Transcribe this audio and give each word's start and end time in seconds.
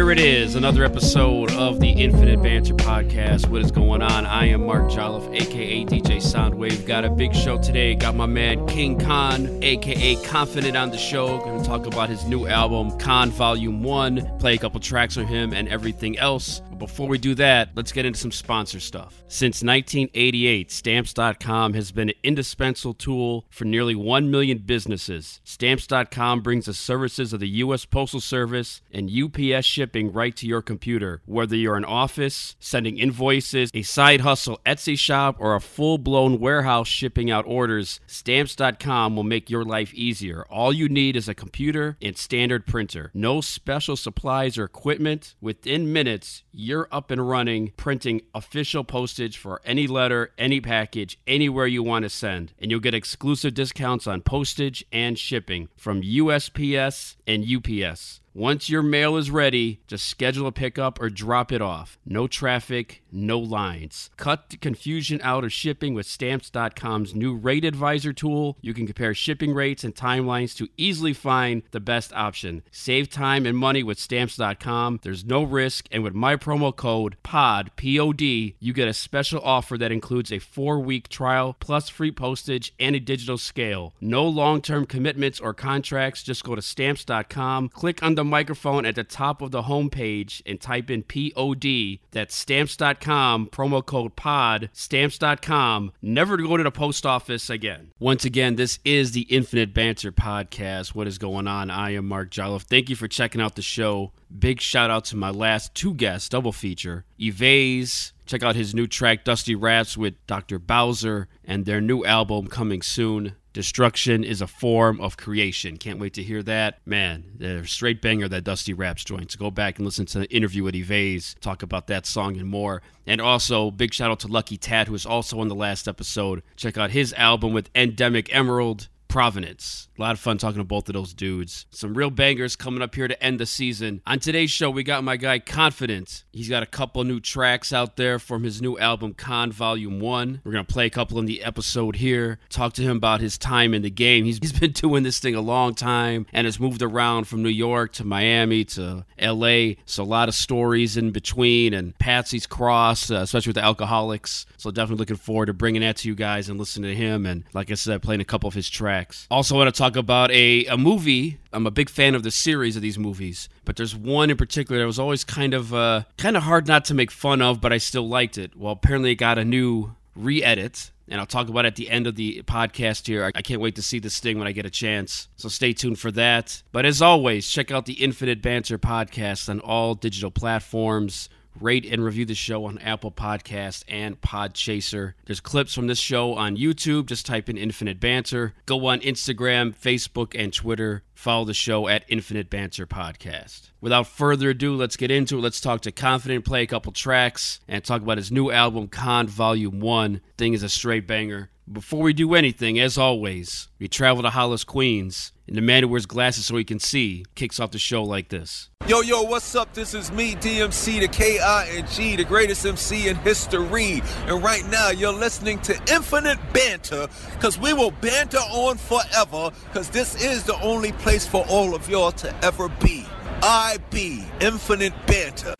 Here 0.00 0.10
it 0.10 0.18
is, 0.18 0.54
another 0.54 0.82
episode 0.82 1.49
of 1.70 1.78
the 1.78 1.90
Infinite 1.90 2.42
Banter 2.42 2.74
Podcast. 2.74 3.48
What 3.48 3.62
is 3.62 3.70
going 3.70 4.02
on? 4.02 4.26
I 4.26 4.46
am 4.46 4.66
Mark 4.66 4.90
Jolliffe, 4.90 5.32
aka 5.32 5.84
DJ 5.84 6.16
Soundwave. 6.16 6.84
Got 6.84 7.04
a 7.04 7.10
big 7.10 7.32
show 7.32 7.58
today. 7.58 7.94
Got 7.94 8.16
my 8.16 8.26
man 8.26 8.66
King 8.66 8.98
Kon, 8.98 9.62
aka 9.62 10.16
Konfident, 10.16 10.80
on 10.80 10.90
the 10.90 10.98
show. 10.98 11.38
Going 11.38 11.62
to 11.62 11.64
talk 11.64 11.86
about 11.86 12.08
his 12.08 12.24
new 12.24 12.48
album, 12.48 12.98
Kon 12.98 13.30
Volume 13.30 13.84
1, 13.84 14.38
play 14.40 14.54
a 14.54 14.58
couple 14.58 14.80
tracks 14.80 15.14
from 15.14 15.26
him, 15.26 15.52
and 15.52 15.68
everything 15.68 16.18
else. 16.18 16.60
But 16.70 16.78
before 16.78 17.06
we 17.06 17.18
do 17.18 17.36
that, 17.36 17.70
let's 17.76 17.92
get 17.92 18.04
into 18.04 18.18
some 18.18 18.32
sponsor 18.32 18.80
stuff. 18.80 19.22
Since 19.28 19.62
1988, 19.62 20.72
Stamps.com 20.72 21.74
has 21.74 21.92
been 21.92 22.08
an 22.08 22.14
indispensable 22.24 22.94
tool 22.94 23.44
for 23.48 23.64
nearly 23.64 23.94
1 23.94 24.28
million 24.28 24.58
businesses. 24.58 25.40
Stamps.com 25.44 26.40
brings 26.40 26.66
the 26.66 26.74
services 26.74 27.32
of 27.32 27.38
the 27.38 27.48
U.S. 27.48 27.84
Postal 27.84 28.20
Service 28.20 28.80
and 28.90 29.08
UPS 29.08 29.66
shipping 29.66 30.12
right 30.12 30.34
to 30.34 30.46
your 30.46 30.62
computer. 30.62 31.22
Whether 31.26 31.54
you're 31.60 31.76
an 31.76 31.84
office, 31.84 32.56
sending 32.58 32.98
invoices, 32.98 33.70
a 33.74 33.82
side 33.82 34.22
hustle 34.22 34.60
Etsy 34.66 34.98
shop, 34.98 35.36
or 35.38 35.54
a 35.54 35.60
full 35.60 35.98
blown 35.98 36.40
warehouse 36.40 36.88
shipping 36.88 37.30
out 37.30 37.44
orders, 37.46 38.00
Stamps.com 38.06 39.16
will 39.16 39.22
make 39.22 39.50
your 39.50 39.64
life 39.64 39.94
easier. 39.94 40.44
All 40.50 40.72
you 40.72 40.88
need 40.88 41.16
is 41.16 41.28
a 41.28 41.34
computer 41.34 41.96
and 42.02 42.16
standard 42.16 42.66
printer. 42.66 43.10
No 43.14 43.40
special 43.40 43.96
supplies 43.96 44.58
or 44.58 44.64
equipment. 44.64 45.34
Within 45.40 45.92
minutes, 45.92 46.42
you're 46.52 46.88
up 46.90 47.10
and 47.10 47.28
running, 47.28 47.72
printing 47.76 48.22
official 48.34 48.84
postage 48.84 49.36
for 49.36 49.60
any 49.64 49.86
letter, 49.86 50.32
any 50.38 50.60
package, 50.60 51.18
anywhere 51.26 51.66
you 51.66 51.82
want 51.82 52.04
to 52.04 52.08
send. 52.08 52.52
And 52.58 52.70
you'll 52.70 52.80
get 52.80 52.94
exclusive 52.94 53.54
discounts 53.54 54.06
on 54.06 54.22
postage 54.22 54.84
and 54.92 55.18
shipping 55.18 55.68
from 55.76 56.02
USPS 56.02 57.16
and 57.26 57.44
UPS. 57.44 58.19
Once 58.32 58.70
your 58.70 58.82
mail 58.82 59.16
is 59.16 59.28
ready, 59.28 59.80
just 59.88 60.06
schedule 60.06 60.46
a 60.46 60.52
pickup 60.52 61.00
or 61.00 61.10
drop 61.10 61.50
it 61.50 61.60
off. 61.60 61.98
No 62.06 62.28
traffic, 62.28 63.02
no 63.10 63.40
lines. 63.40 64.08
Cut 64.16 64.50
the 64.50 64.56
confusion 64.56 65.20
out 65.24 65.42
of 65.42 65.52
shipping 65.52 65.94
with 65.94 66.06
Stamps.com's 66.06 67.12
new 67.12 67.34
Rate 67.34 67.64
Advisor 67.64 68.12
tool. 68.12 68.56
You 68.60 68.72
can 68.72 68.86
compare 68.86 69.14
shipping 69.14 69.52
rates 69.52 69.82
and 69.82 69.96
timelines 69.96 70.56
to 70.58 70.68
easily 70.76 71.12
find 71.12 71.62
the 71.72 71.80
best 71.80 72.12
option. 72.12 72.62
Save 72.70 73.10
time 73.10 73.46
and 73.46 73.58
money 73.58 73.82
with 73.82 73.98
Stamps.com. 73.98 75.00
There's 75.02 75.24
no 75.24 75.42
risk, 75.42 75.88
and 75.90 76.04
with 76.04 76.14
my 76.14 76.36
promo 76.36 76.74
code 76.74 77.16
POD, 77.24 77.72
P 77.74 77.98
O 77.98 78.12
D, 78.12 78.54
you 78.60 78.72
get 78.72 78.86
a 78.86 78.94
special 78.94 79.40
offer 79.40 79.76
that 79.76 79.90
includes 79.90 80.30
a 80.30 80.38
four 80.38 80.78
week 80.78 81.08
trial 81.08 81.56
plus 81.58 81.88
free 81.88 82.12
postage 82.12 82.72
and 82.78 82.94
a 82.94 83.00
digital 83.00 83.38
scale. 83.38 83.92
No 84.00 84.24
long 84.24 84.62
term 84.62 84.86
commitments 84.86 85.40
or 85.40 85.52
contracts. 85.52 86.22
Just 86.22 86.44
go 86.44 86.54
to 86.54 86.62
Stamps.com, 86.62 87.70
click 87.70 88.04
on 88.04 88.14
the 88.14 88.19
microphone 88.24 88.84
at 88.86 88.94
the 88.94 89.04
top 89.04 89.42
of 89.42 89.50
the 89.50 89.62
homepage 89.62 90.42
and 90.46 90.60
type 90.60 90.90
in 90.90 91.02
POD. 91.02 92.00
That's 92.10 92.34
stamps.com, 92.34 93.48
promo 93.48 93.84
code 93.84 94.16
POD, 94.16 94.70
stamps.com. 94.72 95.92
Never 96.02 96.36
to 96.36 96.46
go 96.46 96.56
to 96.56 96.62
the 96.62 96.70
post 96.70 97.06
office 97.06 97.50
again. 97.50 97.92
Once 97.98 98.24
again, 98.24 98.56
this 98.56 98.78
is 98.84 99.12
the 99.12 99.22
Infinite 99.22 99.74
Banter 99.74 100.12
Podcast. 100.12 100.94
What 100.94 101.06
is 101.06 101.18
going 101.18 101.46
on? 101.46 101.70
I 101.70 101.94
am 101.94 102.06
Mark 102.06 102.30
Jolliffe. 102.30 102.62
Thank 102.62 102.90
you 102.90 102.96
for 102.96 103.08
checking 103.08 103.40
out 103.40 103.56
the 103.56 103.62
show. 103.62 104.12
Big 104.36 104.60
shout 104.60 104.90
out 104.90 105.04
to 105.06 105.16
my 105.16 105.30
last 105.30 105.74
two 105.74 105.94
guests, 105.94 106.28
double 106.28 106.52
feature. 106.52 107.04
Evase, 107.18 108.12
check 108.26 108.42
out 108.42 108.54
his 108.54 108.74
new 108.74 108.86
track, 108.86 109.24
Dusty 109.24 109.54
Raps, 109.54 109.96
with 109.96 110.14
Dr. 110.26 110.58
Bowser, 110.58 111.28
and 111.44 111.66
their 111.66 111.80
new 111.80 112.04
album 112.04 112.46
coming 112.46 112.82
soon. 112.82 113.34
Destruction 113.52 114.22
is 114.22 114.40
a 114.40 114.46
form 114.46 115.00
of 115.00 115.16
creation. 115.16 115.76
Can't 115.76 115.98
wait 115.98 116.14
to 116.14 116.22
hear 116.22 116.42
that. 116.44 116.78
Man, 116.86 117.24
they're 117.36 117.64
straight 117.64 118.00
banger 118.00 118.28
that 118.28 118.44
Dusty 118.44 118.72
Raps 118.72 119.02
joint. 119.02 119.32
So 119.32 119.38
go 119.38 119.50
back 119.50 119.78
and 119.78 119.84
listen 119.84 120.06
to 120.06 120.20
the 120.20 120.32
interview 120.34 120.62
with 120.62 120.74
Evase, 120.74 121.38
talk 121.40 121.62
about 121.62 121.88
that 121.88 122.06
song 122.06 122.36
and 122.36 122.48
more. 122.48 122.80
And 123.06 123.20
also, 123.20 123.72
big 123.72 123.92
shout 123.92 124.10
out 124.10 124.20
to 124.20 124.28
Lucky 124.28 124.56
Tad, 124.56 124.86
who 124.86 124.92
was 124.92 125.04
also 125.04 125.40
on 125.40 125.48
the 125.48 125.54
last 125.56 125.88
episode. 125.88 126.42
Check 126.54 126.78
out 126.78 126.92
his 126.92 127.12
album 127.14 127.52
with 127.52 127.70
Endemic 127.74 128.32
Emerald. 128.32 128.88
Provenance. 129.10 129.88
A 129.98 130.00
lot 130.00 130.12
of 130.12 130.20
fun 130.20 130.38
talking 130.38 130.58
to 130.60 130.64
both 130.64 130.88
of 130.88 130.94
those 130.94 131.12
dudes. 131.12 131.66
Some 131.70 131.94
real 131.94 132.10
bangers 132.10 132.54
coming 132.54 132.80
up 132.80 132.94
here 132.94 133.08
to 133.08 133.22
end 133.22 133.40
the 133.40 133.44
season. 133.44 134.00
On 134.06 134.20
today's 134.20 134.50
show, 134.50 134.70
we 134.70 134.84
got 134.84 135.02
my 135.02 135.16
guy 135.16 135.40
Konfident. 135.40 136.22
He's 136.32 136.48
got 136.48 136.62
a 136.62 136.66
couple 136.66 137.02
new 137.02 137.18
tracks 137.18 137.72
out 137.72 137.96
there 137.96 138.20
from 138.20 138.44
his 138.44 138.62
new 138.62 138.78
album 138.78 139.14
Kon 139.14 139.50
Volume 139.50 139.98
1. 139.98 140.42
We're 140.44 140.52
going 140.52 140.64
to 140.64 140.72
play 140.72 140.86
a 140.86 140.90
couple 140.90 141.18
in 141.18 141.26
the 141.26 141.42
episode 141.42 141.96
here. 141.96 142.38
Talk 142.50 142.72
to 142.74 142.82
him 142.82 142.96
about 142.98 143.20
his 143.20 143.36
time 143.36 143.74
in 143.74 143.82
the 143.82 143.90
game. 143.90 144.24
He's, 144.24 144.38
he's 144.42 144.52
been 144.52 144.72
doing 144.72 145.02
this 145.02 145.18
thing 145.18 145.34
a 145.34 145.40
long 145.40 145.74
time 145.74 146.26
and 146.32 146.46
has 146.46 146.60
moved 146.60 146.80
around 146.80 147.24
from 147.24 147.42
New 147.42 147.48
York 147.48 147.92
to 147.94 148.04
Miami 148.04 148.64
to 148.66 149.04
LA. 149.20 149.72
So 149.86 150.02
a 150.02 150.04
lot 150.04 150.28
of 150.28 150.36
stories 150.36 150.96
in 150.96 151.10
between 151.10 151.74
and 151.74 151.98
Patsy's 151.98 152.46
Cross, 152.46 153.10
uh, 153.10 153.16
especially 153.16 153.50
with 153.50 153.56
the 153.56 153.62
Alkaholiks. 153.62 154.46
So 154.60 154.70
definitely 154.70 155.00
looking 155.00 155.16
forward 155.16 155.46
to 155.46 155.54
bringing 155.54 155.80
that 155.80 155.96
to 155.98 156.08
you 156.08 156.14
guys 156.14 156.50
and 156.50 156.58
listening 156.58 156.90
to 156.90 156.94
him. 156.94 157.24
And 157.24 157.44
like 157.54 157.70
I 157.70 157.74
said, 157.74 158.02
playing 158.02 158.20
a 158.20 158.26
couple 158.26 158.46
of 158.46 158.52
his 158.52 158.68
tracks. 158.68 159.26
Also, 159.30 159.56
want 159.56 159.74
to 159.74 159.78
talk 159.78 159.96
about 159.96 160.30
a, 160.32 160.66
a 160.66 160.76
movie. 160.76 161.38
I'm 161.50 161.66
a 161.66 161.70
big 161.70 161.88
fan 161.88 162.14
of 162.14 162.24
the 162.24 162.30
series 162.30 162.76
of 162.76 162.82
these 162.82 162.98
movies, 162.98 163.48
but 163.64 163.76
there's 163.76 163.96
one 163.96 164.28
in 164.28 164.36
particular 164.36 164.82
that 164.82 164.86
was 164.86 164.98
always 164.98 165.24
kind 165.24 165.54
of 165.54 165.72
uh, 165.72 166.02
kind 166.18 166.36
of 166.36 166.42
hard 166.42 166.68
not 166.68 166.84
to 166.86 166.94
make 166.94 167.10
fun 167.10 167.40
of, 167.40 167.62
but 167.62 167.72
I 167.72 167.78
still 167.78 168.06
liked 168.06 168.36
it. 168.36 168.54
Well, 168.54 168.72
apparently 168.72 169.12
it 169.12 169.14
got 169.14 169.38
a 169.38 169.46
new 169.46 169.94
re-edit, 170.14 170.90
and 171.08 171.18
I'll 171.18 171.26
talk 171.26 171.48
about 171.48 171.64
it 171.64 171.68
at 171.68 171.76
the 171.76 171.88
end 171.88 172.06
of 172.06 172.16
the 172.16 172.42
podcast 172.42 173.06
here. 173.06 173.32
I 173.34 173.40
can't 173.40 173.62
wait 173.62 173.76
to 173.76 173.82
see 173.82 173.98
this 173.98 174.20
thing 174.20 174.38
when 174.38 174.46
I 174.46 174.52
get 174.52 174.66
a 174.66 174.70
chance, 174.70 175.28
so 175.36 175.48
stay 175.48 175.72
tuned 175.72 175.98
for 175.98 176.10
that. 176.12 176.62
But 176.70 176.84
as 176.84 177.00
always, 177.00 177.50
check 177.50 177.70
out 177.70 177.86
the 177.86 177.94
Infinite 177.94 178.42
Banter 178.42 178.78
podcast 178.78 179.48
on 179.48 179.60
all 179.60 179.94
digital 179.94 180.30
platforms 180.30 181.30
rate 181.58 181.86
and 181.86 182.04
review 182.04 182.24
the 182.24 182.34
show 182.34 182.64
on 182.66 182.78
Apple 182.78 183.10
Podcast 183.10 183.84
and 183.88 184.20
Podchaser. 184.20 185.14
There's 185.26 185.40
clips 185.40 185.74
from 185.74 185.86
this 185.86 185.98
show 185.98 186.34
on 186.34 186.56
YouTube. 186.56 187.06
Just 187.06 187.26
type 187.26 187.48
in 187.48 187.56
Infinite 187.56 188.00
Banter. 188.00 188.54
Go 188.66 188.86
on 188.86 189.00
Instagram, 189.00 189.74
Facebook, 189.74 190.38
and 190.38 190.52
Twitter. 190.52 191.02
Follow 191.14 191.44
the 191.44 191.54
show 191.54 191.88
at 191.88 192.04
Infinite 192.08 192.48
Banter 192.50 192.86
Podcast. 192.86 193.70
Without 193.80 194.06
further 194.06 194.50
ado, 194.50 194.74
let's 194.74 194.96
get 194.96 195.10
into 195.10 195.38
it. 195.38 195.42
Let's 195.42 195.60
talk 195.60 195.82
to 195.82 195.92
Konfident, 195.92 196.44
play 196.44 196.62
a 196.62 196.66
couple 196.66 196.92
tracks, 196.92 197.60
and 197.68 197.84
talk 197.84 198.02
about 198.02 198.18
his 198.18 198.32
new 198.32 198.50
album, 198.50 198.88
Kon 198.88 199.26
Volume 199.26 199.80
1. 199.80 200.20
Thing 200.38 200.54
is 200.54 200.62
a 200.62 200.68
straight 200.68 201.06
banger. 201.06 201.50
Before 201.72 202.02
we 202.02 202.12
do 202.12 202.34
anything, 202.34 202.80
as 202.80 202.98
always, 202.98 203.68
we 203.78 203.86
travel 203.86 204.24
to 204.24 204.30
Hollis, 204.30 204.64
Queens, 204.64 205.30
and 205.46 205.56
the 205.56 205.60
man 205.60 205.84
who 205.84 205.88
wears 205.88 206.04
glasses 206.04 206.46
so 206.46 206.56
he 206.56 206.64
can 206.64 206.80
see 206.80 207.24
kicks 207.36 207.60
off 207.60 207.70
the 207.70 207.78
show 207.78 208.02
like 208.02 208.28
this. 208.28 208.70
Yo, 208.88 209.02
yo, 209.02 209.22
what's 209.22 209.54
up? 209.54 209.72
This 209.72 209.94
is 209.94 210.10
me, 210.10 210.34
DMC, 210.34 210.98
the 210.98 211.06
K-I-N-G, 211.06 212.16
the 212.16 212.24
greatest 212.24 212.66
MC 212.66 213.06
in 213.06 213.14
history. 213.18 214.02
And 214.26 214.42
right 214.42 214.66
now, 214.68 214.90
you're 214.90 215.12
listening 215.12 215.60
to 215.60 215.74
Infinite 215.92 216.40
Banter, 216.52 217.06
because 217.34 217.56
we 217.56 217.72
will 217.72 217.92
banter 217.92 218.38
on 218.38 218.76
forever, 218.76 219.52
because 219.66 219.88
this 219.90 220.20
is 220.20 220.42
the 220.42 220.60
only 220.62 220.90
place 220.90 221.24
for 221.24 221.46
all 221.48 221.76
of 221.76 221.88
y'all 221.88 222.10
to 222.10 222.34
ever 222.44 222.68
be. 222.80 223.06
I 223.42 223.76
be 223.90 224.24
Infinite 224.40 224.94
Banter. 225.06 225.54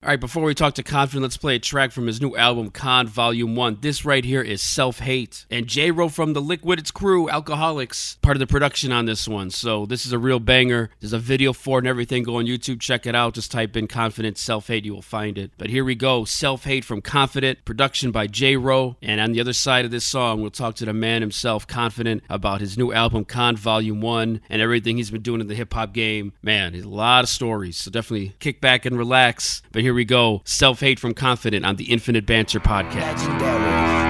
All 0.00 0.10
right, 0.10 0.20
before 0.20 0.44
we 0.44 0.54
talk 0.54 0.74
to 0.74 0.84
Konfident, 0.84 1.22
let's 1.22 1.36
play 1.36 1.56
a 1.56 1.58
track 1.58 1.90
from 1.90 2.06
his 2.06 2.20
new 2.20 2.36
album, 2.36 2.70
Kon 2.70 3.08
Volume 3.08 3.56
1. 3.56 3.78
This 3.80 4.04
right 4.04 4.24
here 4.24 4.40
is 4.40 4.62
Self 4.62 5.00
Hate. 5.00 5.44
And 5.50 5.66
J 5.66 5.90
Ro 5.90 6.08
from 6.08 6.34
the 6.34 6.40
Liquid 6.40 6.78
It's 6.78 6.92
Crew, 6.92 7.26
Alkaholiks, 7.26 8.20
part 8.22 8.36
of 8.36 8.38
the 8.38 8.46
production 8.46 8.92
on 8.92 9.06
this 9.06 9.26
one. 9.26 9.50
So 9.50 9.86
this 9.86 10.06
is 10.06 10.12
a 10.12 10.18
real 10.18 10.38
banger. 10.38 10.90
There's 11.00 11.12
a 11.12 11.18
video 11.18 11.52
for 11.52 11.78
it 11.78 11.82
and 11.82 11.88
everything. 11.88 12.22
Go 12.22 12.36
on 12.36 12.46
YouTube, 12.46 12.80
check 12.80 13.06
it 13.06 13.16
out. 13.16 13.34
Just 13.34 13.50
type 13.50 13.76
in 13.76 13.88
Konfident 13.88 14.38
Self 14.38 14.68
Hate, 14.68 14.84
you 14.84 14.94
will 14.94 15.02
find 15.02 15.36
it. 15.36 15.50
But 15.58 15.68
here 15.68 15.84
we 15.84 15.96
go 15.96 16.24
Self 16.24 16.62
Hate 16.62 16.84
from 16.84 17.02
Konfident, 17.02 17.64
production 17.64 18.12
by 18.12 18.28
J 18.28 18.56
Ro. 18.56 18.96
And 19.02 19.20
on 19.20 19.32
the 19.32 19.40
other 19.40 19.52
side 19.52 19.84
of 19.84 19.90
this 19.90 20.06
song, 20.06 20.40
we'll 20.40 20.52
talk 20.52 20.76
to 20.76 20.84
the 20.84 20.92
man 20.92 21.22
himself, 21.22 21.66
Konfident, 21.66 22.20
about 22.30 22.60
his 22.60 22.78
new 22.78 22.92
album, 22.92 23.24
Kon 23.24 23.56
Volume 23.56 24.00
1, 24.00 24.42
and 24.48 24.62
everything 24.62 24.98
he's 24.98 25.10
been 25.10 25.22
doing 25.22 25.40
in 25.40 25.48
the 25.48 25.56
hip 25.56 25.74
hop 25.74 25.92
game. 25.92 26.34
Man, 26.40 26.76
a 26.76 26.82
lot 26.82 27.24
of 27.24 27.28
stories. 27.28 27.78
So 27.78 27.90
definitely 27.90 28.36
kick 28.38 28.60
back 28.60 28.86
and 28.86 28.96
relax. 28.96 29.60
But 29.72 29.82
here 29.82 29.87
we 29.94 30.04
go. 30.04 30.42
Self 30.44 30.80
Hate 30.80 30.98
from 30.98 31.14
Konfident 31.14 31.66
on 31.66 31.76
the 31.76 31.90
Infinite 31.92 32.26
Banter 32.26 32.60
podcast. 32.60 33.67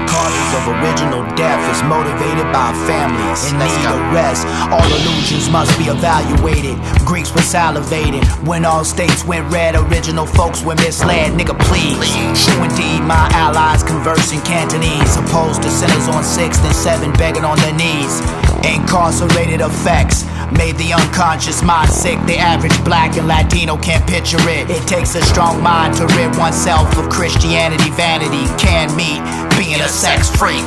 Causes 0.09 0.51
of 0.57 0.65
original 0.81 1.23
death 1.37 1.61
is 1.71 1.83
motivated 1.85 2.49
by 2.53 2.73
families 2.89 3.53
in 3.53 3.59
need 3.59 3.85
of 3.87 4.01
rest. 4.13 4.47
All 4.73 4.85
illusions 4.85 5.51
must 5.51 5.77
be 5.79 5.85
evaluated. 5.85 6.77
Greeks 7.05 7.31
were 7.33 7.45
salivating 7.45 8.25
when 8.47 8.65
all 8.65 8.85
states 8.85 9.25
went 9.25 9.51
red. 9.53 9.77
Original 9.77 10.27
folks 10.27 10.63
were 10.63 10.77
misled. 10.77 11.33
Nigga, 11.33 11.59
please. 11.69 12.01
True 12.45 12.65
indeed, 12.65 13.03
my 13.05 13.29
allies 13.33 13.83
converse 13.83 14.33
in 14.33 14.41
Cantonese. 14.43 15.17
Opposed 15.17 15.63
to 15.63 15.71
sinners 15.71 16.09
on 16.09 16.25
sixth 16.25 16.65
and 16.65 16.75
seven 16.75 17.13
begging 17.13 17.45
on 17.45 17.59
their 17.59 17.75
knees. 17.75 18.21
Incarcerated 18.65 19.61
effects 19.61 20.25
made 20.53 20.77
the 20.77 20.93
unconscious 20.93 21.63
mind 21.63 21.91
sick. 21.91 22.19
The 22.27 22.39
average 22.39 22.77
black 22.85 23.17
and 23.17 23.29
Latino 23.29 23.77
can't 23.77 24.07
picture 24.09 24.41
it. 24.49 24.71
It 24.71 24.87
takes 24.89 25.15
a 25.15 25.23
strong 25.23 25.63
mind 25.63 25.97
to 25.97 26.07
rid 26.17 26.37
oneself 26.37 26.97
of 26.97 27.09
Christianity, 27.11 27.91
vanity. 27.91 28.49
Can 28.57 28.89
meet 28.97 29.21
being 29.59 29.81
a 29.81 29.89
sex 29.99 30.31
freak. 30.31 30.63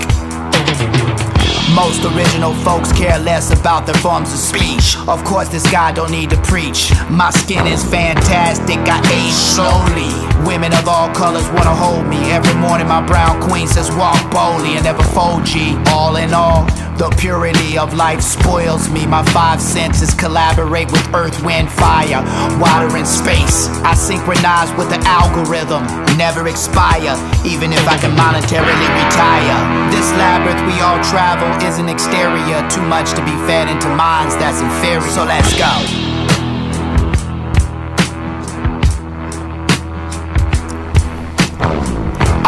Most 1.73 2.03
original 2.03 2.53
folks 2.67 2.91
care 2.91 3.17
less 3.17 3.57
about 3.57 3.85
their 3.85 3.95
forms 3.95 4.33
of 4.33 4.39
speech. 4.39 4.97
Of 5.07 5.23
course, 5.23 5.47
this 5.47 5.63
guy 5.71 5.93
don't 5.93 6.11
need 6.11 6.31
to 6.31 6.37
preach. 6.41 6.91
My 7.09 7.29
skin 7.29 7.65
is 7.65 7.81
fantastic, 7.85 8.79
I 8.83 8.99
age 9.07 9.31
slowly. 9.31 10.11
Women 10.45 10.73
of 10.73 10.85
all 10.89 11.07
colors 11.15 11.47
wanna 11.51 11.73
hold 11.73 12.07
me. 12.07 12.17
Every 12.29 12.53
morning, 12.59 12.89
my 12.89 12.99
brown 13.07 13.41
queen 13.41 13.67
says, 13.67 13.89
Walk 13.95 14.19
boldly 14.31 14.75
and 14.75 14.83
never 14.83 15.03
fold 15.15 15.45
G. 15.45 15.77
All 15.87 16.17
in 16.17 16.33
all, 16.33 16.67
the 17.01 17.09
purity 17.17 17.79
of 17.79 17.95
life 17.95 18.21
spoils 18.21 18.87
me. 18.91 19.07
My 19.07 19.25
five 19.33 19.59
senses 19.59 20.13
collaborate 20.13 20.91
with 20.91 21.01
earth, 21.15 21.33
wind, 21.43 21.71
fire, 21.71 22.21
water, 22.61 22.95
and 22.95 23.07
space. 23.07 23.69
I 23.81 23.95
synchronize 23.95 24.69
with 24.77 24.89
the 24.93 25.01
algorithm, 25.09 25.81
never 26.15 26.47
expire, 26.47 27.17
even 27.43 27.73
if 27.73 27.81
I 27.89 27.97
can 27.97 28.13
monetarily 28.13 28.89
retire. 29.01 29.57
This 29.89 30.11
labyrinth 30.13 30.61
we 30.69 30.79
all 30.81 31.01
travel 31.01 31.49
is 31.65 31.79
an 31.79 31.89
exterior, 31.89 32.61
too 32.69 32.85
much 32.85 33.09
to 33.17 33.25
be 33.25 33.33
fed 33.49 33.67
into 33.67 33.89
minds 33.95 34.35
that's 34.35 34.61
inferior. 34.61 35.01
So 35.09 35.25
let's 35.25 35.57
go. 35.57 36.10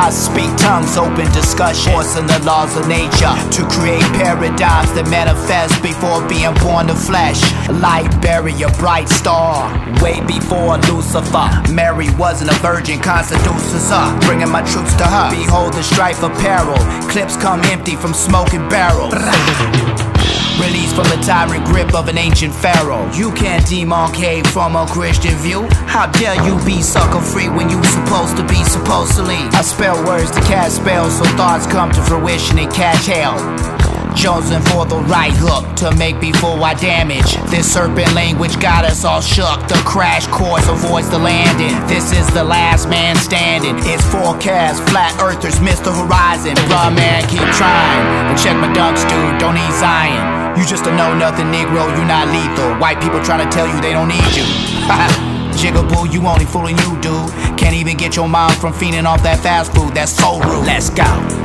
I 0.04 0.10
speak 0.10 0.52
tongues, 0.58 0.98
open 0.98 1.32
discussion, 1.32 1.94
forcing 1.94 2.28
the 2.28 2.44
laws 2.44 2.76
of 2.76 2.90
nature 2.90 3.32
to 3.56 3.62
create 3.72 4.04
paradigms 4.20 4.92
that 5.00 5.08
manifest 5.08 5.80
before 5.80 6.20
being 6.28 6.52
born 6.60 6.92
to 6.92 6.94
flesh. 6.94 7.40
Light 7.72 8.12
barrier, 8.20 8.68
bright 8.84 9.08
star, 9.08 9.72
way 10.04 10.20
before 10.28 10.76
Lucifer. 10.92 11.48
Mary 11.72 12.12
wasn't 12.20 12.52
a 12.52 12.58
virgin, 12.60 13.00
constitutes 13.00 13.72
her, 13.96 14.20
bringing 14.28 14.52
my 14.52 14.60
troops 14.68 14.92
to 15.00 15.08
her. 15.08 15.32
Behold 15.32 15.72
the 15.72 15.84
strife 15.84 16.20
peril, 16.20 16.76
clips 17.08 17.40
come 17.40 17.62
empty 17.72 17.96
from 17.96 18.14
smoking 18.14 18.68
barrels. 18.68 19.16
Released 20.60 20.96
from 20.96 21.06
the 21.06 21.20
tyrant 21.26 21.66
grip 21.66 21.96
of 21.96 22.08
an 22.08 22.18
ancient 22.18 22.54
pharaoh. 22.54 23.10
You 23.12 23.32
can't 23.32 23.66
demarcate 23.66 24.46
from 24.48 24.76
a 24.76 24.86
Christian 24.86 25.36
view. 25.38 25.68
How 25.88 26.06
dare 26.08 26.36
you 26.46 26.64
be 26.64 26.82
sucker 26.82 27.22
free 27.22 27.50
when 27.50 27.70
you 27.70 27.84
supposed 27.84 28.38
to 28.38 28.46
be 28.48 28.64
supposedly? 28.64 29.42
I 29.52 29.62
spell 29.64 30.06
words 30.06 30.32
to 30.32 30.42
cast 30.42 30.78
spells 30.78 31.18
so 31.18 31.26
thoughts 31.38 31.66
come 31.66 31.92
to 31.92 32.02
fruition 32.04 32.60
and 32.60 32.72
catch 32.72 33.08
hell. 33.08 33.93
Chosen 34.16 34.62
for 34.62 34.86
the 34.86 35.02
right 35.10 35.34
hook 35.34 35.76
to 35.78 35.90
make 35.98 36.22
before 36.22 36.56
I 36.62 36.76
damage. 36.76 37.36
This 37.50 37.66
serpent 37.66 38.14
language 38.14 38.60
got 38.62 38.86
us 38.86 39.04
all 39.04 39.22
shook. 39.22 39.68
The 39.68 39.82
crash 39.84 40.28
course 40.28 40.68
avoids 40.70 41.10
the 41.10 41.18
landing. 41.18 41.76
This 41.88 42.14
is 42.14 42.28
the 42.34 42.44
last 42.44 42.88
man 42.88 43.16
standing. 43.18 43.76
It's 43.90 44.06
forecast, 44.06 44.84
flat 44.90 45.20
earthers 45.20 45.60
miss 45.60 45.80
the 45.80 45.92
horizon. 45.92 46.56
Bruh, 46.70 46.96
man, 46.96 47.28
keep 47.28 47.44
trying. 47.58 48.30
And 48.30 48.38
check 48.38 48.56
my 48.56 48.72
ducks, 48.74 49.02
dude, 49.10 49.42
don't 49.42 49.58
ease 49.58 49.80
Zion. 49.82 50.58
You 50.58 50.64
just 50.66 50.86
a 50.86 50.96
know 50.96 51.18
nothing 51.18 51.48
Negro, 51.52 51.90
you 51.98 52.06
not 52.06 52.30
lethal. 52.30 52.78
White 52.80 53.02
people 53.02 53.20
trying 53.26 53.44
to 53.44 53.50
tell 53.50 53.68
you 53.68 53.82
they 53.82 53.92
don't 53.92 54.08
need 54.08 54.32
you. 54.38 54.46
Jigaboo, 55.58 56.12
you 56.14 56.26
only 56.28 56.46
fooling 56.46 56.78
you, 56.78 57.02
dude. 57.02 57.34
Can't 57.58 57.76
even 57.76 57.98
get 57.98 58.16
your 58.16 58.30
mom 58.30 58.52
from 58.54 58.74
feeding 58.74 59.06
off 59.06 59.24
that 59.24 59.40
fast 59.40 59.74
food. 59.74 59.94
That's 59.94 60.12
so 60.12 60.40
rude. 60.42 60.66
Let's 60.66 60.90
go. 60.90 61.43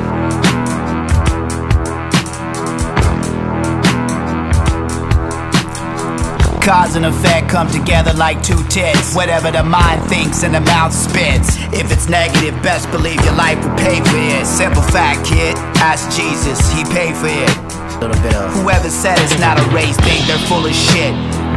Cause 6.69 6.95
and 6.95 7.03
effect 7.03 7.49
come 7.49 7.67
together 7.67 8.13
like 8.13 8.43
two 8.43 8.61
tits. 8.69 9.15
Whatever 9.15 9.49
the 9.49 9.63
mind 9.63 10.03
thinks 10.03 10.43
and 10.43 10.53
the 10.53 10.61
mouth 10.61 10.93
spits. 10.93 11.57
If 11.73 11.91
it's 11.91 12.07
negative, 12.07 12.53
best 12.61 12.91
believe 12.91 13.19
your 13.25 13.33
life 13.33 13.57
will 13.65 13.73
pay 13.73 13.97
for 14.05 14.21
it. 14.37 14.45
Simple 14.45 14.83
fact, 14.83 15.25
kid. 15.25 15.57
Ask 15.81 16.15
Jesus, 16.15 16.61
he 16.71 16.85
paid 16.93 17.17
for 17.17 17.25
it. 17.25 17.49
Little 17.97 18.21
bit 18.21 18.35
of 18.35 18.53
whoever 18.53 18.87
said 18.87 19.17
it's 19.17 19.33
not 19.39 19.57
a 19.57 19.65
race 19.73 19.97
thing, 19.97 20.21
they're 20.27 20.37
full 20.45 20.63
of 20.63 20.75
shit. 20.75 21.09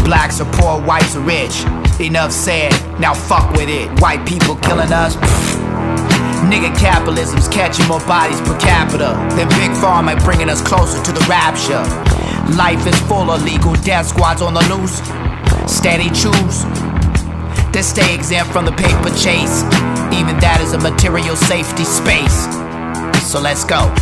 Blacks 0.02 0.40
are 0.40 0.50
poor, 0.56 0.80
whites 0.80 1.14
are 1.14 1.20
rich. 1.20 1.60
Enough 2.00 2.32
said, 2.32 2.72
now 2.98 3.12
fuck 3.12 3.52
with 3.52 3.68
it. 3.68 3.92
White 4.00 4.26
people 4.26 4.56
killing 4.64 4.94
us. 4.94 5.16
Nigga 6.48 6.72
capitalism's 6.80 7.48
catching 7.48 7.86
more 7.86 8.00
bodies 8.08 8.40
per 8.40 8.58
capita 8.58 9.12
than 9.36 9.46
Big 9.60 9.76
Pharma 9.76 10.16
bringing 10.24 10.48
us 10.48 10.62
closer 10.62 11.04
to 11.04 11.12
the 11.12 11.20
rapture. 11.28 11.84
Life 12.50 12.86
is 12.86 12.98
full 13.02 13.30
of 13.30 13.42
legal 13.44 13.74
death 13.76 14.08
squads 14.08 14.42
on 14.42 14.54
the 14.54 14.60
loose. 14.74 14.98
Steady 15.70 16.10
choose 16.10 16.64
to 17.72 17.82
stay 17.82 18.14
exempt 18.14 18.52
from 18.52 18.64
the 18.64 18.72
paper 18.72 19.10
chase. 19.16 19.62
Even 20.12 20.36
that 20.40 20.60
is 20.62 20.74
a 20.74 20.78
material 20.78 21.36
safety 21.36 21.84
space. 21.84 22.44
So 23.30 23.40
let's 23.40 23.64
go. 23.64 23.92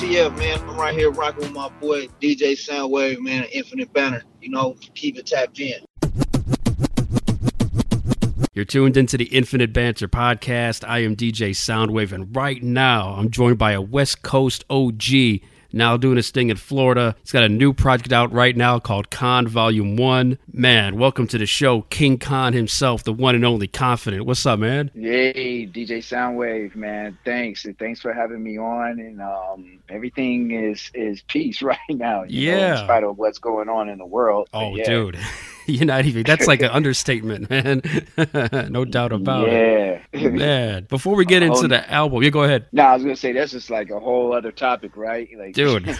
Deal, 0.00 0.30
man? 0.30 0.58
I'm 0.60 0.76
right 0.76 0.94
here 0.94 1.10
rocking 1.10 1.42
with 1.42 1.52
my 1.52 1.68
boy 1.68 2.06
DJ 2.22 2.52
Soundwave, 2.52 3.20
man. 3.20 3.44
Infinite 3.52 3.92
Banter. 3.92 4.22
You 4.40 4.48
know, 4.48 4.74
keep 4.94 5.18
it 5.18 5.26
tapped 5.26 5.60
in. 5.60 5.84
You're 8.54 8.64
tuned 8.64 8.96
into 8.96 9.18
the 9.18 9.26
Infinite 9.26 9.74
Banter 9.74 10.08
podcast. 10.08 10.88
I 10.88 11.00
am 11.00 11.16
DJ 11.16 11.50
Soundwave, 11.50 12.12
and 12.12 12.34
right 12.34 12.62
now 12.62 13.10
I'm 13.10 13.30
joined 13.30 13.58
by 13.58 13.72
a 13.72 13.80
West 13.82 14.22
Coast 14.22 14.64
OG 14.70 15.40
now 15.72 15.96
doing 15.96 16.16
his 16.16 16.30
thing 16.30 16.50
in 16.50 16.56
Florida. 16.56 17.14
He's 17.20 17.32
got 17.32 17.42
a 17.42 17.48
new 17.48 17.72
project 17.72 18.12
out 18.12 18.32
right 18.32 18.56
now 18.56 18.78
called 18.78 19.10
Kon 19.10 19.46
Volume 19.46 19.96
1. 19.96 20.38
Man, 20.52 20.96
welcome 20.98 21.26
to 21.28 21.38
the 21.38 21.46
show, 21.46 21.82
King 21.82 22.18
Kon 22.18 22.52
himself, 22.52 23.04
the 23.04 23.12
one 23.12 23.34
and 23.34 23.44
only 23.44 23.68
Konfident. 23.68 24.22
What's 24.22 24.44
up, 24.46 24.58
man? 24.58 24.90
Yay, 24.94 25.66
DJ 25.66 25.98
Soundwave, 25.98 26.74
man. 26.74 27.18
Thanks. 27.24 27.64
And 27.64 27.78
thanks 27.78 28.00
for 28.00 28.12
having 28.12 28.42
me 28.42 28.58
on. 28.58 28.98
And 29.00 29.20
um, 29.20 29.80
everything 29.88 30.50
is 30.50 30.90
is 30.94 31.22
peace 31.22 31.62
right 31.62 31.78
now. 31.88 32.24
yeah. 32.28 32.56
Know, 32.56 32.72
in 32.72 32.84
spite 32.84 33.04
of 33.04 33.18
what's 33.18 33.38
going 33.38 33.68
on 33.68 33.88
in 33.88 33.98
the 33.98 34.06
world. 34.06 34.48
Oh, 34.52 34.76
yeah. 34.76 34.84
dude. 34.84 35.18
You're 35.66 35.86
not 35.86 36.04
even. 36.04 36.22
That's 36.24 36.46
like 36.46 36.62
an 36.62 36.70
understatement, 36.70 37.50
man. 37.50 37.82
no 38.70 38.84
doubt 38.84 39.12
about 39.12 39.48
yeah. 39.48 39.52
it. 39.52 40.02
Yeah, 40.12 40.28
man, 40.30 40.84
before 40.84 41.14
we 41.14 41.24
get 41.24 41.42
into 41.42 41.68
the 41.68 41.90
album, 41.90 42.22
you 42.22 42.30
go 42.30 42.44
ahead. 42.44 42.66
No, 42.72 42.84
I 42.84 42.94
was 42.94 43.02
gonna 43.02 43.16
say 43.16 43.32
that's 43.32 43.52
just 43.52 43.70
like 43.70 43.90
a 43.90 44.00
whole 44.00 44.32
other 44.32 44.52
topic, 44.52 44.96
right? 44.96 45.28
Like, 45.36 45.54
dude. 45.54 45.96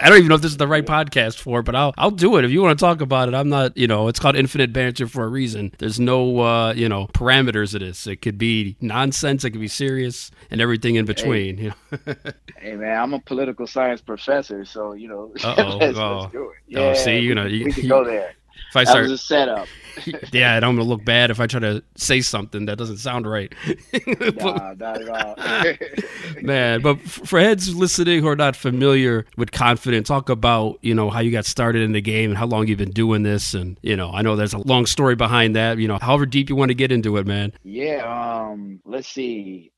I 0.00 0.08
don't 0.08 0.18
even 0.18 0.28
know 0.28 0.36
if 0.36 0.40
this 0.40 0.52
is 0.52 0.56
the 0.56 0.66
right 0.66 0.84
podcast 0.84 1.38
for, 1.38 1.60
it, 1.60 1.64
but 1.64 1.74
I'll 1.74 1.92
I'll 1.98 2.10
do 2.10 2.36
it 2.38 2.44
if 2.44 2.50
you 2.50 2.62
want 2.62 2.78
to 2.78 2.82
talk 2.82 3.02
about 3.02 3.28
it. 3.28 3.34
I'm 3.34 3.50
not, 3.50 3.76
you 3.76 3.86
know, 3.86 4.08
it's 4.08 4.18
called 4.18 4.34
Infinite 4.34 4.72
Banter 4.72 5.06
for 5.06 5.24
a 5.24 5.28
reason. 5.28 5.72
There's 5.78 6.00
no, 6.00 6.40
uh, 6.40 6.72
you 6.72 6.88
know, 6.88 7.08
parameters 7.08 7.74
of 7.74 7.80
this. 7.80 8.06
It 8.06 8.22
could 8.22 8.38
be 8.38 8.76
nonsense, 8.80 9.44
it 9.44 9.50
could 9.50 9.60
be 9.60 9.68
serious, 9.68 10.30
and 10.50 10.62
everything 10.62 10.94
in 10.94 11.04
between. 11.04 11.58
Hey, 11.58 11.64
you 11.64 11.72
know? 12.06 12.14
hey 12.58 12.76
man, 12.76 12.98
I'm 12.98 13.12
a 13.12 13.20
political 13.20 13.66
science 13.66 14.00
professor, 14.00 14.64
so 14.64 14.94
you 14.94 15.08
know, 15.08 15.30
let's, 15.32 15.44
oh. 15.44 15.76
let's 15.76 15.98
do 15.98 16.00
it. 16.00 16.36
Oh, 16.38 16.52
Yeah, 16.66 16.94
see, 16.94 17.18
you 17.18 17.34
know, 17.34 17.44
you- 17.44 17.66
we 17.66 17.72
can 17.72 17.88
go 17.88 18.04
there. 18.04 18.34
I 18.76 18.84
That 18.84 18.90
start, 18.90 19.02
was 19.04 19.12
a 19.12 19.18
setup. 19.18 19.68
yeah, 20.32 20.56
and 20.56 20.64
I'm 20.64 20.76
gonna 20.76 20.88
look 20.88 21.04
bad 21.04 21.30
if 21.30 21.40
I 21.40 21.46
try 21.46 21.60
to 21.60 21.82
say 21.96 22.20
something 22.20 22.66
that 22.66 22.76
doesn't 22.76 22.98
sound 22.98 23.26
right. 23.26 23.52
But- 23.92 24.34
Nah, 24.36 24.74
not 24.74 25.00
at 25.02 25.08
all. 25.08 25.36
Man, 26.42 26.82
but 26.82 27.00
for 27.00 27.40
heads 27.40 27.74
listening 27.74 28.20
who 28.20 28.28
are 28.28 28.36
not 28.36 28.56
familiar 28.56 29.24
with 29.36 29.52
Konfident, 29.52 30.04
talk 30.04 30.28
about 30.28 30.78
you 30.82 30.94
know 30.94 31.08
how 31.10 31.20
you 31.20 31.30
got 31.30 31.46
started 31.46 31.82
in 31.82 31.92
the 31.92 32.02
game 32.02 32.30
and 32.30 32.38
how 32.38 32.46
long 32.46 32.66
you've 32.68 32.78
been 32.78 32.90
doing 32.90 33.22
this, 33.22 33.54
and 33.54 33.78
you 33.82 33.96
know 33.96 34.10
I 34.12 34.22
know 34.22 34.36
there's 34.36 34.52
a 34.54 34.58
long 34.58 34.86
story 34.86 35.14
behind 35.16 35.56
that. 35.56 35.78
You 35.78 35.88
know, 35.88 35.98
however 36.00 36.26
deep 36.26 36.48
you 36.50 36.56
want 36.56 36.68
to 36.70 36.74
get 36.74 36.92
into 36.92 37.16
it, 37.16 37.26
man. 37.26 37.52
Yeah, 37.64 38.04
um, 38.50 38.80
let's 38.84 39.08
see. 39.08 39.72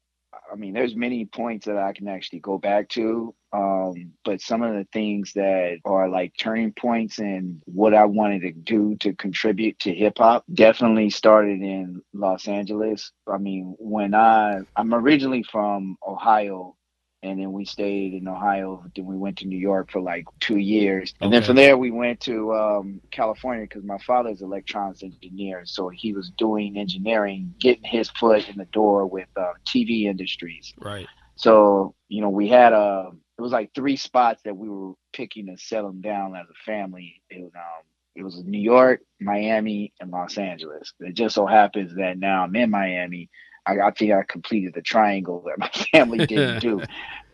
I 0.51 0.57
mean, 0.57 0.73
there's 0.73 0.97
many 0.97 1.27
points 1.27 1.67
that 1.67 1.77
I 1.77 1.93
can 1.93 2.09
actually 2.09 2.41
go 2.41 2.59
back 2.59 2.89
to. 2.91 3.35
Um, 3.53 4.13
but 4.25 4.41
some 4.41 4.63
of 4.63 4.75
the 4.75 4.87
things 4.93 5.33
that 5.35 5.79
are 5.85 6.09
like 6.09 6.35
turning 6.39 6.73
points 6.73 7.19
and 7.19 7.63
what 7.65 7.95
I 7.95 8.05
wanted 8.05 8.43
to 8.43 8.53
do 8.53 8.97
to 8.97 9.15
contribute 9.15 9.79
to 9.81 9.95
hip 9.95 10.19
hop 10.19 10.45
definitely 10.53 11.11
started 11.11 11.63
in 11.63 12.03
Los 12.13 12.47
Angeles. 12.47 13.11
I 13.27 13.39
mean, 13.39 13.75
when 13.79 14.15
I 14.15 14.61
I'm 14.77 14.93
originally 14.93 15.43
from 15.43 15.97
Ohio 16.07 16.77
and 17.23 17.41
then 17.41 17.53
we 17.53 17.65
stayed 17.65 18.15
in 18.15 18.29
Ohio. 18.29 18.85
Then 18.95 19.07
we 19.07 19.17
went 19.17 19.39
to 19.39 19.47
New 19.47 19.59
York 19.59 19.91
for 19.91 20.01
like 20.01 20.27
two 20.41 20.59
years, 20.59 21.15
and 21.21 21.33
then 21.33 21.43
from 21.43 21.57
there 21.57 21.77
we 21.77 21.91
went 21.91 22.21
to 22.21 22.55
um, 22.55 23.01
California 23.11 23.65
because 23.65 23.85
my 23.85 23.99
father's 23.99 24.41
an 24.41 24.47
electronics 24.47 25.03
engineer, 25.03 25.63
so 25.65 25.89
he 25.89 26.13
was 26.13 26.31
doing 26.39 26.79
engineering, 26.79 27.55
getting 27.59 27.85
his 27.85 28.09
foot 28.11 28.49
in 28.49 28.57
the 28.57 28.67
door 28.67 29.07
with 29.07 29.29
uh, 29.37 29.53
TV 29.67 30.05
industries. 30.05 30.73
Right. 30.79 31.09
So 31.37 31.95
you 32.09 32.21
know, 32.21 32.31
we 32.31 32.49
had 32.49 32.73
a 32.73 33.11
it 33.39 33.43
was 33.43 33.53
like 33.53 33.71
three 33.75 33.97
spots 33.97 34.43
that 34.45 34.57
we 34.57 34.69
were 34.69 34.95
picking 35.13 35.47
to 35.47 35.57
settle 35.57 35.93
down 35.93 36.35
as 36.35 36.47
a 36.51 36.65
family. 36.65 37.23
It 37.31 37.43
was 37.43 37.53
um 37.55 37.85
it 38.17 38.25
was 38.25 38.43
New 38.45 38.59
York, 38.59 39.01
Miami, 39.21 39.93
and 40.01 40.11
Los 40.11 40.39
Angeles. 40.39 40.93
It 40.99 41.15
just 41.15 41.37
so 41.37 41.47
happens 41.47 41.95
that 41.95 42.19
now 42.19 42.43
I'm 42.43 42.57
in 42.57 42.69
Miami. 42.69 43.31
I, 43.65 43.79
I 43.79 43.91
think 43.93 44.13
I 44.13 44.25
completed 44.25 44.75
the 44.75 44.83
triangle 44.83 45.45
that 45.47 45.59
my 45.59 45.69
family 45.93 46.27
didn't 46.27 46.61
do. 46.61 46.83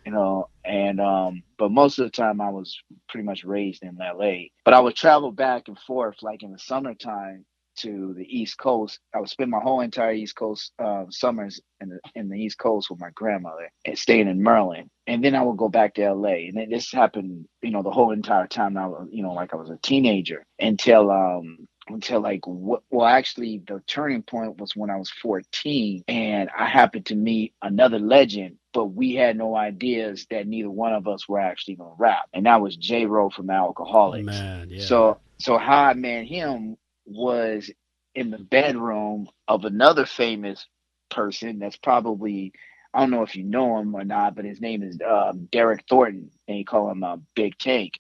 you 0.05 0.13
know, 0.13 0.51
and 0.67 1.01
um, 1.01 1.43
but 1.57 1.71
most 1.71 1.99
of 1.99 2.05
the 2.05 2.11
time 2.11 2.41
I 2.43 2.51
was 2.51 2.79
pretty 3.09 3.25
much 3.25 3.45
raised 3.45 3.83
in 3.83 3.97
LA. 3.97 4.49
But 4.63 4.75
I 4.75 4.81
would 4.81 4.95
travel 4.95 5.33
back 5.33 5.69
and 5.69 5.79
forth, 5.79 6.17
like 6.21 6.43
in 6.43 6.53
the 6.53 6.59
summertime, 6.59 7.47
to 7.77 8.15
the 8.17 8.25
East 8.25 8.59
Coast. 8.59 8.99
I 9.15 9.21
would 9.21 9.29
spend 9.29 9.51
my 9.51 9.61
whole 9.61 9.81
entire 9.81 10.13
East 10.13 10.37
Coast 10.37 10.73
uh, 10.79 11.05
summers 11.11 11.61
in 11.81 11.89
the 11.91 12.01
in 12.15 12.29
the 12.29 12.39
East 12.39 12.59
Coast 12.59 12.91
with 12.91 13.01
my 13.01 13.11
grandmother 13.15 13.71
and 13.85 13.99
staying 13.99 14.29
in 14.29 14.43
Maryland. 14.43 14.91
And 15.07 15.23
then 15.23 15.35
I 15.35 15.43
would 15.43 15.59
go 15.59 15.69
back 15.69 15.95
to 15.95 16.13
LA. 16.13 16.47
And 16.49 16.57
then 16.57 16.71
this 16.71 16.91
happened, 16.91 17.47
you 17.63 17.71
know, 17.71 17.83
the 17.83 17.91
whole 17.91 18.13
entire 18.13 18.47
time 18.47 18.77
I 18.77 18.87
was, 18.87 19.09
you 19.11 19.23
know, 19.23 19.33
like 19.33 19.53
I 19.53 19.57
was 19.57 19.71
a 19.71 19.79
teenager 19.83 20.45
until 20.59 21.11
um 21.11 21.69
until 21.89 22.21
like 22.21 22.47
what 22.47 22.83
well 22.91 23.07
actually 23.07 23.63
the 23.67 23.81
turning 23.87 24.23
point 24.23 24.59
was 24.59 24.75
when 24.75 24.91
I 24.91 24.97
was 24.97 25.11
14 25.11 26.05
and 26.09 26.49
I 26.57 26.67
happened 26.67 27.07
to 27.07 27.15
meet 27.15 27.55
another 27.63 27.99
legend 27.99 28.57
but 28.73 28.87
we 28.87 29.15
had 29.15 29.37
no 29.37 29.55
ideas 29.55 30.27
that 30.31 30.47
neither 30.47 30.71
one 30.71 30.95
of 30.95 31.07
us 31.07 31.29
were 31.29 31.41
actually 31.41 31.77
gonna 31.77 31.95
rap 31.99 32.29
and 32.33 32.47
that 32.47 32.61
was 32.61 32.77
J 32.77 33.07
Ro 33.07 33.31
from 33.31 33.49
Alkaholiks. 33.49 34.25
Man, 34.25 34.71
yeah. 34.71 34.85
So 34.85 35.19
so 35.39 35.59
how 35.59 35.85
I 35.85 35.95
met 35.95 36.25
him 36.25 36.77
was 37.07 37.71
in 38.15 38.31
the 38.31 38.39
bedroom 38.39 39.29
of 39.49 39.65
another 39.65 40.07
famous 40.07 40.67
person 41.11 41.59
that's 41.59 41.77
probably 41.77 42.53
I 42.93 43.01
don't 43.01 43.11
know 43.11 43.23
if 43.23 43.35
you 43.35 43.43
know 43.43 43.79
him 43.79 43.95
or 43.97 44.05
not, 44.05 44.37
but 44.37 44.45
his 44.45 44.61
name 44.61 44.83
is 44.85 44.97
um, 45.05 45.49
Derek 45.51 45.85
Thornton, 45.91 46.31
and 46.47 46.59
you 46.59 46.65
call 46.65 46.91
him 46.93 47.03
uh, 47.03 47.17
Big 47.35 47.59
Tank. 47.59 47.95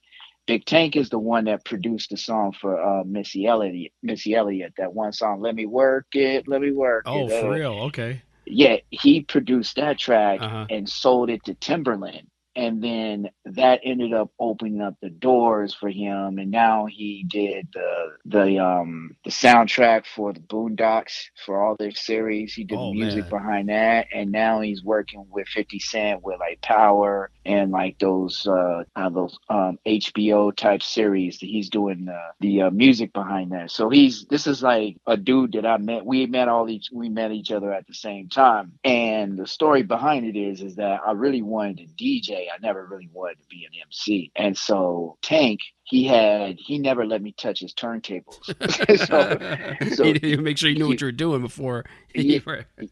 Big 0.47 0.65
Tank 0.67 0.95
is 0.95 1.09
the 1.09 1.19
one 1.19 1.47
that 1.47 1.65
produced 1.65 2.11
the 2.11 2.17
song 2.17 2.53
for 2.61 2.81
uh, 2.81 3.03
Missy 3.03 3.45
Elliott. 3.47 3.91
Missy 4.05 4.35
Elliott, 4.35 4.75
that 4.79 4.95
one 4.95 5.13
song, 5.13 5.41
"Let 5.41 5.57
Me 5.57 5.67
Work 5.67 6.07
It, 6.13 6.47
Let 6.47 6.61
Me 6.61 6.71
Work 6.71 7.05
oh, 7.07 7.29
It." 7.29 7.41
for 7.41 7.51
real? 7.55 7.73
Okay. 7.87 8.23
yeah, 8.47 8.77
he 8.91 9.23
produced 9.23 9.77
that 9.77 9.99
track 9.99 10.41
Uh-huh. 10.41 10.67
and 10.71 10.89
sold 10.89 11.29
it 11.31 11.43
to 11.47 11.55
Timbaland. 11.55 12.27
And 12.57 12.83
then 12.83 13.29
that 13.45 13.81
ended 13.85 14.13
up 14.13 14.31
opening 14.39 14.81
up 14.81 14.95
the 15.01 15.11
doors 15.11 15.75
for 15.75 15.89
him. 15.89 16.39
And 16.39 16.51
now 16.51 16.87
he 16.87 17.25
did 17.29 17.69
the 17.73 18.13
the 18.25 18.59
um 18.59 19.17
the 19.25 19.31
soundtrack 19.31 20.07
for 20.07 20.33
the 20.33 20.41
Boondocks 20.41 21.27
for 21.45 21.63
all 21.63 21.77
their 21.79 21.91
series. 21.93 22.55
He 22.55 22.65
did 22.65 22.81
Oh, 22.81 22.83
the 22.83 22.87
music 22.89 23.29
man. 23.29 23.31
behind 23.31 23.69
that. 23.69 24.07
And 24.15 24.33
now 24.33 24.61
he's 24.61 24.85
working 24.85 25.27
with 25.31 25.49
50 25.49 25.79
Cent 25.79 26.23
with 26.23 26.39
like 26.41 26.61
Power 26.63 27.31
and 27.45 27.71
like 27.73 27.99
those 27.99 28.47
uh, 28.47 28.85
uh 28.97 29.11
those 29.11 29.39
um 29.49 29.79
HBO 29.87 30.55
type 30.55 30.83
series. 30.83 31.39
That 31.39 31.47
he's 31.47 31.71
doing 31.71 32.05
the 32.07 32.21
the 32.41 32.63
uh, 32.63 32.71
music 32.71 33.13
behind 33.13 33.53
that. 33.53 33.71
So 33.71 33.89
he's 33.91 34.27
this 34.29 34.47
is 34.47 34.63
like 34.63 34.97
a 35.07 35.17
dude 35.17 35.53
that 35.53 35.67
I 35.67 35.79
met. 35.79 36.05
We 36.07 36.27
met 36.27 36.49
all 36.49 36.69
each 36.69 36.89
we 36.93 37.09
met 37.09 37.33
each 37.33 37.51
other 37.53 37.73
at 37.73 37.87
the 37.87 37.95
same 37.95 38.29
time. 38.29 38.73
And 38.85 39.39
the 39.39 39.47
story 39.47 39.83
behind 39.83 40.27
it 40.27 40.39
is 40.39 40.63
is 40.63 40.77
that 40.77 41.01
I 41.07 41.13
really 41.13 41.43
wanted 41.43 41.79
to 41.79 42.05
DJ. 42.05 42.44
I 42.53 42.59
never 42.61 42.87
really 42.87 43.09
wanted 43.13 43.41
to 43.41 43.47
be 43.49 43.65
an 43.65 43.73
MC. 43.87 44.33
And 44.37 44.57
so 44.57 45.19
Tank, 45.23 45.61
he 45.85 46.05
had 46.05 46.57
he 46.59 46.79
never 46.79 47.07
let 47.07 47.23
me 47.23 47.33
touch 47.33 47.61
his 47.61 47.75
turntables. 47.75 48.45
so 49.89 49.95
so- 49.95 50.05
you 50.05 50.39
make 50.39 50.59
sure 50.59 50.71
you 50.71 50.77
knew 50.77 50.89
what 50.89 51.01
you 51.01 51.07
were 51.07 51.13
doing 51.13 51.43
before. 51.43 51.85
Yeah. 52.15 52.41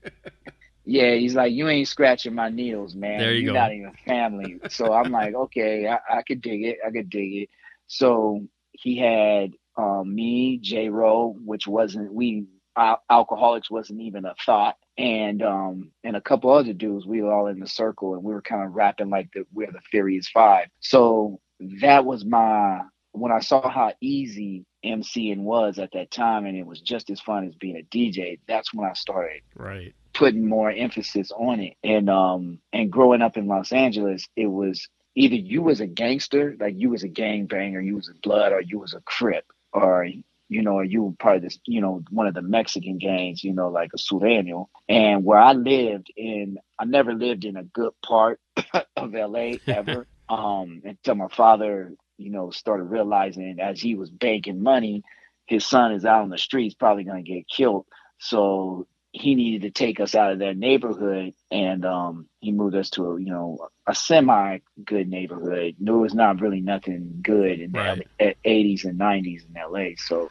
Yeah, 0.85 1.14
he's 1.14 1.37
like, 1.37 1.52
you 1.52 1.68
ain't 1.68 1.87
scratching 1.87 2.35
my 2.35 2.49
needles, 2.49 2.97
man. 2.97 3.21
There 3.21 3.32
you 3.32 3.44
You're 3.44 3.52
go. 3.52 3.61
not 3.61 3.73
even 3.73 3.92
family. 4.04 4.59
so 4.68 4.92
I'm 4.92 5.12
like, 5.12 5.32
okay, 5.32 5.87
I, 5.87 6.18
I 6.18 6.23
could 6.23 6.40
dig 6.42 6.64
it. 6.64 6.78
I 6.85 6.90
could 6.90 7.09
dig 7.09 7.35
it. 7.35 7.50
So 7.87 8.40
he 8.73 8.99
had 8.99 9.52
um, 9.76 10.12
me, 10.12 10.59
J 10.59 10.88
Ro, 10.88 11.37
which 11.44 11.66
wasn't 11.66 12.12
we 12.12 12.47
al- 12.76 13.02
Alkaholiks 13.11 13.71
wasn't 13.71 14.00
even 14.00 14.25
a 14.25 14.35
thought, 14.45 14.76
and 14.99 15.43
um, 15.43 15.91
and 16.05 16.17
a 16.17 16.21
couple 16.21 16.50
other 16.50 16.73
dudes. 16.73 17.07
We 17.07 17.23
were 17.23 17.33
all 17.33 17.47
in 17.47 17.61
the 17.61 17.67
circle, 17.67 18.14
and 18.14 18.23
we 18.23 18.33
were 18.33 18.43
kind 18.43 18.64
of 18.64 18.75
rapping 18.75 19.11
like 19.11 19.31
the 19.33 19.47
we're 19.52 19.73
the 19.73 19.81
Furious 19.91 20.29
Five. 20.29 20.69
So 20.81 21.41
that 21.81 22.05
was 22.05 22.25
my 22.25 22.81
when 23.12 23.33
I 23.33 23.41
saw 23.41 23.69
how 23.69 23.93
easy 24.00 24.64
MCing 24.85 25.38
was 25.38 25.79
at 25.79 25.93
that 25.93 26.11
time, 26.11 26.47
and 26.47 26.57
it 26.57 26.67
was 26.67 26.81
just 26.81 27.11
as 27.11 27.21
fun 27.21 27.47
as 27.47 27.55
being 27.55 27.76
a 27.76 27.97
DJ. 27.97 28.38
That's 28.49 28.75
when 28.75 28.88
I 28.88 28.95
started 28.95 29.43
right. 29.55 29.95
putting 30.14 30.49
more 30.49 30.71
emphasis 30.71 31.31
on 31.33 31.61
it. 31.61 31.76
And 31.85 32.11
um 32.11 32.59
and 32.73 32.91
growing 32.91 33.23
up 33.23 33.37
in 33.37 33.47
Los 33.47 33.73
Angeles, 33.73 34.26
it 34.37 34.47
was 34.47 34.88
either 35.14 35.37
you 35.37 35.62
was 35.62 35.81
a 35.81 35.87
gangster, 35.87 36.57
like 36.59 36.75
you 36.76 36.91
was 36.91 37.02
a 37.02 37.09
gang 37.09 37.47
banger, 37.47 37.81
you 37.81 37.97
was 37.97 38.09
a 38.09 38.14
blood, 38.23 38.52
or 38.52 38.61
you 38.61 38.79
was 38.79 38.95
a 38.95 39.00
crip, 39.00 39.45
or 39.73 40.07
you 40.52 40.62
know, 40.62 40.80
you 40.80 41.02
were 41.02 41.12
part 41.12 41.37
of 41.37 41.42
this, 41.42 41.59
you 41.66 41.80
know, 41.80 42.02
one 42.11 42.26
of 42.26 42.35
the 42.35 42.42
Mexican 42.42 42.99
gangs, 42.99 43.42
you 43.42 43.52
know, 43.52 43.68
like 43.68 43.90
a 43.94 43.99
Sureño. 43.99 44.66
And 44.88 45.25
where 45.25 45.38
I 45.38 45.52
lived 45.52 46.12
in, 46.16 46.59
I 46.78 46.85
never 46.85 47.14
lived 47.14 47.44
in 47.44 47.56
a 47.56 47.64
good 47.64 47.92
part 48.04 48.40
of 48.97 49.12
LA 49.14 49.54
ever. 49.66 50.06
um, 50.28 50.82
until 50.85 51.14
my 51.14 51.28
father, 51.28 51.92
you 52.18 52.30
know, 52.30 52.50
started 52.50 52.85
realizing 52.85 53.59
as 53.61 53.80
he 53.80 53.94
was 53.94 54.11
banking 54.11 54.62
money, 54.62 55.02
his 55.47 55.66
son 55.66 55.92
is 55.92 56.04
out 56.04 56.23
on 56.23 56.30
the 56.30 56.38
streets, 56.38 56.75
probably 56.75 57.04
gonna 57.04 57.23
get 57.23 57.49
killed. 57.49 57.87
So 58.18 58.87
he 59.12 59.35
needed 59.35 59.62
to 59.62 59.71
take 59.71 60.00
us 60.00 60.14
out 60.14 60.33
of 60.33 60.38
that 60.40 60.57
neighborhood 60.57 61.35
and 61.50 61.85
um 61.85 62.26
he 62.40 62.52
moved 62.52 62.75
us 62.75 62.90
to 62.90 63.04
a 63.07 63.21
you 63.21 63.31
know 63.31 63.59
a 63.88 63.95
semi 63.95 64.59
good 64.85 65.09
neighborhood. 65.09 65.75
There 65.78 65.97
was 65.97 66.14
not 66.14 66.40
really 66.40 66.61
nothing 66.61 67.21
good 67.23 67.61
in 67.61 67.73
Right. 67.73 68.07
the 68.19 68.35
80s 68.45 68.85
and 68.85 68.99
90s 68.99 69.42
in 69.47 69.54
la 69.73 69.85
so 69.97 70.31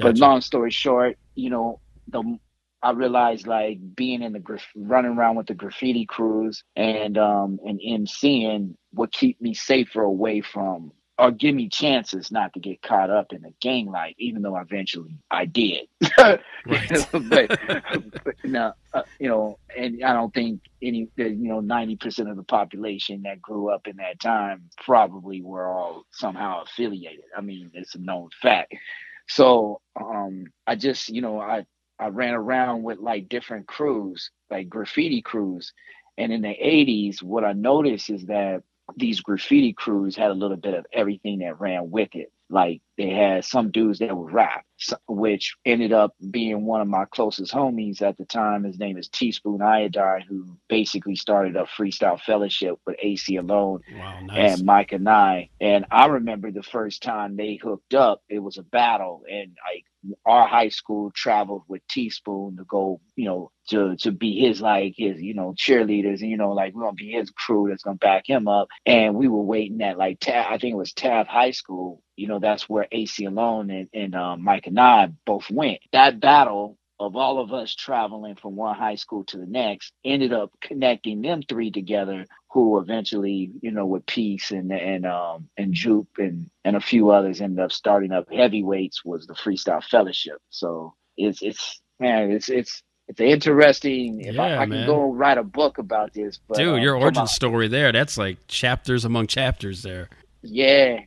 but 0.00 0.18
long 0.18 0.40
story 0.40 0.70
short 0.70 1.16
you 1.34 1.50
know 1.50 1.80
the 2.08 2.38
I 2.82 2.90
realized 2.92 3.46
like 3.46 3.78
being 3.96 4.22
in 4.22 4.32
the 4.32 4.40
graf- 4.40 4.72
running 4.76 5.12
around 5.12 5.36
with 5.36 5.46
the 5.46 5.54
graffiti 5.54 6.06
crews 6.06 6.64
and 6.76 7.16
um 7.18 7.58
and 7.64 7.80
MCing 7.80 8.74
would 8.94 9.12
keep 9.12 9.40
me 9.40 9.54
safer 9.54 10.02
away 10.02 10.40
from 10.40 10.92
or 11.22 11.30
give 11.30 11.54
me 11.54 11.68
chances 11.68 12.32
not 12.32 12.52
to 12.54 12.60
get 12.60 12.82
caught 12.82 13.10
up 13.10 13.32
in 13.32 13.42
the 13.42 13.54
gang 13.60 13.86
life, 13.86 14.16
even 14.18 14.42
though 14.42 14.58
eventually 14.58 15.16
I 15.30 15.46
did. 15.46 15.88
But, 17.12 17.60
but 18.24 18.36
no, 18.44 18.72
uh, 18.94 19.02
you 19.20 19.28
know, 19.28 19.58
and 19.76 20.04
I 20.04 20.14
don't 20.14 20.34
think 20.34 20.62
any, 20.82 21.08
you 21.16 21.36
know, 21.48 21.60
ninety 21.60 21.96
percent 21.96 22.28
of 22.28 22.36
the 22.36 22.42
population 22.44 23.22
that 23.22 23.40
grew 23.42 23.70
up 23.70 23.86
in 23.88 23.98
that 23.98 24.20
time 24.20 24.64
probably 24.84 25.42
were 25.42 25.68
all 25.68 26.06
somehow 26.12 26.62
affiliated. 26.64 27.26
I 27.36 27.42
mean, 27.42 27.70
it's 27.74 27.94
a 27.94 28.00
known 28.00 28.30
fact. 28.42 28.74
So 29.28 29.80
um, 30.00 30.46
I 30.66 30.76
just, 30.76 31.08
you 31.10 31.22
know, 31.22 31.40
I 31.40 31.66
I 32.00 32.08
ran 32.08 32.34
around 32.34 32.82
with 32.82 32.98
like 32.98 33.28
different 33.28 33.68
crews, 33.68 34.30
like 34.50 34.68
graffiti 34.68 35.22
crews, 35.22 35.72
and 36.18 36.32
in 36.32 36.42
the 36.42 36.48
'80s, 36.48 37.22
what 37.22 37.44
I 37.44 37.52
noticed 37.52 38.10
is 38.10 38.26
that 38.26 38.64
these 38.96 39.20
graffiti 39.20 39.72
crews 39.72 40.16
had 40.16 40.30
a 40.30 40.34
little 40.34 40.56
bit 40.56 40.74
of 40.74 40.86
everything 40.92 41.40
that 41.40 41.60
ran 41.60 41.90
with 41.90 42.10
it. 42.14 42.32
Like 42.52 42.82
they 42.98 43.10
had 43.10 43.44
some 43.44 43.72
dudes 43.72 44.00
that 44.00 44.16
would 44.16 44.32
rap, 44.32 44.64
which 45.08 45.56
ended 45.64 45.92
up 45.92 46.14
being 46.30 46.66
one 46.66 46.82
of 46.82 46.88
my 46.88 47.06
closest 47.06 47.52
homies 47.52 48.02
at 48.02 48.18
the 48.18 48.26
time. 48.26 48.64
His 48.64 48.78
name 48.78 48.98
is 48.98 49.08
Teaspoon 49.08 49.62
Iodine, 49.62 50.22
who 50.28 50.58
basically 50.68 51.16
started 51.16 51.56
a 51.56 51.64
freestyle 51.64 52.20
fellowship 52.20 52.76
with 52.86 52.96
Aceyalone 53.04 53.80
Wow. 53.88 54.20
Nice. 54.22 54.58
and 54.58 54.66
Mike 54.66 54.92
and 54.92 55.08
I. 55.08 55.50
And 55.60 55.86
I 55.90 56.06
remember 56.06 56.50
the 56.52 56.62
first 56.62 57.02
time 57.02 57.36
they 57.36 57.56
hooked 57.62 57.94
up, 57.94 58.22
it 58.28 58.40
was 58.40 58.58
a 58.58 58.62
battle. 58.62 59.24
And 59.30 59.56
like 59.72 59.84
our 60.26 60.46
high 60.46 60.68
school 60.68 61.10
traveled 61.14 61.62
with 61.68 61.86
Teaspoon 61.88 62.56
to 62.56 62.64
go, 62.64 63.00
you 63.16 63.26
know, 63.26 63.50
to 63.68 63.96
to 63.98 64.12
be 64.12 64.40
his 64.40 64.60
like 64.60 64.94
his, 64.96 65.20
you 65.22 65.34
know, 65.34 65.54
cheerleaders 65.56 66.20
and 66.20 66.30
you 66.30 66.36
know, 66.36 66.52
like 66.52 66.74
we're 66.74 66.82
gonna 66.82 66.94
be 66.94 67.12
his 67.12 67.30
crew 67.30 67.68
that's 67.68 67.84
gonna 67.84 67.96
back 67.96 68.28
him 68.28 68.48
up. 68.48 68.68
And 68.86 69.14
we 69.14 69.28
were 69.28 69.42
waiting 69.42 69.82
at 69.82 69.98
like 69.98 70.20
Taft, 70.20 70.50
I 70.50 70.58
think 70.58 70.72
it 70.74 70.78
was 70.78 70.92
Taft 70.92 71.30
High 71.30 71.52
School, 71.52 72.02
you 72.22 72.28
know, 72.28 72.38
that's 72.38 72.68
where 72.68 72.86
Aceyalone 72.94 73.80
and, 73.80 73.88
and 73.92 74.14
um, 74.14 74.44
Mike 74.44 74.68
and 74.68 74.78
I 74.78 75.10
both 75.26 75.50
went. 75.50 75.80
That 75.92 76.20
battle 76.20 76.78
of 77.00 77.16
all 77.16 77.40
of 77.40 77.52
us 77.52 77.74
traveling 77.74 78.36
from 78.36 78.54
one 78.54 78.76
high 78.76 78.94
school 78.94 79.24
to 79.24 79.38
the 79.38 79.46
next 79.46 79.92
ended 80.04 80.32
up 80.32 80.52
connecting 80.60 81.20
them 81.20 81.42
three 81.42 81.72
together 81.72 82.24
who 82.52 82.78
eventually, 82.78 83.50
you 83.60 83.72
know, 83.72 83.86
with 83.86 84.06
Peace 84.06 84.52
and 84.52 84.70
and 84.70 85.04
um 85.04 85.48
and 85.56 85.74
Jupe 85.74 86.16
and 86.18 86.48
and 86.64 86.76
a 86.76 86.80
few 86.80 87.10
others 87.10 87.40
ended 87.40 87.58
up 87.58 87.72
starting 87.72 88.12
up 88.12 88.32
heavyweights 88.32 89.04
was 89.04 89.26
the 89.26 89.34
freestyle 89.34 89.82
fellowship. 89.82 90.38
So 90.50 90.94
it's 91.16 91.42
it's 91.42 91.80
man, 91.98 92.30
it's 92.30 92.48
it's 92.48 92.84
it's 93.08 93.20
interesting. 93.20 94.20
If 94.20 94.38
I, 94.38 94.50
Yeah, 94.50 94.60
I 94.60 94.66
can 94.66 94.86
go 94.86 95.10
write 95.12 95.38
a 95.38 95.42
book 95.42 95.78
about 95.78 96.14
this, 96.14 96.38
but 96.46 96.58
Dude, 96.58 96.74
uh, 96.74 96.76
your 96.76 96.96
origin 96.96 97.26
story 97.26 97.66
there, 97.66 97.90
that's 97.90 98.16
like 98.16 98.46
chapters 98.46 99.04
among 99.04 99.26
chapters 99.26 99.82
there. 99.82 100.08
yeah, 100.42 101.00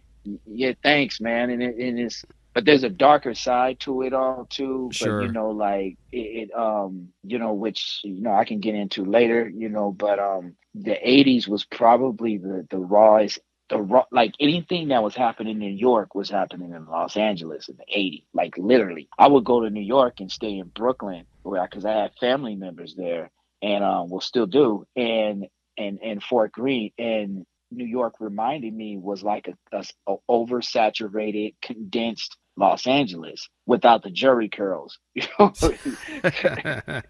yeah. 0.45 0.73
Thanks, 0.83 1.21
man. 1.21 1.49
And 1.49 1.63
it, 1.63 1.75
and 1.77 1.99
it's 1.99 2.25
but 2.55 2.63
there's 2.63 2.83
a 2.83 2.89
darker 2.89 3.35
side 3.35 3.81
to 3.81 4.01
it 4.01 4.13
all 4.13 4.47
too. 4.49 4.89
Sure. 4.93 5.19
But 5.19 5.25
you 5.25 5.31
know, 5.33 5.49
like 5.49 5.97
it, 6.13 6.49
it, 6.49 6.55
um, 6.55 7.09
you 7.21 7.37
know, 7.37 7.53
which 7.53 7.99
you 8.03 8.21
know 8.21 8.33
I 8.33 8.45
can 8.45 8.61
get 8.61 8.75
into 8.75 9.03
later. 9.03 9.47
You 9.47 9.69
know, 9.69 9.91
but 9.91 10.19
um, 10.19 10.55
the 10.73 10.97
'80s 11.05 11.47
was 11.47 11.65
probably 11.65 12.37
the 12.37 12.65
the 12.71 12.77
rawest. 12.77 13.39
The 13.67 13.81
raw, 13.81 14.05
like 14.11 14.35
anything 14.39 14.89
that 14.89 15.03
was 15.03 15.15
happening 15.15 15.53
in 15.53 15.59
New 15.59 15.73
York 15.73 16.15
was 16.15 16.29
happening 16.29 16.71
in 16.71 16.85
Los 16.85 17.17
Angeles 17.17 17.67
in 17.67 17.75
the 17.75 17.93
'80s. 17.93 18.23
Like 18.33 18.57
literally, 18.57 19.09
I 19.17 19.27
would 19.27 19.43
go 19.43 19.59
to 19.59 19.69
New 19.69 19.81
York 19.81 20.21
and 20.21 20.31
stay 20.31 20.57
in 20.57 20.67
Brooklyn 20.67 21.25
where 21.43 21.67
because 21.67 21.83
I 21.83 21.91
had 21.91 22.11
family 22.21 22.55
members 22.55 22.95
there, 22.95 23.31
and 23.61 23.83
um, 23.83 24.09
will 24.09 24.21
still 24.21 24.47
do. 24.47 24.85
And 24.95 25.47
and 25.77 25.99
and 26.01 26.23
Fort 26.23 26.53
Greene 26.53 26.91
and 26.97 27.45
New 27.75 27.85
York 27.85 28.15
reminded 28.19 28.73
me 28.73 28.97
was 28.97 29.23
like 29.23 29.47
a, 29.47 29.77
a, 29.77 29.83
a 30.07 30.15
oversaturated, 30.29 31.55
condensed 31.61 32.37
Los 32.57 32.87
Angeles 32.87 33.49
without 33.65 34.03
the 34.03 34.11
Jheri 34.11 34.51
curls. 34.51 34.97
You 35.15 35.23
know, 35.39 35.53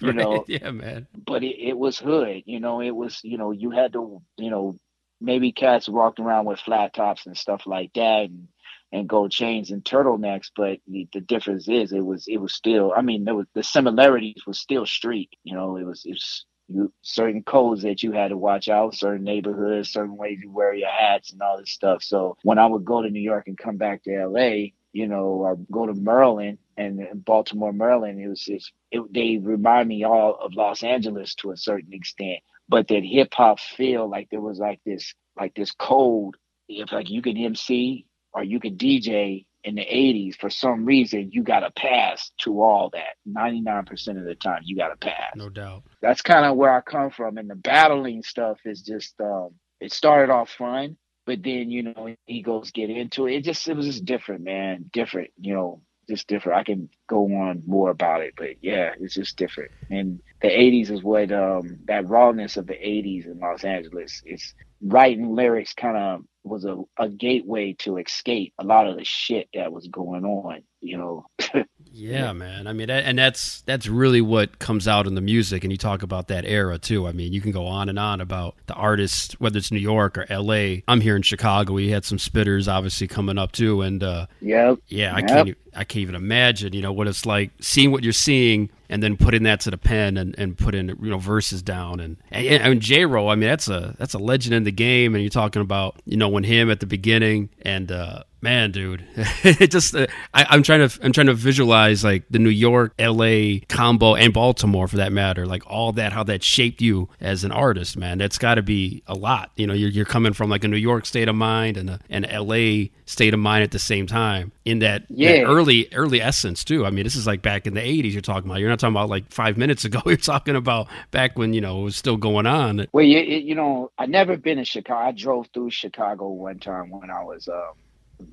you 0.00 0.12
right. 0.12 0.44
yeah, 0.46 0.70
man. 0.70 1.08
but 1.26 1.42
it, 1.42 1.56
it 1.58 1.76
was 1.76 1.98
hood. 1.98 2.42
You 2.46 2.60
know, 2.60 2.80
it 2.80 2.92
was 2.92 3.20
you 3.24 3.38
know 3.38 3.50
you 3.50 3.70
had 3.70 3.92
to 3.94 4.22
you 4.36 4.50
know 4.50 4.76
maybe 5.20 5.52
cats 5.52 5.88
walked 5.88 6.20
around 6.20 6.44
with 6.44 6.60
flat 6.60 6.94
tops 6.94 7.26
and 7.26 7.36
stuff 7.36 7.66
like 7.66 7.92
that 7.94 8.26
and 8.28 8.48
and 8.92 9.08
gold 9.08 9.32
chains 9.32 9.70
and 9.70 9.84
turtlenecks 9.84 10.50
but 10.54 10.78
the, 10.86 11.08
the 11.12 11.20
difference 11.20 11.68
is 11.68 11.92
it 11.92 12.04
was 12.04 12.26
it 12.28 12.36
was 12.36 12.54
still 12.54 12.92
i 12.96 13.02
mean 13.02 13.24
there 13.24 13.34
was 13.34 13.46
the 13.54 13.62
similarities 13.62 14.42
was 14.46 14.58
still 14.58 14.86
street 14.86 15.30
you 15.42 15.54
know 15.54 15.76
it 15.76 15.84
was 15.84 16.04
it 16.04 16.12
was 16.12 16.44
you, 16.68 16.92
certain 17.02 17.42
codes 17.42 17.82
that 17.82 18.02
you 18.02 18.12
had 18.12 18.28
to 18.28 18.36
watch 18.36 18.68
out 18.68 18.94
certain 18.94 19.24
neighborhoods 19.24 19.90
certain 19.90 20.16
ways 20.16 20.38
you 20.42 20.50
wear 20.50 20.74
your 20.74 20.90
hats 20.90 21.32
and 21.32 21.42
all 21.42 21.58
this 21.58 21.70
stuff. 21.70 22.02
So 22.02 22.36
when 22.42 22.58
i 22.58 22.66
would 22.66 22.84
go 22.84 23.02
to 23.02 23.10
new 23.10 23.20
york 23.20 23.48
and 23.48 23.58
come 23.58 23.76
back 23.76 24.02
to 24.04 24.26
la 24.26 24.68
you 24.92 25.08
know 25.08 25.24
or 25.24 25.56
go 25.70 25.86
to 25.86 25.94
maryland 25.94 26.58
and 26.76 27.24
baltimore 27.24 27.72
maryland 27.72 28.20
it 28.20 28.28
was 28.28 28.40
just 28.40 28.72
it, 28.90 29.02
they 29.12 29.38
remind 29.38 29.88
me 29.88 30.04
all 30.04 30.38
of 30.40 30.54
los 30.54 30.82
angeles 30.82 31.34
to 31.36 31.50
a 31.50 31.56
certain 31.56 31.92
extent. 31.92 32.40
But 32.68 32.88
that 32.88 33.04
hip 33.04 33.34
hop 33.34 33.60
feel 33.60 34.08
like 34.08 34.30
there 34.30 34.40
was 34.40 34.58
like 34.58 34.80
this 34.86 35.14
like 35.36 35.54
this 35.54 35.72
code. 35.72 36.36
If 36.68 36.92
like 36.92 37.10
you 37.10 37.20
can 37.20 37.36
MC 37.36 38.06
or 38.32 38.42
you 38.42 38.60
can 38.60 38.76
DJ 38.76 39.44
in 39.64 39.74
the 39.74 39.82
80s 39.82 40.36
for 40.36 40.50
some 40.50 40.84
reason 40.84 41.30
you 41.32 41.42
got 41.42 41.60
to 41.60 41.70
pass 41.72 42.30
to 42.38 42.62
all 42.62 42.90
that. 42.90 43.16
99% 43.28 44.18
of 44.18 44.24
the 44.24 44.34
time 44.34 44.60
you 44.64 44.76
got 44.76 44.88
to 44.88 44.96
pass. 44.96 45.32
No 45.34 45.48
doubt. 45.48 45.82
that's 46.00 46.22
kind 46.22 46.44
of 46.44 46.56
where 46.56 46.74
I 46.74 46.80
come 46.80 47.10
from 47.10 47.38
and 47.38 47.48
the 47.48 47.54
battling 47.56 48.22
stuff 48.22 48.58
is 48.64 48.82
just 48.82 49.20
um 49.20 49.50
it 49.80 49.92
started 49.92 50.32
off 50.32 50.50
fun 50.50 50.96
but 51.26 51.42
then 51.42 51.70
you 51.70 51.82
know 51.82 52.14
egos 52.26 52.70
get 52.70 52.90
into 52.90 53.26
it. 53.26 53.36
It 53.36 53.44
just 53.44 53.66
it 53.68 53.76
was 53.76 53.86
just 53.86 54.04
different 54.04 54.44
man. 54.44 54.90
Different 54.92 55.30
you 55.40 55.54
know 55.54 55.80
just 56.08 56.26
different. 56.28 56.58
I 56.58 56.64
can 56.64 56.88
go 57.08 57.24
on 57.24 57.62
more 57.66 57.90
about 57.90 58.22
it 58.22 58.34
but 58.36 58.50
yeah 58.62 58.92
it's 59.00 59.14
just 59.14 59.36
different. 59.36 59.70
And 59.90 60.20
the 60.40 60.48
80s 60.48 60.90
is 60.90 61.02
what 61.02 61.32
um 61.32 61.78
that 61.86 62.08
rawness 62.08 62.56
of 62.56 62.66
the 62.66 62.74
80s 62.74 63.26
in 63.26 63.38
Los 63.38 63.64
Angeles 63.64 64.22
it's 64.24 64.54
writing 64.82 65.34
lyrics 65.34 65.72
kind 65.74 65.96
of 65.96 66.24
was 66.42 66.64
a, 66.66 66.76
a 66.98 67.08
gateway 67.08 67.72
to 67.78 67.96
escape 67.96 68.52
a 68.58 68.64
lot 68.64 68.86
of 68.86 68.96
the 68.96 69.04
shit 69.04 69.48
that 69.54 69.72
was 69.72 69.88
going 69.88 70.24
on 70.24 70.62
you 70.80 70.98
know 70.98 71.26
Yeah, 71.96 72.32
man. 72.32 72.66
I 72.66 72.72
mean, 72.72 72.90
and 72.90 73.16
that's 73.18 73.60
that's 73.62 73.86
really 73.86 74.20
what 74.20 74.58
comes 74.58 74.88
out 74.88 75.06
in 75.06 75.14
the 75.14 75.20
music. 75.20 75.62
And 75.64 75.72
you 75.72 75.76
talk 75.78 76.02
about 76.02 76.28
that 76.28 76.44
era 76.44 76.76
too. 76.76 77.06
I 77.06 77.12
mean, 77.12 77.32
you 77.32 77.40
can 77.40 77.52
go 77.52 77.66
on 77.66 77.88
and 77.88 77.98
on 77.98 78.20
about 78.20 78.56
the 78.66 78.74
artists, 78.74 79.34
whether 79.40 79.58
it's 79.58 79.70
New 79.70 79.78
York 79.78 80.18
or 80.18 80.26
L.A. 80.28 80.82
I'm 80.88 81.00
here 81.00 81.14
in 81.16 81.22
Chicago. 81.22 81.72
We 81.74 81.90
had 81.90 82.04
some 82.04 82.18
spitters, 82.18 82.66
obviously, 82.72 83.06
coming 83.06 83.38
up 83.38 83.52
too. 83.52 83.80
And 83.82 84.02
uh, 84.02 84.26
yep 84.40 84.78
yeah, 84.88 85.14
I 85.14 85.20
Yep. 85.20 85.28
can't 85.28 85.58
I 85.76 85.84
can't 85.84 86.02
even 86.02 86.14
imagine, 86.14 86.72
you 86.72 86.82
know, 86.82 86.92
what 86.92 87.06
it's 87.08 87.24
like 87.26 87.50
seeing 87.60 87.90
what 87.92 88.02
you're 88.04 88.12
seeing 88.12 88.70
and 88.88 89.02
then 89.02 89.16
putting 89.16 89.44
that 89.44 89.60
to 89.60 89.70
the 89.70 89.78
pen 89.78 90.16
and, 90.16 90.34
and 90.38 90.56
putting 90.58 90.88
you 90.88 91.10
know 91.10 91.18
verses 91.18 91.62
down 91.62 92.00
and 92.00 92.16
and, 92.30 92.46
and 92.62 92.80
J 92.80 93.06
Ro, 93.06 93.28
I 93.28 93.34
mean 93.36 93.48
that's 93.48 93.68
a 93.68 93.94
that's 93.98 94.14
a 94.14 94.18
legend 94.18 94.54
in 94.54 94.64
the 94.64 94.72
game 94.72 95.14
and 95.14 95.22
you're 95.22 95.30
talking 95.30 95.62
about 95.62 95.96
you 96.04 96.16
know 96.16 96.28
when 96.28 96.44
him 96.44 96.70
at 96.70 96.80
the 96.80 96.86
beginning 96.86 97.50
and 97.62 97.90
uh 97.90 98.24
man 98.44 98.70
dude 98.70 99.04
it 99.42 99.70
just 99.70 99.96
uh, 99.96 100.06
I, 100.32 100.46
I'm 100.50 100.62
trying 100.62 100.88
to 100.88 100.98
I'm 101.02 101.12
trying 101.12 101.26
to 101.26 101.34
visualize 101.34 102.04
like 102.04 102.24
the 102.30 102.38
New 102.38 102.50
York 102.50 102.94
LA 103.00 103.60
combo 103.68 104.14
and 104.14 104.32
Baltimore 104.32 104.86
for 104.86 104.98
that 104.98 105.12
matter 105.12 105.46
like 105.46 105.62
all 105.66 105.92
that 105.92 106.12
how 106.12 106.22
that 106.24 106.44
shaped 106.44 106.80
you 106.80 107.08
as 107.20 107.42
an 107.42 107.50
artist 107.50 107.96
man 107.96 108.18
that's 108.18 108.38
got 108.38 108.54
to 108.54 108.62
be 108.62 109.02
a 109.06 109.14
lot 109.14 109.50
you 109.56 109.66
know 109.66 109.74
you're, 109.74 109.90
you're 109.90 110.04
coming 110.04 110.32
from 110.32 110.50
like 110.50 110.62
a 110.62 110.68
New 110.68 110.76
York 110.76 111.06
state 111.06 111.28
of 111.28 111.34
mind 111.34 111.76
and 111.76 111.90
a, 111.90 111.98
an 112.10 112.26
LA 112.30 112.90
state 113.06 113.34
of 113.34 113.40
mind 113.40 113.62
at 113.62 113.70
the 113.70 113.78
same 113.78 114.06
time 114.06 114.52
in 114.64 114.78
that, 114.80 115.06
that 115.08 115.44
early 115.44 115.88
early 115.92 116.20
essence 116.20 116.64
too. 116.64 116.86
I 116.86 116.90
mean, 116.90 117.04
this 117.04 117.16
is 117.16 117.26
like 117.26 117.42
back 117.42 117.66
in 117.66 117.74
the 117.74 117.80
'80s. 117.80 118.12
You're 118.12 118.22
talking 118.22 118.50
about. 118.50 118.60
You're 118.60 118.70
not 118.70 118.78
talking 118.78 118.94
about 118.94 119.08
like 119.08 119.30
five 119.30 119.56
minutes 119.56 119.84
ago. 119.84 120.00
You're 120.06 120.16
talking 120.16 120.56
about 120.56 120.88
back 121.10 121.38
when 121.38 121.52
you 121.52 121.60
know 121.60 121.80
it 121.80 121.84
was 121.84 121.96
still 121.96 122.16
going 122.16 122.46
on. 122.46 122.86
Well, 122.92 123.04
you, 123.04 123.20
you 123.20 123.54
know, 123.54 123.90
I 123.98 124.06
never 124.06 124.36
been 124.36 124.58
in 124.58 124.64
Chicago. 124.64 125.08
I 125.08 125.12
drove 125.12 125.48
through 125.52 125.70
Chicago 125.70 126.28
one 126.28 126.58
time 126.58 126.90
when 126.90 127.10
I 127.10 127.22
was, 127.24 127.48
um, 127.48 127.72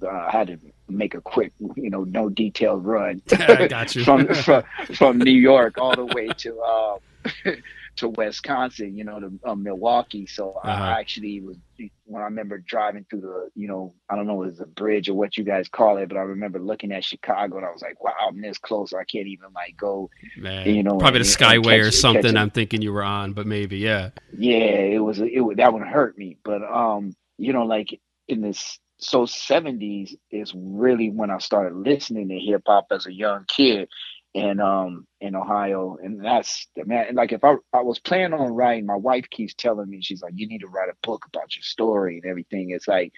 uh, 0.04 0.08
I 0.10 0.30
had 0.32 0.48
to 0.48 0.58
make 0.90 1.14
a 1.16 1.22
quick, 1.22 1.54
you 1.76 1.90
know, 1.90 2.04
no 2.04 2.30
detailed 2.30 2.86
run 2.86 3.22
I 3.32 3.68
got 3.68 3.96
you. 3.96 4.04
from, 4.04 4.28
from 4.34 4.64
from 4.96 5.18
New 5.20 5.32
York 5.32 5.78
all 5.78 5.96
the 5.96 6.06
way 6.06 6.28
to 6.28 6.60
um, 6.62 6.98
to 7.98 8.08
Wisconsin, 8.10 8.96
you 8.98 9.04
know, 9.04 9.20
to 9.20 9.32
uh, 9.46 9.56
Milwaukee. 9.56 10.26
So 10.26 10.52
Uh-huh. 10.64 10.70
I 10.84 11.00
actually 11.00 11.42
was 11.42 11.58
when 12.06 12.22
I 12.22 12.26
remember 12.26 12.58
driving 12.60 13.06
through 13.10 13.22
the, 13.22 13.50
you 13.56 13.68
know, 13.68 13.94
I 14.10 14.16
don't 14.16 14.28
know, 14.28 14.44
if 14.44 14.52
it's 14.52 14.60
a 14.60 14.66
bridge 14.66 15.10
or 15.10 15.14
what 15.16 15.36
you 15.38 15.44
guys 15.44 15.68
call 15.70 15.98
it, 15.98 16.08
but 16.10 16.18
I 16.18 16.22
remember 16.22 16.60
looking 16.60 16.92
at 16.92 17.04
Chicago 17.04 17.58
and 17.58 17.66
I 17.66 17.72
was 17.72 17.82
like, 17.82 18.04
wow, 18.04 18.14
I'm 18.28 18.40
this 18.42 18.58
close. 18.58 18.94
I 18.94 19.04
can't 19.06 19.28
even 19.28 19.48
like 19.54 19.76
go 19.78 20.10
Man, 20.38 20.68
you 20.74 20.84
know, 20.84 20.98
probably 20.98 21.24
the 21.24 21.26
and- 21.50 21.64
Skyway 21.66 21.84
or 21.84 21.88
it- 21.88 21.92
something. 21.94 22.38
I'm 22.38 22.50
thinking 22.52 22.82
you 22.82 22.94
were 22.94 23.04
on, 23.04 23.34
but 23.34 23.46
maybe 23.48 23.78
yeah. 23.78 24.12
yeah 24.38 24.56
it 24.96 25.00
was 25.00 25.20
it 25.20 25.58
that 25.58 25.74
would 25.74 25.82
hurt 25.84 26.18
me 26.18 26.38
but 26.44 26.62
um 26.64 27.14
you 27.38 27.52
know 27.54 27.66
like 27.66 28.00
in 28.28 28.42
this 28.42 28.80
so 29.02 29.24
70s 29.26 30.16
is 30.32 30.54
really 30.56 31.10
when 31.10 31.30
i 31.32 31.38
started 31.40 31.76
listening 31.76 32.30
to 32.30 32.40
hip 32.40 32.64
hop 32.68 32.88
as 32.92 33.06
a 33.08 33.14
young 33.14 33.46
kid 33.48 33.90
and 34.36 34.62
um 34.62 35.06
in 35.20 35.36
ohio 35.36 35.98
and 36.02 36.24
that's 36.24 36.68
the 36.76 36.86
man 36.86 37.16
like 37.16 37.32
if 37.32 37.44
i 37.44 37.56
i 37.74 37.82
was 37.82 38.00
planning 38.00 38.40
on 38.40 38.54
writing 38.54 38.86
my 38.86 38.96
wife 38.96 39.30
keeps 39.30 39.54
telling 39.56 39.90
me 39.90 40.00
she's 40.02 40.22
like 40.22 40.34
you 40.36 40.48
need 40.48 40.60
to 40.60 40.68
write 40.68 40.90
a 40.90 41.08
book 41.08 41.26
about 41.28 41.56
your 41.56 41.64
story 41.64 42.18
and 42.18 42.30
everything 42.30 42.70
it's 42.72 42.88
like 42.88 43.12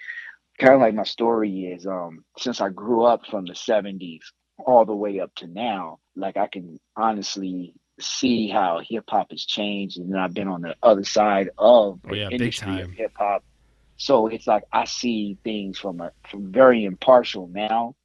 kind 0.58 0.74
of 0.74 0.80
like 0.80 0.94
my 0.94 1.04
story 1.04 1.66
is 1.66 1.86
um 1.86 2.24
since 2.38 2.60
i 2.60 2.68
grew 2.68 3.04
up 3.04 3.26
from 3.26 3.44
the 3.44 3.52
70s 3.54 4.20
all 4.66 4.84
the 4.84 4.94
way 4.94 5.20
up 5.20 5.34
to 5.36 5.46
now 5.48 5.98
like 6.16 6.36
i 6.36 6.46
can 6.46 6.78
honestly 6.96 7.74
see 8.00 8.48
how 8.48 8.80
hip 8.88 9.04
hop 9.08 9.30
has 9.30 9.44
changed, 9.44 9.98
and 9.98 10.12
then 10.12 10.18
I've 10.18 10.34
been 10.34 10.48
on 10.48 10.62
the 10.62 10.74
other 10.82 11.04
side 11.04 11.50
of 11.58 12.00
Oh, 12.08 12.10
the 12.10 12.16
yeah, 12.16 12.28
big 12.28 12.40
industry 12.40 12.80
of 12.80 12.88
time. 12.88 12.92
hip 12.92 13.12
hop. 13.16 13.44
So 13.98 14.28
it's 14.28 14.46
like 14.48 14.64
I 14.72 14.86
see 14.86 15.38
things 15.44 15.78
from 15.78 16.00
a 16.02 16.12
from 16.30 16.52
very 16.52 16.84
impartial 16.84 17.48
now, 17.48 17.96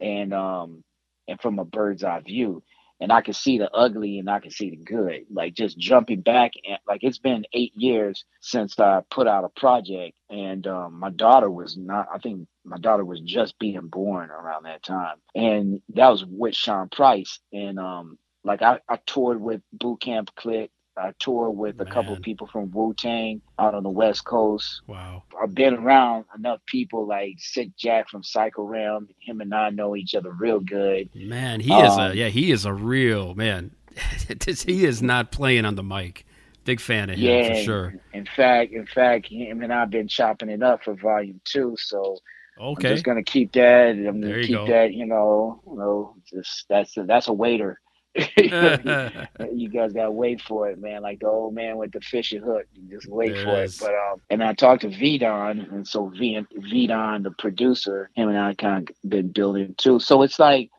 and 0.00 0.34
um 0.34 0.84
and 1.28 1.40
from 1.40 1.60
a 1.60 1.66
bird's 1.66 2.04
eye 2.04 2.20
view, 2.20 2.62
and 3.00 3.12
I 3.12 3.22
can 3.22 3.34
see 3.34 3.58
the 3.58 3.70
ugly 3.72 4.18
and 4.20 4.30
I 4.30 4.40
can 4.40 4.52
see 4.52 4.70
the 4.70 4.76
good. 4.76 5.26
Like 5.32 5.54
just 5.54 5.78
jumping 5.78 6.22
back, 6.22 6.52
and 6.68 6.78
like 6.88 7.00
it's 7.04 7.18
been 7.18 7.46
eight 7.54 7.74
years 7.76 8.24
since 8.42 8.78
I 8.80 9.02
put 9.10 9.28
out 9.28 9.44
a 9.44 9.60
project, 9.60 10.16
and 10.30 10.66
um, 10.68 11.00
my 11.00 11.10
daughter 11.10 11.50
was 11.50 11.76
not. 11.78 12.08
I 12.14 12.18
think 12.18 12.48
my 12.64 12.78
daughter 12.78 13.04
was 13.04 13.20
just 13.22 13.58
being 13.58 13.88
born 13.88 14.30
around 14.30 14.64
that 14.64 14.84
time, 14.84 15.18
and 15.34 15.80
that 15.94 16.08
was 16.10 16.24
with 16.26 16.54
Sean 16.56 16.88
Price, 16.90 17.40
and 17.52 17.78
um 17.80 18.18
like 18.44 18.62
I, 18.62 18.80
I 18.88 18.98
toured 19.06 19.40
with 19.42 19.62
Boot 19.72 20.00
Camp 20.02 20.30
Click. 20.36 20.70
I 20.98 21.12
toured 21.18 21.56
with 21.56 21.76
a 21.80 21.86
couple 21.86 22.14
of 22.14 22.22
people 22.22 22.46
from 22.46 22.70
Wu 22.72 22.94
Tang 22.94 23.40
out 23.58 23.74
on 23.74 23.82
the 23.82 23.90
West 23.90 24.24
Coast. 24.24 24.82
Wow. 24.86 25.22
I've 25.40 25.54
been 25.54 25.74
around 25.74 26.24
enough 26.36 26.60
people 26.66 27.06
like 27.06 27.36
Sick 27.38 27.70
Jack 27.78 28.08
from 28.08 28.22
Psycho 28.22 28.62
Realm. 28.64 29.08
Him 29.20 29.40
and 29.40 29.54
I 29.54 29.70
know 29.70 29.96
each 29.96 30.14
other 30.14 30.30
real 30.32 30.60
good. 30.60 31.08
Man, 31.14 31.60
he 31.60 31.80
is 31.80 31.96
a 31.98 32.10
Um, 32.10 32.16
yeah. 32.16 32.28
He 32.28 32.50
is 32.50 32.64
a 32.64 32.72
real 32.72 33.34
man. 33.34 33.70
he 34.66 34.84
is 34.84 35.02
not 35.02 35.32
playing 35.32 35.64
on 35.64 35.74
the 35.76 35.82
mic. 35.82 36.24
Big 36.64 36.80
fan 36.80 37.08
of 37.10 37.16
him 37.16 37.24
yeah, 37.24 37.48
for 37.54 37.54
sure. 37.54 37.94
In 38.12 38.26
fact, 38.26 38.72
in 38.72 38.86
fact, 38.86 39.26
him 39.28 39.62
and 39.62 39.72
I've 39.72 39.90
been 39.90 40.08
chopping 40.08 40.50
it 40.50 40.62
up 40.62 40.84
for 40.84 40.94
Volume 40.94 41.40
Two. 41.44 41.76
So 41.78 42.18
I'm 42.58 42.72
Okay. 42.74 42.88
just 42.88 43.04
gonna 43.04 43.22
keep 43.22 43.52
that. 43.52 43.90
I'm 43.90 44.20
gonna 44.20 44.42
keep 44.42 44.56
go. 44.56 44.66
that. 44.66 44.92
You 44.92 45.06
know, 45.06 45.62
you 45.66 45.76
know, 45.78 46.14
just 46.28 46.66
that's 46.68 46.96
a, 46.98 47.04
that's 47.04 47.28
a 47.28 47.32
waiter. 47.32 47.80
you 48.36 49.68
guys 49.68 49.92
gotta 49.92 50.10
wait 50.10 50.40
for 50.40 50.68
it, 50.70 50.78
man. 50.78 51.02
Like 51.02 51.20
the 51.20 51.28
old 51.28 51.54
man 51.54 51.76
with 51.76 51.92
the 51.92 52.00
fishing 52.00 52.42
hook, 52.42 52.66
you 52.72 52.88
just 52.90 53.08
wait 53.08 53.34
There 53.34 53.44
for 53.44 53.60
it 53.60 53.64
is. 53.64 53.78
But 53.78 53.94
um, 53.94 54.20
and 54.30 54.42
I 54.42 54.54
talked 54.54 54.82
to 54.82 54.88
Vidon, 54.88 55.70
and 55.72 55.86
so 55.86 56.08
V 56.08 56.40
Vidon, 56.56 57.22
the 57.22 57.30
producer, 57.32 58.10
him 58.14 58.28
and 58.28 58.38
I 58.38 58.54
kind 58.54 58.88
of 58.88 59.10
been 59.10 59.28
building 59.28 59.74
too. 59.78 60.00
So 60.00 60.22
it's 60.22 60.38
like 60.38 60.70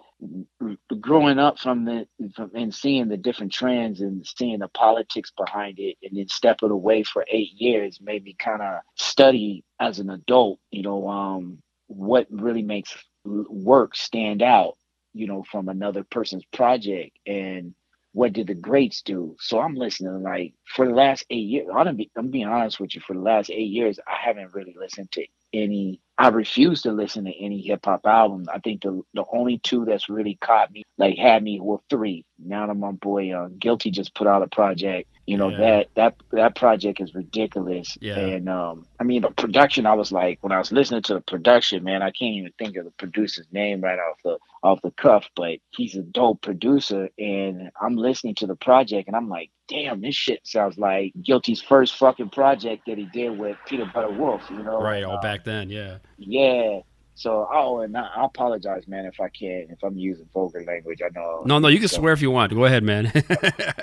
growing 1.00 1.40
up 1.40 1.60
from 1.60 1.86
the 1.86 2.08
from, 2.36 2.52
and 2.54 2.74
seeing 2.74 3.08
the 3.08 3.18
different 3.18 3.54
trends 3.54 4.02
and 4.02 4.26
seeing 4.26 4.60
the 4.60 4.68
politics 4.70 5.32
behind 5.38 5.80
it, 5.80 5.98
and 6.04 6.18
then 6.18 6.28
stepping 6.28 6.72
away 6.72 7.04
for 7.04 7.26
eight 7.30 7.54
years 7.54 8.00
made 8.02 8.24
me 8.24 8.36
kind 8.38 8.62
of 8.62 8.82
study 8.96 9.64
as 9.80 10.00
an 10.00 10.10
adult. 10.10 10.60
You 10.72 10.82
know, 10.82 11.08
um, 11.08 11.60
what 11.88 12.28
really 12.30 12.64
makes 12.64 12.96
work 13.26 13.96
stand 13.96 14.42
out 14.42 14.78
you 15.14 15.28
know, 15.28 15.44
from 15.44 15.70
another 15.70 16.04
person's 16.04 16.46
project 16.46 17.18
and 17.26 17.74
what 18.12 18.34
did 18.34 18.48
the 18.48 18.56
greats 18.56 19.02
do? 19.02 19.36
So 19.40 19.60
I'm 19.60 19.76
listening 19.76 20.24
like 20.24 20.54
for 20.76 20.88
the 20.88 20.94
last 20.94 21.26
eight 21.30 21.48
years, 21.48 21.68
I'm, 21.74 21.96
be, 21.96 22.12
I'm 22.16 22.32
being 22.32 22.48
honest 22.48 22.80
with 22.80 22.96
you, 22.96 23.02
for 23.02 23.14
the 23.14 23.22
last 23.22 23.52
eight 23.52 23.70
years, 23.70 24.00
I 24.08 24.16
haven't 24.26 24.54
really 24.54 24.76
listened 24.78 25.12
to 25.14 25.26
any 25.54 26.02
I 26.20 26.28
refuse 26.28 26.82
to 26.82 26.92
listen 26.92 27.24
to 27.26 27.32
any 27.40 27.62
hip 27.62 27.86
hop 27.86 28.06
album. 28.06 28.46
I 28.54 28.60
think 28.60 28.82
the 28.82 29.02
the 29.14 29.24
only 29.32 29.58
two 29.60 29.86
that's 29.86 30.10
really 30.10 30.36
caught 30.42 30.70
me, 30.70 30.84
like 30.98 31.18
had 31.18 31.42
me, 31.42 31.62
well, 31.62 31.82
three. 31.90 32.26
Now 32.38 32.68
that 32.68 32.74
my 32.74 32.92
boy 32.92 33.32
uh, 33.32 33.48
Guilty 33.58 33.90
just 33.90 34.14
put 34.16 34.28
out 34.28 34.44
a 34.44 34.48
project, 34.48 35.10
you 35.26 35.38
know 35.38 35.50
Yeah. 35.50 35.58
that 35.58 35.88
that 35.96 36.16
that 36.32 36.56
project 36.56 37.00
is 37.00 37.16
ridiculous. 37.16 37.98
Yeah. 38.02 38.18
And 38.20 38.50
um, 38.50 38.86
I 39.00 39.06
mean 39.06 39.22
the 39.22 39.32
production. 39.32 39.86
I 39.86 39.94
was 39.94 40.12
like, 40.12 40.40
when 40.42 40.52
I 40.52 40.58
was 40.58 40.74
listening 40.74 41.04
to 41.04 41.14
the 41.14 41.22
production, 41.22 41.86
man, 41.86 42.02
I 42.02 42.12
can't 42.12 42.36
even 42.36 42.52
think 42.60 42.76
of 42.76 42.84
the 42.84 42.92
producer's 42.92 43.48
name 43.54 43.80
right 43.80 43.98
off 43.98 44.18
the 44.26 44.38
off 44.62 44.82
the 44.82 44.92
cuff, 44.92 45.26
but 45.38 45.60
he's 45.70 45.96
a 45.96 46.02
dope 46.04 46.42
producer. 46.42 47.08
And 47.18 47.72
I'm 47.82 47.96
listening 47.96 48.36
to 48.36 48.48
the 48.48 48.58
project, 48.58 49.08
and 49.08 49.16
I'm 49.16 49.30
like, 49.30 49.52
damn, 49.70 50.02
this 50.02 50.16
shit 50.16 50.46
sounds 50.46 50.78
like 50.78 51.14
Guilty's 51.24 51.62
first 51.62 51.96
fucking 51.96 52.32
project 52.32 52.84
that 52.88 52.98
he 52.98 53.06
did 53.06 53.38
with 53.40 53.56
Peanut 53.68 53.94
Butter 53.94 54.12
Wolf. 54.12 54.42
You 54.50 54.64
know, 54.64 54.82
Right, 54.82 55.04
all 55.06 55.18
uh, 55.18 55.22
back 55.22 55.46
then, 55.46 55.70
yeah. 55.70 56.00
Yeah. 56.20 56.80
So, 57.16 57.46
oh, 57.54 57.82
and 57.82 57.98
I, 57.98 58.08
I 58.16 58.26
apologize, 58.26 58.88
man, 58.88 59.06
if 59.06 59.20
I 59.20 59.28
can, 59.28 59.68
if 59.72 59.84
I'm 59.84 59.98
using 59.98 60.26
vulgar 60.34 60.64
language. 60.66 61.02
I 61.04 61.10
know. 61.14 61.42
No, 61.46 61.60
no, 61.60 61.68
you 61.68 61.80
can 61.80 61.90
So- 61.90 61.98
swear 61.98 62.14
if 62.14 62.22
you 62.22 62.32
want. 62.32 62.54
Go 62.54 62.64
ahead, 62.64 62.82
man. 62.84 63.12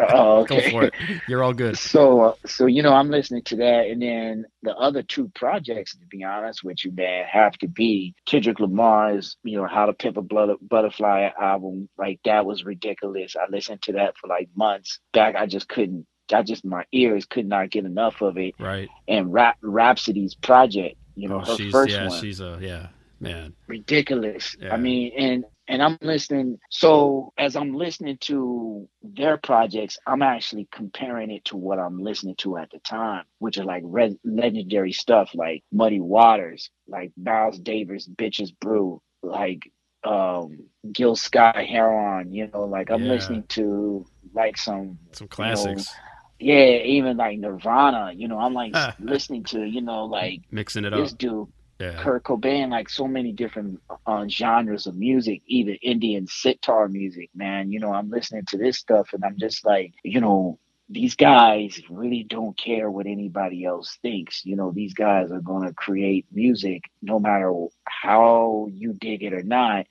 Oh, 0.09 0.45
Go 0.47 0.57
okay. 0.57 0.71
for 0.71 0.85
it. 0.85 0.95
You're 1.29 1.43
all 1.43 1.53
good. 1.53 1.77
So, 1.77 2.21
uh, 2.21 2.35
so 2.47 2.65
you 2.67 2.83
know, 2.83 2.93
I'm 2.95 3.11
listening 3.11 3.43
to 3.45 3.57
that, 3.57 3.89
and 3.91 4.01
then 4.01 4.47
the 4.63 4.75
other 4.77 5.03
two 5.03 5.31
projects, 5.35 5.95
to 5.97 6.07
be 6.07 6.23
honest 6.25 6.63
with 6.65 6.83
you, 6.85 6.93
man, 6.93 7.27
have 7.31 7.53
to 7.59 7.69
be 7.69 8.15
Kendrick 8.25 8.61
Lamar's, 8.61 9.37
you 9.43 9.59
know, 9.59 9.67
How 9.67 9.85
to 9.87 9.93
Pimp 9.93 10.17
a 10.17 10.23
Blood- 10.23 10.57
Butterfly 10.63 11.31
album. 11.39 11.89
Like 11.99 12.21
that 12.25 12.47
was 12.47 12.65
ridiculous. 12.65 13.37
I 13.37 13.51
listened 13.51 13.83
to 13.83 13.93
that 13.95 14.17
for 14.17 14.29
like 14.29 14.49
months 14.57 15.01
back. 15.13 15.35
I 15.35 15.45
just 15.47 15.69
couldn't. 15.69 16.07
I 16.33 16.43
just 16.43 16.65
my 16.65 16.85
ears 16.93 17.27
could 17.27 17.47
not 17.47 17.71
get 17.71 17.85
enough 17.85 18.21
of 18.23 18.39
it. 18.39 18.55
Right. 18.59 18.89
And 19.09 19.33
Rap 19.33 19.59
Rapsody's 19.61 20.35
project, 20.35 20.97
you 21.17 21.29
know, 21.29 21.41
Oh, 21.41 21.41
her 21.41 21.59
she's 21.59 21.73
first 21.73 21.93
yeah, 21.93 22.09
one. 22.09 22.21
she's 22.21 22.41
a 22.41 22.59
yeah, 22.63 22.89
man. 23.21 23.55
ridiculous. 23.69 24.57
Yeah. 24.61 24.71
I 24.71 24.77
mean, 24.79 25.13
and 25.19 25.45
and 25.69 25.83
I'm 25.83 25.99
listening. 26.03 26.59
So 26.71 27.33
as 27.39 27.57
I'm 27.57 27.75
listening 27.75 28.19
to 28.23 28.89
their 29.03 29.39
projects, 29.39 29.99
I'm 30.07 30.23
actually 30.23 30.69
comparing 30.73 31.31
it 31.31 31.45
to 31.47 31.57
what 31.57 31.79
I'm 31.79 31.99
listening 32.01 32.37
to 32.39 32.59
at 32.59 32.71
the 32.73 32.79
time, 32.81 33.25
which 33.39 33.59
are 33.59 33.65
like 33.65 33.83
red, 33.87 34.19
legendary 34.25 34.93
stuff 34.93 35.31
like 35.35 35.65
Muddy 35.73 36.01
Waters, 36.01 36.71
like 36.89 37.13
Miles 37.17 37.59
Davis, 37.59 38.09
Bitches 38.09 38.53
Brew, 38.61 39.03
like 39.23 39.71
um 40.05 40.59
Gil 40.93 41.17
Scott 41.17 41.57
Heron. 41.57 42.33
You 42.33 42.49
know, 42.49 42.65
like 42.65 42.91
I'm 42.91 43.05
Yeah. 43.05 43.09
listening 43.09 43.45
to 43.51 44.07
like 44.35 44.57
some 44.59 44.99
Some 45.13 45.29
classics. 45.29 46.01
Yeah, 46.39 46.79
even 46.83 47.17
like 47.17 47.39
Nirvana. 47.39 48.13
You 48.15 48.29
know, 48.29 48.39
I'm 48.39 48.55
like 48.55 48.75
listening 48.99 49.45
to 49.45 49.65
you 49.65 49.81
know 49.81 50.05
like 50.05 50.43
Mixing 50.51 50.85
it 50.85 50.91
this 50.91 51.13
up. 51.13 51.19
dude. 51.19 51.49
Yeah. 51.79 52.03
Kurt 52.03 52.25
Cobain, 52.25 52.71
like 52.71 52.89
so 52.89 53.07
many 53.07 53.33
different 53.33 53.81
uh, 54.07 54.27
genres 54.29 54.87
of 54.87 54.97
music, 54.97 55.43
even 55.47 55.75
Indian 55.83 56.27
sitar 56.27 56.89
music, 56.89 57.29
man. 57.35 57.71
You 57.71 57.81
know, 57.81 57.93
I'm 57.93 58.09
listening 58.09 58.45
to 58.49 58.57
this 58.57 58.79
stuff 58.79 59.13
and 59.13 59.23
I'm 59.23 59.37
just 59.39 59.63
like, 59.67 59.93
you 60.03 60.23
know, 60.23 60.59
these 60.89 61.17
guys 61.17 61.81
really 61.91 62.23
don't 62.23 62.57
care 62.57 62.91
what 62.91 63.07
anybody 63.07 63.65
else 63.67 63.99
thinks. 64.01 64.45
You 64.45 64.57
know, 64.57 64.71
these 64.71 64.95
guys 64.95 65.31
are 65.31 65.41
going 65.41 65.69
to 65.69 65.75
create 65.75 66.27
music 66.33 66.85
no 67.03 67.19
matter 67.19 67.53
how 67.85 68.69
you 68.73 68.95
dig 68.95 69.23
it 69.23 69.35
or 69.35 69.43
not. 69.43 69.87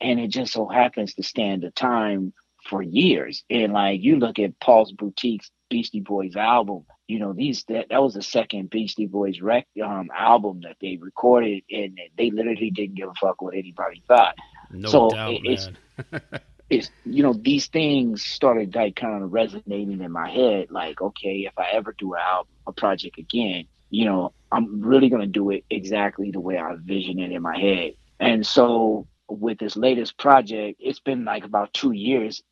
And 0.00 0.18
it 0.20 0.28
just 0.28 0.52
so 0.54 0.66
happens 0.66 1.14
to 1.14 1.22
stand 1.22 1.62
the 1.62 1.70
time 1.70 2.32
for 2.68 2.82
years. 2.82 3.44
And 3.50 3.72
like 3.72 4.02
you 4.02 4.16
look 4.16 4.38
at 4.38 4.58
Paul's 4.60 4.92
Boutique's 4.92 5.50
Beastie 5.70 6.00
Boys 6.00 6.36
album, 6.36 6.84
you 7.08 7.18
know, 7.18 7.32
these 7.32 7.64
that, 7.68 7.86
that 7.90 8.02
was 8.02 8.14
the 8.14 8.22
second 8.22 8.70
Beastie 8.70 9.06
Boys 9.06 9.40
rec 9.40 9.66
um 9.84 10.08
album 10.16 10.60
that 10.62 10.76
they 10.80 10.98
recorded 11.00 11.62
and 11.70 11.98
they 12.18 12.30
literally 12.30 12.70
didn't 12.70 12.96
give 12.96 13.08
a 13.08 13.14
fuck 13.20 13.40
what 13.42 13.54
anybody 13.54 14.02
thought. 14.08 14.34
No 14.70 14.88
so 14.88 15.10
doubt, 15.10 15.32
it- 15.34 15.46
it's- 15.46 15.70
man. 16.12 16.22
It's 16.68 16.90
you 17.04 17.22
know, 17.22 17.32
these 17.32 17.68
things 17.68 18.24
started 18.24 18.74
like 18.74 18.96
kind 18.96 19.22
of 19.22 19.32
resonating 19.32 20.00
in 20.00 20.10
my 20.10 20.28
head, 20.28 20.66
like, 20.72 21.00
okay, 21.00 21.46
if 21.46 21.56
I 21.56 21.70
ever 21.70 21.94
do 21.96 22.14
a 22.14 22.18
album 22.18 22.52
a 22.66 22.72
project 22.72 23.18
again, 23.18 23.66
you 23.90 24.04
know, 24.04 24.32
I'm 24.50 24.80
really 24.80 25.08
gonna 25.08 25.28
do 25.28 25.50
it 25.50 25.64
exactly 25.70 26.32
the 26.32 26.40
way 26.40 26.58
I 26.58 26.72
envision 26.72 27.20
it 27.20 27.30
in 27.30 27.40
my 27.40 27.56
head. 27.56 27.92
And 28.18 28.44
so 28.44 29.06
with 29.28 29.58
this 29.58 29.76
latest 29.76 30.18
project, 30.18 30.80
it's 30.80 30.98
been 30.98 31.24
like 31.24 31.44
about 31.44 31.72
two 31.72 31.92
years 31.92 32.42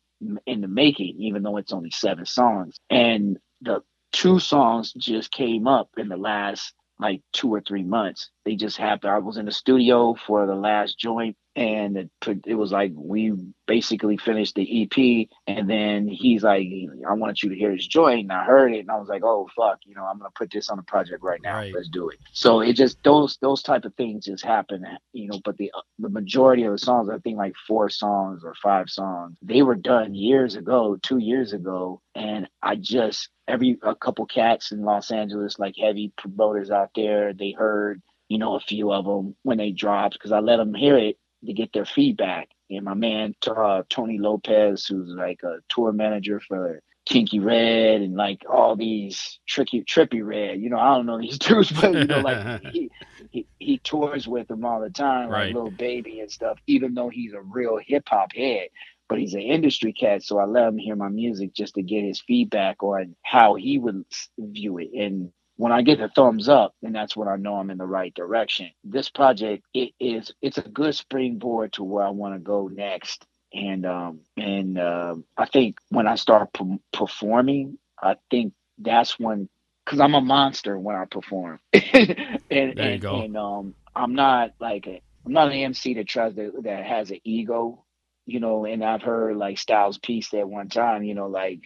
in 0.45 0.61
the 0.61 0.67
making, 0.67 1.15
even 1.19 1.43
though 1.43 1.57
it's 1.57 1.73
only 1.73 1.91
seven 1.91 2.25
songs. 2.25 2.77
And 2.89 3.37
the 3.61 3.81
two 4.11 4.39
songs 4.39 4.93
just 4.93 5.31
came 5.31 5.67
up 5.67 5.89
in 5.97 6.09
the 6.09 6.17
last 6.17 6.73
like 6.99 7.21
two 7.33 7.53
or 7.53 7.61
three 7.61 7.83
months. 7.83 8.29
They 8.45 8.55
just 8.55 8.77
happened. 8.77 9.11
I 9.11 9.19
was 9.19 9.37
in 9.37 9.45
the 9.45 9.51
studio 9.51 10.15
for 10.27 10.45
the 10.45 10.55
last 10.55 10.97
joint, 10.97 11.35
and 11.55 11.97
it, 11.97 12.09
put- 12.19 12.45
it 12.45 12.55
was 12.55 12.71
like 12.71 12.91
we 12.95 13.33
basically 13.65 14.17
finished 14.17 14.55
the 14.55 14.83
EP, 14.83 15.27
and 15.47 15.69
then 15.69 16.07
he's 16.07 16.43
like, 16.43 16.67
"I 17.07 17.13
want 17.13 17.41
you 17.41 17.49
to 17.49 17.55
hear 17.55 17.73
this 17.73 17.87
joint." 17.87 18.23
And 18.23 18.31
I 18.33 18.43
heard 18.43 18.73
it, 18.73 18.79
and 18.79 18.91
I 18.91 18.97
was 18.97 19.07
like, 19.07 19.23
"Oh 19.23 19.47
fuck, 19.55 19.79
you 19.85 19.95
know, 19.95 20.03
I'm 20.03 20.17
gonna 20.17 20.29
put 20.35 20.51
this 20.51 20.69
on 20.69 20.79
a 20.79 20.83
project 20.83 21.23
right 21.23 21.41
now. 21.41 21.55
Right. 21.55 21.73
Let's 21.73 21.87
do 21.87 22.09
it." 22.09 22.19
So 22.33 22.59
it 22.59 22.73
just 22.73 23.01
those 23.03 23.37
those 23.37 23.63
type 23.63 23.85
of 23.85 23.95
things 23.95 24.25
just 24.25 24.43
happen, 24.43 24.85
you 25.13 25.27
know. 25.29 25.39
But 25.43 25.57
the 25.57 25.71
the 25.99 26.09
majority 26.09 26.63
of 26.63 26.73
the 26.73 26.77
songs, 26.77 27.09
I 27.09 27.19
think 27.19 27.37
like 27.37 27.55
four 27.67 27.89
songs 27.89 28.43
or 28.43 28.53
five 28.55 28.89
songs, 28.89 29.37
they 29.41 29.61
were 29.61 29.75
done 29.75 30.13
years 30.13 30.55
ago, 30.55 30.97
two 31.01 31.19
years 31.19 31.53
ago, 31.53 32.01
and 32.15 32.49
I 32.61 32.75
just 32.75 33.29
every 33.47 33.77
a 33.81 33.95
couple 33.95 34.25
cats 34.25 34.71
in 34.71 34.83
Los 34.83 35.09
Angeles, 35.11 35.57
like 35.57 35.75
heavy 35.79 36.11
promoters 36.17 36.69
out 36.69 36.89
there, 36.95 37.33
they 37.33 37.51
heard 37.51 38.01
you 38.27 38.39
know 38.39 38.55
a 38.55 38.59
few 38.59 38.91
of 38.91 39.05
them 39.05 39.35
when 39.43 39.57
they 39.57 39.71
dropped 39.71 40.13
because 40.13 40.31
I 40.33 40.39
let 40.39 40.57
them 40.57 40.73
hear 40.73 40.97
it 40.97 41.17
to 41.45 41.53
get 41.53 41.73
their 41.73 41.85
feedback. 41.85 42.49
And 42.69 42.83
my 42.83 42.93
man 42.95 43.35
uh, 43.47 43.83
Tony 43.89 44.17
Lopez, 44.17 44.85
who's 44.85 45.09
like 45.09 45.43
a 45.43 45.57
tour 45.69 45.91
manager 45.91 46.39
for 46.39 46.81
Kinky 47.05 47.39
Red 47.39 48.01
and 48.01 48.15
like 48.15 48.41
all 48.49 48.75
these 48.75 49.39
tricky 49.47 49.83
Trippie 49.83 50.25
Redd, 50.25 50.59
you 50.59 50.69
know, 50.69 50.79
I 50.79 50.95
don't 50.95 51.05
know 51.05 51.19
these 51.19 51.37
dudes, 51.39 51.71
but 51.71 51.93
you 51.93 52.05
know, 52.05 52.19
like 52.19 52.43
he, 52.61 52.91
he 53.31 53.47
he 53.59 53.77
tours 53.79 54.27
with 54.27 54.47
them 54.47 54.65
all 54.65 54.81
the 54.81 54.89
time, 54.89 55.29
Right. 55.29 55.45
like 55.47 55.53
little 55.53 55.71
baby 55.71 56.19
and 56.19 56.31
stuff. 56.31 56.57
Even 56.67 56.93
though 56.95 57.09
he's 57.09 57.33
a 57.33 57.41
real 57.41 57.77
hip 57.77 58.03
hop 58.07 58.33
head, 58.33 58.69
but 59.07 59.19
he's 59.19 59.35
an 59.35 59.41
industry 59.41 59.93
cat, 59.93 60.23
so 60.23 60.39
I 60.39 60.45
let 60.45 60.67
him 60.67 60.77
hear 60.79 60.95
my 60.95 61.09
music 61.09 61.53
just 61.53 61.75
to 61.75 61.83
get 61.83 62.03
his 62.03 62.21
feedback 62.21 62.81
on 62.81 63.15
how 63.23 63.53
he 63.55 63.77
would 63.77 64.03
view 64.39 64.79
it. 64.79 64.89
And 64.93 65.31
when 65.57 65.71
I 65.71 65.83
get 65.83 65.99
the 65.99 66.09
thumbs 66.09 66.49
up, 66.49 66.75
then 66.81 66.93
that's 66.93 67.15
when 67.15 67.27
I 67.27 67.35
know 67.37 67.55
I'm 67.57 67.71
in 67.71 67.77
the 67.77 67.85
right 67.87 68.13
direction. 68.13 68.71
This 68.83 69.09
project 69.09 69.65
it 69.73 69.93
is 69.99 70.33
it's 70.41 70.57
a 70.57 70.63
good 70.63 70.95
springboard 70.95 71.73
to 71.73 71.83
where 71.83 72.05
I 72.05 72.09
want 72.11 72.35
to 72.35 72.39
go 72.39 72.67
next. 72.69 73.25
And 73.53 73.85
um 73.85 74.21
and 74.37 74.79
uh, 74.79 75.15
I 75.37 75.45
think 75.47 75.79
when 75.89 76.07
I 76.07 76.15
start 76.15 76.53
p- 76.53 76.79
performing, 76.93 77.77
I 78.01 78.17
think 78.31 78.53
that's 78.79 79.19
when 79.19 79.49
because 79.85 79.99
I'm 80.01 80.15
a 80.15 80.21
monster 80.21 80.79
when 80.79 80.95
I 80.95 81.05
perform. 81.05 81.59
and 81.73 82.75
There 82.75 82.91
you 82.91 82.99
and, 82.99 82.99
go. 82.99 83.27
and 83.27 83.37
um 83.37 83.75
I'm 83.95 84.15
not 84.15 84.51
like 84.59 84.87
a 84.87 85.01
I'm 85.25 85.33
not 85.33 85.49
an 85.49 85.53
MC 85.55 85.95
that 85.95 86.07
tries 86.07 86.35
to 86.35 86.53
that 86.63 86.85
has 86.85 87.11
an 87.11 87.19
ego, 87.25 87.85
you 88.25 88.39
know, 88.41 88.65
and 88.65 88.83
I've 88.83 89.03
heard 89.03 89.37
like 89.37 89.59
Styles 89.59 89.99
P 89.99 90.21
said 90.21 90.45
one 90.45 90.69
time, 90.69 91.03
you 91.03 91.15
know, 91.15 91.27
like 91.27 91.61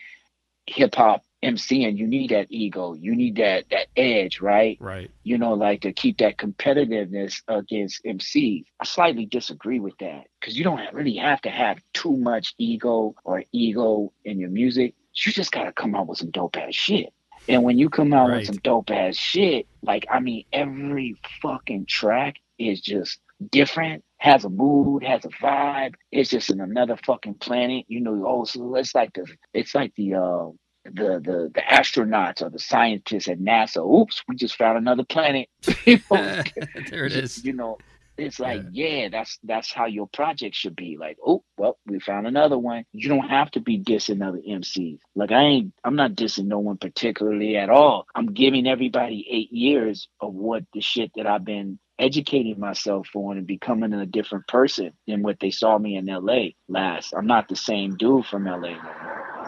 hip 0.68 0.96
hop 0.96 1.24
MCing, 1.44 1.98
you 1.98 2.06
need 2.08 2.32
that 2.32 2.48
ego, 2.50 2.94
you 2.94 3.16
need 3.16 3.38
that 3.38 3.66
that 3.72 3.88
edge, 3.96 4.42
right? 4.42 4.78
Right. 4.82 5.10
You 5.24 5.38
know, 5.38 5.54
like 5.54 5.82
to 5.82 5.94
keep 5.94 6.18
that 6.18 6.38
competitiveness 6.38 7.42
against 7.48 8.04
MCs. 8.04 8.66
I 8.80 8.86
slightly 8.86 9.26
disagree 9.26 9.80
with 9.80 9.98
that 10.00 10.26
because 10.40 10.58
you 10.58 10.64
don't 10.64 10.82
really 10.94 11.16
have 11.16 11.42
to 11.42 11.50
have 11.50 11.80
too 11.94 12.18
much 12.18 12.54
ego 12.58 13.16
or 13.24 13.44
ego 13.52 14.12
in 14.26 14.40
your 14.40 14.50
music. 14.50 14.96
You 15.14 15.32
just 15.32 15.52
gotta 15.52 15.72
come 15.72 15.96
out 15.96 16.08
with 16.08 16.18
some 16.18 16.32
dope 16.32 16.58
ass 16.58 16.76
shit. 16.76 17.14
And 17.48 17.64
when 17.64 17.78
you 17.80 17.90
come 17.90 18.14
out 18.14 18.30
Right. 18.30 18.38
with 18.38 18.48
some 18.48 18.58
dope 18.58 18.92
ass 18.92 19.16
shit, 19.16 19.66
like 19.82 20.06
I 20.12 20.20
mean, 20.20 20.44
every 20.54 21.16
fucking 21.42 21.86
track 21.88 22.36
is 22.58 22.82
just 22.82 23.20
different, 23.50 24.04
has 24.18 24.44
a 24.44 24.50
mood, 24.50 25.04
has 25.04 25.24
a 25.26 25.30
vibe. 25.30 25.96
It's 26.12 26.30
just 26.30 26.50
in 26.50 26.60
another 26.60 26.98
fucking 27.06 27.36
planet. 27.36 27.86
You 27.88 28.02
know, 28.02 28.24
oh, 28.28 28.44
so 28.44 28.76
it's 28.76 28.94
like 28.94 29.14
the 29.14 29.26
it's 29.54 29.74
like 29.74 29.94
the 29.96 30.16
uh 30.16 30.50
the 30.94 31.22
the 31.24 31.52
the 31.54 31.62
astronauts 31.62 32.42
or 32.42 32.50
the 32.50 32.60
scientists 32.60 33.28
at 33.28 33.40
NASA. 33.40 33.78
Oops, 33.78 34.24
we 34.28 34.36
just 34.36 34.56
found 34.56 34.78
another 34.78 35.04
planet. 35.04 35.50
You 35.86 36.00
know, 36.12 36.44
there 36.90 37.06
it 37.06 37.14
is. 37.14 37.44
you 37.44 37.54
know, 37.54 37.78
it's 38.20 38.40
like, 38.40 38.62
yeah. 38.72 39.10
that's 39.10 39.40
that's 39.44 39.72
how 39.72 39.86
your 39.86 40.08
project 40.08 40.56
should 40.56 40.76
be. 40.76 40.98
Like, 41.00 41.18
oh, 41.26 41.44
well, 41.58 41.78
we 41.86 42.00
found 42.00 42.28
another 42.28 42.58
one. 42.58 42.86
You 42.92 43.10
don't 43.10 43.30
have 43.30 43.50
to 43.52 43.62
be 43.62 43.80
dissing 43.80 44.26
other 44.26 44.40
MCs. 44.40 45.00
Like, 45.16 45.32
I 45.32 45.42
ain't, 45.42 45.74
I'm 45.84 45.96
not 45.96 46.16
dissing 46.16 46.46
no 46.46 46.60
one 46.60 46.78
particularly 46.78 47.56
at 47.58 47.70
all. 47.70 48.06
I'm 48.16 48.34
giving 48.34 48.68
everybody 48.68 49.26
eight 49.30 49.52
years 49.52 50.08
of 50.22 50.34
what 50.34 50.64
the 50.74 50.82
shit 50.82 51.12
that 51.16 51.28
I've 51.28 51.46
been 51.46 51.80
educating 51.98 52.60
myself 52.60 53.08
on 53.14 53.38
and 53.38 53.46
becoming 53.46 53.94
a 53.94 54.06
different 54.06 54.48
person 54.48 54.94
than 55.08 55.22
what 55.22 55.40
they 55.40 55.52
saw 55.52 55.78
me 55.78 55.98
in 55.98 56.06
LA 56.06 56.50
last. 56.68 57.14
I'm 57.16 57.28
not 57.28 57.50
the 57.50 57.56
same 57.56 57.96
dude 57.98 58.26
from 58.26 58.46
LA 58.46 58.72
no 58.72 58.82
more. 59.04 59.39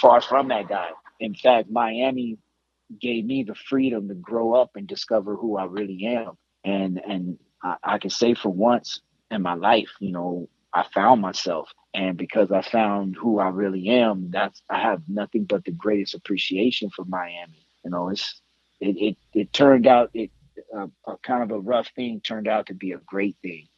Far 0.00 0.20
from 0.20 0.48
that 0.48 0.68
guy. 0.68 0.90
In 1.20 1.34
fact, 1.34 1.70
Miami 1.70 2.38
gave 3.00 3.24
me 3.24 3.42
the 3.42 3.54
freedom 3.54 4.08
to 4.08 4.14
grow 4.14 4.54
up 4.54 4.70
and 4.76 4.86
discover 4.86 5.34
who 5.34 5.56
I 5.56 5.64
really 5.64 6.06
am. 6.06 6.32
and 6.64 6.98
and 6.98 7.38
I, 7.62 7.76
I 7.82 7.98
can 7.98 8.10
say 8.10 8.34
for 8.34 8.50
once 8.50 9.00
in 9.30 9.42
my 9.42 9.54
life, 9.54 9.88
you 10.00 10.12
know, 10.12 10.48
I 10.74 10.84
found 10.94 11.20
myself, 11.20 11.70
and 11.94 12.16
because 12.16 12.52
I 12.52 12.62
found 12.62 13.16
who 13.16 13.38
I 13.38 13.48
really 13.48 13.88
am, 13.88 14.30
that's 14.30 14.62
I 14.68 14.80
have 14.80 15.02
nothing 15.08 15.44
but 15.44 15.64
the 15.64 15.72
greatest 15.72 16.14
appreciation 16.14 16.90
for 16.90 17.04
Miami. 17.06 17.66
You 17.84 17.90
know, 17.90 18.10
it's 18.10 18.40
it 18.80 18.96
it, 18.96 19.16
it 19.32 19.52
turned 19.52 19.86
out 19.86 20.10
it 20.12 20.30
uh, 20.76 20.86
a 21.06 21.16
kind 21.18 21.42
of 21.42 21.50
a 21.50 21.58
rough 21.58 21.88
thing 21.96 22.20
turned 22.20 22.48
out 22.48 22.66
to 22.66 22.74
be 22.74 22.92
a 22.92 22.98
great 22.98 23.36
thing. 23.42 23.68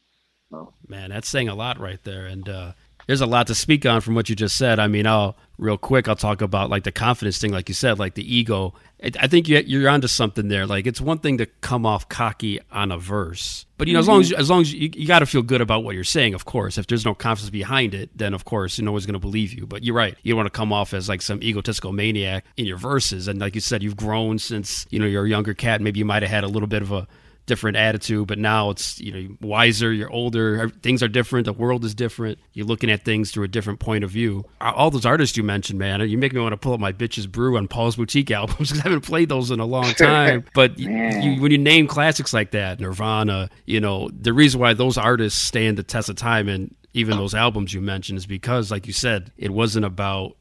So. 0.50 0.72
Man, 0.86 1.10
that's 1.10 1.28
saying 1.28 1.48
a 1.48 1.54
lot 1.54 1.78
right 1.78 2.02
there, 2.04 2.26
and 2.26 2.48
uh, 2.48 2.72
there's 3.06 3.20
a 3.20 3.26
lot 3.26 3.46
to 3.48 3.54
speak 3.54 3.84
on 3.86 4.00
from 4.00 4.14
what 4.14 4.28
you 4.28 4.34
just 4.34 4.56
said. 4.56 4.78
I 4.78 4.88
mean, 4.88 5.06
I'll 5.06 5.36
real 5.58 5.76
quick. 5.76 6.08
I'll 6.08 6.16
talk 6.16 6.40
about 6.40 6.70
like 6.70 6.84
the 6.84 6.92
confidence 6.92 7.38
thing, 7.38 7.52
like 7.52 7.68
you 7.68 7.74
said, 7.74 7.98
like 7.98 8.14
the 8.14 8.34
ego. 8.34 8.74
I 9.20 9.28
think 9.28 9.48
you're 9.48 9.88
onto 9.88 10.08
something 10.08 10.48
there. 10.48 10.66
Like 10.66 10.86
it's 10.86 11.00
one 11.00 11.18
thing 11.18 11.38
to 11.38 11.46
come 11.46 11.86
off 11.86 12.08
cocky 12.08 12.58
on 12.72 12.90
a 12.90 12.98
verse, 12.98 13.64
but 13.76 13.86
you 13.86 13.94
know, 13.94 14.00
mm-hmm. 14.00 14.02
as 14.02 14.08
long 14.08 14.20
as 14.20 14.32
as 14.32 14.50
long 14.50 14.60
as 14.62 14.72
you, 14.72 14.90
you 14.92 15.06
got 15.06 15.20
to 15.20 15.26
feel 15.26 15.42
good 15.42 15.60
about 15.60 15.84
what 15.84 15.94
you're 15.94 16.02
saying. 16.02 16.34
Of 16.34 16.46
course, 16.46 16.78
if 16.78 16.86
there's 16.88 17.04
no 17.04 17.14
confidence 17.14 17.50
behind 17.50 17.94
it, 17.94 18.10
then 18.16 18.34
of 18.34 18.44
course 18.44 18.78
no 18.80 18.90
one's 18.90 19.06
going 19.06 19.12
to 19.14 19.20
believe 19.20 19.52
you. 19.52 19.66
But 19.66 19.84
you're 19.84 19.94
right. 19.94 20.16
You 20.22 20.32
don't 20.32 20.38
want 20.38 20.52
to 20.52 20.56
come 20.56 20.72
off 20.72 20.94
as 20.94 21.08
like 21.08 21.22
some 21.22 21.42
egotistical 21.42 21.92
maniac 21.92 22.44
in 22.56 22.66
your 22.66 22.78
verses. 22.78 23.28
And 23.28 23.40
like 23.40 23.54
you 23.54 23.60
said, 23.60 23.82
you've 23.82 23.96
grown 23.96 24.38
since 24.38 24.86
you 24.90 24.98
know 24.98 25.06
you're 25.06 25.26
a 25.26 25.28
younger 25.28 25.54
cat. 25.54 25.80
Maybe 25.80 25.98
you 25.98 26.04
might 26.04 26.22
have 26.22 26.30
had 26.30 26.44
a 26.44 26.48
little 26.48 26.68
bit 26.68 26.82
of 26.82 26.90
a 26.90 27.06
different 27.48 27.76
attitude, 27.76 28.28
but 28.28 28.38
now 28.38 28.70
it's 28.70 29.00
you 29.00 29.12
know 29.12 29.36
wiser. 29.40 29.92
You're 29.92 30.10
older. 30.10 30.68
Things 30.68 31.02
are 31.02 31.08
different. 31.08 31.46
The 31.46 31.52
world 31.52 31.84
is 31.84 31.94
different. 31.94 32.38
You're 32.52 32.66
looking 32.66 32.90
at 32.90 33.04
things 33.04 33.32
through 33.32 33.44
a 33.44 33.48
different 33.48 33.80
point 33.80 34.04
of 34.04 34.10
view. 34.10 34.44
All 34.60 34.90
those 34.92 35.06
artists 35.06 35.36
you 35.36 35.42
mentioned, 35.42 35.78
man, 35.78 36.00
you 36.08 36.16
make 36.16 36.32
me 36.32 36.40
want 36.40 36.52
to 36.52 36.56
pull 36.56 36.74
up 36.74 36.80
my 36.80 36.92
bitches 36.92 37.28
brew 37.28 37.56
on 37.56 37.66
Paul's 37.66 37.96
Boutique 37.96 38.30
albums 38.30 38.70
because 38.70 38.78
I 38.78 38.82
haven't 38.84 39.00
played 39.00 39.28
those 39.28 39.50
in 39.50 39.58
a 39.58 39.66
long 39.66 39.92
time. 39.94 40.44
but 40.54 40.78
you, 40.78 41.40
when 41.40 41.50
you 41.50 41.58
name 41.58 41.88
classics 41.88 42.32
like 42.32 42.52
that, 42.52 42.78
Nirvana, 42.78 43.50
you 43.66 43.80
know 43.80 44.08
the 44.08 44.32
reason 44.32 44.60
why 44.60 44.74
those 44.74 44.96
artists 44.96 45.44
stand 45.44 45.76
the 45.76 45.82
test 45.82 46.08
of 46.08 46.16
time 46.16 46.48
and 46.48 46.74
even 46.94 47.14
oh. 47.14 47.18
those 47.18 47.34
albums 47.34 47.74
you 47.74 47.80
mentioned 47.80 48.18
is 48.18 48.26
because, 48.26 48.70
like 48.70 48.86
you 48.86 48.92
said, 48.92 49.32
it 49.36 49.50
wasn't 49.50 49.84
about 49.84 50.36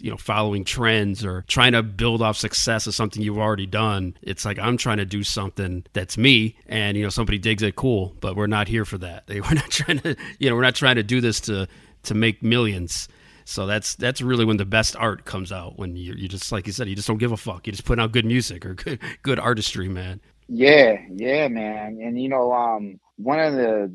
you 0.00 0.10
know 0.10 0.16
following 0.16 0.64
trends 0.64 1.24
or 1.24 1.44
trying 1.48 1.72
to 1.72 1.82
build 1.82 2.22
off 2.22 2.36
success 2.36 2.86
of 2.86 2.94
something 2.94 3.22
you've 3.22 3.38
already 3.38 3.66
done 3.66 4.16
it's 4.22 4.44
like 4.44 4.58
i'm 4.58 4.76
trying 4.76 4.98
to 4.98 5.04
do 5.04 5.22
something 5.22 5.84
that's 5.92 6.16
me 6.18 6.56
and 6.66 6.96
you 6.96 7.02
know 7.02 7.08
somebody 7.08 7.38
digs 7.38 7.62
it 7.62 7.76
cool 7.76 8.14
but 8.20 8.36
we're 8.36 8.46
not 8.46 8.68
here 8.68 8.84
for 8.84 8.98
that. 8.98 9.24
We're 9.28 9.54
not 9.54 9.70
trying 9.70 10.00
to 10.00 10.16
you 10.38 10.50
know 10.50 10.56
we're 10.56 10.62
not 10.62 10.74
trying 10.74 10.96
to 10.96 11.02
do 11.02 11.20
this 11.20 11.40
to 11.42 11.66
to 12.04 12.14
make 12.14 12.42
millions. 12.42 13.08
So 13.44 13.66
that's 13.66 13.96
that's 13.96 14.20
really 14.20 14.44
when 14.44 14.58
the 14.58 14.64
best 14.64 14.96
art 14.96 15.24
comes 15.24 15.50
out 15.52 15.78
when 15.78 15.96
you 15.96 16.14
you 16.14 16.28
just 16.28 16.52
like 16.52 16.66
you 16.66 16.72
said 16.72 16.88
you 16.88 16.96
just 16.96 17.08
don't 17.08 17.18
give 17.18 17.32
a 17.32 17.36
fuck. 17.36 17.66
You 17.66 17.72
just 17.72 17.84
put 17.84 17.98
out 17.98 18.12
good 18.12 18.24
music 18.24 18.66
or 18.66 18.74
good 18.84 18.98
good 19.22 19.38
artistry 19.38 19.88
man. 19.88 20.20
Yeah 20.48 20.98
yeah 21.14 21.48
man. 21.48 21.98
And 22.02 22.20
you 22.20 22.28
know 22.28 22.52
um 22.52 23.00
one 23.16 23.40
of 23.40 23.54
the 23.54 23.92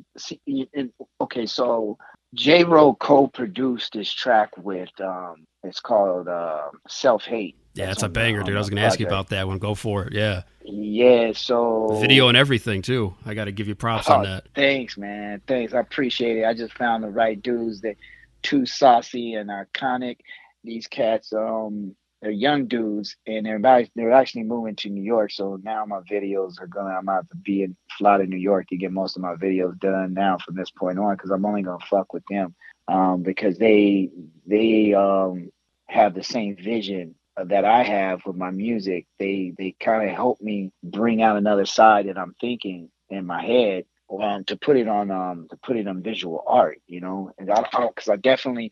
okay 1.21 1.45
so 1.45 1.97
J. 2.33 2.65
Ro 2.65 2.93
co-produced 2.95 3.93
this 3.93 4.11
track 4.11 4.49
with 4.57 4.89
um, 4.99 5.47
it's 5.65 5.79
called 5.79 6.27
uh, 6.27 6.69
Self 6.87 7.23
Hate. 7.23 7.55
Yeah, 7.73 7.91
it's 7.91 8.03
a 8.03 8.09
banger, 8.09 8.41
dude. 8.41 8.55
I 8.55 8.59
was 8.59 8.69
going 8.69 8.81
to 8.81 8.87
ask 8.87 9.01
you 9.01 9.07
about 9.07 9.29
that 9.29 9.47
one. 9.47 9.57
Go 9.57 9.75
for 9.75 10.05
it. 10.05 10.13
Yeah. 10.13 10.43
Yeah. 10.63 11.33
So 11.35 11.97
video 11.99 12.29
and 12.29 12.37
everything 12.37 12.81
too. 12.81 13.13
I 13.25 13.33
got 13.33 13.45
to 13.45 13.51
give 13.51 13.67
you 13.67 13.75
props 13.75 14.09
oh, 14.09 14.15
on 14.15 14.23
that. 14.23 14.47
Thanks, 14.55 14.97
man. 14.97 15.41
Thanks. 15.45 15.73
I 15.73 15.79
appreciate 15.79 16.37
it. 16.37 16.45
I 16.45 16.53
just 16.53 16.73
found 16.73 17.03
the 17.03 17.09
right 17.09 17.41
dudes 17.41 17.81
that 17.81 17.97
too 18.43 18.65
saucy 18.65 19.33
and 19.33 19.49
iconic. 19.49 20.19
These 20.63 20.87
cats, 20.87 21.33
um, 21.33 21.95
they're 22.21 22.31
young 22.31 22.67
dudes, 22.67 23.17
and 23.27 23.45
they're 23.45 23.57
about, 23.57 23.85
they're 23.93 24.13
actually 24.13 24.43
moving 24.43 24.77
to 24.77 24.89
New 24.89 25.03
York. 25.03 25.31
So 25.31 25.59
now 25.61 25.85
my 25.85 25.99
videos 26.09 26.61
are 26.61 26.67
gonna. 26.67 26.95
I'm 26.95 27.03
about 27.03 27.29
to 27.29 27.35
be 27.35 27.63
in 27.63 27.75
fly 27.97 28.17
to 28.17 28.25
New 28.25 28.37
York 28.37 28.67
to 28.69 28.77
get 28.77 28.93
most 28.93 29.17
of 29.17 29.21
my 29.21 29.35
videos 29.35 29.77
done 29.79 30.13
now 30.13 30.37
from 30.37 30.55
this 30.55 30.71
point 30.71 30.97
on 30.97 31.15
because 31.15 31.29
I'm 31.29 31.45
only 31.45 31.61
gonna 31.61 31.85
fuck 31.89 32.13
with 32.13 32.23
them 32.29 32.55
um, 32.87 33.21
because 33.23 33.57
they 33.57 34.09
they 34.45 34.93
um, 34.93 35.51
have 35.87 36.13
the 36.13 36.23
same 36.23 36.55
vision 36.55 37.15
that 37.43 37.65
I 37.65 37.83
have 37.83 38.21
with 38.25 38.35
my 38.35 38.51
music. 38.51 39.05
They 39.19 39.53
they 39.57 39.75
kind 39.79 40.07
of 40.09 40.15
help 40.15 40.41
me 40.41 40.71
bring 40.83 41.21
out 41.21 41.37
another 41.37 41.65
side 41.65 42.07
that 42.07 42.17
I'm 42.17 42.35
thinking 42.39 42.89
in 43.09 43.25
my 43.25 43.43
head 43.43 43.85
um, 44.09 44.43
to 44.45 44.55
put 44.55 44.77
it 44.77 44.87
on 44.87 45.11
um 45.11 45.47
to 45.49 45.57
put 45.57 45.77
it 45.77 45.87
on 45.87 46.01
visual 46.01 46.43
art, 46.47 46.79
you 46.87 47.01
know. 47.01 47.31
And 47.37 47.51
I 47.51 47.61
because 47.61 48.09
I, 48.09 48.13
I, 48.13 48.17
definitely 48.17 48.71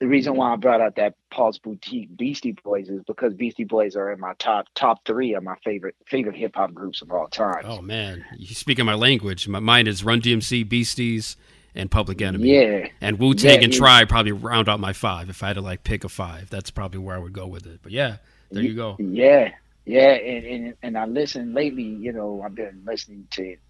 the 0.00 0.06
reason 0.06 0.36
why 0.36 0.52
I 0.52 0.56
brought 0.56 0.80
out 0.80 0.96
that 0.96 1.14
Paul's 1.30 1.58
Boutique 1.58 2.16
Beastie 2.16 2.56
Boys 2.64 2.88
is 2.88 3.02
because 3.06 3.34
Beastie 3.34 3.64
Boys 3.64 3.96
are 3.96 4.12
in 4.12 4.20
my 4.20 4.34
top 4.38 4.66
top 4.74 5.04
three 5.04 5.34
of 5.34 5.42
my 5.42 5.56
favorite 5.64 5.96
favorite 6.06 6.36
hip 6.36 6.52
hop 6.54 6.72
groups 6.74 7.02
of 7.02 7.10
all 7.10 7.28
time. 7.28 7.62
Oh 7.64 7.80
man, 7.80 8.24
you 8.36 8.54
speaking 8.54 8.84
my 8.84 8.94
language. 8.94 9.48
My 9.48 9.60
mine 9.60 9.86
is 9.86 10.04
Run 10.04 10.20
DMC, 10.20 10.68
Beasties, 10.68 11.36
and 11.74 11.90
Public 11.90 12.22
Enemy. 12.22 12.48
Yeah. 12.48 12.88
And 13.00 13.18
Wu 13.18 13.34
Tang 13.34 13.58
yeah, 13.58 13.64
and 13.64 13.72
Tribe 13.72 14.08
probably 14.08 14.32
round 14.32 14.68
out 14.68 14.80
my 14.80 14.92
five. 14.92 15.28
If 15.28 15.42
I 15.42 15.48
had 15.48 15.54
to 15.54 15.60
like 15.60 15.84
pick 15.84 16.04
a 16.04 16.08
five, 16.08 16.50
that's 16.50 16.70
probably 16.70 17.00
where 17.00 17.16
I 17.16 17.18
would 17.18 17.32
go 17.32 17.46
with 17.46 17.66
it. 17.66 17.80
But 17.82 17.92
yeah, 17.92 18.16
there 18.50 18.62
you 18.62 18.74
go. 18.74 18.96
Yeah. 18.98 19.50
Yeah. 19.84 20.12
And 20.12 20.46
and, 20.46 20.74
and 20.82 20.98
I 20.98 21.06
listened 21.06 21.54
lately, 21.54 21.82
you 21.82 22.12
know, 22.12 22.42
I've 22.44 22.54
been 22.54 22.82
listening 22.86 23.26
to 23.32 23.42
it. 23.42 23.60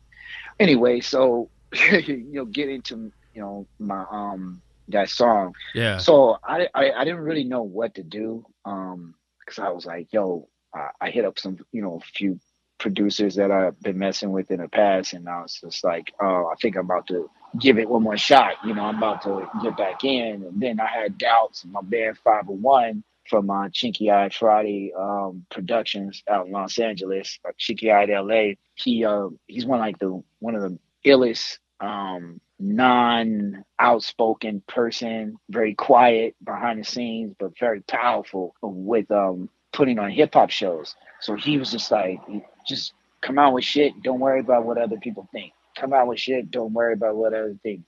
Anyway, 0.61 1.01
so 1.01 1.49
you 1.91 2.27
know, 2.33 2.45
get 2.45 2.69
into, 2.69 3.13
you 3.35 3.41
know, 3.41 3.67
my 3.79 4.05
um 4.11 4.61
that 4.89 5.09
song. 5.09 5.55
Yeah. 5.75 5.99
So 5.99 6.39
I 6.45 6.69
I, 6.75 6.93
I 6.93 7.05
didn't 7.05 7.21
really 7.21 7.45
know 7.45 7.63
what 7.63 7.95
to 7.95 8.03
do. 8.03 8.45
Um 8.65 9.15
because 9.41 9.59
I 9.59 9.69
was 9.71 9.85
like, 9.85 10.13
yo, 10.13 10.49
I, 10.75 10.89
I 11.03 11.11
hit 11.11 11.25
up 11.25 11.39
some, 11.39 11.59
you 11.73 11.83
know, 11.83 11.97
a 11.97 12.01
few 12.01 12.41
producers 12.79 13.35
that 13.37 13.51
I've 13.51 13.79
been 13.81 13.99
messing 13.99 14.33
with 14.33 14.51
in 14.51 14.61
the 14.61 14.69
past 14.69 15.13
and 15.13 15.29
I 15.29 15.43
was 15.43 15.61
just 15.61 15.85
like, 15.85 16.13
oh, 16.21 16.51
I 16.51 16.55
think 16.61 16.77
I'm 16.77 16.85
about 16.85 17.07
to 17.09 17.31
give 17.61 17.79
it 17.79 17.89
one 17.89 18.03
more 18.03 18.17
shot. 18.17 18.55
You 18.65 18.75
know, 18.75 18.85
I'm 18.85 18.99
about 18.99 19.23
to 19.23 19.49
get 19.63 19.77
back 19.77 20.05
in. 20.05 20.45
And 20.45 20.61
then 20.61 20.81
I 20.81 20.87
had 20.87 21.19
doubts. 21.19 21.65
My 21.65 21.81
band 21.83 22.19
501 22.19 23.03
from 23.29 23.51
uh, 23.51 23.69
Chinky 23.69 24.13
Eyed 24.13 24.35
Friday 24.35 24.93
um, 24.99 25.47
Productions 25.51 26.23
out 26.29 26.47
in 26.47 26.53
Los 26.53 26.79
Angeles, 26.79 27.39
uh, 27.47 27.53
Chinky 27.59 27.93
Eyed 27.93 28.11
LA. 28.11 28.55
He 28.75 29.05
uh, 29.05 29.29
he's 29.47 29.67
one 29.67 29.81
like 29.81 29.99
the 29.99 30.23
one 30.41 30.55
of 30.55 30.63
the 30.63 30.79
illest 31.07 31.59
um, 31.81 32.41
non 32.59 33.65
outspoken 33.79 34.63
person, 34.67 35.37
very 35.49 35.75
quiet 35.75 36.35
behind 36.45 36.81
the 36.81 36.85
scenes, 36.85 37.35
but 37.39 37.59
very 37.59 37.81
powerful 37.83 38.55
with 38.63 39.11
um, 39.11 39.49
putting 39.73 39.99
on 39.99 40.11
hip 40.11 40.35
hop 40.35 40.51
shows. 40.51 40.95
So 41.21 41.35
he 41.35 41.57
was 41.57 41.71
just 41.71 41.91
like, 41.91 42.21
just 42.67 42.93
come 43.23 43.39
out 43.39 43.55
with 43.55 43.65
shit. 43.65 43.95
Don't 44.03 44.21
worry 44.21 44.41
about 44.41 44.67
what 44.67 44.77
other 44.77 44.99
people 44.99 45.27
think 45.33 45.53
come 45.75 45.93
out 45.93 46.07
with 46.09 46.21
shit. 46.21 46.51
Don't 46.51 46.73
worry 46.73 46.95
about 46.95 47.17
what 47.17 47.33
other 47.33 47.57
things. 47.63 47.85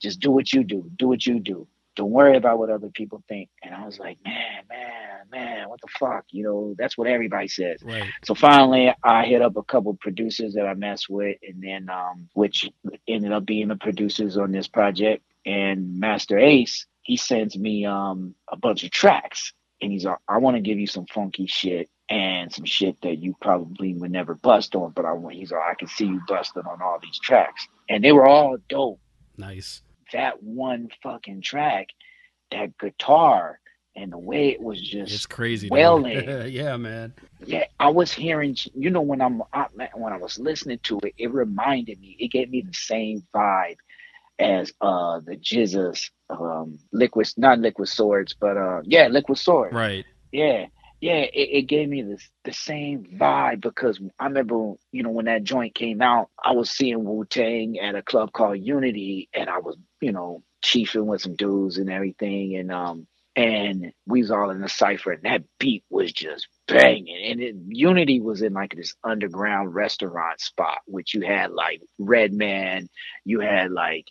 Just 0.00 0.20
do 0.20 0.30
what 0.30 0.52
you 0.52 0.64
do. 0.64 0.90
Do 0.96 1.08
what 1.08 1.26
you 1.26 1.40
do. 1.40 1.66
Don't 1.96 2.10
worry 2.10 2.36
about 2.36 2.58
what 2.58 2.70
other 2.70 2.88
people 2.88 3.22
think. 3.28 3.50
And 3.62 3.74
I 3.74 3.84
was 3.84 3.98
like, 3.98 4.18
man, 4.24 4.62
man, 4.68 5.26
man, 5.30 5.68
what 5.68 5.80
the 5.80 5.88
fuck? 5.98 6.24
You 6.30 6.44
know, 6.44 6.74
that's 6.78 6.96
what 6.96 7.08
everybody 7.08 7.48
says. 7.48 7.82
Right. 7.82 8.08
So 8.24 8.34
finally, 8.34 8.94
I 9.02 9.26
hit 9.26 9.42
up 9.42 9.56
a 9.56 9.62
couple 9.62 9.92
producers 9.94 10.54
that 10.54 10.66
I 10.66 10.74
messed 10.74 11.10
with, 11.10 11.36
and 11.46 11.62
then 11.62 11.90
um, 11.90 12.28
which 12.34 12.70
ended 13.06 13.32
up 13.32 13.44
being 13.44 13.68
the 13.68 13.76
producers 13.76 14.38
on 14.38 14.52
this 14.52 14.68
project. 14.68 15.22
And 15.44 15.98
Masta 15.98 16.38
Ace, 16.38 16.86
he 17.02 17.16
sends 17.16 17.58
me 17.58 17.84
um, 17.84 18.34
a 18.48 18.56
bunch 18.56 18.84
of 18.84 18.90
tracks, 18.90 19.52
and 19.82 19.90
he's 19.90 20.04
like, 20.04 20.18
I 20.28 20.38
want 20.38 20.56
to 20.56 20.62
give 20.62 20.78
you 20.78 20.86
some 20.86 21.06
funky 21.06 21.46
shit 21.46 21.90
and 22.10 22.52
some 22.52 22.64
shit 22.64 23.00
that 23.02 23.18
you 23.18 23.36
probably 23.40 23.94
would 23.94 24.10
never 24.10 24.34
bust 24.34 24.74
on. 24.74 24.90
But 24.90 25.04
I 25.04 25.12
want 25.12 25.36
he's 25.36 25.52
like, 25.52 25.62
I 25.62 25.74
can 25.74 25.88
see 25.88 26.06
you 26.06 26.20
busting 26.26 26.64
on 26.66 26.82
all 26.82 26.98
these 27.00 27.18
tracks, 27.20 27.66
and 27.88 28.04
they 28.04 28.12
were 28.12 28.26
all 28.26 28.58
dope. 28.68 29.00
Nice. 29.36 29.82
That 30.12 30.42
one 30.42 30.90
fucking 31.02 31.42
track, 31.42 31.86
that 32.50 32.76
guitar 32.78 33.60
and 33.96 34.12
the 34.12 34.18
way 34.18 34.48
it 34.48 34.60
was 34.60 34.80
just 34.80 35.12
it's 35.12 35.26
crazy 35.26 35.68
wailing. 35.70 36.28
yeah, 36.48 36.76
man. 36.76 37.12
Yeah, 37.44 37.64
I 37.78 37.88
was 37.88 38.12
hearing. 38.12 38.56
You 38.74 38.90
know, 38.90 39.00
when 39.00 39.20
I'm 39.20 39.42
I, 39.52 39.66
when 39.94 40.12
I 40.12 40.16
was 40.16 40.38
listening 40.38 40.80
to 40.84 40.98
it, 41.04 41.14
it 41.16 41.32
reminded 41.32 42.00
me. 42.00 42.16
It 42.18 42.32
gave 42.32 42.50
me 42.50 42.62
the 42.62 42.74
same 42.74 43.24
vibe 43.32 43.76
as 44.38 44.72
uh 44.80 45.20
the 45.20 45.36
GZA's 45.36 46.10
um 46.28 46.78
liquid, 46.92 47.28
not 47.36 47.60
liquid 47.60 47.88
swords, 47.88 48.34
but 48.38 48.56
uh 48.56 48.80
yeah, 48.84 49.06
liquid 49.06 49.38
sword. 49.38 49.72
Right. 49.72 50.04
Yeah 50.32 50.66
yeah, 51.00 51.20
it, 51.20 51.32
it, 51.32 51.62
gave 51.62 51.88
me 51.88 52.02
this 52.02 52.28
the 52.44 52.52
same 52.52 53.04
vibe 53.18 53.62
because 53.62 53.98
I 54.18 54.26
remember, 54.26 54.74
you 54.92 55.02
know, 55.02 55.10
when 55.10 55.24
that 55.24 55.44
joint 55.44 55.74
came 55.74 56.02
out, 56.02 56.28
I 56.42 56.52
was 56.52 56.70
seeing 56.70 57.04
Wu 57.04 57.24
Tang 57.24 57.78
at 57.78 57.94
a 57.94 58.02
club 58.02 58.32
called 58.32 58.58
Unity, 58.60 59.30
and 59.32 59.48
I 59.48 59.58
was, 59.58 59.76
you 60.00 60.12
know, 60.12 60.42
chiefing 60.62 61.06
with 61.06 61.22
some 61.22 61.36
dudes 61.36 61.78
and 61.78 61.90
everything, 61.90 62.56
and 62.56 62.70
um, 62.70 63.06
and 63.34 63.92
we 64.06 64.20
was 64.20 64.30
all 64.30 64.50
in 64.50 64.62
a 64.62 64.68
cipher, 64.68 65.12
and 65.12 65.22
that 65.22 65.44
beat 65.58 65.84
was 65.88 66.12
just 66.12 66.48
banging, 66.68 67.30
and 67.30 67.40
it, 67.40 67.56
Unity 67.68 68.20
was 68.20 68.42
in 68.42 68.52
like 68.52 68.74
this 68.76 68.94
underground 69.02 69.74
restaurant 69.74 70.38
spot, 70.40 70.80
which 70.86 71.14
you 71.14 71.22
had 71.22 71.50
like 71.50 71.80
Redman, 71.98 72.90
you 73.24 73.40
had 73.40 73.70
like, 73.72 74.04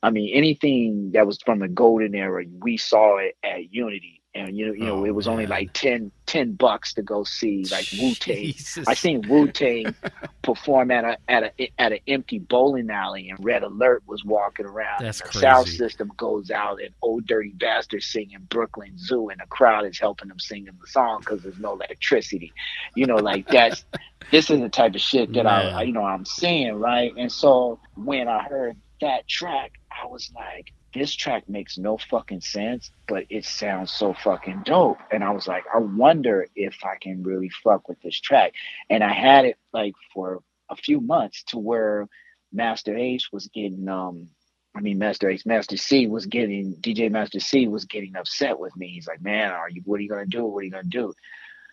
I 0.00 0.10
mean, 0.10 0.32
anything 0.32 1.10
that 1.14 1.26
was 1.26 1.38
from 1.44 1.58
the 1.58 1.68
golden 1.68 2.14
era, 2.14 2.44
we 2.60 2.76
saw 2.76 3.18
it 3.18 3.36
at 3.42 3.72
Unity 3.72 4.15
and 4.36 4.56
you 4.56 4.66
know, 4.66 4.72
you 4.72 4.84
know, 4.84 4.96
Oh, 4.96 5.04
it 5.04 5.14
was 5.14 5.28
only 5.28 5.46
like 5.46 5.72
10, 5.74 6.10
10 6.24 6.52
bucks 6.52 6.94
to 6.94 7.02
go 7.02 7.22
see 7.24 7.64
like 7.70 7.86
Wu 8.00 8.14
Tang. 8.14 8.54
I 8.86 8.94
seen 8.94 9.22
Wu 9.28 9.48
Tang 9.48 9.94
perform 10.42 10.90
at 10.90 11.04
a 11.04 11.18
at 11.28 11.54
a 11.58 11.72
at 11.78 11.92
an 11.92 11.98
empty 12.06 12.38
bowling 12.38 12.90
alley, 12.90 13.28
and 13.28 13.42
Red 13.44 13.62
Alert 13.62 14.04
was 14.06 14.24
walking 14.24 14.64
around. 14.66 15.04
That's 15.04 15.20
the 15.20 15.38
sound 15.38 15.68
system 15.68 16.10
goes 16.16 16.50
out, 16.50 16.80
and 16.80 16.94
Old 17.02 17.26
Dirty 17.26 17.52
Bastard 17.54 18.02
singing 18.02 18.46
Brooklyn 18.48 18.96
Zoo, 18.98 19.28
and 19.28 19.40
the 19.40 19.46
crowd 19.46 19.84
is 19.86 19.98
helping 19.98 20.28
them 20.28 20.38
singing 20.38 20.72
the 20.80 20.86
song 20.86 21.20
because 21.20 21.42
there's 21.42 21.58
no 21.58 21.74
electricity. 21.74 22.52
You 22.94 23.06
know, 23.06 23.16
like 23.16 23.48
that's 23.48 23.84
this 24.30 24.50
is 24.50 24.60
the 24.60 24.68
type 24.68 24.94
of 24.94 25.00
shit 25.00 25.32
that 25.34 25.44
Man. 25.44 25.74
I 25.74 25.82
you 25.82 25.92
know 25.92 26.04
I'm 26.04 26.24
seeing 26.24 26.74
right. 26.74 27.12
And 27.16 27.30
so 27.30 27.78
when 27.96 28.28
I 28.28 28.42
heard 28.44 28.76
that 29.00 29.28
track, 29.28 29.72
I 29.90 30.06
was 30.06 30.30
like. 30.34 30.72
This 30.96 31.14
track 31.14 31.46
makes 31.46 31.76
no 31.76 31.98
fucking 31.98 32.40
sense, 32.40 32.90
but 33.06 33.26
it 33.28 33.44
sounds 33.44 33.92
so 33.92 34.14
fucking 34.14 34.62
dope. 34.64 34.96
And 35.12 35.22
I 35.22 35.30
was 35.30 35.46
like, 35.46 35.64
I 35.74 35.78
wonder 35.78 36.46
if 36.56 36.82
I 36.82 36.96
can 36.98 37.22
really 37.22 37.50
fuck 37.62 37.86
with 37.86 38.00
this 38.00 38.18
track 38.18 38.54
and 38.88 39.04
I 39.04 39.12
had 39.12 39.44
it 39.44 39.58
like 39.74 39.92
for 40.14 40.42
a 40.70 40.76
few 40.76 41.02
months 41.02 41.42
to 41.48 41.58
where 41.58 42.08
Masta 42.50 42.96
Ace 42.96 43.28
was 43.30 43.48
getting 43.48 43.86
um 43.90 44.28
I 44.74 44.80
mean 44.80 44.98
Masta 44.98 45.28
Ace 45.28 45.44
Master 45.44 45.76
C 45.76 46.06
was 46.06 46.24
getting 46.24 46.74
DJ 46.76 47.10
Master 47.10 47.40
C 47.40 47.68
was 47.68 47.84
getting 47.84 48.16
upset 48.16 48.58
with 48.58 48.74
me. 48.74 48.88
He's 48.88 49.06
like, 49.06 49.20
"Man, 49.20 49.50
are 49.50 49.68
you 49.68 49.82
what 49.84 50.00
are 50.00 50.02
you 50.02 50.08
going 50.08 50.24
to 50.24 50.36
do? 50.36 50.46
What 50.46 50.60
are 50.60 50.64
you 50.64 50.70
going 50.70 50.84
to 50.84 50.88
do?" 50.88 51.12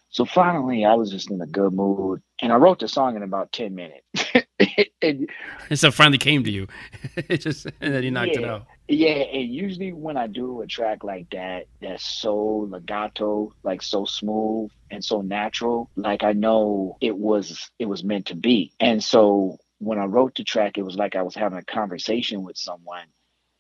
So 0.10 0.26
finally, 0.26 0.84
I 0.84 0.96
was 0.96 1.10
just 1.10 1.32
in 1.32 1.42
a 1.42 1.48
good 1.48 1.72
mood 1.72 2.22
and 2.42 2.52
I 2.52 2.58
wrote 2.58 2.80
the 2.80 2.90
song 2.90 3.16
in 3.16 3.24
about 3.24 3.52
10 3.54 3.74
minutes. 3.74 4.06
and 5.02 5.30
And 5.70 5.80
so 5.80 5.88
it 5.88 5.94
finally 5.94 6.20
came 6.20 6.44
to 6.44 6.52
you. 6.52 6.68
it 7.16 7.38
just 7.38 7.66
and 7.82 7.94
then 7.94 8.04
you 8.04 8.12
knocked 8.12 8.36
it 8.36 8.44
out. 8.44 8.68
Yeah, 8.88 9.12
and 9.12 9.50
usually 9.54 9.94
when 9.94 10.18
I 10.18 10.28
do 10.28 10.62
a 10.62 10.68
track 10.68 11.04
like 11.04 11.30
that, 11.32 11.68
that's 11.82 12.04
so 12.04 12.68
legato, 12.70 13.54
like 13.64 13.82
so 13.82 14.06
smooth 14.06 14.72
and 14.92 15.04
so 15.04 15.22
natural, 15.22 15.90
like 15.96 16.24
I 16.24 16.34
know 16.34 16.98
it 17.02 17.18
was 17.18 17.72
it 17.80 17.86
was 17.86 18.04
meant 18.04 18.28
to 18.28 18.36
be. 18.36 18.74
And 18.80 19.02
so 19.04 19.58
when 19.80 20.00
I 20.00 20.06
wrote 20.06 20.36
the 20.36 20.44
track, 20.44 20.78
it 20.78 20.84
was 20.84 20.98
like 20.98 21.16
I 21.16 21.22
was 21.24 21.36
having 21.36 21.58
a 21.60 21.64
conversation 21.64 22.44
with 22.44 22.58
someone. 22.58 23.08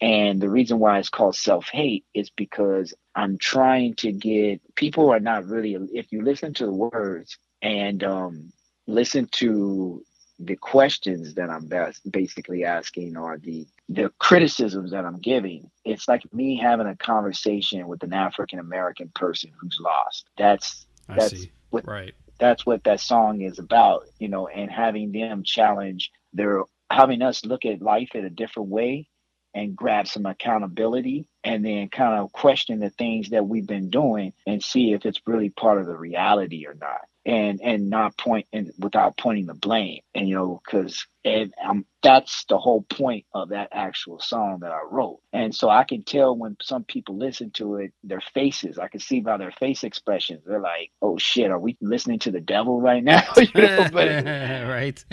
And 0.01 0.41
the 0.41 0.49
reason 0.49 0.79
why 0.79 0.99
it's 0.99 1.09
called 1.09 1.35
self 1.35 1.67
hate 1.71 2.05
is 2.13 2.29
because 2.29 2.93
I'm 3.15 3.37
trying 3.37 3.95
to 3.97 4.11
get 4.11 4.61
people 4.75 5.09
are 5.09 5.19
not 5.21 5.45
really 5.45 5.77
if 5.93 6.11
you 6.11 6.21
listen 6.21 6.53
to 6.55 6.65
the 6.65 6.73
words 6.73 7.37
and 7.61 8.03
um, 8.03 8.51
listen 8.87 9.27
to 9.33 10.03
the 10.39 10.55
questions 10.55 11.35
that 11.35 11.49
I'm 11.49 11.67
bas- 11.67 11.99
basically 12.01 12.63
asking 12.65 13.15
or 13.17 13.37
the 13.37 13.65
the 13.89 14.09
criticisms 14.19 14.91
that 14.91 15.05
I'm 15.05 15.19
giving, 15.19 15.69
it's 15.85 16.07
like 16.07 16.31
me 16.33 16.57
having 16.57 16.87
a 16.87 16.95
conversation 16.95 17.87
with 17.87 18.01
an 18.03 18.13
African 18.13 18.59
American 18.59 19.09
person 19.13 19.51
who's 19.59 19.77
lost. 19.79 20.25
That's 20.37 20.85
I 21.09 21.15
That's 21.15 21.39
see. 21.41 21.51
what- 21.69 21.85
Right. 21.87 22.13
that's 22.39 22.65
what 22.65 22.83
that 22.85 22.99
song 22.99 23.41
is 23.41 23.59
about, 23.59 24.05
you 24.19 24.27
know, 24.29 24.47
and 24.47 24.71
having 24.71 25.11
them 25.11 25.43
challenge 25.43 26.11
their 26.33 26.63
having 26.89 27.21
us 27.21 27.45
look 27.45 27.65
at 27.65 27.81
life 27.81 28.09
in 28.15 28.25
a 28.25 28.29
different 28.29 28.69
way 28.69 29.07
and 29.53 29.75
grab 29.75 30.07
some 30.07 30.25
accountability 30.25 31.27
and 31.43 31.65
then 31.65 31.89
kind 31.89 32.19
of 32.19 32.31
question 32.31 32.79
the 32.79 32.89
things 32.91 33.29
that 33.31 33.47
we've 33.47 33.67
been 33.67 33.89
doing 33.89 34.33
and 34.47 34.63
see 34.63 34.93
if 34.93 35.05
it's 35.05 35.21
really 35.27 35.49
part 35.49 35.79
of 35.79 35.87
the 35.87 35.97
reality 35.97 36.65
or 36.67 36.75
not 36.75 37.01
and 37.25 37.61
and 37.63 37.89
not 37.89 38.17
point 38.17 38.47
and 38.53 38.71
without 38.79 39.17
pointing 39.17 39.45
the 39.45 39.53
blame 39.53 40.01
and 40.15 40.27
you 40.27 40.35
know 40.35 40.61
because 40.65 41.07
and 41.25 41.53
um, 41.65 41.85
that's 42.01 42.45
the 42.49 42.57
whole 42.57 42.81
point 42.83 43.25
of 43.33 43.49
that 43.49 43.69
actual 43.71 44.19
song 44.19 44.59
that 44.61 44.71
i 44.71 44.81
wrote 44.91 45.19
and 45.33 45.55
so 45.55 45.69
i 45.69 45.83
can 45.85 46.03
tell 46.03 46.35
when 46.35 46.57
some 46.61 46.83
people 46.83 47.17
listen 47.17 47.51
to 47.51 47.75
it 47.77 47.93
their 48.03 48.21
faces 48.33 48.77
i 48.79 48.87
can 48.89 48.99
see 48.99 49.21
by 49.21 49.37
their 49.37 49.51
face 49.51 49.83
expressions 49.83 50.43
they're 50.45 50.59
like 50.59 50.91
oh 51.01 51.17
shit 51.17 51.51
are 51.51 51.59
we 51.59 51.77
listening 51.81 52.19
to 52.19 52.31
the 52.31 52.41
devil 52.41 52.81
right 52.81 53.03
now 53.03 53.23
you 53.55 53.61
know 53.61 53.85
but 53.85 54.07
it, 54.09 54.25
right. 54.67 55.05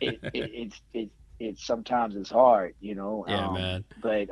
it, 0.00 0.22
it, 0.32 0.50
it's 0.54 0.82
it, 0.94 1.10
it's 1.40 1.66
sometimes 1.66 2.16
it's 2.16 2.30
hard 2.30 2.74
you 2.80 2.94
know 2.94 3.26
Yeah, 3.26 3.48
um, 3.48 3.48
man. 3.48 3.84
but 3.96 4.28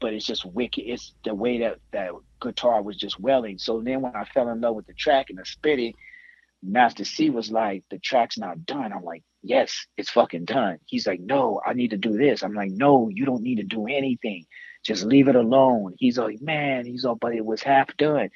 but 0.00 0.12
it's 0.12 0.26
just 0.26 0.44
wicked 0.44 0.84
it's 0.86 1.14
the 1.24 1.34
way 1.34 1.58
that 1.58 1.78
that 1.92 2.10
guitar 2.40 2.82
was 2.82 2.96
just 2.96 3.18
welling 3.20 3.58
so 3.58 3.80
then 3.80 4.00
when 4.00 4.14
i 4.16 4.24
fell 4.24 4.48
in 4.48 4.60
love 4.60 4.74
with 4.74 4.86
the 4.86 4.94
track 4.94 5.26
and 5.30 5.38
the 5.38 5.44
spitting 5.44 5.92
master 6.62 7.04
c 7.04 7.30
was 7.30 7.50
like 7.50 7.84
the 7.90 7.98
track's 7.98 8.38
not 8.38 8.64
done 8.64 8.92
i'm 8.92 9.04
like 9.04 9.22
yes 9.42 9.86
it's 9.96 10.10
fucking 10.10 10.44
done 10.44 10.78
he's 10.86 11.06
like 11.06 11.20
no 11.20 11.60
i 11.66 11.72
need 11.72 11.90
to 11.90 11.96
do 11.96 12.16
this 12.16 12.42
i'm 12.42 12.54
like 12.54 12.70
no 12.70 13.08
you 13.08 13.24
don't 13.24 13.42
need 13.42 13.56
to 13.56 13.64
do 13.64 13.86
anything 13.86 14.44
just 14.84 15.04
leave 15.04 15.28
it 15.28 15.36
alone 15.36 15.94
he's 15.98 16.18
like 16.18 16.40
man 16.40 16.86
he's 16.86 17.04
all 17.04 17.16
but 17.16 17.34
it 17.34 17.44
was 17.44 17.62
half 17.62 17.96
done 17.96 18.28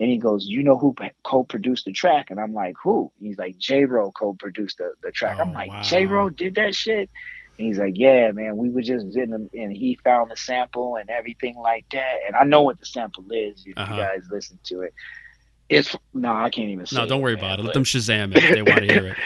and 0.00 0.10
he 0.10 0.18
goes, 0.18 0.46
"You 0.46 0.62
know 0.62 0.76
who 0.76 0.94
co-produced 1.24 1.84
the 1.84 1.92
track?" 1.92 2.30
And 2.30 2.38
I'm 2.38 2.54
like, 2.54 2.76
"Who?" 2.82 3.10
He's 3.20 3.38
like, 3.38 3.58
"J. 3.58 3.84
Ro 3.84 4.12
co-produced 4.12 4.78
the, 4.78 4.92
the 5.02 5.10
track." 5.10 5.38
Oh, 5.38 5.42
I'm 5.42 5.52
like, 5.52 5.70
wow. 5.70 5.82
"J. 5.82 6.06
Ro 6.06 6.30
did 6.30 6.54
that 6.54 6.74
shit?" 6.74 7.10
And 7.58 7.66
he's 7.66 7.78
like, 7.78 7.94
"Yeah, 7.96 8.30
man. 8.32 8.56
We 8.56 8.70
were 8.70 8.82
just 8.82 9.16
in 9.16 9.30
them, 9.30 9.50
and 9.52 9.72
he 9.72 9.98
found 10.04 10.30
the 10.30 10.36
sample 10.36 10.96
and 10.96 11.10
everything 11.10 11.56
like 11.56 11.86
that. 11.92 12.18
And 12.26 12.36
I 12.36 12.44
know 12.44 12.62
what 12.62 12.78
the 12.78 12.86
sample 12.86 13.24
is. 13.30 13.64
If 13.66 13.76
Uh-huh. 13.76 13.94
you 13.94 14.00
guys 14.00 14.22
listen 14.30 14.58
to 14.64 14.82
it, 14.82 14.94
it's 15.68 15.94
no, 16.14 16.32
I 16.32 16.50
can't 16.50 16.70
even 16.70 16.86
say. 16.86 16.96
No, 16.96 17.06
don't 17.06 17.20
worry 17.20 17.34
man, 17.34 17.44
about 17.44 17.58
it. 17.60 17.64
Let 17.64 17.74
them 17.74 17.84
Shazam 17.84 18.36
it 18.36 18.42
if 18.42 18.54
they 18.54 18.62
want 18.62 18.80
to 18.80 18.86
hear 18.86 19.16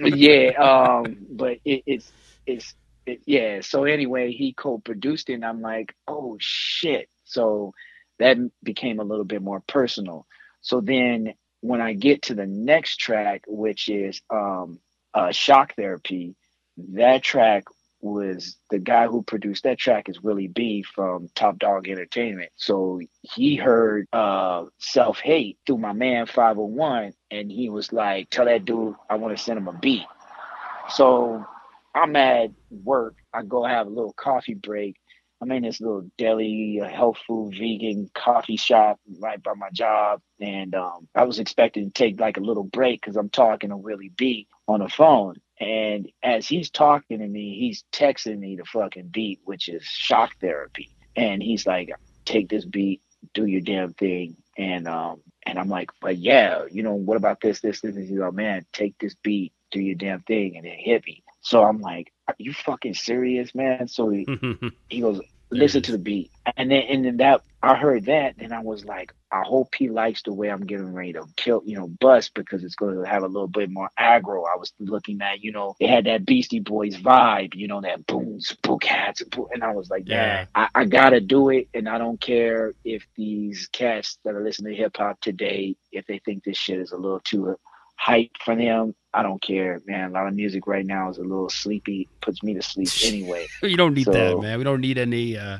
it. 0.00 0.14
yeah, 0.54 0.62
um, 0.62 1.16
but 1.30 1.58
it, 1.64 1.82
it's 1.86 2.12
it's 2.46 2.74
it, 3.06 3.20
yeah. 3.26 3.60
So 3.60 3.84
anyway, 3.84 4.32
he 4.32 4.52
co-produced 4.52 5.28
it, 5.28 5.34
and 5.34 5.44
I'm 5.44 5.60
like, 5.60 5.94
oh 6.08 6.36
shit. 6.40 7.08
So 7.24 7.74
that 8.18 8.36
became 8.62 9.00
a 9.00 9.04
little 9.04 9.24
bit 9.24 9.42
more 9.42 9.60
personal. 9.60 10.26
So 10.62 10.80
then 10.80 11.34
when 11.60 11.80
I 11.80 11.92
get 11.94 12.22
to 12.22 12.34
the 12.34 12.46
next 12.46 12.96
track, 12.96 13.42
which 13.46 13.88
is 13.88 14.22
um, 14.30 14.78
uh, 15.14 15.32
shock 15.32 15.74
therapy, 15.74 16.36
that 16.94 17.22
track 17.22 17.64
was 18.02 18.56
the 18.70 18.78
guy 18.78 19.06
who 19.06 19.22
produced 19.22 19.64
that 19.64 19.78
track 19.78 20.08
is 20.08 20.22
Willie 20.22 20.48
B 20.48 20.82
from 20.82 21.28
Top 21.34 21.58
Dawg 21.58 21.88
Entertainment. 21.88 22.50
So 22.56 23.00
he 23.22 23.56
heard 23.56 24.06
uh, 24.12 24.64
Self 24.78 25.20
Hate 25.20 25.58
through 25.66 25.78
my 25.78 25.92
man 25.92 26.26
501, 26.26 27.12
and 27.30 27.50
he 27.50 27.68
was 27.68 27.92
like, 27.92 28.30
Tell 28.30 28.46
that 28.46 28.64
dude 28.64 28.94
I 29.08 29.16
want 29.16 29.36
to 29.36 29.42
send 29.42 29.58
him 29.58 29.68
a 29.68 29.72
beat. 29.72 30.06
So 30.90 31.44
I'm 31.94 32.16
at 32.16 32.50
work. 32.70 33.16
I 33.34 33.42
go 33.42 33.64
have 33.64 33.86
a 33.86 33.90
little 33.90 34.14
coffee 34.14 34.54
break. 34.54 34.96
I'm 35.42 35.50
in 35.52 35.62
this 35.62 35.80
little 35.80 36.10
deli, 36.18 36.80
health 36.84 37.16
food, 37.26 37.54
vegan 37.58 38.10
coffee 38.14 38.58
shop 38.58 39.00
right 39.20 39.42
by 39.42 39.54
my 39.54 39.70
job. 39.72 40.20
And 40.38 40.74
um, 40.74 41.08
I 41.14 41.24
was 41.24 41.38
expecting 41.38 41.86
to 41.86 41.92
take 41.92 42.20
like 42.20 42.36
a 42.36 42.42
little 42.42 42.64
break 42.64 43.00
because 43.00 43.16
I'm 43.16 43.30
talking 43.30 43.70
to 43.70 43.76
Willie 43.76 44.12
B 44.14 44.48
on 44.70 44.80
the 44.80 44.88
phone. 44.88 45.36
And 45.58 46.10
as 46.22 46.48
he's 46.48 46.70
talking 46.70 47.18
to 47.18 47.26
me, 47.26 47.58
he's 47.58 47.84
texting 47.92 48.38
me 48.38 48.56
the 48.56 48.64
fucking 48.64 49.08
beat, 49.08 49.40
which 49.44 49.68
is 49.68 49.82
shock 49.84 50.32
therapy. 50.40 50.96
And 51.16 51.42
he's 51.42 51.66
like, 51.66 51.90
take 52.24 52.48
this 52.48 52.64
beat, 52.64 53.02
do 53.34 53.44
your 53.44 53.60
damn 53.60 53.92
thing. 53.92 54.36
And 54.56 54.88
um, 54.88 55.20
and 55.44 55.58
I'm 55.58 55.68
like, 55.68 55.90
but 56.00 56.16
yeah, 56.16 56.64
you 56.70 56.82
know, 56.82 56.94
what 56.94 57.16
about 57.16 57.40
this, 57.40 57.60
this, 57.60 57.80
this? 57.80 57.96
And 57.96 58.08
he's 58.08 58.18
like, 58.18 58.32
man, 58.32 58.64
take 58.72 58.98
this 58.98 59.14
beat, 59.14 59.52
do 59.70 59.80
your 59.80 59.96
damn 59.96 60.20
thing, 60.20 60.56
and 60.56 60.66
it 60.66 60.78
hit 60.78 61.04
me. 61.04 61.22
So 61.40 61.62
I'm 61.62 61.80
like, 61.80 62.12
are 62.28 62.34
you 62.38 62.52
fucking 62.52 62.94
serious, 62.94 63.54
man? 63.54 63.88
So 63.88 64.10
he, 64.10 64.26
he 64.88 65.00
goes, 65.00 65.20
listen 65.50 65.82
to 65.82 65.92
the 65.92 65.98
beat. 65.98 66.30
And 66.56 66.70
then 66.70 66.82
and 66.82 67.04
then 67.04 67.16
that 67.18 67.42
I 67.62 67.74
heard 67.74 68.06
that 68.06 68.36
and 68.38 68.54
I 68.54 68.60
was 68.60 68.84
like, 68.84 69.12
I 69.30 69.42
hope 69.44 69.74
he 69.74 69.90
likes 69.90 70.22
the 70.22 70.32
way 70.32 70.48
I'm 70.48 70.64
getting 70.64 70.94
ready 70.94 71.12
to 71.12 71.24
kill, 71.36 71.62
you 71.66 71.76
know, 71.76 71.88
bust 72.00 72.32
because 72.34 72.64
it's 72.64 72.74
going 72.74 72.96
to 72.96 73.08
have 73.08 73.22
a 73.22 73.28
little 73.28 73.48
bit 73.48 73.70
more 73.70 73.90
aggro. 73.98 74.44
I 74.52 74.56
was 74.56 74.72
looking 74.78 75.20
at, 75.20 75.42
you 75.44 75.52
know, 75.52 75.76
it 75.78 75.88
had 75.90 76.06
that 76.06 76.24
Beastie 76.24 76.60
Boys 76.60 76.96
vibe, 76.96 77.54
you 77.54 77.68
know, 77.68 77.80
that 77.82 78.06
boom, 78.06 78.40
spook 78.40 78.84
hats, 78.84 79.22
and 79.52 79.62
I 79.62 79.72
was 79.72 79.90
like, 79.90 80.04
Yeah. 80.06 80.46
I, 80.54 80.68
I 80.74 80.84
gotta 80.86 81.20
do 81.20 81.50
it, 81.50 81.68
and 81.74 81.88
I 81.88 81.98
don't 81.98 82.20
care 82.20 82.72
if 82.84 83.06
these 83.14 83.68
cats 83.72 84.18
that 84.24 84.34
are 84.34 84.42
listening 84.42 84.72
to 84.72 84.78
hip 84.78 84.96
hop 84.96 85.20
today, 85.20 85.76
if 85.92 86.06
they 86.06 86.18
think 86.24 86.44
this 86.44 86.56
shit 86.56 86.78
is 86.78 86.92
a 86.92 86.96
little 86.96 87.20
too 87.20 87.56
hype 88.00 88.30
for 88.42 88.56
them. 88.56 88.94
I 89.12 89.22
don't 89.22 89.42
care, 89.42 89.80
man. 89.86 90.10
A 90.10 90.12
lot 90.12 90.26
of 90.26 90.34
music 90.34 90.66
right 90.66 90.86
now 90.86 91.10
is 91.10 91.18
a 91.18 91.22
little 91.22 91.50
sleepy, 91.50 92.08
puts 92.22 92.42
me 92.42 92.54
to 92.54 92.62
sleep 92.62 92.88
anyway. 93.04 93.46
you 93.62 93.76
don't 93.76 93.92
need 93.92 94.06
that, 94.06 94.38
man. 94.40 94.56
We 94.58 94.64
don't 94.64 94.80
need 94.80 94.96
any 94.98 95.36
uh, 95.36 95.58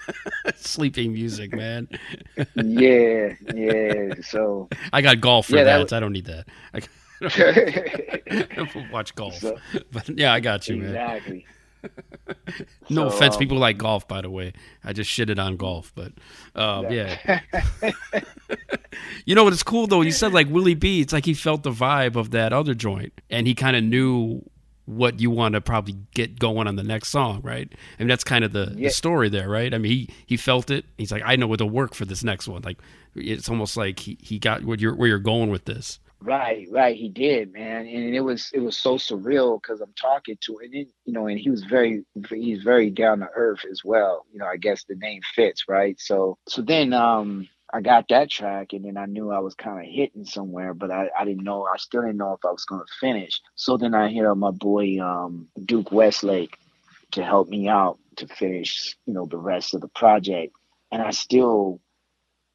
sleeping 0.56 1.12
music, 1.12 1.54
man. 1.54 1.88
yeah, 2.56 3.34
yeah. 3.54 4.14
So 4.22 4.68
I 4.92 5.00
got 5.02 5.20
golf 5.20 5.46
for 5.46 5.56
Yeah, 5.56 5.64
that 5.64 5.76
that. 5.76 5.82
was- 5.84 5.92
I 5.92 6.00
don't 6.00 6.12
need 6.12 6.24
that. 6.26 6.46
I 6.74 6.80
exactly. 7.20 8.86
watch 8.90 9.14
golf. 9.14 9.42
But 9.92 10.08
yeah, 10.18 10.32
I 10.32 10.40
got 10.40 10.66
you, 10.68 10.76
man. 10.78 11.42
No 12.88 13.08
So, 13.08 13.16
offense, 13.16 13.34
um, 13.34 13.38
people 13.40 13.58
like 13.58 13.78
golf, 13.78 14.06
by 14.08 14.20
the 14.22 14.30
way. 14.30 14.52
I 14.84 14.92
just 14.92 15.10
shitted 15.10 15.38
on 15.38 15.56
golf, 15.56 15.92
but 15.94 16.12
um, 16.54 16.90
yeah. 16.90 17.40
you 19.24 19.34
know 19.34 19.44
what? 19.44 19.52
It's 19.52 19.62
cool 19.62 19.86
though. 19.86 20.02
You 20.02 20.12
said 20.12 20.32
like 20.32 20.48
Willie 20.48 20.74
B. 20.74 21.00
It's 21.00 21.12
like 21.12 21.24
he 21.24 21.34
felt 21.34 21.62
the 21.62 21.70
vibe 21.70 22.16
of 22.16 22.30
that 22.30 22.52
other 22.52 22.74
joint, 22.74 23.12
and 23.30 23.46
he 23.46 23.54
kind 23.54 23.76
of 23.76 23.82
knew 23.84 24.42
what 24.86 25.18
you 25.18 25.30
want 25.32 25.54
to 25.54 25.60
probably 25.60 25.96
get 26.14 26.38
going 26.38 26.68
on 26.68 26.76
the 26.76 26.82
next 26.84 27.08
song, 27.08 27.40
right? 27.42 27.68
I 27.98 28.02
mean, 28.02 28.08
that's 28.08 28.22
kind 28.22 28.44
of 28.44 28.52
the, 28.52 28.72
Yeah. 28.76 28.86
the 28.86 28.90
story 28.94 29.28
there, 29.28 29.48
right? 29.48 29.74
I 29.74 29.78
mean, 29.78 29.90
he 29.90 30.08
he 30.26 30.36
felt 30.36 30.70
it. 30.70 30.84
He's 30.96 31.10
like, 31.10 31.22
I 31.26 31.34
know 31.36 31.48
what 31.48 31.58
to 31.58 31.66
work 31.66 31.94
for 31.94 32.04
this 32.04 32.22
next 32.22 32.46
one. 32.46 32.62
Like, 32.62 32.78
it's 33.14 33.48
almost 33.48 33.76
like 33.76 33.98
he, 33.98 34.16
he 34.20 34.38
got 34.38 34.64
what 34.64 34.80
you're 34.80 34.94
where 34.94 35.08
you're 35.08 35.18
going 35.18 35.50
with 35.50 35.64
this. 35.64 35.98
Right, 36.20 36.66
right. 36.70 36.96
He 36.96 37.10
did, 37.10 37.52
man, 37.52 37.86
and 37.86 38.14
it 38.14 38.20
was 38.20 38.50
it 38.54 38.60
was 38.60 38.76
so 38.76 38.96
surreal 38.96 39.60
because 39.60 39.80
I'm 39.82 39.92
talking 40.00 40.38
to 40.42 40.58
and 40.64 40.74
it, 40.74 40.88
you 41.04 41.12
know, 41.12 41.26
and 41.26 41.38
he 41.38 41.50
was 41.50 41.62
very 41.64 42.04
he's 42.30 42.62
very 42.62 42.90
down 42.90 43.20
to 43.20 43.28
earth 43.34 43.64
as 43.70 43.82
well. 43.84 44.24
You 44.32 44.38
know, 44.38 44.46
I 44.46 44.56
guess 44.56 44.84
the 44.84 44.96
name 44.96 45.20
fits, 45.34 45.64
right? 45.68 46.00
So 46.00 46.38
so 46.48 46.62
then 46.62 46.94
um 46.94 47.48
I 47.72 47.82
got 47.82 48.08
that 48.08 48.30
track, 48.30 48.72
and 48.72 48.84
then 48.84 48.96
I 48.96 49.04
knew 49.06 49.30
I 49.30 49.40
was 49.40 49.54
kind 49.54 49.78
of 49.78 49.92
hitting 49.92 50.24
somewhere, 50.24 50.72
but 50.72 50.90
I 50.90 51.10
I 51.18 51.24
didn't 51.26 51.44
know 51.44 51.64
I 51.64 51.76
still 51.76 52.00
didn't 52.00 52.16
know 52.16 52.32
if 52.32 52.44
I 52.46 52.50
was 52.50 52.64
gonna 52.64 52.84
finish. 52.98 53.40
So 53.54 53.76
then 53.76 53.94
I 53.94 54.08
hit 54.08 54.24
up 54.24 54.38
my 54.38 54.52
boy 54.52 54.98
um 55.00 55.48
Duke 55.66 55.92
Westlake 55.92 56.56
to 57.12 57.24
help 57.24 57.48
me 57.48 57.68
out 57.68 57.98
to 58.16 58.26
finish, 58.26 58.96
you 59.06 59.14
know, 59.14 59.26
the 59.26 59.38
rest 59.38 59.74
of 59.74 59.82
the 59.82 59.88
project, 59.88 60.54
and 60.92 61.02
I 61.02 61.10
still 61.10 61.80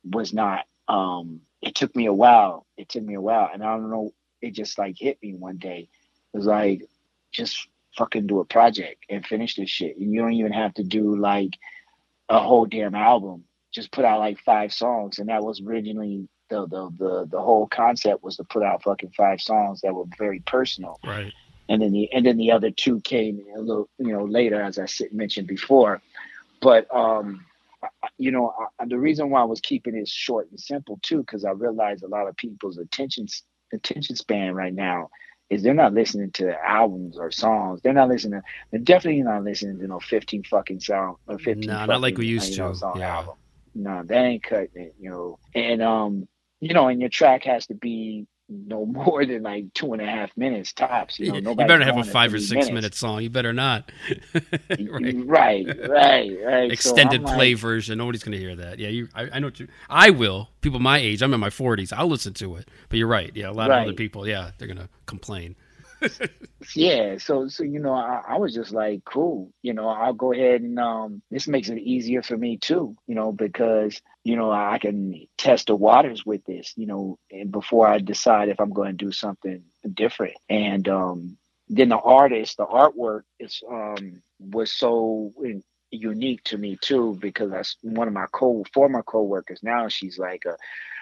was 0.03 0.33
not 0.33 0.65
um 0.87 1.41
it 1.61 1.75
took 1.75 1.95
me 1.95 2.07
a 2.07 2.13
while. 2.13 2.65
It 2.77 2.89
took 2.89 3.03
me 3.03 3.13
a 3.13 3.21
while. 3.21 3.49
And 3.53 3.63
I 3.63 3.75
don't 3.77 3.91
know, 3.91 4.13
it 4.41 4.51
just 4.55 4.79
like 4.79 4.95
hit 4.97 5.19
me 5.21 5.35
one 5.35 5.57
day. 5.57 5.87
It 6.33 6.37
was 6.37 6.47
like, 6.47 6.81
just 7.31 7.67
fucking 7.95 8.25
do 8.25 8.39
a 8.39 8.45
project 8.45 9.05
and 9.09 9.23
finish 9.25 9.55
this 9.55 9.69
shit. 9.69 9.95
And 9.97 10.11
you 10.11 10.21
don't 10.21 10.33
even 10.33 10.53
have 10.53 10.73
to 10.75 10.83
do 10.83 11.15
like 11.15 11.51
a 12.29 12.39
whole 12.39 12.65
damn 12.65 12.95
album. 12.95 13.43
Just 13.71 13.91
put 13.91 14.05
out 14.05 14.19
like 14.19 14.39
five 14.39 14.73
songs. 14.73 15.19
And 15.19 15.29
that 15.29 15.43
was 15.43 15.61
originally 15.61 16.27
the 16.49 16.65
the 16.67 16.89
the, 16.97 17.27
the 17.29 17.41
whole 17.41 17.67
concept 17.67 18.23
was 18.23 18.37
to 18.37 18.43
put 18.43 18.63
out 18.63 18.81
fucking 18.83 19.11
five 19.15 19.39
songs 19.39 19.81
that 19.81 19.93
were 19.93 20.05
very 20.17 20.39
personal 20.41 20.99
Right. 21.05 21.31
and 21.69 21.81
then 21.81 21.91
the 21.93 22.11
and 22.11 22.25
then 22.25 22.37
the 22.37 22.51
other 22.51 22.71
two 22.71 22.99
came 23.01 23.39
a 23.55 23.59
little 23.61 23.87
you 23.99 24.11
know 24.11 24.25
later 24.25 24.61
as 24.61 24.79
I 24.79 24.87
mentioned 25.13 25.47
before. 25.47 26.01
But 26.59 26.93
um, 26.93 27.45
you 28.17 28.31
know 28.31 28.53
I, 28.79 28.85
the 28.85 28.99
reason 28.99 29.29
why 29.29 29.41
I 29.41 29.45
was 29.45 29.61
keeping 29.61 29.95
it 29.95 30.07
short 30.07 30.49
and 30.49 30.59
simple 30.59 30.99
too, 31.01 31.19
because 31.19 31.45
I 31.45 31.51
realized 31.51 32.03
a 32.03 32.07
lot 32.07 32.27
of 32.27 32.35
people's 32.37 32.77
attention 32.77 33.27
attention 33.73 34.15
span 34.15 34.53
right 34.53 34.73
now 34.73 35.09
is 35.49 35.63
they're 35.63 35.73
not 35.73 35.93
listening 35.93 36.31
to 36.31 36.55
albums 36.65 37.17
or 37.17 37.29
songs. 37.29 37.81
They're 37.81 37.93
not 37.93 38.07
listening. 38.07 38.41
They're 38.71 38.79
definitely 38.79 39.21
not 39.21 39.43
listening 39.43 39.79
to 39.79 39.87
no 39.87 39.99
fifteen 39.99 40.43
fucking 40.43 40.79
sound 40.79 41.17
or 41.27 41.37
fifteen. 41.39 41.71
No, 41.71 41.85
not 41.85 42.01
like 42.01 42.17
we 42.17 42.27
used 42.27 42.51
you 42.51 42.57
know, 42.57 42.71
to. 42.71 42.77
song 42.77 42.99
Yeah. 42.99 43.17
album. 43.17 43.35
No, 43.75 44.03
that 44.03 44.15
ain't 44.25 44.43
cutting 44.43 44.69
it. 44.75 44.95
You 44.99 45.09
know, 45.09 45.39
and 45.53 45.81
um, 45.81 46.27
you 46.61 46.73
know, 46.73 46.87
and 46.87 47.01
your 47.01 47.09
track 47.09 47.43
has 47.43 47.67
to 47.67 47.73
be 47.73 48.27
no 48.51 48.85
more 48.85 49.25
than 49.25 49.43
like 49.43 49.73
two 49.73 49.93
and 49.93 50.01
a 50.01 50.05
half 50.05 50.29
minutes 50.35 50.73
tops. 50.73 51.19
You 51.19 51.41
know, 51.41 51.51
you 51.51 51.55
better 51.55 51.83
have 51.83 51.97
a 51.97 52.03
five 52.03 52.33
or 52.33 52.39
six 52.39 52.69
minute 52.69 52.93
song. 52.93 53.21
You 53.21 53.29
better 53.29 53.53
not. 53.53 53.91
right. 54.69 55.15
Right, 55.25 55.89
right, 55.89 56.37
right. 56.45 56.71
Extended 56.71 57.21
I'm 57.21 57.35
play 57.35 57.53
like, 57.53 57.61
version. 57.61 57.97
Nobody's 57.97 58.23
going 58.23 58.33
to 58.33 58.37
hear 58.37 58.55
that. 58.55 58.79
Yeah, 58.79 58.89
you. 58.89 59.07
I, 59.15 59.29
I 59.33 59.39
know. 59.39 59.47
What 59.47 59.59
you, 59.59 59.67
I 59.89 60.09
will. 60.09 60.49
People 60.61 60.79
my 60.79 60.97
age. 60.97 61.21
I'm 61.21 61.33
in 61.33 61.39
my 61.39 61.49
40s. 61.49 61.93
I'll 61.95 62.09
listen 62.09 62.33
to 62.35 62.55
it. 62.57 62.67
But 62.89 62.99
you're 62.99 63.07
right. 63.07 63.31
Yeah, 63.33 63.49
a 63.49 63.53
lot 63.53 63.71
of 63.71 63.77
other 63.77 63.93
people. 63.93 64.27
Yeah, 64.27 64.51
they're 64.57 64.67
going 64.67 64.79
to 64.79 64.89
complain. 65.05 65.55
Yeah. 66.75 67.17
So, 67.17 67.47
so 67.47 67.63
you 67.63 67.79
know, 67.79 67.93
I, 67.93 68.21
I 68.29 68.37
was 68.37 68.53
just 68.53 68.71
like, 68.71 69.03
cool. 69.05 69.51
You 69.61 69.73
know, 69.73 69.87
I'll 69.87 70.13
go 70.13 70.33
ahead 70.33 70.61
and 70.61 70.79
um, 70.79 71.21
this 71.31 71.47
makes 71.47 71.69
it 71.69 71.79
easier 71.79 72.21
for 72.21 72.37
me 72.37 72.57
too. 72.57 72.95
You 73.07 73.15
know, 73.15 73.31
because 73.31 74.01
you 74.23 74.35
know 74.35 74.51
I 74.51 74.77
can 74.79 75.25
test 75.37 75.67
the 75.67 75.75
waters 75.75 76.25
with 76.25 76.43
this. 76.45 76.73
You 76.75 76.87
know, 76.87 77.19
and 77.31 77.51
before 77.51 77.87
I 77.87 77.99
decide 77.99 78.49
if 78.49 78.59
I'm 78.59 78.73
going 78.73 78.97
to 78.97 79.05
do 79.05 79.11
something 79.11 79.63
different. 79.93 80.35
And 80.49 80.87
um, 80.87 81.37
then 81.69 81.89
the 81.89 81.97
artist, 81.97 82.57
the 82.57 82.65
artwork 82.65 83.23
is 83.39 83.61
um 83.69 84.21
was 84.39 84.71
so 84.71 85.33
unique 85.91 86.43
to 86.45 86.57
me 86.57 86.77
too 86.81 87.17
because 87.21 87.51
that's 87.51 87.77
one 87.81 88.07
of 88.07 88.13
my 88.13 88.25
co 88.33 88.63
former 88.73 89.03
co-workers 89.03 89.59
now 89.61 89.87
she's 89.87 90.17
like 90.17 90.45
a 90.45 90.55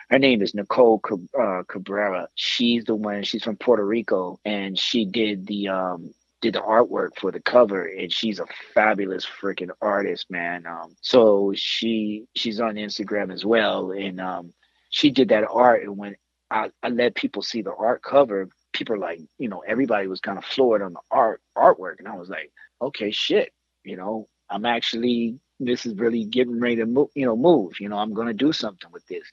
her 0.09 0.19
name 0.19 0.41
is 0.41 0.55
Nicole 0.55 1.01
uh, 1.39 1.63
Cabrera. 1.67 2.27
She's 2.35 2.83
the 2.85 2.95
one. 2.95 3.23
She's 3.23 3.43
from 3.43 3.57
Puerto 3.57 3.85
Rico, 3.85 4.39
and 4.43 4.77
she 4.77 5.05
did 5.05 5.45
the 5.47 5.69
um 5.69 6.13
did 6.41 6.53
the 6.55 6.61
artwork 6.61 7.09
for 7.19 7.31
the 7.31 7.41
cover, 7.41 7.85
and 7.85 8.11
she's 8.11 8.39
a 8.39 8.45
fabulous 8.73 9.25
freaking 9.25 9.71
artist, 9.81 10.31
man. 10.31 10.65
Um, 10.65 10.95
so 11.01 11.53
she 11.55 12.25
she's 12.35 12.59
on 12.59 12.75
Instagram 12.75 13.31
as 13.31 13.45
well, 13.45 13.91
and 13.91 14.19
um, 14.19 14.53
she 14.89 15.11
did 15.11 15.29
that 15.29 15.47
art, 15.49 15.83
and 15.83 15.97
when 15.97 16.15
I, 16.49 16.71
I 16.81 16.89
let 16.89 17.15
people 17.15 17.41
see 17.41 17.61
the 17.61 17.73
art 17.73 18.01
cover, 18.01 18.49
people 18.73 18.97
like, 18.99 19.19
you 19.37 19.49
know, 19.49 19.63
everybody 19.67 20.07
was 20.07 20.21
kind 20.21 20.37
of 20.37 20.45
floored 20.45 20.81
on 20.81 20.93
the 20.93 21.01
art 21.11 21.41
artwork, 21.55 21.99
and 21.99 22.07
I 22.07 22.15
was 22.15 22.29
like, 22.29 22.51
okay, 22.81 23.11
shit, 23.11 23.53
you 23.83 23.97
know, 23.97 24.27
I'm 24.49 24.65
actually 24.65 25.39
this 25.59 25.85
is 25.85 25.93
really 25.95 26.23
getting 26.23 26.59
ready 26.59 26.77
to 26.77 26.85
move, 26.85 27.09
you 27.15 27.25
know, 27.25 27.35
move. 27.35 27.79
You 27.79 27.89
know, 27.89 27.97
I'm 27.97 28.13
gonna 28.13 28.33
do 28.33 28.53
something 28.53 28.89
with 28.91 29.05
this. 29.07 29.29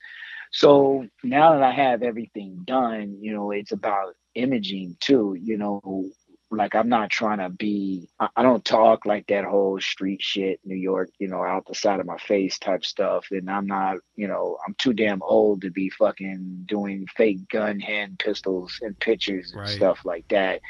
So 0.52 1.06
now 1.22 1.52
that 1.54 1.62
I 1.62 1.70
have 1.72 2.02
everything 2.02 2.62
done, 2.64 3.18
you 3.20 3.32
know, 3.32 3.50
it's 3.50 3.72
about 3.72 4.14
imaging 4.34 4.96
too, 5.00 5.36
you 5.40 5.56
know, 5.58 6.10
like 6.50 6.74
I'm 6.76 6.88
not 6.88 7.10
trying 7.10 7.38
to 7.38 7.48
be 7.50 8.08
I, 8.20 8.42
don't 8.42 8.64
talk 8.64 9.04
like 9.04 9.26
that 9.28 9.44
whole 9.44 9.80
street 9.80 10.22
shit, 10.22 10.60
New 10.64 10.76
York, 10.76 11.10
you 11.18 11.28
know, 11.28 11.42
out 11.42 11.64
the 11.66 11.74
side 11.74 11.98
of 12.00 12.06
my 12.06 12.18
face 12.18 12.58
type 12.58 12.84
stuff. 12.84 13.26
And 13.32 13.50
I'm 13.50 13.66
not, 13.66 13.96
you 14.14 14.28
know, 14.28 14.56
I'm 14.66 14.74
too 14.78 14.92
damn 14.92 15.22
old 15.22 15.62
to 15.62 15.70
be 15.70 15.90
fucking 15.90 16.64
doing 16.66 17.06
fake 17.16 17.48
gun 17.50 17.80
hand 17.80 18.20
pistols 18.20 18.76
and 18.82 18.98
pictures 19.00 19.52
and 19.52 19.60
Right. 19.60 19.66
stuff 19.66 20.00
like 20.04 20.24
that. 20.30 20.60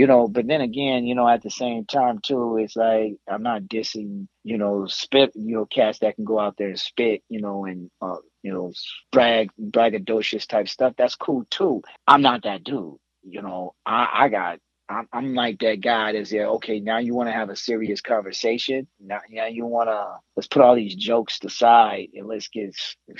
You 0.00 0.06
know, 0.06 0.28
but 0.28 0.46
then 0.46 0.62
again, 0.62 1.04
you 1.04 1.14
know, 1.14 1.28
at 1.28 1.42
the 1.42 1.50
same 1.50 1.84
time 1.84 2.20
too, 2.20 2.56
it's 2.56 2.74
like 2.74 3.16
I'm 3.28 3.42
not 3.42 3.64
dissing, 3.64 4.28
you 4.44 4.56
know, 4.56 4.86
spit, 4.86 5.32
you 5.34 5.56
know, 5.56 5.66
cats 5.66 5.98
that 5.98 6.16
can 6.16 6.24
go 6.24 6.40
out 6.40 6.56
there 6.56 6.68
and 6.68 6.80
spit, 6.80 7.22
you 7.28 7.42
know, 7.42 7.66
and 7.66 7.90
uh, 8.00 8.16
you 8.42 8.50
know, 8.50 8.72
brag, 9.12 9.50
braggadocious 9.60 10.46
type 10.46 10.70
stuff. 10.70 10.94
That's 10.96 11.16
cool 11.16 11.44
too. 11.50 11.82
I'm 12.06 12.22
not 12.22 12.44
that 12.44 12.64
dude. 12.64 12.94
You 13.24 13.42
know, 13.42 13.74
I, 13.84 14.08
I 14.10 14.28
got, 14.30 14.60
I'm, 14.88 15.06
I'm 15.12 15.34
like 15.34 15.58
that 15.58 15.82
guy 15.82 16.14
that's 16.14 16.30
there. 16.30 16.46
Okay, 16.46 16.80
now 16.80 16.96
you 16.96 17.14
want 17.14 17.28
to 17.28 17.34
have 17.34 17.50
a 17.50 17.56
serious 17.56 18.00
conversation. 18.00 18.86
Now, 18.98 19.20
now 19.30 19.48
you 19.48 19.66
want 19.66 19.90
to 19.90 20.16
let's 20.34 20.48
put 20.48 20.62
all 20.62 20.76
these 20.76 20.94
jokes 20.94 21.38
aside 21.44 22.08
and 22.14 22.26
let's 22.26 22.48
get, 22.48 22.74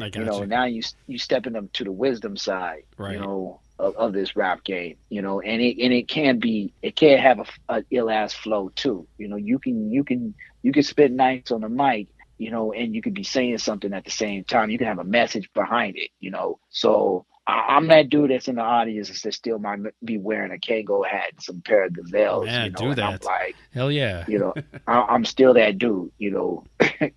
I 0.00 0.10
you 0.12 0.24
know, 0.24 0.40
you. 0.40 0.46
now 0.46 0.64
you 0.64 0.82
you 1.06 1.18
stepping 1.18 1.52
them 1.52 1.70
to 1.74 1.84
the 1.84 1.92
wisdom 1.92 2.36
side. 2.36 2.82
Right. 2.98 3.12
You 3.12 3.20
know. 3.20 3.60
Of, 3.78 3.94
of 3.96 4.12
this 4.14 4.36
rap 4.36 4.64
game, 4.64 4.96
you 5.10 5.20
know, 5.20 5.42
and 5.42 5.60
it 5.60 5.78
and 5.82 5.92
it 5.92 6.08
can 6.08 6.38
be, 6.38 6.72
it 6.80 6.96
can 6.96 7.18
have 7.18 7.40
a, 7.40 7.74
a 7.76 7.82
ill 7.90 8.08
ass 8.08 8.32
flow 8.32 8.70
too. 8.74 9.06
You 9.18 9.28
know, 9.28 9.36
you 9.36 9.58
can 9.58 9.92
you 9.92 10.02
can 10.02 10.34
you 10.62 10.72
can 10.72 10.82
spit 10.82 11.12
nights 11.12 11.50
on 11.50 11.60
the 11.60 11.68
mic, 11.68 12.08
you 12.38 12.50
know, 12.50 12.72
and 12.72 12.94
you 12.94 13.02
could 13.02 13.12
be 13.14 13.22
saying 13.22 13.58
something 13.58 13.92
at 13.92 14.04
the 14.04 14.10
same 14.10 14.44
time. 14.44 14.70
You 14.70 14.78
can 14.78 14.86
have 14.86 14.98
a 14.98 15.04
message 15.04 15.50
behind 15.52 15.96
it, 15.98 16.10
you 16.20 16.30
know. 16.30 16.58
So 16.70 17.26
I, 17.46 17.76
I'm 17.76 17.86
that 17.88 18.08
dude 18.08 18.30
that's 18.30 18.48
in 18.48 18.56
the 18.56 18.62
audience 18.62 19.22
that 19.22 19.34
still 19.34 19.58
might 19.58 19.78
be 20.04 20.18
wearing 20.18 20.52
a 20.52 20.56
Kangol 20.56 21.06
hat 21.06 21.30
and 21.32 21.42
some 21.42 21.60
pair 21.60 21.84
of 21.84 21.92
gazelles. 21.92 22.46
Man, 22.46 22.66
you 22.66 22.70
know, 22.72 22.76
do 22.76 22.90
and 22.90 23.00
I'm 23.00 23.12
that. 23.12 23.24
like, 23.24 23.56
Hell 23.72 23.92
yeah. 23.92 24.24
you 24.28 24.38
know, 24.38 24.54
I, 24.86 25.02
I'm 25.02 25.24
still 25.24 25.54
that 25.54 25.78
dude, 25.78 26.10
you 26.18 26.30
know. 26.30 26.64
you 27.00 27.12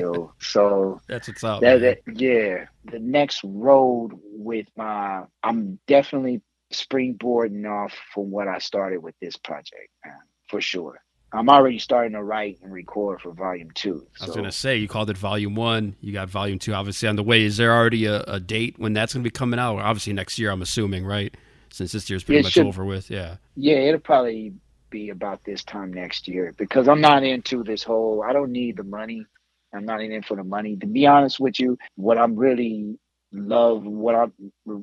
know, 0.00 0.32
so 0.38 1.00
That's 1.08 1.28
what's 1.28 1.44
up. 1.44 1.60
that, 1.62 1.80
that 1.80 1.98
yeah, 2.14 2.66
the 2.84 2.98
next 2.98 3.40
road 3.44 4.10
with 4.22 4.66
my, 4.76 5.22
I'm 5.42 5.78
definitely 5.86 6.42
springboarding 6.72 7.66
off 7.70 7.92
from 8.12 8.30
what 8.30 8.48
I 8.48 8.58
started 8.58 8.98
with 8.98 9.14
this 9.20 9.36
project, 9.36 9.88
man, 10.04 10.14
for 10.48 10.60
sure. 10.60 11.00
I'm 11.34 11.48
already 11.48 11.78
starting 11.78 12.12
to 12.12 12.22
write 12.22 12.58
and 12.62 12.72
record 12.72 13.20
for 13.20 13.32
volume 13.32 13.70
two. 13.74 14.06
I 14.20 14.26
was 14.26 14.36
gonna 14.36 14.52
say 14.52 14.76
you 14.76 14.88
called 14.88 15.10
it 15.10 15.18
volume 15.18 15.54
one. 15.54 15.96
You 16.00 16.12
got 16.12 16.28
volume 16.28 16.58
two, 16.58 16.72
obviously 16.74 17.08
on 17.08 17.16
the 17.16 17.22
way. 17.24 17.42
Is 17.44 17.56
there 17.56 17.74
already 17.74 18.06
a, 18.06 18.22
a 18.22 18.38
date 18.40 18.76
when 18.78 18.92
that's 18.92 19.12
gonna 19.12 19.24
be 19.24 19.30
coming 19.30 19.58
out? 19.58 19.78
Obviously 19.80 20.12
next 20.12 20.38
year, 20.38 20.50
I'm 20.50 20.62
assuming, 20.62 21.04
right? 21.04 21.34
Since 21.70 21.92
this 21.92 22.08
year's 22.08 22.22
pretty 22.22 22.38
It 22.40 22.42
much 22.44 22.52
should- 22.52 22.66
over 22.66 22.84
with. 22.84 23.10
Yeah. 23.10 23.36
Yeah, 23.56 23.76
it'll 23.76 24.00
probably 24.00 24.54
be 24.90 25.10
about 25.10 25.42
this 25.44 25.64
time 25.64 25.92
next 25.92 26.28
year 26.28 26.54
because 26.56 26.86
I'm 26.86 27.00
not 27.00 27.24
into 27.24 27.64
this 27.64 27.82
whole. 27.82 28.22
I 28.22 28.32
don't 28.32 28.52
need 28.52 28.76
the 28.76 28.84
money. 28.84 29.26
I'm 29.74 29.84
not 29.84 30.00
in 30.00 30.22
for 30.22 30.36
the 30.36 30.44
money. 30.44 30.76
To 30.76 30.86
be 30.86 31.04
honest 31.06 31.40
with 31.40 31.58
you, 31.58 31.76
what 31.96 32.16
I'm 32.16 32.36
really 32.36 32.96
love, 33.32 33.82
what 33.84 34.14
I'm 34.14 34.32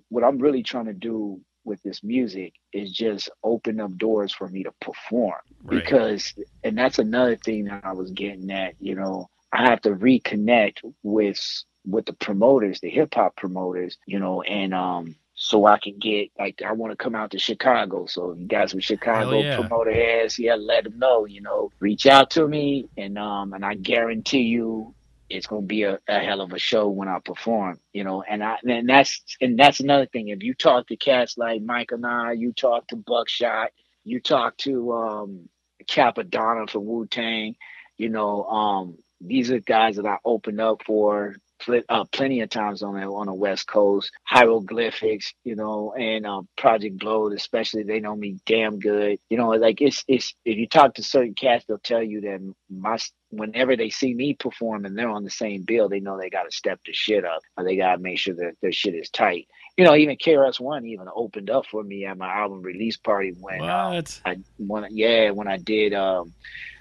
what 0.10 0.26
I'm 0.26 0.38
really 0.38 0.64
trying 0.64 0.88
to 0.88 0.93
do 0.93 1.39
with 1.64 1.82
this 1.84 2.03
music 2.03 2.53
is 2.74 2.91
just 2.91 3.30
open 3.43 3.80
up 3.80 3.95
doors 3.97 4.34
for 4.34 4.47
me 4.47 4.64
to 4.64 4.72
perform 4.82 5.39
Right. 5.64 5.84
because, 5.84 6.34
and 6.64 6.78
that's 6.78 6.99
another 6.99 7.36
thing 7.36 7.66
that 7.66 7.84
I 7.86 7.93
was 7.93 8.12
getting 8.12 8.49
at. 8.51 8.76
You 8.80 8.95
know, 8.95 9.30
I 9.51 9.64
have 9.70 9.82
to 9.82 9.91
reconnect 9.91 10.80
with 11.03 11.64
with 11.86 12.05
the 12.05 12.14
promoters, 12.14 12.80
the 12.80 12.89
hip 12.89 13.14
hop 13.16 13.36
promoters. 13.36 13.97
You 14.05 14.20
know, 14.20 14.41
and 14.41 14.74
um 14.74 15.16
so 15.36 15.66
I 15.66 15.80
can 15.80 15.97
get 15.97 16.30
like 16.38 16.62
I 16.66 16.72
want 16.74 16.91
to 16.91 16.97
come 17.03 17.16
out 17.16 17.32
to 17.32 17.39
Chicago. 17.39 18.05
So 18.05 18.34
you 18.34 18.47
guys 18.47 18.74
with 18.76 18.84
Chicago 18.84 19.41
yeah. 19.41 19.57
promoter 19.57 19.91
has, 19.93 20.38
yeah, 20.38 20.55
let 20.55 20.84
them 20.84 20.99
know. 20.99 21.26
You 21.26 21.41
know, 21.41 21.72
reach 21.80 22.05
out 22.05 22.30
to 22.32 22.47
me, 22.47 22.89
and 22.97 23.18
um, 23.18 23.53
and 23.53 23.66
I 23.66 23.74
guarantee 23.76 24.41
you, 24.43 24.93
it's 25.32 25.47
gonna 25.47 25.61
be 25.63 25.84
a, 25.84 25.99
a 26.07 26.19
hell 26.19 26.41
of 26.41 26.53
a 26.53 26.59
show 26.59 26.88
when 26.89 27.07
I 27.07 27.19
perform. 27.23 27.79
You 27.93 28.03
know, 28.03 28.23
and 28.23 28.43
I 28.43 28.57
and 28.63 28.88
that's 28.89 29.23
and 29.41 29.57
that's 29.57 29.79
another 29.79 30.05
thing. 30.07 30.29
If 30.29 30.43
you 30.43 30.53
talk 30.53 30.88
to 30.88 30.97
cats 30.97 31.38
like 31.38 31.61
Mike 31.61 31.91
and 31.91 32.05
I, 32.05 32.34
you 32.34 32.53
talk 32.53 32.88
to 32.88 32.95
Buckshot, 32.95 33.71
you 34.03 34.19
talk 34.19 34.57
to 34.57 34.93
um, 34.93 35.49
Cappadonna 35.88 36.69
from 36.69 36.86
Wu 36.86 37.05
Tang, 37.07 37.55
you 37.97 38.09
know, 38.09 38.43
um, 38.45 38.97
these 39.21 39.51
are 39.51 39.59
guys 39.59 39.97
that 39.97 40.05
I 40.05 40.17
opened 40.25 40.59
up 40.59 40.84
for 40.86 41.36
pl- 41.59 41.84
uh, 41.89 42.05
plenty 42.11 42.41
of 42.41 42.49
times 42.49 42.82
on 42.84 42.95
the 42.95 43.05
on 43.05 43.27
the 43.27 43.34
West 43.34 43.67
Coast. 43.67 44.11
Hieroglyphics, 44.23 45.34
you 45.43 45.55
know, 45.55 45.93
and 45.93 46.25
um, 46.25 46.47
Project 46.57 46.97
Blowed, 46.99 47.34
especially 47.34 47.84
they 47.84 47.99
know 47.99 48.15
me 48.15 48.38
damn 48.45 48.79
good. 48.79 49.19
You 49.29 49.38
know, 49.38 49.49
like 49.49 49.82
it's 49.82 50.03
it's 50.07 50.34
if 50.45 50.57
you 50.57 50.67
talk 50.67 50.95
to 50.95 51.03
certain 51.03 51.36
cats, 51.36 51.65
they'll 51.67 51.77
tell 51.79 52.01
you 52.03 52.21
that 52.21 52.53
my 52.69 52.97
whenever 53.32 53.75
they 53.75 53.89
see 53.89 54.13
me 54.13 54.34
perform 54.34 54.86
and 54.86 54.97
they're 54.97 55.09
on 55.09 55.23
the 55.23 55.29
same 55.29 55.63
bill, 55.63 55.89
they 55.89 55.99
know 55.99 56.17
they 56.17 56.29
got 56.29 56.43
to 56.43 56.51
step 56.51 56.79
the 56.86 56.93
shit 56.93 57.25
up 57.25 57.41
or 57.57 57.63
they 57.63 57.77
got 57.77 57.95
to 57.95 58.01
make 58.01 58.19
sure 58.19 58.36
that 58.36 58.53
their 58.61 58.71
shit 58.71 58.93
is 58.93 59.09
tight. 59.09 59.47
You 59.77 59.86
know, 59.86 59.95
even 59.95 60.17
KRS 60.17 60.59
One 60.59 60.86
even 60.86 61.07
opened 61.13 61.49
up 61.49 61.65
for 61.65 61.84
me 61.84 62.05
at 62.05 62.17
my 62.17 62.32
album 62.32 62.61
release 62.61 62.97
party 62.97 63.34
when 63.39 63.61
uh, 63.61 64.01
I 64.25 64.38
when 64.57 64.86
yeah 64.91 65.32
when 65.32 65.47
I 65.47 65.57
did 65.57 65.93
um 65.93 66.34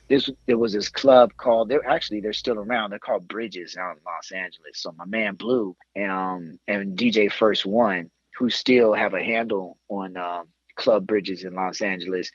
this 0.08 0.28
there 0.46 0.58
was 0.58 0.72
this 0.72 0.88
club 0.88 1.30
called 1.36 1.68
they're 1.68 1.88
actually 1.88 2.20
they're 2.20 2.32
still 2.32 2.58
around. 2.58 2.90
They're 2.90 2.98
called 2.98 3.28
bridges 3.28 3.76
out 3.76 3.96
in 3.96 4.02
los 4.04 4.32
angeles. 4.32 4.74
So 4.74 4.92
my 4.92 5.06
man 5.06 5.36
blue 5.36 5.76
and 5.94 6.10
um 6.10 6.58
and 6.66 6.98
dj 6.98 7.32
first 7.32 7.64
one 7.64 8.10
who 8.36 8.50
still 8.50 8.92
have 8.92 9.14
a 9.14 9.22
handle 9.22 9.78
on 9.88 10.16
um, 10.16 10.46
club 10.76 11.06
bridges 11.06 11.44
in 11.44 11.54
los 11.54 11.80
angeles 11.80 12.30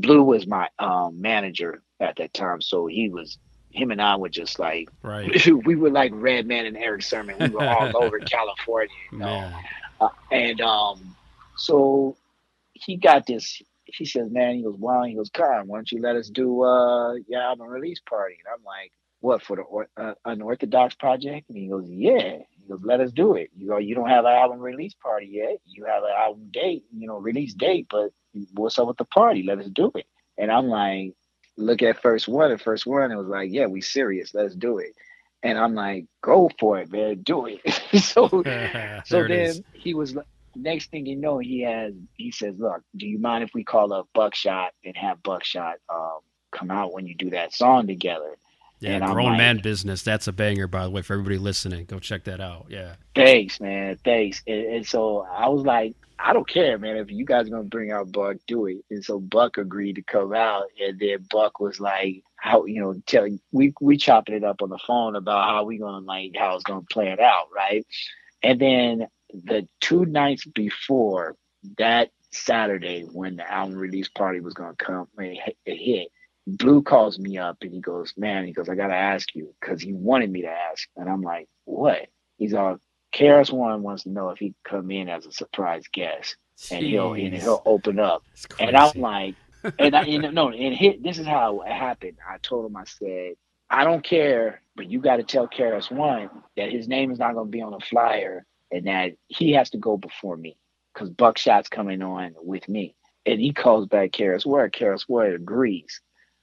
blue 0.00 0.22
was 0.22 0.46
my 0.46 0.68
um 0.78 1.20
manager 1.20 1.82
at 2.00 2.16
that 2.16 2.32
time 2.34 2.60
so 2.60 2.86
he 2.86 3.08
was 3.08 3.38
him 3.70 3.90
and 3.90 4.02
I 4.02 4.16
were 4.16 4.28
just 4.28 4.58
like 4.58 4.88
right. 5.02 5.46
we 5.64 5.76
were 5.76 5.90
like 5.90 6.12
Redman 6.14 6.66
and 6.66 6.76
Erick 6.76 7.02
Sermon. 7.02 7.36
We 7.38 7.50
were 7.50 7.64
all 7.64 8.02
over 8.02 8.18
California, 8.18 8.94
you 9.12 9.18
know. 9.18 9.52
Uh, 10.00 10.08
and 10.32 10.60
um, 10.60 11.16
so 11.56 12.16
he 12.72 12.96
got 12.96 13.26
this 13.26 13.62
he 13.92 14.04
says, 14.04 14.30
man, 14.30 14.56
he 14.56 14.62
goes, 14.62 14.76
wow, 14.78 15.02
he 15.02 15.14
goes, 15.14 15.30
Kon, 15.30 15.66
why 15.66 15.78
don't 15.78 15.90
you 15.90 16.00
let 16.00 16.16
us 16.16 16.28
do 16.28 16.62
uh 16.62 17.14
your 17.28 17.40
album 17.40 17.68
release 17.68 18.00
party? 18.08 18.36
And 18.44 18.54
I'm 18.54 18.64
like, 18.64 18.92
what 19.20 19.42
for 19.42 19.56
the 19.56 19.62
or, 19.62 19.88
uh, 19.96 20.14
unorthodox 20.24 20.94
project? 20.94 21.48
And 21.48 21.58
he 21.58 21.68
goes, 21.68 21.86
yeah. 21.88 22.38
Let 22.82 23.00
us 23.00 23.12
do 23.12 23.34
it. 23.34 23.50
You 23.56 23.68
go, 23.68 23.78
you 23.78 23.94
don't 23.94 24.08
have 24.08 24.24
an 24.24 24.32
album 24.32 24.60
release 24.60 24.94
party 24.94 25.28
yet. 25.30 25.58
You 25.64 25.84
have 25.84 26.02
an 26.02 26.10
album 26.16 26.48
date, 26.52 26.84
you 26.96 27.06
know, 27.06 27.18
release 27.18 27.54
date, 27.54 27.86
but 27.90 28.10
what's 28.54 28.78
up 28.78 28.88
with 28.88 28.96
the 28.96 29.04
party? 29.04 29.42
Let 29.42 29.58
us 29.58 29.68
do 29.68 29.90
it. 29.94 30.06
And 30.38 30.50
I'm 30.50 30.68
like, 30.68 31.14
look 31.56 31.82
at 31.82 32.02
first 32.02 32.28
one. 32.28 32.50
And 32.50 32.60
first 32.60 32.86
one, 32.86 33.10
it 33.10 33.16
was 33.16 33.26
like, 33.26 33.50
yeah, 33.52 33.66
we 33.66 33.80
serious. 33.80 34.34
Let's 34.34 34.54
do 34.54 34.78
it. 34.78 34.94
And 35.42 35.58
I'm 35.58 35.74
like, 35.74 36.06
go 36.22 36.50
for 36.58 36.78
it, 36.78 36.92
man. 36.92 37.22
Do 37.22 37.46
it. 37.46 37.60
so, 38.02 38.28
so 39.04 39.22
then 39.22 39.30
is. 39.30 39.62
he 39.72 39.94
was 39.94 40.14
next 40.56 40.90
thing 40.90 41.06
you 41.06 41.16
know, 41.16 41.38
he 41.38 41.62
has 41.62 41.94
he 42.16 42.30
says, 42.30 42.56
"Look, 42.58 42.82
do 42.96 43.06
you 43.06 43.18
mind 43.18 43.44
if 43.44 43.50
we 43.54 43.64
call 43.64 43.92
up 43.92 44.08
Buckshot 44.14 44.72
and 44.84 44.96
have 44.96 45.22
Buckshot 45.22 45.76
um, 45.88 46.18
come 46.52 46.70
out 46.70 46.92
when 46.92 47.06
you 47.06 47.14
do 47.14 47.30
that 47.30 47.54
song 47.54 47.86
together?" 47.86 48.36
Yeah, 48.80 48.92
and 48.92 49.04
grown 49.12 49.30
like, 49.30 49.38
man 49.38 49.58
business. 49.62 50.02
That's 50.02 50.26
a 50.26 50.32
banger, 50.32 50.66
by 50.66 50.84
the 50.84 50.90
way, 50.90 51.02
for 51.02 51.12
everybody 51.12 51.38
listening. 51.38 51.84
Go 51.84 51.98
check 51.98 52.24
that 52.24 52.40
out. 52.40 52.66
Yeah. 52.68 52.94
Thanks, 53.14 53.60
man. 53.60 53.98
Thanks. 54.04 54.42
And, 54.46 54.66
and 54.66 54.86
so 54.86 55.26
I 55.30 55.48
was 55.48 55.62
like, 55.62 55.94
I 56.22 56.32
don't 56.32 56.48
care, 56.48 56.78
man. 56.78 56.96
If 56.96 57.10
you 57.10 57.24
guys 57.24 57.46
are 57.46 57.50
gonna 57.50 57.62
bring 57.64 57.92
out 57.92 58.12
Buck, 58.12 58.36
do 58.46 58.66
it. 58.66 58.84
And 58.90 59.04
so 59.04 59.18
Buck 59.18 59.56
agreed 59.58 59.96
to 59.96 60.02
come 60.02 60.34
out, 60.34 60.64
and 60.80 60.98
then 60.98 61.26
Buck 61.30 61.60
was 61.60 61.80
like, 61.80 62.22
"How 62.36 62.66
you 62.66 62.80
know?" 62.80 62.94
Tell 63.06 63.26
we 63.52 63.72
we 63.80 63.96
chopping 63.96 64.34
it 64.34 64.44
up 64.44 64.62
on 64.62 64.68
the 64.68 64.78
phone 64.78 65.16
about 65.16 65.48
how 65.48 65.64
we 65.64 65.78
gonna 65.78 66.04
like 66.04 66.32
how 66.36 66.54
it's 66.54 66.64
gonna 66.64 66.82
play 66.90 67.08
it 67.08 67.20
out, 67.20 67.46
right? 67.54 67.86
And 68.42 68.60
then 68.60 69.06
the 69.32 69.66
two 69.80 70.04
nights 70.04 70.44
before 70.44 71.36
that 71.78 72.10
Saturday 72.32 73.02
when 73.02 73.36
the 73.36 73.50
album 73.50 73.76
release 73.76 74.08
party 74.08 74.40
was 74.40 74.54
gonna 74.54 74.74
come 74.76 75.08
and 75.16 75.38
it 75.64 75.76
hit, 75.76 76.08
Blue 76.46 76.82
calls 76.82 77.18
me 77.18 77.38
up 77.38 77.58
and 77.62 77.72
he 77.72 77.80
goes, 77.80 78.14
Man, 78.16 78.46
he 78.46 78.52
goes, 78.52 78.68
I 78.68 78.74
gotta 78.74 78.94
ask 78.94 79.34
you, 79.34 79.54
because 79.60 79.82
he 79.82 79.92
wanted 79.92 80.30
me 80.30 80.42
to 80.42 80.48
ask. 80.48 80.88
And 80.96 81.08
I'm 81.08 81.22
like, 81.22 81.48
What? 81.64 82.08
He's 82.36 82.54
all 82.54 82.78
KRS 83.12 83.52
One 83.52 83.82
wants 83.82 84.04
to 84.04 84.10
know 84.10 84.30
if 84.30 84.38
he 84.38 84.54
can 84.64 84.78
come 84.80 84.90
in 84.90 85.08
as 85.08 85.26
a 85.26 85.32
surprise 85.32 85.84
guest 85.92 86.36
Jeez. 86.58 86.72
and 86.72 86.86
he'll 86.86 87.12
and 87.14 87.34
he'll 87.34 87.62
open 87.66 87.98
up. 87.98 88.24
And 88.58 88.76
I'm 88.76 88.92
like, 89.00 89.34
and 89.78 89.94
I 89.94 90.04
and 90.04 90.34
no, 90.34 90.50
and 90.50 90.74
hit 90.74 91.02
this 91.02 91.18
is 91.18 91.26
how 91.26 91.60
it 91.60 91.72
happened. 91.72 92.18
I 92.28 92.38
told 92.38 92.66
him, 92.66 92.76
I 92.76 92.84
said, 92.84 93.34
I 93.68 93.84
don't 93.84 94.04
care, 94.04 94.62
but 94.76 94.90
you 94.90 95.00
gotta 95.00 95.22
tell 95.22 95.48
KRS 95.48 95.90
One 95.90 96.30
that 96.56 96.72
his 96.72 96.88
name 96.88 97.10
is 97.10 97.18
not 97.18 97.34
gonna 97.34 97.50
be 97.50 97.62
on 97.62 97.72
the 97.72 97.80
flyer 97.80 98.44
and 98.70 98.86
that 98.86 99.12
he 99.26 99.52
has 99.52 99.70
to 99.70 99.78
go 99.78 99.96
before 99.96 100.36
me 100.36 100.56
because 100.94 101.10
Buckshot's 101.10 101.68
coming 101.68 102.02
on 102.02 102.34
with 102.38 102.68
me. 102.68 102.94
And 103.26 103.40
he 103.40 103.52
calls 103.52 103.86
back 103.86 104.12
KRS 104.12 104.46
One. 104.46 104.70
KRS 104.70 105.02
One 105.08 105.32
agrees. 105.32 106.00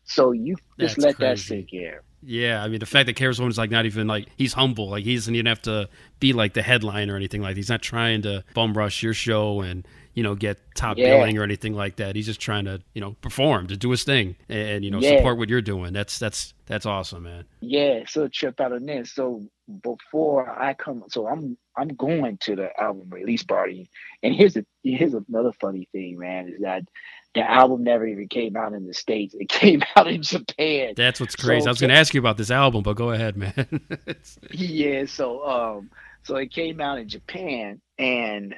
So 0.08 0.32
you 0.32 0.56
just 0.80 0.96
That's 0.96 0.98
let 0.98 1.16
crazy. 1.18 1.30
that 1.30 1.40
sink 1.40 1.74
in. 1.74 1.94
Yeah, 2.24 2.64
I 2.64 2.68
mean 2.68 2.80
the 2.80 2.86
fact 2.86 3.08
that 3.08 3.40
One 3.40 3.50
is 3.50 3.58
like 3.58 3.70
not 3.70 3.86
even 3.86 4.08
like 4.08 4.28
he's 4.38 4.54
humble, 4.54 4.90
like 4.90 5.04
he 5.04 5.16
doesn't 5.16 5.36
even 5.36 5.46
have 5.46 5.62
to 5.64 5.88
be 6.20 6.34
like 6.34 6.54
the 6.54 6.62
headline 6.62 7.10
or 7.10 7.16
anything 7.16 7.42
like. 7.42 7.52
That. 7.52 7.58
He's 7.58 7.70
not 7.70 7.82
trying 7.82 8.24
to 8.24 8.44
bum 8.54 8.76
rush 8.76 9.04
your 9.04 9.14
show 9.14 9.62
and 9.62 9.88
you 10.14 10.24
know 10.24 10.34
get 10.34 10.58
top 10.74 10.98
yeah. 10.98 11.16
billing 11.16 11.38
or 11.38 11.44
anything 11.44 11.74
like 11.74 11.98
that. 11.98 12.16
He's 12.16 12.26
just 12.26 12.40
trying 12.40 12.66
to 12.66 12.82
you 12.96 13.02
know 13.02 13.16
perform, 13.22 13.68
to 13.68 13.78
do 13.78 13.92
his 13.92 14.04
thing, 14.04 14.36
and, 14.50 14.84
you 14.84 14.90
know 14.90 15.00
yeah. 15.00 15.18
support 15.18 15.38
what 15.38 15.48
you're 15.48 15.62
doing. 15.62 15.94
That's 15.94 16.18
that's 16.18 16.56
that's 16.66 16.88
awesome, 16.88 17.24
man. 17.24 17.46
Yeah, 17.62 18.02
so 18.08 18.28
trip 18.28 18.60
out 18.60 18.72
of 18.72 18.86
this. 18.86 19.14
So 19.14 19.44
before 19.84 20.50
I 20.50 20.74
come, 20.74 21.04
so 21.10 21.28
I'm 21.28 21.56
I'm 21.78 21.90
going 21.90 22.38
to 22.40 22.56
the 22.56 22.70
album 22.82 23.10
release 23.12 23.44
party, 23.44 23.90
and 24.24 24.34
here's 24.34 24.58
a 24.58 24.66
here's 24.84 25.14
another 25.14 25.52
funny 25.52 25.88
thing, 25.92 26.18
man, 26.18 26.50
is 26.50 26.62
that 26.62 26.84
the 27.34 27.50
album 27.50 27.84
never 27.84 28.06
even 28.06 28.28
came 28.28 28.56
out 28.56 28.74
in 28.74 28.88
the 28.88 28.94
states. 28.94 29.36
It 29.38 29.50
came 29.50 29.84
out 29.96 30.08
in 30.08 30.22
Japan. 30.22 30.94
That's 30.96 31.20
what's 31.20 31.36
crazy. 31.36 31.62
So, 31.62 31.68
I 31.68 31.72
was 31.72 31.80
going 31.80 31.90
to 31.90 31.98
ask 31.98 32.14
you 32.14 32.20
about 32.20 32.38
this 32.38 32.52
album, 32.52 32.84
but 32.84 32.94
go 32.94 33.12
ahead, 33.12 33.38
man. 33.38 33.88
yeah, 34.52 35.06
so 35.06 35.48
um, 35.48 35.90
so 36.24 36.36
it 36.36 36.52
came 36.52 36.82
out 36.82 37.00
in 37.00 37.08
Japan, 37.08 37.82
and 37.98 38.56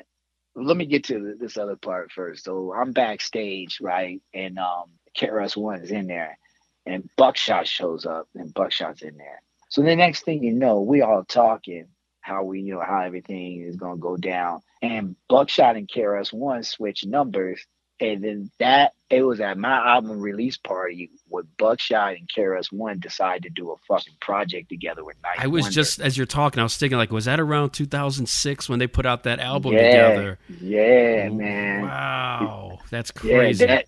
let 0.56 0.78
me 0.78 0.86
get 0.86 1.06
to 1.06 1.36
this 1.40 1.58
other 1.58 1.76
part 1.76 2.12
first. 2.12 2.46
So 2.46 2.74
I'm 2.74 2.92
backstage, 2.92 3.80
right, 3.82 4.22
and 4.34 4.58
um, 4.58 4.92
KRS 5.18 5.58
One 5.58 5.82
is 5.82 5.92
in 5.92 6.08
there, 6.08 6.38
and 6.86 7.10
Buckshot 7.18 7.68
shows 7.68 8.06
up, 8.06 8.28
and 8.36 8.54
Buckshot's 8.54 9.02
in 9.02 9.18
there. 9.18 9.42
So 9.70 9.84
the 9.84 9.96
next 9.96 10.24
thing 10.24 10.44
you 10.44 10.54
know, 10.54 10.82
we 10.82 11.02
all 11.02 11.24
talking 11.24 11.88
how 12.22 12.44
we, 12.44 12.62
you 12.62 12.76
know, 12.76 12.82
how 12.82 13.02
everything 13.02 13.64
is 13.64 13.76
gonna 13.76 13.98
go 13.98 14.16
down. 14.16 14.62
And 14.82 15.16
Buckshot 15.28 15.76
and 15.76 15.88
KRS 15.88 16.32
One 16.32 16.64
switch 16.64 17.06
numbers. 17.06 17.66
And 18.00 18.24
then 18.24 18.52
that 18.60 18.94
it 19.10 19.24
was 19.24 19.40
at 19.40 19.58
my 19.58 19.76
album 19.76 20.20
release 20.20 20.58
party 20.58 21.10
with 21.30 21.46
Buckshot 21.58 22.16
and 22.16 22.30
KRS 22.30 22.72
One 22.72 23.00
decided 23.00 23.44
to 23.44 23.50
do 23.50 23.72
a 23.72 23.76
fucking 23.88 24.16
project 24.22 24.70
together 24.70 25.04
with 25.04 25.18
Night 25.24 25.38
I 25.40 25.48
was 25.48 25.64
Wonder. 25.64 25.74
just 25.76 26.00
as 26.00 26.16
you're 26.16 26.26
talking, 26.26 26.60
I 26.60 26.64
was 26.64 26.78
thinking 26.78 26.98
like, 26.98 27.12
was 27.12 27.26
that 27.26 27.40
around 27.40 27.72
2006 27.72 28.70
when 28.70 28.80
they 28.80 28.88
put 28.88 29.06
out 29.06 29.24
that 29.24 29.40
album 29.40 29.74
yeah, 29.74 29.80
together? 29.80 30.40
Yeah, 30.62 31.30
man. 31.30 31.82
Wow, 31.82 32.80
that's 32.90 33.12
crazy. 33.12 33.66
Yeah, 33.66 33.76
that, 33.76 33.86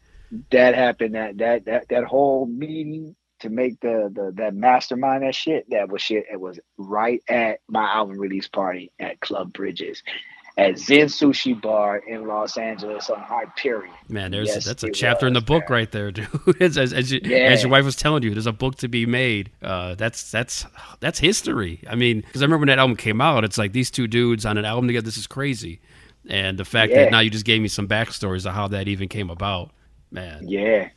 that 0.52 0.76
happened. 0.76 1.16
That 1.16 1.38
that 1.38 1.66
that 1.66 1.90
that 1.90 2.04
whole 2.04 2.46
meeting 2.48 3.16
to 3.42 3.50
make 3.50 3.80
the, 3.82 4.12
the 4.14 4.32
that 4.36 4.54
mastermind 4.54 5.24
that 5.24 5.36
shit, 5.36 5.70
that 5.70 5.90
was 5.90 6.02
shit. 6.02 6.26
It 6.32 6.40
was 6.40 6.60
right 6.78 7.22
at 7.28 7.60
my 7.68 7.84
album 7.84 8.18
release 8.18 8.48
party 8.48 8.92
at 9.00 9.20
Club 9.20 9.54
Bridges. 9.54 10.02
At 10.58 10.78
Zen 10.78 11.08
Sushi 11.08 11.60
Bar 11.60 12.00
in 12.00 12.28
Los 12.28 12.58
Angeles 12.58 13.10
on 13.10 13.22
Hyperion. 13.22 13.94
Man, 14.10 14.32
there's 14.32 14.50
yes, 14.50 14.66
that's 14.66 14.84
a 14.84 14.92
chapter 14.92 15.26
was, 15.26 15.30
in 15.30 15.34
the 15.34 15.42
book 15.42 15.70
man. 15.70 15.78
right 15.78 15.92
there, 15.92 16.12
dude. 16.12 16.28
as, 16.60 16.78
as, 16.78 16.92
as, 16.92 17.12
you, 17.12 17.22
yeah. 17.24 17.38
as, 17.38 17.64
your 17.64 17.72
wife 17.72 17.86
was 17.86 17.96
telling 17.96 18.22
you, 18.24 18.32
there's 18.32 18.48
a 18.48 18.52
book 18.52 18.76
to 18.76 18.90
be 18.90 19.06
made. 19.06 19.50
Uh, 19.62 19.96
that's 19.96 20.30
that's 20.30 20.66
that's 21.00 21.20
history. 21.20 21.82
I 21.90 21.96
mean, 21.96 22.22
because 22.22 22.42
I 22.42 22.46
remember 22.46 22.64
when 22.64 22.68
that 22.68 22.80
album 22.80 22.98
came 22.98 23.22
out, 23.22 23.46
it's 23.46 23.58
like 23.58 23.72
these 23.72 23.90
two 23.90 24.08
dudes 24.08 24.46
on 24.46 24.58
an 24.58 24.66
album 24.66 24.88
together. 24.88 25.06
This 25.06 25.18
is 25.18 25.28
crazy. 25.28 25.80
And 26.30 26.60
the 26.60 26.66
fact 26.66 26.92
yeah. 26.92 27.04
that 27.04 27.12
now 27.12 27.20
you 27.20 27.30
just 27.30 27.46
gave 27.46 27.62
me 27.62 27.68
some 27.68 27.88
backstories 27.88 28.46
of 28.46 28.54
how 28.54 28.68
that 28.68 28.88
even 28.88 29.08
came 29.08 29.30
about, 29.30 29.72
man. 30.12 30.48
Yeah, 30.48 30.90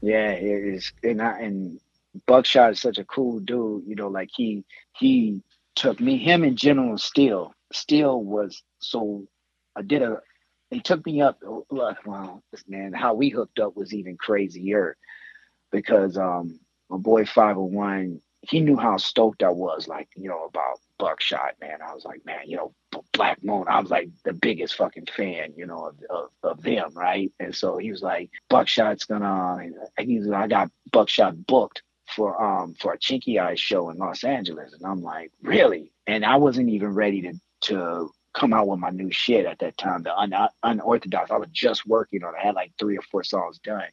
yeah, 0.00 0.30
it 0.30 0.74
is, 0.74 0.92
and 1.02 1.20
I, 1.20 1.40
and 1.40 1.80
Buckshot 2.26 2.72
is 2.72 2.80
such 2.80 2.98
a 2.98 3.04
cool 3.04 3.40
dude. 3.40 3.84
You 3.86 3.94
know, 3.94 4.08
like 4.08 4.30
he 4.34 4.64
he 4.96 5.42
took 5.74 6.00
me, 6.00 6.16
him 6.16 6.44
and 6.44 6.56
General 6.56 6.98
Steele. 6.98 7.54
Steele 7.72 8.22
was 8.22 8.62
so 8.82 9.26
I 9.76 9.82
did 9.82 10.02
a. 10.02 10.20
He 10.70 10.80
took 10.80 11.04
me 11.04 11.20
up. 11.20 11.38
Wow, 11.70 12.42
this 12.50 12.64
man, 12.66 12.92
how 12.92 13.14
we 13.14 13.28
hooked 13.28 13.58
up 13.58 13.76
was 13.76 13.92
even 13.92 14.16
crazier 14.16 14.96
because 15.70 16.16
um 16.16 16.58
my 16.88 16.98
boy 16.98 17.24
501 17.24 18.20
he 18.42 18.58
knew 18.60 18.76
how 18.76 18.96
stoked 18.96 19.42
I 19.44 19.50
was, 19.50 19.86
like, 19.86 20.08
you 20.16 20.28
know, 20.28 20.44
about 20.44 20.80
Buckshot, 20.98 21.54
man. 21.60 21.78
I 21.80 21.94
was 21.94 22.04
like, 22.04 22.26
man, 22.26 22.40
you 22.44 22.56
know, 22.56 22.74
Black 23.12 23.42
Moon, 23.42 23.64
I 23.68 23.80
was 23.80 23.90
like 23.90 24.08
the 24.24 24.32
biggest 24.32 24.74
fucking 24.74 25.06
fan, 25.16 25.52
you 25.56 25.66
know, 25.66 25.86
of, 25.86 25.96
of, 26.10 26.30
of 26.42 26.62
them, 26.62 26.90
right? 26.94 27.32
And 27.38 27.54
so 27.54 27.78
he 27.78 27.92
was 27.92 28.02
like, 28.02 28.30
Buckshot's 28.50 29.04
gonna, 29.04 29.58
he's, 29.98 30.28
I 30.28 30.48
got 30.48 30.70
Buckshot 30.90 31.46
booked 31.46 31.82
for 32.14 32.42
um 32.42 32.74
for 32.74 32.92
a 32.92 32.98
Chinky 32.98 33.40
Eyes 33.40 33.58
show 33.58 33.88
in 33.88 33.96
Los 33.96 34.24
Angeles, 34.24 34.74
and 34.74 34.84
I'm 34.84 35.02
like, 35.02 35.30
really? 35.42 35.92
And 36.06 36.24
I 36.24 36.36
wasn't 36.36 36.68
even 36.68 36.94
ready 36.94 37.22
to 37.22 37.32
to 37.62 38.10
come 38.34 38.52
out 38.52 38.68
with 38.68 38.78
my 38.78 38.90
new 38.90 39.10
shit 39.10 39.46
at 39.46 39.58
that 39.60 39.76
time, 39.76 40.02
the 40.02 40.16
un- 40.16 40.48
unorthodox. 40.62 41.30
I 41.30 41.36
was 41.36 41.48
just 41.52 41.86
working 41.86 42.24
on. 42.24 42.34
it. 42.34 42.38
I 42.42 42.46
had 42.46 42.54
like 42.54 42.72
three 42.78 42.96
or 42.96 43.02
four 43.02 43.24
songs 43.24 43.58
done, 43.58 43.88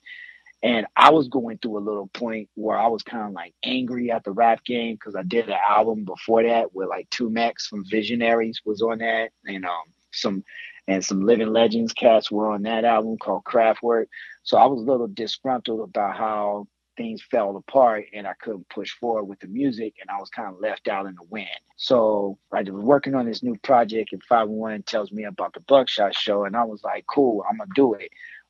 and 0.64 0.86
I 0.96 1.12
was 1.12 1.28
going 1.28 1.58
through 1.58 1.78
a 1.78 1.80
little 1.80 2.08
point 2.08 2.50
where 2.56 2.78
I 2.78 2.88
was 2.88 3.04
kind 3.04 3.28
of 3.28 3.32
like 3.34 3.54
angry 3.64 4.12
at 4.12 4.24
the 4.24 4.32
rap 4.32 4.64
game 4.64 4.96
because 4.96 5.16
I 5.16 5.24
did 5.24 5.50
an 5.50 5.58
album 5.68 6.06
before 6.06 6.44
that 6.44 6.74
with 6.74 6.90
like 6.90 7.10
2Mex 7.10 7.64
from 7.64 7.86
Visionaries 7.86 8.62
was 8.66 8.82
on 8.82 9.00
that, 9.00 9.32
and 9.46 9.66
um 9.66 9.84
some 10.12 10.44
and 10.88 11.06
some 11.06 11.26
Living 11.26 11.54
Legends 11.54 11.94
cats 11.94 12.32
were 12.32 12.52
on 12.52 12.64
that 12.64 12.84
album 12.84 13.18
called 13.18 13.44
Kraftwerk. 13.44 14.06
So 14.44 14.58
I 14.58 14.66
was 14.66 14.82
a 14.82 14.92
little 14.92 15.08
disgruntled 15.08 15.88
about 15.88 16.18
how 16.18 16.68
things 17.00 17.24
fell 17.32 17.56
apart 17.56 18.04
and 18.14 18.28
I 18.28 18.34
couldn't 18.34 18.68
push 18.68 18.92
forward 18.92 19.24
with 19.24 19.40
the 19.40 19.48
music 19.48 19.94
and 20.02 20.10
I 20.10 20.20
was 20.20 20.30
kind 20.30 20.54
of 20.54 20.60
left 20.60 20.90
out 20.90 21.06
in 21.06 21.16
the 21.16 21.24
wind. 21.30 21.48
So 21.78 22.38
I 22.52 22.62
was 22.62 22.84
working 22.84 23.16
on 23.16 23.26
this 23.26 23.42
new 23.42 23.56
project 23.64 24.12
and 24.12 24.22
501 24.22 24.84
tells 24.84 25.10
me 25.10 25.24
about 25.24 25.54
the 25.54 25.62
Buckshot 25.62 26.14
show 26.14 26.44
and 26.44 26.58
I 26.58 26.66
was 26.66 26.84
like, 26.84 27.06
cool, 27.08 27.42
I'm 27.50 27.58
gonna 27.58 27.72
do 27.74 27.94
it. 27.94 28.10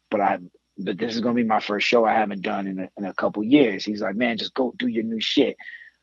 But 0.10 0.22
I 0.22 0.40
but 0.80 0.98
this 0.98 1.14
is 1.14 1.22
gonna 1.22 1.36
be 1.36 1.44
my 1.44 1.60
first 1.60 1.88
show 1.88 2.06
I 2.06 2.14
haven't 2.14 2.42
done 2.42 2.66
in 2.66 2.80
a, 2.80 2.90
in 2.98 3.06
a 3.06 3.14
couple 3.14 3.44
years. 3.44 3.86
He's 3.86 4.02
like, 4.02 4.16
man, 4.16 4.40
just 4.40 4.56
go 4.56 4.74
do 4.80 4.88
your 4.88 5.04
new 5.04 5.22
shit. 5.22 5.56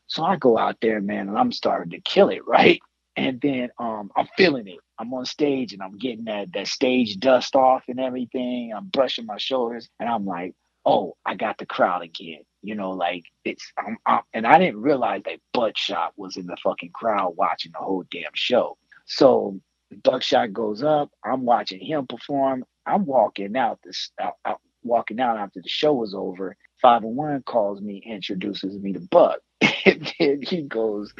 So 0.07 0.23
I 0.23 0.37
go 0.37 0.57
out 0.57 0.77
there, 0.81 1.01
man, 1.01 1.27
and 1.27 1.37
I'm 1.37 1.51
starting 1.51 1.91
to 1.91 1.99
kill 1.99 2.29
it, 2.29 2.47
right? 2.47 2.79
And 3.17 3.41
then 3.41 3.71
um, 3.77 4.09
I'm 4.15 4.29
feeling 4.37 4.69
it. 4.69 4.79
I'm 4.97 5.13
on 5.13 5.25
stage 5.25 5.73
and 5.73 5.81
I'm 5.81 5.97
getting 5.97 6.23
that 6.25 6.53
that 6.53 6.67
stage 6.67 7.17
dust 7.17 7.57
off 7.57 7.83
and 7.89 7.99
everything. 7.99 8.71
I'm 8.73 8.87
brushing 8.87 9.25
my 9.25 9.37
shoulders 9.37 9.89
and 9.99 10.07
I'm 10.07 10.25
like, 10.25 10.55
oh, 10.87 11.17
I 11.25 11.35
got 11.35 11.57
the 11.57 11.65
crowd 11.65 12.01
again. 12.01 12.41
You 12.63 12.75
know, 12.75 12.91
like 12.91 13.23
it's 13.45 13.71
I'm, 13.77 13.97
I'm 14.05 14.21
and 14.33 14.47
I 14.47 14.57
didn't 14.57 14.81
realize 14.81 15.21
that 15.25 15.39
Buckshot 15.53 16.13
was 16.17 16.37
in 16.37 16.47
the 16.47 16.57
fucking 16.63 16.91
crowd 16.91 17.35
watching 17.37 17.73
the 17.73 17.83
whole 17.83 18.03
damn 18.09 18.31
show. 18.33 18.77
So 19.05 19.59
Buckshot 20.03 20.53
goes 20.53 20.81
up. 20.83 21.11
I'm 21.23 21.45
watching 21.45 21.79
him 21.79 22.07
perform. 22.07 22.65
I'm 22.85 23.05
walking 23.05 23.55
out 23.55 23.79
this 23.83 24.11
out, 24.19 24.35
out 24.45 24.61
walking 24.83 25.19
out 25.19 25.37
after 25.37 25.61
the 25.61 25.69
show 25.69 25.93
was 25.93 26.15
over. 26.15 26.55
501 26.81 27.43
calls 27.43 27.81
me, 27.81 28.01
introduces 28.05 28.79
me 28.79 28.93
to 28.93 29.01
Buck. 29.11 29.39
and 29.85 30.13
then 30.19 30.41
he 30.41 30.61
goes, 30.61 31.13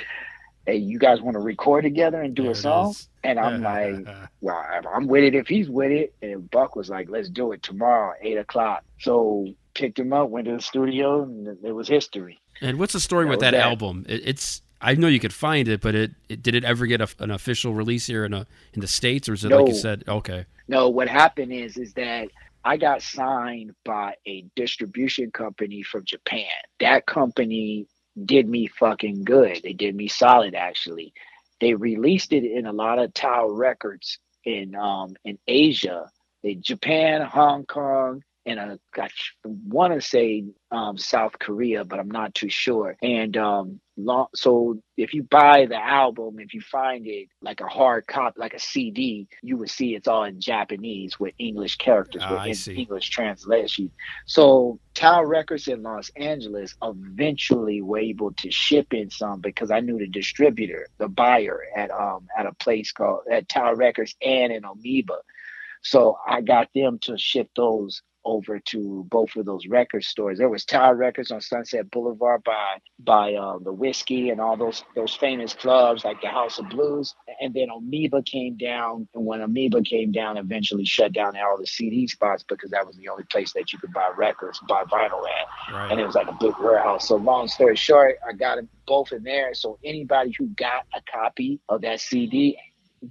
Hey, 0.67 0.75
you 0.77 0.99
guys 0.99 1.21
want 1.21 1.35
to 1.35 1.39
record 1.39 1.83
together 1.85 2.21
and 2.21 2.35
do 2.35 2.43
There 2.43 2.51
a 2.51 2.55
song? 2.55 2.93
And 3.23 3.39
I'm 3.39 3.61
like, 3.73 4.07
Well, 4.41 4.63
I'm 4.93 5.07
with 5.07 5.23
it 5.23 5.33
if 5.33 5.47
he's 5.47 5.69
with 5.69 5.91
it. 5.91 6.13
And 6.21 6.49
Buck 6.51 6.75
was 6.75 6.89
like, 6.89 7.09
Let's 7.09 7.29
do 7.29 7.53
it 7.53 7.63
tomorrow, 7.63 8.13
eight 8.21 8.37
o'clock. 8.37 8.83
So 8.99 9.47
picked 9.73 9.97
him 9.97 10.13
up, 10.13 10.29
went 10.29 10.45
to 10.45 10.55
the 10.57 10.61
studio, 10.61 11.23
and 11.23 11.47
it 11.63 11.71
was 11.71 11.87
history. 11.87 12.39
And 12.61 12.77
what's 12.77 12.93
the 12.93 12.99
story 12.99 13.25
That 13.25 13.29
with 13.31 13.39
that 13.39 13.51
that. 13.51 13.61
album? 13.61 14.05
It's 14.09 14.61
I 14.81 14.93
know 14.93 15.07
you 15.07 15.19
could 15.19 15.33
find 15.33 15.67
it, 15.67 15.81
but 15.81 15.95
it, 15.95 16.11
it 16.29 16.43
did 16.43 16.53
it 16.53 16.63
ever 16.63 16.85
get 16.85 17.01
a, 17.01 17.07
an 17.19 17.31
official 17.31 17.73
release 17.73 18.05
here 18.05 18.25
in 18.25 18.33
a, 18.33 18.45
in 18.73 18.81
the 18.81 18.87
states, 18.87 19.27
or 19.27 19.33
is 19.33 19.43
it 19.43 19.51
like 19.51 19.67
you 19.67 19.73
said? 19.73 20.03
Okay, 20.07 20.45
No, 20.67 20.89
what 20.89 21.07
happened 21.07 21.51
is 21.51 21.77
is 21.77 21.93
that 21.93 22.27
I 22.63 22.77
got 22.77 23.01
signed 23.01 23.73
by 23.85 24.15
a 24.27 24.43
distribution 24.55 25.31
company 25.31 25.81
from 25.81 26.03
Japan. 26.03 26.45
That 26.79 27.05
company 27.05 27.87
did 28.25 28.47
me 28.47 28.67
fucking 28.67 29.23
good. 29.23 29.61
They 29.63 29.73
did 29.73 29.95
me 29.95 30.07
solid 30.07 30.55
actually. 30.55 31.13
They 31.59 31.73
released 31.73 32.33
it 32.33 32.43
in 32.43 32.65
a 32.65 32.73
lot 32.73 32.99
of 32.99 33.13
Tower 33.13 33.53
Records 33.53 34.19
in 34.43 34.75
um 34.75 35.15
in 35.25 35.37
Asia. 35.47 36.09
They 36.43 36.55
Japan, 36.55 37.21
Hong 37.21 37.65
Kong, 37.65 38.23
and 38.47 38.59
uh, 38.59 38.77
I 39.01 39.09
want 39.45 39.93
to 39.93 40.01
say 40.01 40.45
um, 40.71 40.97
South 40.97 41.37
Korea, 41.39 41.85
but 41.85 41.99
I'm 41.99 42.11
not 42.11 42.35
too 42.35 42.49
sure. 42.49 42.97
And 43.03 43.37
um, 43.37 43.81
long, 43.97 44.27
so 44.35 44.81
if 44.97 45.13
you 45.13 45.23
buy 45.23 45.67
the 45.67 45.77
album, 45.77 46.39
if 46.39 46.53
you 46.55 46.61
find 46.61 47.07
it 47.07 47.29
like 47.41 47.61
a 47.61 47.67
hard 47.67 48.07
copy, 48.07 48.39
like 48.39 48.55
a 48.55 48.59
CD, 48.59 49.27
you 49.43 49.57
would 49.57 49.69
see 49.71 49.95
it's 49.95 50.07
all 50.07 50.25
in 50.25 50.41
Japanese 50.41 51.19
with 51.19 51.35
English 51.39 51.77
characters, 51.77 52.23
Ah, 52.23 52.29
with 52.29 52.43
I 52.43 52.51
see. 52.53 52.75
English 52.75 53.09
translation. 53.09 53.91
So 54.27 54.79
Tower 54.95 55.27
Records 55.27 55.67
in 55.67 55.83
Los 55.83 56.09
Angeles 56.17 56.75
eventually 56.83 57.81
were 57.81 57.99
able 57.99 58.33
to 58.35 58.51
ship 58.51 58.93
in 58.93 59.09
some 59.11 59.41
because 59.41 59.71
I 59.71 59.81
knew 59.81 59.99
the 59.99 60.07
distributor, 60.07 60.87
the 60.99 61.09
buyer 61.09 61.61
at 61.75 61.91
um 61.91 62.27
at 62.37 62.45
a 62.47 62.53
place 62.55 62.91
called 62.93 63.21
at 63.31 63.49
Tower 63.49 63.75
Records 63.75 64.15
and 64.21 64.53
in 64.53 64.63
Amoeba. 64.65 65.17
So 65.83 66.17
I 66.27 66.41
got 66.41 66.69
them 66.75 66.99
to 67.03 67.17
ship 67.17 67.49
those 67.55 68.01
over 68.27 68.59
to 68.59 69.05
both 69.09 69.35
of 69.37 69.45
those 69.45 69.65
record 69.67 70.03
stores. 70.03 70.37
There 70.37 70.49
was 70.49 70.65
Tower 70.65 70.95
Records 70.95 71.31
on 71.31 71.41
Sunset 71.41 71.89
Boulevard 71.89 72.43
by 72.43 72.77
by 72.99 73.33
uh, 73.33 73.57
the 73.59 73.73
Whisky 73.73 74.29
and 74.29 74.41
all 74.41 74.57
those 74.57 74.83
those 74.95 75.15
famous 75.15 75.53
clubs 75.53 76.03
like 76.03 76.21
the 76.21 76.27
House 76.27 76.59
of 76.59 76.69
Blues. 76.69 77.15
And 77.39 77.53
then 77.53 77.69
Amoeba 77.75 78.21
came 78.23 78.57
down, 78.57 79.07
and 79.15 79.25
when 79.25 79.41
Amoeba 79.41 79.81
came 79.81 80.11
down, 80.11 80.37
eventually 80.37 80.85
shut 80.85 81.13
down 81.13 81.35
all 81.37 81.57
the 81.57 81.65
CD 81.65 82.07
spots 82.07 82.43
because 82.43 82.69
that 82.71 82.85
was 82.85 82.97
the 82.97 83.07
only 83.07 83.23
place 83.23 83.53
that 83.53 83.71
you 83.71 83.79
could 83.79 83.93
buy 83.93 84.09
records, 84.17 84.59
buy 84.67 84.83
vinyl 84.83 85.21
at 85.21 85.73
right. 85.73 85.91
and 85.91 85.99
it 85.99 86.05
was 86.05 86.15
like 86.15 86.27
a 86.27 86.37
big 86.39 86.53
warehouse. 86.59 87.07
So 87.07 87.15
long 87.15 87.47
story 87.47 87.75
short, 87.75 88.17
I 88.27 88.33
got 88.33 88.55
them 88.55 88.67
both 88.85 89.11
in 89.11 89.23
there. 89.23 89.53
So 89.53 89.79
anybody 89.83 90.35
who 90.37 90.47
got 90.47 90.85
a 90.93 91.01
copy 91.09 91.61
of 91.69 91.81
that 91.81 92.01
CD, 92.01 92.57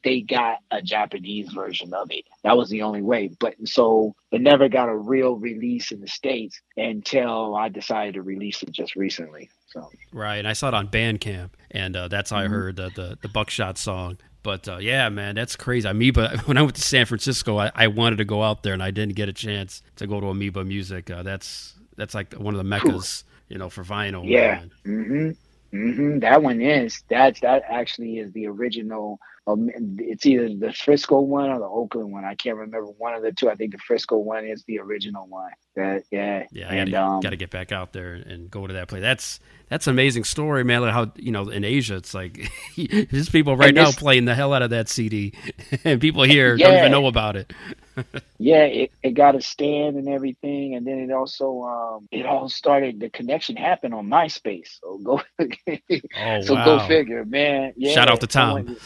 they 0.02 0.20
got 0.20 0.58
a 0.70 0.82
Japanese 0.82 1.52
version 1.52 1.94
of 1.94 2.10
it. 2.10 2.24
That 2.44 2.56
was 2.56 2.68
the 2.70 2.82
only 2.82 3.02
way. 3.02 3.30
But 3.38 3.54
so 3.64 4.14
it 4.32 4.40
never 4.40 4.68
got 4.68 4.88
a 4.88 4.96
real 4.96 5.36
release 5.36 5.92
in 5.92 6.00
the 6.00 6.08
States 6.08 6.60
until 6.76 7.54
I 7.54 7.68
decided 7.68 8.14
to 8.14 8.22
release 8.22 8.62
it 8.62 8.72
just 8.72 8.96
recently. 8.96 9.48
So 9.68 9.90
Right, 10.12 10.36
and 10.36 10.48
I 10.48 10.52
saw 10.52 10.68
it 10.68 10.74
on 10.74 10.88
Bandcamp, 10.88 11.50
and 11.70 11.96
uh, 11.96 12.08
that's 12.08 12.30
how 12.30 12.38
I 12.38 12.48
heard 12.48 12.76
the, 12.76 12.90
the 12.90 13.18
the 13.20 13.28
Buckshot 13.28 13.78
song. 13.78 14.18
But 14.42 14.68
uh, 14.68 14.76
yeah, 14.76 15.08
man, 15.08 15.34
that's 15.34 15.56
crazy. 15.56 15.88
Amoeba. 15.88 16.38
When 16.46 16.56
I 16.56 16.62
went 16.62 16.76
to 16.76 16.82
San 16.82 17.04
Francisco, 17.04 17.58
I, 17.58 17.72
I 17.74 17.88
wanted 17.88 18.18
to 18.18 18.24
go 18.24 18.44
out 18.44 18.62
there, 18.62 18.74
and 18.74 18.82
I 18.82 18.92
didn't 18.92 19.16
get 19.16 19.28
a 19.28 19.32
chance 19.32 19.82
to 19.96 20.06
go 20.06 20.20
to 20.20 20.28
Amoeba 20.28 20.64
Music. 20.64 21.10
Uh, 21.10 21.24
that's 21.24 21.74
that's 21.96 22.14
like 22.14 22.32
one 22.34 22.54
of 22.54 22.58
the 22.58 22.64
meccas, 22.64 23.24
you 23.48 23.58
know, 23.58 23.68
for 23.68 23.82
vinyl. 23.82 24.22
Yeah. 24.24 24.62
man. 24.84 25.36
hmm 25.72 25.76
hmm 25.76 26.18
That 26.20 26.42
one 26.42 26.60
is 26.60 27.02
that's 27.08 27.40
that 27.40 27.64
actually 27.68 28.18
is 28.18 28.32
the 28.32 28.46
original. 28.46 29.18
Um, 29.48 29.70
it's 29.98 30.26
either 30.26 30.48
the 30.48 30.72
Frisco 30.72 31.20
one 31.20 31.50
or 31.50 31.58
the 31.58 31.66
Oakland 31.66 32.10
one. 32.10 32.24
I 32.24 32.34
can't 32.34 32.56
remember 32.56 32.86
one 32.86 33.14
of 33.14 33.22
the 33.22 33.32
two. 33.32 33.48
I 33.48 33.54
think 33.54 33.72
the 33.72 33.78
Frisco 33.78 34.18
one 34.18 34.44
is 34.44 34.64
the 34.66 34.80
original 34.80 35.26
one. 35.28 35.52
That 35.76 36.04
yeah. 36.10 36.44
Yeah, 36.50 36.68
I 36.68 36.74
and 36.74 36.90
gotta, 36.90 37.06
um, 37.06 37.20
gotta 37.20 37.36
get 37.36 37.50
back 37.50 37.70
out 37.70 37.92
there 37.92 38.14
and 38.14 38.50
go 38.50 38.66
to 38.66 38.74
that 38.74 38.88
place. 38.88 39.02
That's 39.02 39.38
that's 39.68 39.88
an 39.88 39.92
amazing 39.92 40.24
story, 40.24 40.62
man. 40.62 40.82
Like 40.82 40.92
how 40.92 41.12
you 41.16 41.32
know 41.32 41.48
in 41.48 41.64
Asia, 41.64 41.96
it's 41.96 42.14
like 42.14 42.50
there's 43.10 43.28
people 43.28 43.56
right 43.56 43.74
now 43.74 43.90
playing 43.90 44.24
the 44.24 44.34
hell 44.34 44.52
out 44.52 44.62
of 44.62 44.70
that 44.70 44.88
CD, 44.88 45.32
and 45.84 46.00
people 46.00 46.22
here 46.22 46.56
don't 46.56 46.78
even 46.78 46.92
know 46.92 47.06
about 47.06 47.36
it. 47.36 47.52
yeah, 48.38 48.64
it, 48.64 48.92
it 49.02 49.14
got 49.14 49.34
a 49.34 49.40
stand 49.40 49.96
and 49.96 50.08
everything, 50.08 50.74
and 50.76 50.86
then 50.86 50.98
it 50.98 51.10
also 51.10 51.62
um 51.62 52.08
it 52.12 52.26
all 52.26 52.48
started. 52.48 53.00
The 53.00 53.10
connection 53.10 53.56
happened 53.56 53.94
on 53.94 54.06
MySpace. 54.06 54.78
So 54.80 54.98
go, 54.98 55.20
Oh 55.38 56.40
so 56.42 56.54
wow! 56.54 56.64
go 56.64 56.86
figure, 56.86 57.24
man. 57.24 57.72
Yeah, 57.76 57.92
Shout 57.92 58.08
out 58.08 58.20
to 58.20 58.26
Tom. 58.28 58.76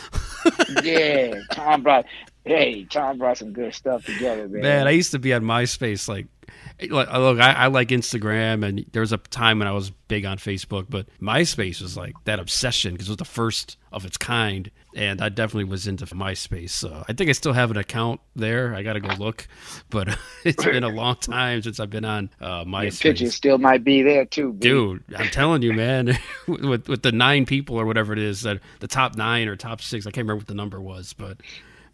Yeah, 0.82 1.40
Tom 1.53 1.82
brought. 1.82 2.07
Hey, 2.44 2.84
Tom 2.84 3.18
brought 3.18 3.36
some 3.38 3.53
good 3.53 3.74
stuff 3.74 4.05
together, 4.05 4.48
man. 4.48 4.62
Man, 4.62 4.86
I 4.86 4.92
used 4.92 5.11
to 5.11 5.18
be 5.18 5.34
on 5.34 5.42
MySpace. 5.42 6.09
Like, 6.09 6.26
like 6.88 7.12
uh, 7.12 7.18
look, 7.18 7.38
I, 7.38 7.53
I 7.53 7.66
like 7.66 7.88
Instagram, 7.88 8.66
and 8.66 8.86
there 8.92 9.01
was 9.01 9.12
a 9.12 9.18
time 9.18 9.59
when 9.59 9.68
I 9.68 9.72
was 9.72 9.90
big 10.09 10.24
on 10.24 10.38
Facebook, 10.38 10.86
but 10.88 11.07
MySpace 11.20 11.82
was 11.82 11.96
like 11.96 12.14
that 12.24 12.40
obsession 12.40 12.94
because 12.94 13.09
it 13.09 13.12
was 13.12 13.16
the 13.18 13.24
first 13.26 13.76
of 13.92 14.07
its 14.07 14.16
kind, 14.16 14.70
and 14.95 15.20
I 15.20 15.28
definitely 15.28 15.64
was 15.64 15.86
into 15.86 16.07
MySpace. 16.07 16.70
So 16.70 17.05
I 17.09 17.12
think 17.12 17.30
I 17.30 17.32
still 17.32 17.53
have 17.53 17.70
an 17.70 17.76
account 17.76 18.20
there. 18.34 18.74
I 18.74 18.82
got 18.82 18.95
to 18.95 19.01
go 19.01 19.14
look, 19.14 19.47
but 19.88 20.16
it's 20.45 20.64
been 20.64 20.84
a 20.84 20.88
long 20.88 21.16
time 21.16 21.62
since 21.62 21.80
I've 21.80 21.91
been 21.91 22.05
on 22.05 22.30
uh, 22.41 22.64
Your 22.66 22.91
picture 22.91 23.30
still 23.30 23.59
might 23.59 23.84
be 23.84 24.03
there 24.03 24.24
too, 24.24 24.53
B. 24.53 24.61
Dude, 24.61 25.05
I'm 25.16 25.28
telling 25.28 25.62
you, 25.62 25.72
man, 25.72 26.18
with 26.49 26.88
with 26.88 27.03
the 27.03 27.12
nine 27.12 27.47
people 27.47 27.76
or 27.76 27.86
whatever 27.86 28.12
it 28.12 28.18
is, 28.18 28.43
that 28.43 28.61
the 28.80 28.88
top 28.88 29.16
nine 29.16 29.49
or 29.49 29.57
top 29.57 29.80
six, 29.80 30.07
I 30.07 30.11
can't 30.11 30.24
remember 30.24 30.38
what 30.38 30.49
the 30.49 30.55
number 30.55 30.80
was, 30.80 31.12
but 31.12 31.38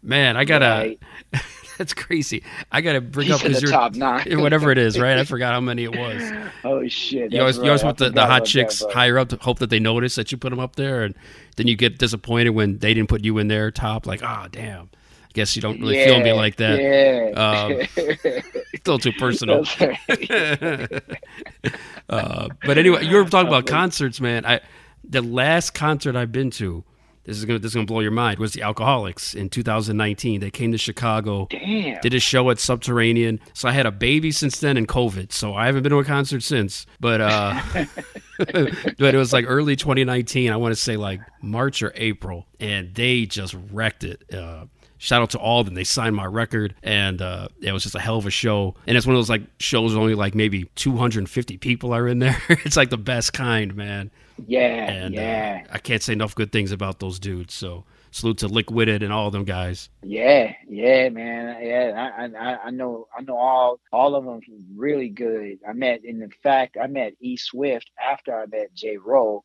man, 0.07 0.37
I 0.37 0.45
gotta. 0.45 0.65
Right. 0.65 0.99
that's 1.77 1.93
crazy. 1.93 2.43
I 2.71 2.81
gotta 2.81 3.01
bring 3.01 3.27
He 3.27 3.33
up 3.33 3.41
because 3.41 3.61
you're 3.61 3.71
top 3.71 3.95
nine. 3.95 4.25
whatever 4.39 4.71
it 4.71 4.77
is, 4.77 4.99
right? 4.99 5.17
I 5.17 5.23
forgot 5.25 5.53
how 5.53 5.61
many 5.61 5.83
it 5.83 5.95
was. 5.95 6.31
Oh 6.63 6.87
shit! 6.87 7.31
You 7.31 7.41
always, 7.41 7.57
that's 7.57 7.63
you 7.63 7.69
always 7.69 7.83
right. 7.83 7.97
Put 7.97 8.05
the, 8.05 8.09
the 8.11 8.25
hot 8.25 8.45
chicks 8.45 8.79
that, 8.79 8.91
higher 8.91 9.19
up 9.19 9.29
to 9.29 9.37
hope 9.37 9.59
that 9.59 9.69
they 9.69 9.79
notice 9.79 10.15
that 10.15 10.31
you 10.31 10.37
put 10.37 10.49
them 10.49 10.59
up 10.59 10.75
there, 10.75 11.03
and 11.03 11.13
then 11.57 11.67
you 11.67 11.75
get 11.75 11.99
disappointed 11.99 12.51
when 12.51 12.79
they 12.79 12.93
didn't 12.93 13.09
put 13.09 13.23
you 13.23 13.37
in 13.37 13.47
their 13.47 13.69
top. 13.71 14.07
Like, 14.07 14.23
ah, 14.23 14.47
damn. 14.51 14.89
I 15.23 15.33
guess 15.33 15.55
you 15.55 15.61
don't 15.61 15.79
really 15.79 16.03
feel 16.03 16.19
me 16.19 16.33
like 16.33 16.55
that. 16.55 16.79
Yeah. 16.79 17.85
Still 18.77 18.97
too 18.97 19.11
personal. 19.11 19.63
Right. 19.79 21.03
uh, 22.09 22.49
but 22.65 22.77
anyway, 22.79 23.05
you 23.05 23.17
were 23.17 23.25
talking 23.25 23.47
about 23.47 23.67
concerts, 23.67 24.19
man. 24.19 24.47
I 24.47 24.61
the 25.03 25.21
last 25.21 25.75
concert 25.75 26.15
I've 26.15 26.31
been 26.31 26.49
to. 26.51 26.83
This 27.27 27.37
is 27.37 27.45
gonna 27.45 27.59
this 27.59 27.71
is 27.71 27.75
gonna 27.75 27.85
blow 27.85 27.99
your 27.99 28.11
mind. 28.11 28.39
Was 28.39 28.53
the 28.53 28.61
Alkaholiks 28.61 29.35
in 29.35 29.49
2019? 29.49 30.39
They 30.39 30.49
came 30.49 30.71
to 30.71 30.77
Chicago. 30.77 31.47
Damn. 31.49 31.99
did 32.01 32.13
a 32.13 32.19
show 32.19 32.49
at 32.49 32.57
Subterranean. 32.57 33.39
So 33.53 33.67
I 33.67 33.73
had 33.73 33.85
a 33.85 33.91
baby 33.91 34.31
since 34.31 34.59
then 34.59 34.77
and 34.77 34.87
COVID. 34.87 35.31
So 35.31 35.53
I 35.53 35.67
haven't 35.67 35.83
been 35.83 35.91
to 35.91 35.99
a 35.99 36.05
concert 36.05 36.41
since. 36.41 36.85
But 36.99 37.21
uh 37.21 37.61
but 38.37 39.13
it 39.13 39.17
was 39.17 39.33
like 39.33 39.45
early 39.47 39.75
2019. 39.75 40.51
I 40.51 40.57
want 40.57 40.73
to 40.73 40.79
say 40.79 40.95
like 40.95 41.21
March 41.41 41.81
or 41.81 41.91
April, 41.95 42.45
and 42.59 42.93
they 42.93 43.25
just 43.25 43.55
wrecked 43.71 44.03
it. 44.03 44.23
Uh, 44.33 44.65
shout 44.97 45.21
out 45.21 45.31
to 45.31 45.39
all 45.39 45.61
of 45.61 45.65
them. 45.65 45.75
They 45.75 45.83
signed 45.83 46.15
my 46.15 46.25
record, 46.25 46.75
and 46.83 47.21
uh, 47.21 47.47
it 47.61 47.71
was 47.71 47.83
just 47.83 47.95
a 47.95 47.99
hell 47.99 48.17
of 48.17 48.25
a 48.25 48.31
show. 48.31 48.75
And 48.85 48.95
it's 48.95 49.07
one 49.07 49.15
of 49.15 49.19
those 49.19 49.29
like 49.29 49.41
shows 49.59 49.93
where 49.93 50.01
only 50.01 50.15
like 50.15 50.35
maybe 50.35 50.65
250 50.75 51.57
people 51.57 51.93
are 51.93 52.07
in 52.07 52.19
there. 52.19 52.37
it's 52.49 52.77
like 52.77 52.89
the 52.89 52.97
best 52.97 53.33
kind, 53.33 53.75
man. 53.75 54.11
Yeah, 54.45 54.91
And 54.91 55.13
yeah, 55.13 55.63
uh, 55.65 55.73
I 55.73 55.79
can't 55.79 56.01
say 56.01 56.13
enough 56.13 56.35
good 56.35 56.51
things 56.51 56.71
about 56.71 56.99
those 56.99 57.19
dudes. 57.19 57.53
So 57.53 57.85
salute 58.11 58.39
to 58.39 58.47
Liquided 58.47 59.03
and 59.03 59.11
all 59.11 59.27
of 59.27 59.33
them 59.33 59.43
guys. 59.45 59.89
yeah, 60.03 60.53
yeah, 60.69 61.09
man. 61.09 61.57
Yeah, 61.61 62.11
I, 62.17 62.25
I, 62.25 62.57
I 62.65 62.69
know, 62.71 63.07
I 63.17 63.21
know 63.21 63.37
all, 63.37 63.79
all 63.91 64.15
of 64.15 64.25
them 64.25 64.41
really 64.75 65.09
good. 65.09 65.59
I 65.67 65.73
met, 65.73 66.01
and 66.03 66.21
in 66.21 66.31
fact, 66.43 66.77
I 66.81 66.87
met 66.87 67.13
E 67.19 67.37
Swift 67.37 67.89
after 68.01 68.39
I 68.39 68.45
met 68.45 68.73
J. 68.73 68.97
Ro, 68.97 69.43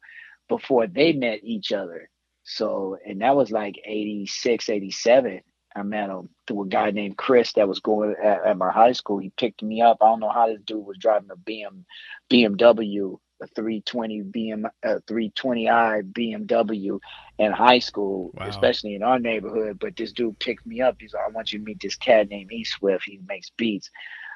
before 0.48 0.86
they 0.86 1.12
met 1.12 1.40
each 1.42 1.72
other. 1.72 2.08
So, 2.44 2.96
and 3.06 3.20
that 3.22 3.36
was 3.36 3.50
like 3.50 3.76
86, 3.84 4.68
87. 4.68 5.40
I 5.74 5.82
met 5.82 6.10
him 6.10 6.28
through 6.46 6.64
a 6.64 6.68
guy 6.68 6.90
named 6.90 7.16
Chris 7.16 7.52
that 7.54 7.68
was 7.68 7.80
going 7.80 8.14
at, 8.22 8.44
at 8.44 8.58
my 8.58 8.70
high 8.70 8.92
school. 8.92 9.18
He 9.18 9.32
picked 9.38 9.62
me 9.62 9.80
up. 9.80 9.98
I 10.02 10.06
don't 10.06 10.20
know 10.20 10.28
how 10.30 10.48
this 10.48 10.60
dude 10.66 10.84
was 10.84 10.98
driving 10.98 11.30
a 11.30 11.36
BM, 11.36 11.84
BMW, 12.30 13.18
a 13.42 13.46
320 13.48 14.22
BM, 14.22 14.64
a 14.84 14.88
uh, 14.96 14.98
320i 15.08 16.02
BMW 16.02 17.00
in 17.38 17.52
high 17.52 17.80
school, 17.80 18.34
Wow. 18.34 18.46
especially 18.46 18.94
in 18.94 19.02
our 19.02 19.18
neighborhood. 19.18 19.78
But 19.80 19.96
this 19.96 20.12
dude 20.12 20.38
picked 20.40 20.66
me 20.66 20.80
up. 20.80 20.96
He's 21.00 21.14
like, 21.14 21.24
I 21.26 21.30
want 21.30 21.52
you 21.52 21.58
to 21.58 21.64
meet 21.64 21.80
this 21.80 21.96
cat 21.96 22.28
named 22.28 22.52
E 22.52 22.64
Swift. 22.64 23.04
He 23.06 23.20
makes 23.26 23.50
beats. 23.56 23.90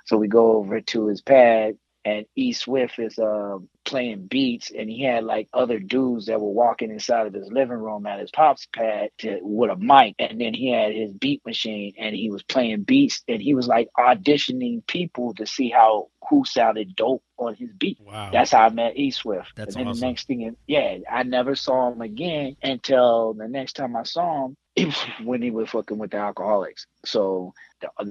So 0.07 0.17
we 0.17 0.29
go 0.29 0.57
over 0.57 0.81
to 0.81 1.07
his 1.07 1.23
pad, 1.23 1.77
and 2.07 2.25
E 2.37 2.53
Swift 2.53 3.01
is 3.01 3.19
uh, 3.19 3.59
playing 3.85 4.29
beats, 4.29 4.71
and 4.71 4.89
he 4.89 5.03
had 5.03 5.25
like 5.25 5.49
other 5.53 5.81
dudes 5.81 6.27
that 6.27 6.41
were 6.41 6.53
walking 6.53 6.93
inside 6.93 7.27
of 7.27 7.35
his 7.35 7.51
living 7.51 7.79
room 7.79 8.07
at 8.07 8.21
his 8.21 8.31
pop's 8.31 8.69
pad 8.73 9.11
to, 9.19 9.41
with 9.43 9.73
a 9.73 9.77
mic, 9.77 10.15
and 10.21 10.41
then 10.41 10.55
he 10.55 10.71
had 10.71 10.95
his 10.95 11.13
beat 11.13 11.45
machine, 11.45 11.95
and 11.99 12.15
he 12.15 12.31
was 12.31 12.45
playing 12.45 12.85
beats, 12.85 13.25
and 13.27 13.43
he 13.43 13.55
was 13.55 13.67
like 13.67 13.89
auditioning 13.99 14.87
people 14.87 15.35
to 15.35 15.47
see 15.47 15.69
how 15.69 16.07
who 16.31 16.45
sounded 16.45 16.95
dope 16.95 17.25
on 17.39 17.57
his 17.57 17.71
beat. 17.77 17.99
Wow. 18.01 18.31
That's 18.33 18.53
how 18.53 18.67
I 18.67 18.69
met 18.69 18.97
E 18.97 19.11
Swift. 19.11 19.57
That's 19.57 19.75
and 19.75 19.83
then 19.83 19.89
awesome. 19.89 20.01
the 20.01 20.07
next 20.07 20.27
thing, 20.29 20.57
yeah, 20.69 20.99
I 21.11 21.25
never 21.25 21.57
saw 21.57 21.91
him 21.91 22.03
again 22.03 22.57
until 22.63 23.35
the 23.35 23.49
next 23.49 23.73
time 23.73 23.97
I 23.97 24.05
saw 24.05 24.47
him 24.47 24.57
it 24.77 24.87
was 24.87 24.97
when 25.25 25.43
he 25.43 25.51
was 25.51 25.71
fucking 25.71 25.99
with 25.99 26.13
the 26.13 26.19
Alkaholiks. 26.19 26.87
So 27.05 27.55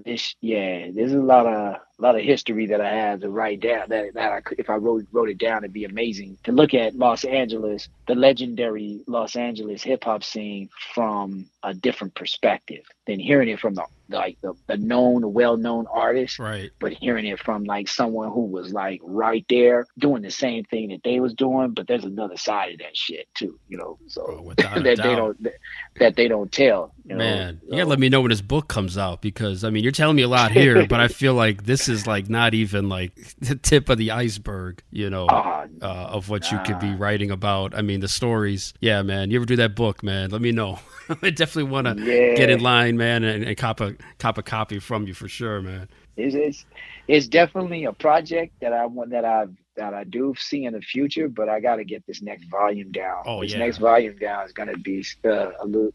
this, 0.06 0.36
yeah, 0.42 0.90
there's 0.94 1.14
a 1.14 1.20
lot 1.20 1.46
of 1.46 1.76
a 1.98 2.02
lot 2.02 2.16
of 2.16 2.22
history 2.22 2.68
that 2.68 2.82
I 2.82 2.94
have 2.94 3.22
to 3.22 3.30
write 3.30 3.62
down. 3.62 3.90
That 3.90 4.14
that 4.14 4.32
I 4.32 4.42
could, 4.42 4.60
if 4.60 4.70
I 4.70 4.76
wrote 4.76 5.06
wrote 5.12 5.30
it 5.30 5.38
down, 5.38 5.64
it'd 5.64 5.74
be 5.74 5.86
amazing 5.86 6.38
to 6.44 6.52
look 6.52 6.74
at 6.74 6.96
Los 6.96 7.24
Angeles, 7.24 7.88
the 8.08 8.16
legendary 8.16 9.02
Los 9.08 9.36
Angeles 9.36 9.84
hip 9.84 10.04
hop 10.04 10.24
scene 10.24 10.70
from 10.94 11.50
a 11.64 11.74
different 11.74 12.16
perspective 12.16 12.86
than 13.08 13.20
hearing 13.20 13.50
it 13.50 13.60
from 13.60 13.76
the 13.76 13.86
like 14.10 14.38
the, 14.42 14.54
the 14.68 14.78
known, 14.78 15.34
well 15.34 15.58
known 15.58 15.88
artists 15.92 16.38
right. 16.38 16.70
but 16.80 16.94
hearing 16.94 17.26
it 17.26 17.40
from 17.40 17.64
like 17.64 17.88
someone 17.88 18.32
who 18.32 18.46
was 18.46 18.72
like 18.72 19.02
right 19.04 19.46
there 19.50 19.86
doing 19.98 20.22
the 20.22 20.30
same 20.30 20.64
thing 20.66 20.90
that 20.90 21.02
they 21.04 21.20
was 21.20 21.34
doing, 21.34 21.72
but 21.72 21.88
there's 21.88 22.06
another 22.06 22.38
side 22.38 22.74
of 22.74 22.80
that 22.80 22.96
shit 22.96 23.28
too, 23.34 23.60
you 23.68 23.78
know. 23.78 23.98
Oh, 23.98 24.08
So 24.08 24.42
without 24.46 24.84
that 24.84 24.98
they 24.98 25.16
don't 25.16 25.42
that, 25.44 25.54
that 26.00 26.16
they 26.16 26.28
don't 26.28 26.52
tell. 26.52 26.94
You 27.06 27.16
know? 27.16 27.18
Man, 27.18 27.62
you 27.66 27.78
gotta 27.78 27.86
let 27.86 28.00
me 28.00 28.10
know 28.10 28.22
when 28.22 28.30
this 28.30 28.42
book 28.42 28.68
comes 28.68 28.98
out 28.98 29.22
because 29.22 29.55
I 29.64 29.70
mean 29.70 29.84
you're 29.84 29.92
telling 29.92 30.16
me 30.16 30.24
a 30.24 30.28
lot 30.28 30.52
here, 30.52 30.86
but 30.88 31.00
I 31.00 31.08
feel 31.08 31.34
like 31.34 31.64
this 31.64 31.88
is 31.88 32.06
like 32.08 32.30
not 32.30 32.54
even 32.54 32.90
like 32.90 33.16
the 33.40 33.56
tip 33.56 33.90
of 33.90 33.98
the 33.98 34.12
iceberg, 34.12 34.82
you 34.92 35.10
know, 35.10 35.28
Ah, 35.30 35.66
uh, 35.82 35.86
of 35.86 36.30
what 36.30 36.52
you 36.52 36.60
could 36.66 36.80
be 36.80 36.94
writing 36.96 37.32
about. 37.32 37.76
I 37.76 37.82
mean 37.82 38.00
the 38.02 38.08
stories. 38.08 38.74
Yeah, 38.82 39.02
man. 39.04 39.32
You 39.32 39.38
ever 39.38 39.46
do 39.46 39.56
that 39.58 39.76
book, 39.76 40.04
man? 40.04 40.30
Let 40.32 40.42
me 40.42 40.52
know. 40.52 40.80
I 41.22 41.30
definitely 41.30 41.72
want 41.72 41.88
to 41.88 41.96
Yeah. 42.04 42.36
get 42.36 42.50
in 42.50 42.60
line, 42.62 42.98
man, 42.98 43.24
and, 43.24 43.44
and 43.44 43.58
cop 43.58 43.80
a 43.82 43.96
cop 44.18 44.38
a 44.38 44.44
copy 44.44 44.80
from 44.80 45.08
you 45.08 45.14
for 45.14 45.28
sure, 45.28 45.62
man. 45.62 45.88
it's, 46.18 46.36
it's 46.36 46.66
it's 47.08 47.28
definitely 47.28 47.86
a 47.86 47.94
project 47.94 48.54
that 48.62 48.74
I 48.74 48.86
want 48.88 49.12
that 49.12 49.26
I 49.26 49.46
that 49.78 49.94
I 49.94 50.06
do 50.06 50.34
see 50.38 50.64
in 50.66 50.74
the 50.74 50.82
future, 50.82 51.28
but 51.28 51.50
I 51.50 51.60
got 51.60 51.76
to 51.76 51.84
get 51.84 52.06
this 52.08 52.22
next 52.22 52.46
volume 52.46 52.92
down. 52.94 53.24
Oh, 53.26 53.42
this 53.42 53.52
yeah. 53.52 53.60
next 53.60 53.78
volume 53.78 54.18
down 54.18 54.46
is 54.46 54.54
gonna 54.54 54.78
be 54.78 55.06
uh, 55.26 55.52
a 55.62 55.66
little. 55.66 55.94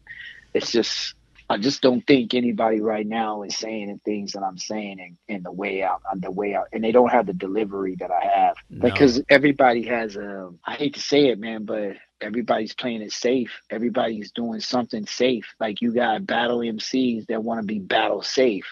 It's 0.53 0.71
just. 0.71 1.15
I 1.51 1.57
just 1.57 1.81
don't 1.81 2.05
think 2.07 2.33
anybody 2.33 2.79
right 2.81 3.05
now 3.05 3.43
is 3.43 3.57
saying 3.57 3.87
the 3.89 3.99
things 4.11 4.33
that 4.33 4.43
I'm 4.43 4.57
saying 4.57 4.99
and, 4.99 5.17
and 5.27 5.45
the 5.45 5.51
way 5.51 5.83
out, 5.83 6.01
on 6.11 6.21
the 6.21 6.31
way 6.31 6.55
out, 6.55 6.67
and 6.73 6.83
they 6.83 6.91
don't 6.91 7.11
have 7.11 7.27
the 7.27 7.33
delivery 7.33 7.95
that 7.99 8.11
I 8.11 8.25
have 8.25 8.55
No. 8.69 8.89
because 8.89 9.21
everybody 9.29 9.83
has 9.87 10.15
a. 10.15 10.49
I 10.65 10.75
hate 10.75 10.93
to 10.95 11.01
say 11.01 11.27
it, 11.27 11.39
man, 11.39 11.65
but 11.65 11.97
everybody's 12.21 12.73
playing 12.73 13.01
it 13.01 13.11
safe. 13.11 13.51
Everybody's 13.69 14.31
doing 14.31 14.61
something 14.61 15.05
safe. 15.05 15.45
Like 15.59 15.81
you 15.81 15.93
got 15.93 16.25
battle 16.25 16.59
MCs 16.59 17.27
that 17.27 17.43
want 17.43 17.61
to 17.61 17.67
be 17.67 17.79
battle 17.79 18.21
safe. 18.21 18.65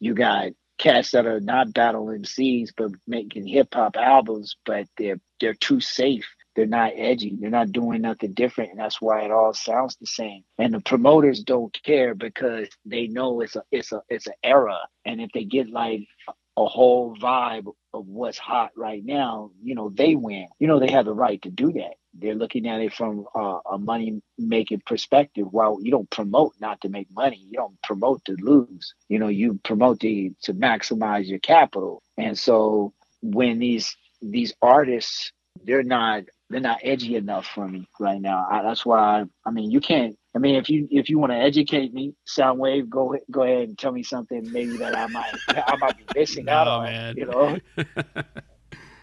You 0.00 0.14
got 0.14 0.52
cats 0.78 1.12
that 1.12 1.26
are 1.26 1.40
not 1.40 1.72
battle 1.72 2.06
MCs 2.06 2.70
but 2.76 2.90
making 3.06 3.46
hip 3.46 3.68
hop 3.72 3.96
albums, 3.96 4.56
but 4.66 4.86
they're 4.98 5.20
they're 5.40 5.54
too 5.54 5.80
safe. 5.80 6.26
They're 6.56 6.66
not 6.66 6.94
edgy. 6.96 7.36
They're 7.38 7.50
not 7.50 7.72
doing 7.72 8.02
nothing 8.02 8.32
different, 8.34 8.72
and 8.72 8.80
that's 8.80 9.00
why 9.02 9.22
it 9.24 9.32
all 9.32 9.54
sounds 9.54 9.96
the 9.96 10.06
same. 10.06 10.44
And 10.58 10.74
the 10.74 10.80
promoters 10.80 11.44
don't 11.44 11.76
care 11.84 12.14
because 12.14 12.68
they 12.86 13.08
know 13.08 13.42
it's 13.42 13.56
a 13.56 13.64
it's 13.72 13.92
a 13.92 14.02
it's 14.08 14.26
an 14.26 14.34
era. 14.42 14.78
And 15.04 15.20
if 15.20 15.30
they 15.32 15.44
get 15.44 15.70
like 15.70 16.08
a 16.56 16.66
whole 16.66 17.16
vibe 17.16 17.66
of 17.94 18.06
what's 18.08 18.38
hot 18.38 18.70
right 18.76 19.04
now, 19.04 19.50
you 19.62 19.74
know, 19.74 19.90
they 19.90 20.16
win. 20.16 20.48
You 20.58 20.68
know, 20.68 20.80
they 20.80 20.90
have 20.90 21.04
the 21.04 21.14
right 21.14 21.40
to 21.42 21.50
do 21.50 21.72
that. 21.74 21.94
They're 22.14 22.34
looking 22.34 22.66
at 22.68 22.80
it 22.80 22.94
from 22.94 23.26
uh, 23.34 23.60
a 23.70 23.78
money 23.78 24.22
making 24.38 24.82
perspective. 24.86 25.46
While 25.50 25.78
you 25.82 25.90
don't 25.90 26.10
promote 26.10 26.54
not 26.60 26.80
to 26.82 26.88
make 26.88 27.08
money, 27.12 27.36
you 27.36 27.54
don't 27.54 27.80
promote 27.82 28.24
to 28.26 28.36
lose. 28.40 28.94
You 29.08 29.18
know, 29.18 29.28
you 29.28 29.60
promote 29.64 30.00
to 30.00 30.30
to 30.44 30.54
maximize 30.54 31.28
your 31.28 31.40
capital. 31.40 32.02
And 32.16 32.38
so 32.38 32.94
when 33.22 33.58
these 33.58 33.94
these 34.22 34.54
artists, 34.62 35.32
they're 35.64 35.82
not 35.82 36.22
they're 36.48 36.60
not 36.60 36.78
edgy 36.82 37.16
enough 37.16 37.46
for 37.46 37.66
me 37.66 37.88
right 37.98 38.20
now. 38.20 38.46
I, 38.50 38.62
that's 38.62 38.86
why 38.86 39.24
I 39.44 39.50
mean 39.50 39.70
you 39.70 39.80
can't. 39.80 40.16
I 40.34 40.38
mean 40.38 40.54
if 40.54 40.68
you 40.68 40.86
if 40.90 41.08
you 41.08 41.18
want 41.18 41.32
to 41.32 41.38
educate 41.38 41.92
me, 41.92 42.14
Soundwave, 42.26 42.88
go 42.88 43.16
go 43.30 43.42
ahead 43.42 43.68
and 43.68 43.78
tell 43.78 43.92
me 43.92 44.02
something 44.02 44.50
maybe 44.52 44.76
that 44.76 44.96
I 44.96 45.06
might 45.08 45.34
I 45.48 45.76
might 45.76 45.96
be 45.96 46.04
missing 46.20 46.48
out 46.48 46.68
on. 46.68 46.84
man. 46.84 47.16
You 47.16 47.26
know. 47.26 47.58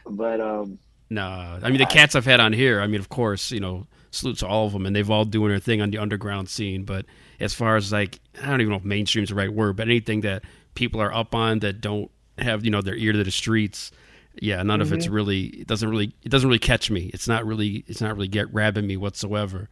but 0.06 0.42
um, 0.42 0.80
No, 1.10 1.60
I 1.62 1.70
mean 1.70 1.80
the 1.80 1.86
cats 1.86 2.16
I've 2.16 2.26
had 2.26 2.40
on 2.40 2.54
here. 2.54 2.82
I 2.82 2.88
mean, 2.88 3.00
of 3.00 3.10
course, 3.10 3.52
you 3.52 3.60
know, 3.60 3.88
salute 4.12 4.38
to 4.40 4.48
all 4.48 4.68
of 4.68 4.74
them, 4.74 4.86
and 4.86 4.96
they've 4.96 5.10
all 5.10 5.26
doing 5.26 5.50
their 5.50 5.60
thing 5.60 5.82
on 5.82 5.90
the 5.92 5.98
underground 5.98 6.50
scene. 6.50 6.84
But 6.86 7.06
as 7.40 7.54
far 7.54 7.76
as 7.76 7.92
like, 7.92 8.20
I 8.42 8.48
don't 8.48 8.62
even 8.62 8.72
know 8.72 8.78
if 8.78 8.86
mainstream's 8.86 9.30
the 9.30 9.36
right 9.36 9.52
word, 9.52 9.76
but 9.76 9.88
anything 9.88 10.22
that 10.22 10.44
people 10.76 11.02
are 11.02 11.14
up 11.14 11.36
on 11.36 11.60
that 11.60 11.82
don't 11.82 12.10
have 12.38 12.64
you 12.64 12.72
know 12.72 12.82
their 12.82 12.96
ear 12.96 13.12
to 13.12 13.24
the 13.24 13.32
streets, 13.32 13.92
yeah, 14.36 14.64
none 14.64 14.82
of 14.82 14.92
it's 14.92 15.06
mm-hmm. 15.06 15.16
really. 15.16 15.42
It 15.46 15.68
doesn't 15.68 15.90
really. 15.90 16.14
It 16.24 16.30
doesn't 16.30 16.48
really 16.48 16.60
catch 16.60 16.90
me. 16.90 17.12
It's 17.14 17.28
not 17.28 17.46
really. 17.46 17.84
It's 17.88 18.02
not 18.02 18.16
really 18.16 18.28
get 18.28 18.52
grabbing 18.52 18.88
me 18.88 18.98
whatsoever. 18.98 19.70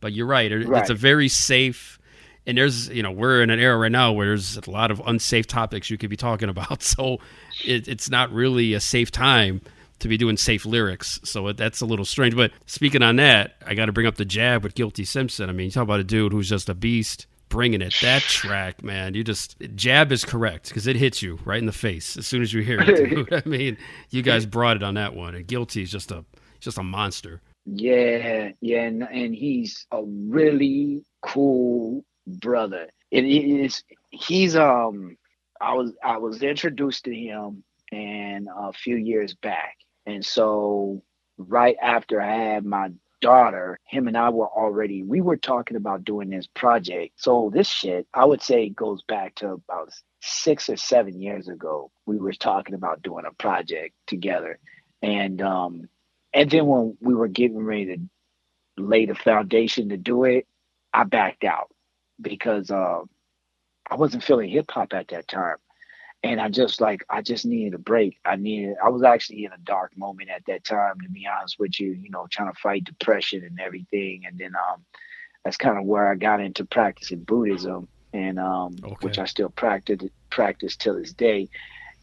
But 0.00 0.12
you're 0.12 0.26
right. 0.26 0.50
it- 0.50 0.68
It's 0.68 0.90
a 0.90 0.94
very 0.94 1.28
safe. 1.28 1.98
And 2.46 2.58
there's, 2.58 2.90
you 2.90 3.02
know, 3.02 3.10
we're 3.10 3.40
in 3.42 3.48
an 3.48 3.58
era 3.58 3.78
right 3.78 3.90
now 3.90 4.12
where 4.12 4.26
there's 4.26 4.58
a 4.58 4.70
lot 4.70 4.90
of 4.90 5.00
unsafe 5.06 5.46
topics 5.46 5.88
you 5.88 5.96
could 5.96 6.10
be 6.10 6.16
talking 6.16 6.50
about. 6.50 6.82
So 6.82 7.18
it, 7.64 7.88
it's 7.88 8.10
not 8.10 8.30
really 8.30 8.74
a 8.74 8.80
safe 8.80 9.10
time 9.10 9.62
to 10.00 10.08
be 10.08 10.18
doing 10.18 10.36
safe 10.36 10.66
lyrics. 10.66 11.20
So 11.24 11.48
it, 11.48 11.56
that's 11.56 11.80
a 11.80 11.86
little 11.86 12.04
strange. 12.04 12.36
But 12.36 12.52
speaking 12.66 13.02
on 13.02 13.16
that, 13.16 13.54
I 13.66 13.74
got 13.74 13.86
to 13.86 13.92
bring 13.92 14.06
up 14.06 14.16
the 14.16 14.26
jab 14.26 14.62
with 14.62 14.74
Guilty 14.74 15.06
Simpson. 15.06 15.48
I 15.48 15.52
mean, 15.52 15.66
you 15.66 15.70
talk 15.70 15.84
about 15.84 16.00
a 16.00 16.04
dude 16.04 16.32
who's 16.32 16.50
just 16.50 16.68
a 16.68 16.74
beast 16.74 17.26
bringing 17.54 17.82
it. 17.82 17.94
That 18.02 18.22
track, 18.22 18.82
man, 18.82 19.14
you 19.14 19.22
just, 19.22 19.56
jab 19.76 20.10
is 20.10 20.24
correct 20.24 20.68
because 20.68 20.88
it 20.88 20.96
hits 20.96 21.22
you 21.22 21.38
right 21.44 21.60
in 21.60 21.66
the 21.66 21.72
face 21.72 22.16
as 22.16 22.26
soon 22.26 22.42
as 22.42 22.52
you 22.52 22.62
hear 22.62 22.80
it. 22.80 23.32
I 23.46 23.48
mean, 23.48 23.78
you 24.10 24.22
guys 24.22 24.44
brought 24.44 24.76
it 24.76 24.82
on 24.82 24.94
that 24.94 25.14
one. 25.14 25.36
And 25.36 25.46
Guilty 25.46 25.82
is 25.82 25.90
just 25.92 26.10
a, 26.10 26.24
just 26.58 26.78
a 26.78 26.82
monster. 26.82 27.40
Yeah, 27.64 28.50
yeah, 28.60 28.82
and, 28.82 29.04
and 29.04 29.32
he's 29.32 29.86
a 29.92 30.02
really 30.04 31.04
cool 31.22 32.04
brother. 32.26 32.88
It 33.12 33.22
is 33.22 33.84
he's 34.10 34.56
um 34.56 35.16
I 35.60 35.74
was 35.74 35.92
I 36.02 36.18
was 36.18 36.42
introduced 36.42 37.04
to 37.04 37.14
him 37.14 37.62
and 37.92 38.48
a 38.54 38.72
few 38.72 38.96
years 38.96 39.34
back. 39.34 39.76
And 40.06 40.26
so 40.26 41.02
right 41.38 41.76
after 41.80 42.20
I 42.20 42.34
had 42.34 42.66
my 42.66 42.90
daughter, 43.24 43.80
him 43.86 44.06
and 44.06 44.18
I 44.18 44.28
were 44.28 44.48
already 44.48 45.02
we 45.02 45.22
were 45.22 45.38
talking 45.38 45.78
about 45.78 46.04
doing 46.04 46.28
this 46.28 46.46
project. 46.46 47.14
So 47.16 47.50
this 47.54 47.66
shit, 47.66 48.06
I 48.12 48.26
would 48.26 48.42
say 48.42 48.68
goes 48.68 49.02
back 49.02 49.34
to 49.36 49.52
about 49.52 49.90
6 50.20 50.68
or 50.68 50.76
7 50.76 51.22
years 51.22 51.48
ago. 51.48 51.90
We 52.04 52.18
were 52.18 52.34
talking 52.34 52.74
about 52.74 53.02
doing 53.02 53.24
a 53.26 53.32
project 53.32 53.94
together. 54.06 54.58
And 55.00 55.40
um 55.40 55.88
and 56.34 56.50
then 56.50 56.66
when 56.66 56.98
we 57.00 57.14
were 57.14 57.28
getting 57.28 57.64
ready 57.64 57.96
to 57.96 58.00
lay 58.76 59.06
the 59.06 59.14
foundation 59.14 59.88
to 59.88 59.96
do 59.96 60.24
it, 60.24 60.46
I 60.92 61.04
backed 61.04 61.44
out 61.44 61.70
because 62.20 62.70
uh, 62.70 63.00
I 63.90 63.94
wasn't 63.96 64.24
feeling 64.24 64.50
hip 64.50 64.70
hop 64.70 64.92
at 64.92 65.08
that 65.08 65.28
time. 65.28 65.56
And 66.24 66.40
I 66.40 66.48
just 66.48 66.80
like 66.80 67.04
I 67.10 67.22
just 67.22 67.44
needed 67.46 67.74
a 67.74 67.78
break. 67.78 68.18
I 68.24 68.36
needed 68.36 68.76
I 68.84 68.88
was 68.88 69.04
actually 69.04 69.44
in 69.44 69.52
a 69.52 69.58
dark 69.58 69.96
moment 69.96 70.30
at 70.30 70.42
that 70.48 70.64
time, 70.64 70.98
to 71.02 71.10
be 71.10 71.26
honest 71.28 71.58
with 71.60 71.78
you, 71.78 71.92
you 71.92 72.10
know, 72.10 72.26
trying 72.30 72.52
to 72.52 72.58
fight 72.58 72.84
depression 72.84 73.44
and 73.44 73.60
everything. 73.60 74.22
And 74.26 74.38
then 74.38 74.52
um 74.56 74.84
that's 75.44 75.58
kind 75.58 75.78
of 75.78 75.84
where 75.84 76.10
I 76.10 76.16
got 76.16 76.40
into 76.40 76.64
practicing 76.64 77.24
Buddhism 77.24 77.88
and 78.14 78.38
um 78.40 78.84
Okay. 78.84 78.96
which 79.00 79.18
I 79.18 79.26
still 79.26 79.50
practice 79.50 80.00
practice 80.30 80.76
till 80.76 80.98
this 80.98 81.12
day. 81.12 81.50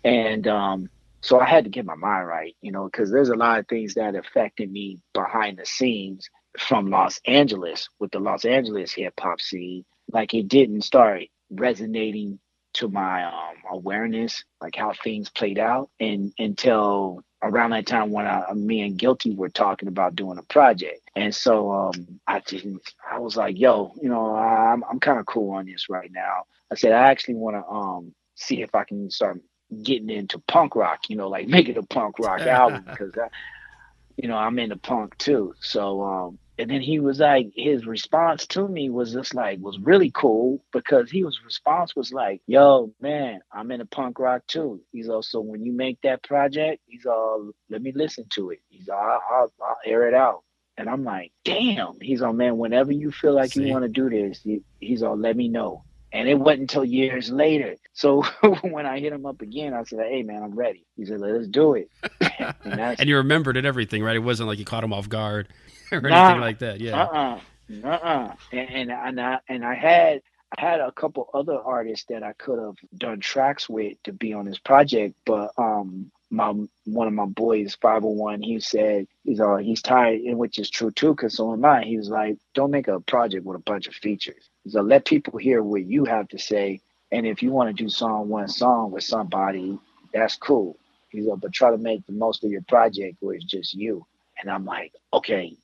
And 0.03 0.47
um 0.47 0.89
so 1.23 1.39
I 1.39 1.45
had 1.45 1.65
to 1.65 1.71
get 1.71 1.85
my 1.85 1.95
mind 1.95 2.27
right, 2.27 2.55
you 2.61 2.71
know, 2.71 2.85
because 2.85 3.11
there's 3.11 3.29
a 3.29 3.35
lot 3.35 3.59
of 3.59 3.67
things 3.67 3.95
that 3.95 4.15
affected 4.15 4.71
me 4.71 4.99
behind 5.13 5.57
the 5.57 5.65
scenes 5.65 6.29
from 6.59 6.89
Los 6.91 7.19
Angeles 7.27 7.89
with 7.99 8.11
the 8.11 8.19
Los 8.19 8.45
Angeles 8.45 8.93
hip 8.93 9.15
hop 9.19 9.41
scene. 9.41 9.85
Like 10.11 10.33
it 10.35 10.47
didn't 10.47 10.83
start 10.83 11.23
resonating 11.51 12.39
to 12.73 12.87
my 12.87 13.25
um, 13.25 13.55
awareness, 13.71 14.43
like 14.61 14.75
how 14.75 14.93
things 15.03 15.29
played 15.29 15.59
out, 15.59 15.89
and 15.99 16.33
until 16.39 17.23
around 17.43 17.71
that 17.71 17.87
time 17.87 18.11
when 18.11 18.27
I, 18.27 18.51
me 18.53 18.81
and 18.81 18.97
Guilty 18.97 19.33
were 19.35 19.49
talking 19.49 19.87
about 19.87 20.15
doing 20.15 20.37
a 20.37 20.43
project, 20.43 21.01
and 21.15 21.33
so 21.33 21.71
um, 21.71 22.19
I 22.27 22.39
just 22.41 22.65
I 23.09 23.19
was 23.19 23.35
like, 23.35 23.59
yo, 23.59 23.93
you 24.01 24.09
know, 24.09 24.35
I'm 24.35 24.83
I'm 24.89 24.99
kind 24.99 25.19
of 25.19 25.25
cool 25.25 25.53
on 25.55 25.65
this 25.65 25.89
right 25.89 26.11
now. 26.11 26.45
I 26.71 26.75
said 26.75 26.93
I 26.93 27.09
actually 27.09 27.35
want 27.35 27.55
to 27.57 27.65
um 27.67 28.13
see 28.35 28.61
if 28.61 28.73
I 28.73 28.83
can 28.83 29.09
start 29.09 29.41
getting 29.83 30.09
into 30.09 30.39
punk 30.39 30.75
rock, 30.75 31.09
you 31.09 31.15
know, 31.15 31.29
like 31.29 31.47
make 31.49 31.69
it 31.69 31.77
a 31.77 31.83
punk 31.83 32.19
rock 32.19 32.41
album 32.41 32.85
because 32.89 33.13
I, 33.17 33.27
you 34.17 34.27
know, 34.27 34.37
I'm 34.37 34.59
into 34.59 34.77
punk 34.77 35.17
too. 35.17 35.53
So 35.59 36.01
um 36.03 36.39
and 36.61 36.69
then 36.69 36.81
he 36.81 36.99
was 36.99 37.19
like 37.19 37.51
his 37.55 37.87
response 37.87 38.45
to 38.45 38.67
me 38.67 38.91
was 38.91 39.13
just 39.13 39.33
like 39.33 39.57
was 39.59 39.79
really 39.79 40.11
cool 40.13 40.63
because 40.71 41.09
he 41.09 41.23
was 41.23 41.43
response 41.43 41.95
was 41.95 42.13
like 42.13 42.39
yo 42.45 42.93
man 43.01 43.39
i'm 43.51 43.71
in 43.71 43.81
into 43.81 43.85
punk 43.85 44.19
rock 44.19 44.45
too. 44.45 44.79
He's 44.91 45.09
also 45.09 45.39
when 45.39 45.65
you 45.65 45.71
make 45.71 45.99
that 46.03 46.21
project 46.21 46.83
he's 46.85 47.07
all 47.07 47.51
let 47.71 47.81
me 47.81 47.91
listen 47.95 48.25
to 48.35 48.51
it. 48.51 48.59
He's 48.69 48.89
all 48.89 48.99
I'll, 48.99 49.21
I'll, 49.31 49.53
I'll 49.59 49.77
air 49.83 50.07
it 50.07 50.13
out. 50.13 50.43
And 50.77 50.87
i'm 50.87 51.03
like 51.03 51.31
damn. 51.43 51.99
He's 51.99 52.21
all 52.21 52.33
man 52.33 52.57
whenever 52.57 52.91
you 52.91 53.11
feel 53.11 53.33
like 53.33 53.53
See? 53.53 53.65
you 53.65 53.73
want 53.73 53.83
to 53.83 53.89
do 53.89 54.09
this 54.09 54.41
he, 54.43 54.61
he's 54.79 55.01
all 55.01 55.17
let 55.17 55.35
me 55.35 55.47
know 55.47 55.83
and 56.11 56.27
it 56.27 56.35
wasn't 56.39 56.61
until 56.61 56.85
years 56.85 57.29
later 57.31 57.75
so 57.93 58.21
when 58.63 58.85
i 58.85 58.99
hit 58.99 59.13
him 59.13 59.25
up 59.25 59.41
again 59.41 59.73
i 59.73 59.83
said 59.83 59.99
hey 60.09 60.23
man 60.23 60.43
i'm 60.43 60.55
ready 60.55 60.85
he 60.95 61.05
said 61.05 61.19
let's 61.19 61.47
do 61.47 61.75
it 61.75 61.89
and 62.65 62.99
And 62.99 63.09
you 63.09 63.17
remembered 63.17 63.57
it 63.57 63.65
everything, 63.65 64.03
right? 64.03 64.15
It 64.15 64.19
wasn't 64.19 64.47
like 64.49 64.59
you 64.59 64.65
caught 64.65 64.83
him 64.83 64.93
off 64.93 65.09
guard 65.09 65.49
or 65.91 66.01
Nah. 66.01 66.25
anything 66.25 66.41
like 66.41 66.59
that. 66.59 66.79
Yeah. 66.79 67.03
Uh-uh. 67.03 67.39
Uh-uh. 67.83 68.35
And, 68.51 68.69
and 68.69 68.91
and 68.91 69.21
I 69.21 69.39
and 69.49 69.65
I 69.65 69.75
had 69.75 70.21
I 70.57 70.61
had 70.61 70.81
a 70.81 70.91
couple 70.91 71.29
other 71.33 71.57
artists 71.59 72.05
that 72.09 72.23
I 72.23 72.33
could 72.33 72.59
have 72.59 72.75
done 72.97 73.19
tracks 73.19 73.69
with 73.69 74.01
to 74.03 74.13
be 74.13 74.33
on 74.33 74.45
this 74.45 74.59
project, 74.59 75.15
but 75.25 75.51
um 75.57 76.11
my 76.29 76.53
one 76.85 77.07
of 77.07 77.13
my 77.13 77.25
boys, 77.25 77.77
501, 77.81 78.41
he 78.41 78.59
said 78.59 79.07
he's 79.23 79.39
all 79.41 79.57
he's 79.57 79.81
tired, 79.81 80.21
and 80.21 80.37
which 80.37 80.59
is 80.59 80.69
true 80.69 80.91
too, 80.91 81.11
because 81.15 81.35
so 81.37 81.53
am 81.53 81.65
I. 81.65 81.83
He 81.83 81.97
was 81.97 82.09
like, 82.09 82.37
Don't 82.53 82.71
make 82.71 82.87
a 82.89 82.99
project 83.01 83.45
with 83.45 83.57
a 83.57 83.63
bunch 83.63 83.87
of 83.87 83.95
features. 83.95 84.49
Like, 84.65 84.83
let 84.83 85.05
people 85.05 85.37
hear 85.37 85.61
what 85.63 85.85
you 85.85 86.05
have 86.05 86.27
to 86.29 86.39
say. 86.39 86.81
And 87.11 87.25
if 87.27 87.43
you 87.43 87.51
want 87.51 87.75
to 87.75 87.83
do 87.83 87.89
song 87.89 88.29
one 88.29 88.47
song 88.47 88.91
with 88.91 89.03
somebody, 89.03 89.77
that's 90.13 90.35
cool. 90.35 90.77
He's 91.09 91.25
like, 91.25 91.41
but 91.41 91.53
try 91.53 91.71
to 91.71 91.77
make 91.77 92.05
the 92.05 92.13
most 92.13 92.43
of 92.43 92.51
your 92.51 92.61
project 92.67 93.17
where 93.19 93.35
it's 93.35 93.45
just 93.45 93.73
you. 93.73 94.05
And 94.41 94.49
I'm 94.49 94.65
like, 94.65 94.93
okay, 95.13 95.55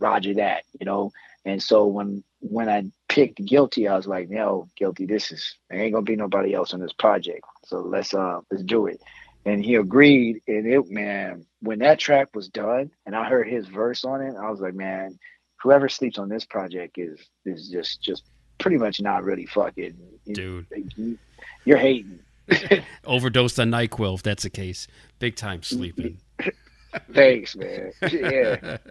Roger 0.00 0.34
that, 0.34 0.64
you 0.78 0.84
know. 0.84 1.12
And 1.44 1.62
so 1.62 1.86
when 1.86 2.24
when 2.40 2.68
I 2.68 2.84
picked 3.08 3.44
guilty, 3.44 3.88
I 3.88 3.96
was 3.96 4.06
like, 4.06 4.28
no, 4.28 4.68
guilty. 4.76 5.06
This 5.06 5.30
is 5.30 5.54
there 5.70 5.80
ain't 5.80 5.94
gonna 5.94 6.04
be 6.04 6.16
nobody 6.16 6.54
else 6.54 6.74
on 6.74 6.80
this 6.80 6.92
project. 6.92 7.44
So 7.64 7.80
let's 7.80 8.12
uh 8.12 8.40
let's 8.50 8.64
do 8.64 8.86
it. 8.86 9.00
And 9.44 9.64
he 9.64 9.76
agreed. 9.76 10.42
And 10.48 10.66
it 10.66 10.90
man, 10.90 11.46
when 11.60 11.78
that 11.78 12.00
track 12.00 12.34
was 12.34 12.48
done 12.48 12.90
and 13.06 13.14
I 13.14 13.28
heard 13.28 13.48
his 13.48 13.68
verse 13.68 14.04
on 14.04 14.20
it, 14.20 14.34
I 14.36 14.50
was 14.50 14.60
like, 14.60 14.74
man, 14.74 15.18
whoever 15.62 15.88
sleeps 15.88 16.18
on 16.18 16.28
this 16.28 16.44
project 16.44 16.98
is 16.98 17.20
is 17.44 17.68
just 17.68 18.02
just 18.02 18.24
pretty 18.58 18.76
much 18.78 19.00
not 19.00 19.24
really 19.24 19.46
fucking 19.46 19.96
Dude. 20.32 20.66
you- 20.96 21.18
You're 21.64 21.78
hating. 21.78 22.20
Overdosed 23.04 23.58
on 23.58 23.70
NyQuil, 23.70 24.14
if 24.14 24.22
that's 24.22 24.44
the 24.44 24.50
case. 24.50 24.86
Big 25.18 25.36
time 25.36 25.62
sleeping. 25.62 26.18
Thanks, 27.12 27.56
man. 27.56 27.92
Yeah. 28.10 28.76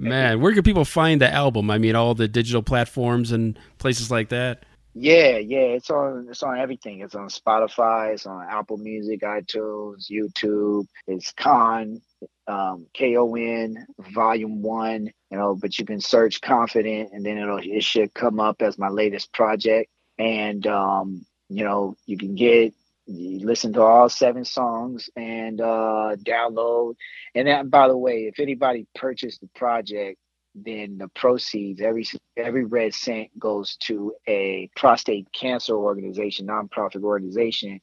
Man, 0.00 0.40
where 0.40 0.54
can 0.54 0.62
people 0.62 0.84
find 0.84 1.20
the 1.20 1.28
album? 1.32 1.72
I 1.72 1.78
mean, 1.78 1.96
all 1.96 2.14
the 2.14 2.28
digital 2.28 2.62
platforms 2.62 3.32
and 3.32 3.58
places 3.78 4.12
like 4.12 4.28
that. 4.28 4.62
Yeah, 4.94 5.38
yeah, 5.38 5.58
it's 5.74 5.90
on 5.90 6.28
it's 6.30 6.42
on 6.44 6.56
everything. 6.56 7.00
It's 7.00 7.16
on 7.16 7.26
Spotify, 7.28 8.12
it's 8.14 8.24
on 8.24 8.46
Apple 8.48 8.76
Music, 8.76 9.22
iTunes, 9.22 10.08
YouTube. 10.08 10.86
It's 11.08 11.32
Kon, 11.32 12.00
um, 12.48 12.86
K 12.94 13.16
O 13.16 13.34
N, 13.34 13.86
Volume 13.98 14.62
One. 14.62 15.10
You 15.30 15.36
know, 15.36 15.54
but 15.54 15.78
you 15.78 15.84
can 15.84 16.00
search 16.00 16.40
Konfident, 16.40 17.10
and 17.12 17.24
then 17.24 17.38
it'll 17.38 17.58
it 17.58 17.84
should 17.84 18.14
come 18.14 18.40
up 18.40 18.62
as 18.62 18.78
my 18.78 18.88
latest 18.88 19.32
project. 19.32 19.90
And 20.18 20.66
um, 20.66 21.26
you 21.48 21.64
know, 21.64 21.96
you 22.06 22.16
can 22.16 22.34
get 22.34 22.74
you 23.06 23.40
listen 23.40 23.72
to 23.74 23.82
all 23.82 24.08
seven 24.08 24.44
songs 24.44 25.08
and 25.16 25.60
uh, 25.60 26.16
download. 26.22 26.94
And 27.34 27.48
that, 27.48 27.70
by 27.70 27.88
the 27.88 27.96
way, 27.96 28.24
if 28.24 28.40
anybody 28.40 28.86
purchased 28.94 29.40
the 29.40 29.48
project 29.54 30.18
then 30.64 30.98
the 30.98 31.08
proceeds, 31.08 31.80
every 31.80 32.06
every 32.36 32.64
red 32.64 32.94
cent 32.94 33.36
goes 33.38 33.76
to 33.76 34.14
a 34.26 34.70
prostate 34.76 35.30
cancer 35.32 35.74
organization, 35.74 36.46
nonprofit 36.46 37.02
organization, 37.02 37.80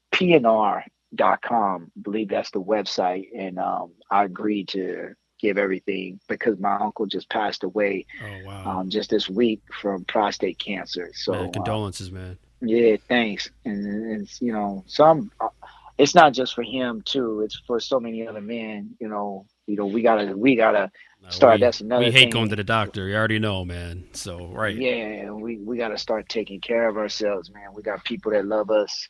PNR.com. 1.15 1.91
I 1.97 2.01
believe 2.01 2.29
that's 2.29 2.51
the 2.51 2.61
website. 2.61 3.27
And 3.37 3.59
um, 3.59 3.91
I 4.11 4.23
agreed 4.25 4.67
to 4.69 5.13
give 5.39 5.57
everything 5.57 6.19
because 6.29 6.57
my 6.59 6.75
uncle 6.77 7.05
just 7.05 7.29
passed 7.29 7.63
away 7.63 8.05
Oh, 8.23 8.45
wow. 8.45 8.79
um, 8.79 8.89
just 8.89 9.09
this 9.09 9.29
week 9.29 9.61
from 9.81 10.05
prostate 10.05 10.59
cancer. 10.59 11.11
So 11.13 11.33
man, 11.33 11.49
uh, 11.49 11.51
condolences, 11.51 12.11
man. 12.11 12.37
yeah, 12.61 12.95
thanks. 13.07 13.49
And, 13.65 13.85
and 13.85 14.21
it's 14.21 14.41
you 14.41 14.53
know, 14.53 14.83
some 14.87 15.31
uh, 15.39 15.49
it's 15.97 16.15
not 16.15 16.33
just 16.33 16.53
for 16.55 16.63
him 16.63 17.01
too. 17.05 17.41
It's 17.41 17.55
for 17.67 17.79
so 17.79 17.99
many 17.99 18.27
other 18.27 18.41
men. 18.41 18.95
You 18.99 19.07
know, 19.09 19.45
you 19.67 19.75
know, 19.75 19.85
we 19.85 20.01
gotta 20.01 20.35
we 20.37 20.55
gotta 20.55 20.89
No, 21.21 21.29
start. 21.29 21.55
we, 21.59 21.61
that's 21.65 21.81
another. 21.81 22.05
we 22.05 22.11
hate 22.11 22.21
thing. 22.23 22.29
going 22.31 22.49
to 22.49 22.55
the 22.55 22.63
doctor. 22.63 23.07
You 23.07 23.15
already 23.15 23.39
know, 23.39 23.65
man. 23.65 24.05
So, 24.13 24.47
right. 24.47 24.75
Yeah, 24.75 25.31
we 25.31 25.57
we 25.57 25.77
gotta 25.77 25.97
start 25.97 26.27
taking 26.29 26.59
care 26.61 26.87
of 26.87 26.97
ourselves, 26.97 27.49
man. 27.51 27.73
We 27.73 27.81
got 27.81 28.03
people 28.05 28.31
that 28.31 28.45
love 28.45 28.69
us, 28.71 29.07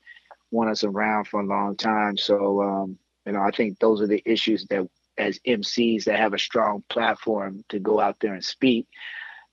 want 0.55 0.69
us 0.69 0.83
around 0.83 1.27
for 1.27 1.39
a 1.39 1.45
long 1.45 1.75
time. 1.75 2.17
So, 2.17 2.61
um, 2.61 2.97
you 3.25 3.33
know, 3.33 3.41
I 3.41 3.51
think 3.51 3.79
those 3.79 4.01
are 4.01 4.07
the 4.07 4.23
issues 4.25 4.65
that 4.69 4.87
as 5.17 5.39
MCs 5.47 6.05
that 6.05 6.19
have 6.19 6.33
a 6.33 6.39
strong 6.39 6.83
platform 6.89 7.63
to 7.69 7.79
go 7.79 7.99
out 7.99 8.17
there 8.19 8.33
and 8.33 8.43
speak. 8.43 8.87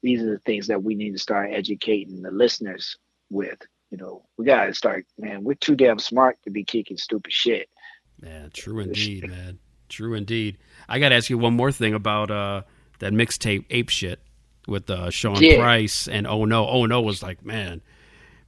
These 0.03 0.21
are 0.21 0.31
the 0.31 0.39
things 0.39 0.67
that 0.67 0.83
we 0.83 0.97
need 0.97 1.13
to 1.13 1.19
start 1.19 1.51
educating 1.53 2.23
the 2.23 2.33
listeners 2.33 2.97
with. 3.31 3.59
You 3.91 3.99
know, 3.99 4.25
we 4.37 4.47
gotta 4.47 4.75
start, 4.75 5.07
man. 5.19 5.45
We're 5.45 5.55
too 5.55 5.77
damn 5.77 5.99
smart 5.99 6.39
to 6.45 6.51
be 6.51 6.65
kicking 6.65 6.97
stupid 6.97 7.33
shit. 7.33 7.69
Yeah, 8.23 8.49
true 8.53 8.81
indeed, 8.81 9.29
man. 9.29 9.59
True 9.89 10.15
indeed. 10.15 10.59
I 10.89 10.99
got 10.99 11.11
to 11.11 11.17
ask 11.17 11.29
you 11.29 11.37
one 11.37 11.55
more 11.55 11.71
thing 11.71 11.93
about 11.93 12.31
uh, 12.31 12.63
that 13.01 13.13
mixtape 13.13 13.67
Ape 13.69 13.91
Shit 13.91 14.21
with 14.67 14.89
uh, 14.89 15.11
Sean 15.11 15.37
Yeah. 15.43 15.59
Price 15.59 16.09
and 16.09 16.27
Oh 16.27 16.45
No. 16.47 16.67
Oh 16.67 16.87
No 16.87 17.03
was 17.03 17.23
like, 17.23 17.45
man, 17.45 17.83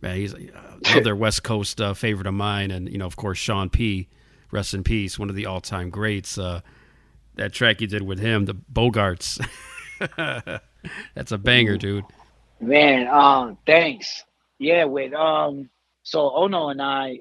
man, 0.04 0.16
he's 0.16 0.34
uh, 0.34 0.38
another 0.92 1.16
West 1.16 1.42
Coast 1.42 1.80
uh, 1.80 1.94
favorite 1.94 2.26
of 2.26 2.34
mine. 2.34 2.70
And, 2.70 2.88
you 2.88 2.98
know, 2.98 3.06
of 3.06 3.16
course, 3.16 3.38
Sean 3.38 3.70
P., 3.70 4.08
rest 4.52 4.74
in 4.74 4.84
peace, 4.84 5.18
one 5.18 5.30
of 5.30 5.34
the 5.34 5.46
all 5.46 5.60
time 5.60 5.90
greats. 5.90 6.38
Uh, 6.38 6.60
that 7.34 7.52
track 7.52 7.80
you 7.80 7.88
did 7.88 8.02
with 8.02 8.20
him, 8.20 8.44
the 8.44 8.54
Bogarts. 8.54 9.44
That's 11.14 11.32
a 11.32 11.38
banger, 11.38 11.76
dude. 11.76 12.04
Man, 12.60 13.08
um, 13.08 13.58
thanks. 13.66 14.22
Yeah, 14.60 14.84
with 14.84 15.12
um, 15.14 15.68
so 16.04 16.30
Ono 16.36 16.68
and 16.68 16.80
I, 16.80 17.18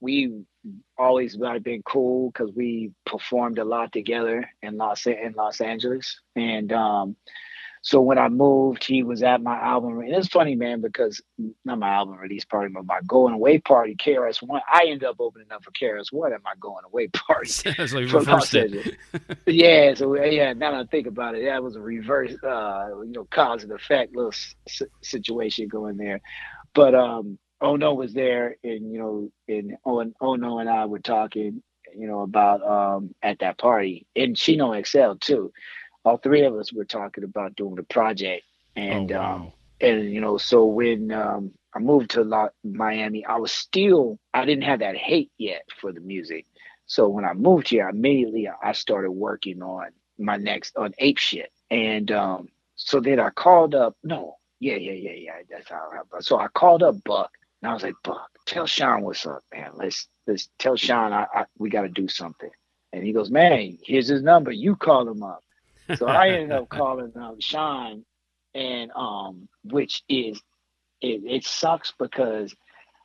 we 0.00 0.44
always 0.96 1.34
like 1.34 1.64
been 1.64 1.82
cool 1.82 2.30
because 2.30 2.52
we 2.54 2.92
performed 3.04 3.58
a 3.58 3.64
lot 3.64 3.92
together 3.92 4.48
in 4.62 4.76
Los 4.76 5.06
in 5.06 5.34
Los 5.36 5.60
Angeles, 5.60 6.20
and 6.36 6.72
um, 6.72 7.16
so 7.82 8.00
when 8.00 8.18
I 8.18 8.28
moved, 8.28 8.84
he 8.84 9.02
was 9.02 9.22
at 9.22 9.42
my 9.42 9.58
album. 9.58 10.00
And 10.00 10.14
it's 10.14 10.28
funny, 10.28 10.54
man, 10.54 10.82
because 10.82 11.22
not 11.64 11.78
my 11.78 11.88
album 11.88 12.16
release 12.16 12.44
party, 12.44 12.72
but 12.72 12.84
my 12.84 13.00
going 13.06 13.32
away 13.32 13.58
party, 13.58 13.94
KRS 13.96 14.42
One. 14.42 14.60
I 14.70 14.84
ended 14.86 15.04
up 15.04 15.16
opening 15.18 15.50
up 15.50 15.64
for 15.64 15.70
KRS 15.70 16.12
One 16.12 16.32
at 16.32 16.42
my 16.42 16.52
going 16.60 16.84
away 16.84 17.06
party 17.12 17.50
from 18.06 18.24
reversed 18.24 18.54
it. 18.54 18.98
Yeah, 19.46 19.94
so 19.94 20.14
yeah, 20.22 20.52
now 20.52 20.72
that 20.72 20.80
I 20.80 20.84
think 20.84 21.06
about 21.06 21.34
it, 21.34 21.44
that 21.44 21.62
was 21.62 21.76
a 21.76 21.80
reverse, 21.80 22.34
uh, 22.42 23.00
you 23.02 23.12
know, 23.12 23.26
cause 23.30 23.62
and 23.62 23.72
effect 23.72 24.14
little 24.14 24.32
s- 24.32 24.82
situation 25.02 25.68
going 25.68 25.96
there. 25.96 26.20
But 26.74 26.94
um, 26.94 27.38
Oh 27.62 27.76
No 27.76 27.94
was 27.94 28.12
there, 28.12 28.56
and 28.62 28.92
you 28.92 28.98
know, 28.98 29.30
and 29.48 29.76
Oh, 29.86 30.04
oh 30.20 30.34
No 30.34 30.58
and 30.58 30.68
I 30.68 30.84
were 30.84 30.98
talking, 30.98 31.62
you 31.96 32.06
know, 32.06 32.20
about 32.20 32.62
um 32.62 33.14
at 33.22 33.38
that 33.38 33.56
party, 33.58 34.06
and 34.14 34.36
Chino 34.36 34.80
XL 34.82 35.14
too. 35.20 35.50
All 36.04 36.16
three 36.16 36.42
of 36.42 36.54
us 36.54 36.72
were 36.72 36.84
talking 36.84 37.24
about 37.24 37.56
doing 37.56 37.74
the 37.74 37.82
project, 37.82 38.44
and 38.76 39.12
oh, 39.12 39.18
wow. 39.18 39.34
um, 39.34 39.52
and 39.80 40.12
you 40.12 40.20
know, 40.20 40.38
so 40.38 40.64
when 40.64 41.12
um, 41.12 41.52
I 41.72 41.78
moved 41.78 42.10
to 42.12 42.24
La- 42.24 42.48
Miami. 42.64 43.24
I 43.24 43.36
was 43.36 43.52
still 43.52 44.18
I 44.34 44.44
didn't 44.44 44.64
have 44.64 44.80
that 44.80 44.96
hate 44.96 45.30
yet 45.38 45.62
for 45.80 45.92
the 45.92 46.00
music. 46.00 46.46
So 46.86 47.08
when 47.08 47.24
I 47.24 47.32
moved 47.32 47.68
here, 47.68 47.88
immediately 47.88 48.48
I 48.62 48.72
started 48.72 49.12
working 49.12 49.62
on 49.62 49.90
my 50.18 50.36
next 50.36 50.76
on 50.76 50.92
ape 50.98 51.18
shit. 51.18 51.52
And 51.70 52.10
um, 52.10 52.48
so 52.74 53.00
then 53.00 53.20
I 53.20 53.30
called 53.30 53.74
up. 53.74 53.96
No, 54.02 54.36
yeah, 54.58 54.76
yeah, 54.76 54.92
yeah, 54.92 55.12
yeah. 55.12 55.32
That's 55.48 55.68
how. 55.68 55.90
I, 55.92 56.20
so 56.20 56.38
I 56.38 56.48
called 56.48 56.82
up 56.82 56.96
Buck, 57.04 57.30
and 57.62 57.70
I 57.70 57.74
was 57.74 57.84
like, 57.84 57.94
Buck, 58.02 58.30
tell 58.46 58.66
Sean 58.66 59.02
what's 59.02 59.24
up, 59.26 59.44
man. 59.54 59.70
Let's 59.74 60.08
let's 60.26 60.48
tell 60.58 60.76
Sean 60.76 61.12
I, 61.12 61.26
I 61.32 61.44
we 61.58 61.70
got 61.70 61.82
to 61.82 61.88
do 61.88 62.08
something. 62.08 62.50
And 62.92 63.04
he 63.04 63.12
goes, 63.12 63.30
man, 63.30 63.78
here's 63.84 64.08
his 64.08 64.22
number. 64.24 64.50
You 64.50 64.74
call 64.74 65.08
him 65.08 65.22
up. 65.22 65.44
So 65.96 66.06
I 66.06 66.28
ended 66.28 66.52
up 66.52 66.68
calling 66.68 67.12
um, 67.16 67.36
Sean, 67.40 68.04
and 68.54 68.90
um, 68.94 69.48
which 69.64 70.02
is 70.08 70.40
it, 71.00 71.22
it 71.24 71.44
sucks 71.44 71.92
because 71.98 72.54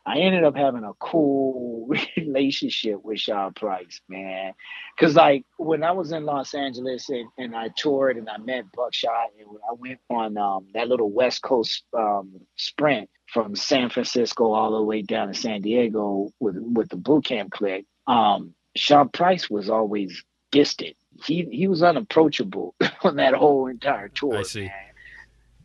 I 0.06 0.20
ended 0.20 0.44
up 0.44 0.56
having 0.56 0.84
a 0.84 0.94
cool 1.00 1.90
relationship 2.18 3.04
with 3.04 3.20
Sean 3.20 3.54
Price, 3.54 4.02
man. 4.08 4.54
Cause 5.00 5.16
like 5.16 5.46
when 5.58 5.84
I 5.84 5.92
was 5.92 6.12
in 6.12 6.26
Los 6.26 6.54
Angeles 6.54 7.10
and, 7.10 7.28
and 7.38 7.56
I 7.56 7.70
toured 7.76 8.18
and 8.18 8.30
I 8.30 8.38
met 8.38 8.72
Buckshot 8.72 9.32
and 9.40 9.48
I 9.68 9.74
went 9.74 10.00
on 10.10 10.38
um, 10.38 10.68
that 10.74 10.88
little 10.90 11.12
West 11.12 11.42
Coast 11.42 11.84
um, 11.98 12.40
sprint 12.56 13.10
from 13.28 13.56
San 13.56 13.90
Francisco 13.90 14.54
all 14.54 14.76
the 14.78 14.84
way 14.84 15.02
down 15.02 15.28
to 15.28 15.34
San 15.34 15.62
Diego 15.62 16.30
with 16.40 16.56
with 16.60 16.90
the 16.90 16.98
Boot 16.98 17.26
Camp 17.26 17.52
Clik. 17.52 17.86
Um, 18.06 18.54
Sean 18.76 19.10
Price 19.10 19.50
was 19.50 19.70
always 19.70 20.24
distant. 20.52 20.96
He 21.24 21.47
he 21.51 21.68
was 21.68 21.84
unapproachable 21.84 22.76
on 23.03 23.18
that 23.18 23.34
whole 23.34 23.68
entire 23.68 24.09
tour. 24.09 24.38
I 24.38 24.43
see. 24.43 24.66
Man. 24.66 24.72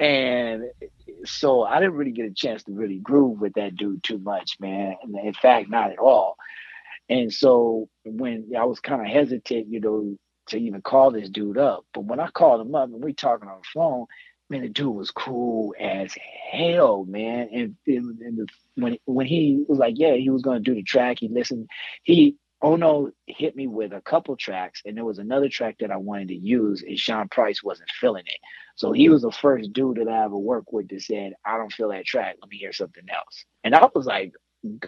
And 0.01 0.65
so 1.25 1.63
I 1.63 1.79
didn't 1.79 1.95
really 1.95 2.13
get 2.13 2.31
a 2.31 2.35
chance 2.35 2.63
to 2.65 2.73
really 2.73 2.99
groove 2.99 3.41
with 3.41 3.53
that 3.55 3.77
dude 3.77 4.03
too 4.03 4.19
much, 4.19 4.57
man. 4.59 4.97
And 5.03 5.15
in 5.15 5.35
fact, 5.35 5.69
not 5.69 5.93
at 5.93 5.99
all. 5.99 6.37
And 7.11 7.33
so 7.33 7.89
when 8.05 8.53
I 8.57 8.65
was 8.65 8.81
kind 8.81 9.03
of 9.03 9.09
hesitant, 9.09 9.69
you 9.69 9.81
know, 9.81 10.17
to 10.49 10.59
even 10.59 10.81
call 10.81 11.11
this 11.11 11.29
dude 11.29 11.59
up, 11.59 11.85
but 11.93 12.05
when 12.05 12.19
I 12.19 12.29
called 12.29 12.67
him 12.67 12.75
up 12.75 12.89
and 12.89 13.05
we 13.05 13.13
talking 13.13 13.49
on 13.49 13.59
the 13.59 13.69
phone, 13.75 14.07
man, 14.49 14.63
the 14.63 14.69
dude 14.69 14.95
was 14.95 15.11
cool 15.11 15.75
as 15.79 16.17
hell, 16.51 17.05
man. 17.05 17.49
And, 17.53 17.77
and, 17.87 18.21
and 18.21 18.39
the, 18.39 18.47
when 18.77 18.97
when 19.05 19.27
he 19.27 19.65
was 19.69 19.79
like, 19.79 19.95
yeah, 19.97 20.15
he 20.15 20.31
was 20.31 20.43
gonna 20.43 20.61
do 20.61 20.75
the 20.75 20.83
track, 20.83 21.19
he 21.21 21.29
listened. 21.29 21.69
He 22.05 22.37
Oh, 22.63 22.75
ono 22.75 23.11
hit 23.27 23.57
me 23.57 23.67
with 23.67 23.93
a 23.93 24.01
couple 24.03 24.37
tracks, 24.37 24.83
and 24.85 24.97
there 24.97 25.05
was 25.05 25.19
another 25.19 25.49
track 25.49 25.77
that 25.81 25.91
I 25.91 25.97
wanted 25.97 26.29
to 26.29 26.37
use, 26.37 26.83
and 26.83 26.99
Sean 26.99 27.29
Price 27.29 27.63
wasn't 27.63 27.91
feeling 28.01 28.25
it. 28.27 28.41
So 28.77 28.93
he 28.93 29.09
was 29.09 29.23
the 29.23 29.33
first 29.33 29.73
dude 29.73 29.97
that 29.99 30.09
I 30.09 30.25
ever 30.25 30.37
worked 30.37 30.73
with 30.73 30.89
that 30.89 31.03
said, 31.03 31.35
I 31.45 31.57
don't 31.57 31.73
feel 31.73 31.91
that 31.91 32.05
track. 32.05 32.37
Let 32.41 32.51
me 32.51 32.57
hear 32.57 32.73
something 32.73 33.05
else. 33.15 33.45
And 33.65 33.75
I 33.75 33.89
was 33.95 34.07
like, 34.07 34.33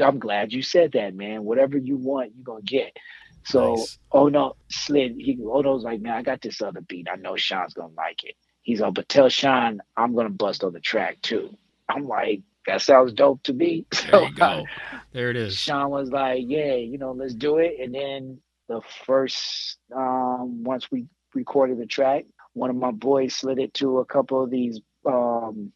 I'm 0.00 0.18
glad 0.18 0.52
you 0.52 0.62
said 0.62 0.92
that, 0.92 1.14
man. 1.14 1.44
Whatever 1.44 1.78
you 1.78 1.96
want, 1.96 2.32
you're 2.34 2.44
going 2.44 2.64
to 2.64 2.70
get. 2.70 2.96
So 3.44 3.74
nice. 3.74 3.98
Oh, 4.12 4.26
ono 4.26 4.56
slid. 4.68 5.16
He 5.18 5.38
Ono's 5.42 5.82
like, 5.82 6.00
man, 6.00 6.14
I 6.14 6.22
got 6.22 6.40
this 6.40 6.62
other 6.62 6.80
beat. 6.82 7.08
I 7.10 7.16
know 7.16 7.36
Sean's 7.36 7.74
going 7.74 7.90
to 7.90 7.96
like 7.96 8.24
it. 8.24 8.36
He's 8.62 8.80
like, 8.80 8.94
but 8.94 9.08
tell 9.08 9.28
Sean 9.28 9.80
I'm 9.96 10.14
going 10.14 10.26
to 10.26 10.32
bust 10.32 10.62
on 10.62 10.72
the 10.72 10.80
track 10.80 11.20
too. 11.22 11.56
I'm 11.88 12.06
like, 12.06 12.42
that 12.66 12.82
sounds 12.82 13.12
dope 13.12 13.42
to 13.44 13.52
me. 13.52 13.86
So 13.94 14.10
there 14.10 14.28
you 14.28 14.34
go. 14.34 14.64
There 15.12 15.30
it 15.30 15.36
is. 15.36 15.56
Sean 15.56 15.90
was 15.90 16.10
like, 16.10 16.42
yeah, 16.46 16.74
you 16.74 16.98
know, 16.98 17.12
let's 17.12 17.34
do 17.34 17.58
it. 17.58 17.76
And 17.80 17.94
then 17.94 18.40
the 18.68 18.80
first, 19.06 19.78
um, 19.94 20.64
once 20.64 20.90
we 20.90 21.06
recorded 21.34 21.78
the 21.78 21.86
track, 21.86 22.24
one 22.54 22.70
of 22.70 22.76
my 22.76 22.90
boys 22.90 23.34
slid 23.34 23.58
it 23.58 23.74
to 23.74 23.98
a 23.98 24.04
couple 24.04 24.42
of 24.42 24.50
these 24.50 24.80
um, 25.06 25.72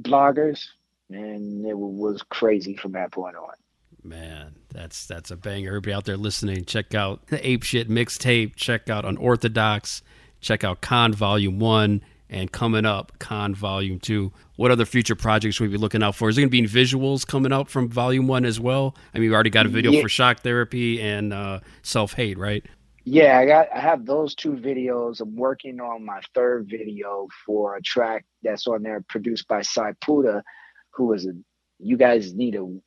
bloggers, 0.00 0.66
and 1.10 1.66
it 1.66 1.76
was 1.76 2.22
crazy 2.28 2.76
from 2.76 2.92
that 2.92 3.12
point 3.12 3.36
on. 3.36 3.54
Man, 4.02 4.54
that's 4.72 5.06
that's 5.06 5.30
a 5.30 5.36
banger. 5.36 5.68
Everybody 5.68 5.92
out 5.92 6.04
there 6.04 6.16
listening, 6.16 6.64
check 6.64 6.94
out 6.94 7.26
the 7.26 7.46
Ape 7.46 7.62
Shit 7.62 7.88
mixtape. 7.88 8.56
Check 8.56 8.88
out 8.88 9.04
Unorthodox. 9.04 10.02
Check 10.40 10.64
out 10.64 10.80
Kon 10.80 11.12
Volume 11.12 11.58
One 11.58 12.00
and 12.30 12.50
coming 12.50 12.86
up 12.86 13.12
Kon 13.18 13.54
Volume 13.54 13.98
Two. 13.98 14.32
What 14.56 14.70
other 14.70 14.86
future 14.86 15.16
projects 15.16 15.56
should 15.56 15.64
we 15.64 15.68
be 15.68 15.76
looking 15.76 16.02
out 16.02 16.14
for? 16.14 16.28
Is 16.30 16.36
there 16.36 16.42
going 16.42 16.48
to 16.48 16.52
be 16.52 16.60
in 16.60 16.64
visuals 16.66 17.26
coming 17.26 17.52
up 17.52 17.68
from 17.68 17.90
Volume 17.90 18.26
One 18.26 18.44
as 18.46 18.58
well? 18.58 18.96
I 19.14 19.18
mean, 19.18 19.28
we 19.30 19.34
already 19.34 19.50
got 19.50 19.66
a 19.66 19.68
video 19.68 19.90
yeah. 19.90 20.00
for 20.00 20.08
Shock 20.08 20.40
Therapy 20.40 21.02
and 21.02 21.32
uh, 21.32 21.60
Self 21.82 22.14
Hate, 22.14 22.38
right? 22.38 22.64
Yeah, 23.04 23.38
I 23.38 23.46
got 23.46 23.68
I 23.74 23.80
have 23.80 24.06
those 24.06 24.34
two 24.34 24.52
videos. 24.52 25.20
I'm 25.20 25.34
working 25.34 25.80
on 25.80 26.04
my 26.04 26.20
third 26.34 26.68
video 26.70 27.26
for 27.44 27.76
a 27.76 27.82
track 27.82 28.24
that's 28.42 28.66
on 28.66 28.82
there 28.82 29.02
produced 29.08 29.48
by 29.48 29.62
Sai 29.62 29.92
Puda, 30.04 30.42
who 30.90 31.12
is 31.12 31.26
a 31.26 31.32
you 31.78 31.96
guys 31.96 32.34
need 32.34 32.52
to 32.52 32.82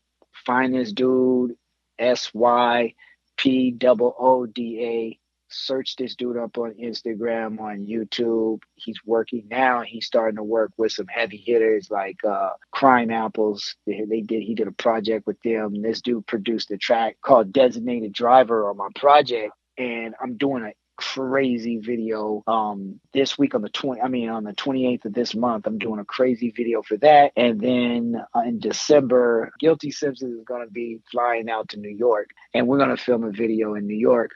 find 0.45 0.73
this 0.73 0.93
dude, 0.93 1.55
S 1.99 2.31
Y 2.33 2.93
P 3.37 3.71
double 3.71 4.15
O 4.19 4.45
D 4.45 4.79
A. 4.83 5.19
Search 5.53 5.95
this 5.95 6.15
dude 6.15 6.37
up 6.37 6.57
on 6.57 6.73
Instagram, 6.73 7.59
on 7.59 7.85
YouTube. 7.85 8.61
He's 8.75 8.99
working 9.05 9.47
now. 9.49 9.81
He's 9.81 10.05
starting 10.05 10.37
to 10.37 10.43
work 10.43 10.71
with 10.77 10.91
some 10.91 11.07
heavy 11.07 11.37
hitters 11.37 11.89
like 11.89 12.17
uh, 12.23 12.51
Crime 12.71 13.11
Apples. 13.11 13.75
They, 13.85 14.03
they 14.09 14.21
did. 14.21 14.43
He 14.43 14.55
did 14.55 14.67
a 14.67 14.73
project 14.73 15.27
with 15.27 15.41
them. 15.41 15.81
This 15.81 16.01
dude 16.01 16.27
produced 16.27 16.71
a 16.71 16.77
track 16.77 17.17
called 17.21 17.53
Designated 17.53 18.13
Driver 18.13 18.69
on 18.69 18.77
my 18.77 18.89
project 18.95 19.53
and 19.77 20.13
I'm 20.21 20.37
doing 20.37 20.63
a 20.63 20.73
crazy 20.95 21.79
video 21.79 22.43
um 22.45 22.99
this 23.13 23.35
week 23.37 23.55
on 23.55 23.63
the 23.63 23.69
20 23.69 23.99
I 23.99 24.07
mean 24.07 24.29
on 24.29 24.43
the 24.43 24.53
28th 24.53 25.05
of 25.05 25.13
this 25.13 25.33
month 25.33 25.65
I'm 25.65 25.79
doing 25.79 25.99
a 25.99 26.05
crazy 26.05 26.51
video 26.55 26.83
for 26.83 26.97
that 26.97 27.31
and 27.35 27.59
then 27.59 28.23
uh, 28.35 28.41
in 28.41 28.59
December 28.59 29.51
Guilty 29.59 29.89
Simpson 29.89 30.37
is 30.37 30.45
going 30.45 30.63
to 30.63 30.71
be 30.71 30.99
flying 31.11 31.49
out 31.49 31.69
to 31.69 31.79
New 31.79 31.89
York 31.89 32.29
and 32.53 32.67
we're 32.67 32.77
going 32.77 32.95
to 32.95 33.03
film 33.03 33.23
a 33.23 33.31
video 33.31 33.73
in 33.73 33.87
New 33.87 33.97
York 33.97 34.31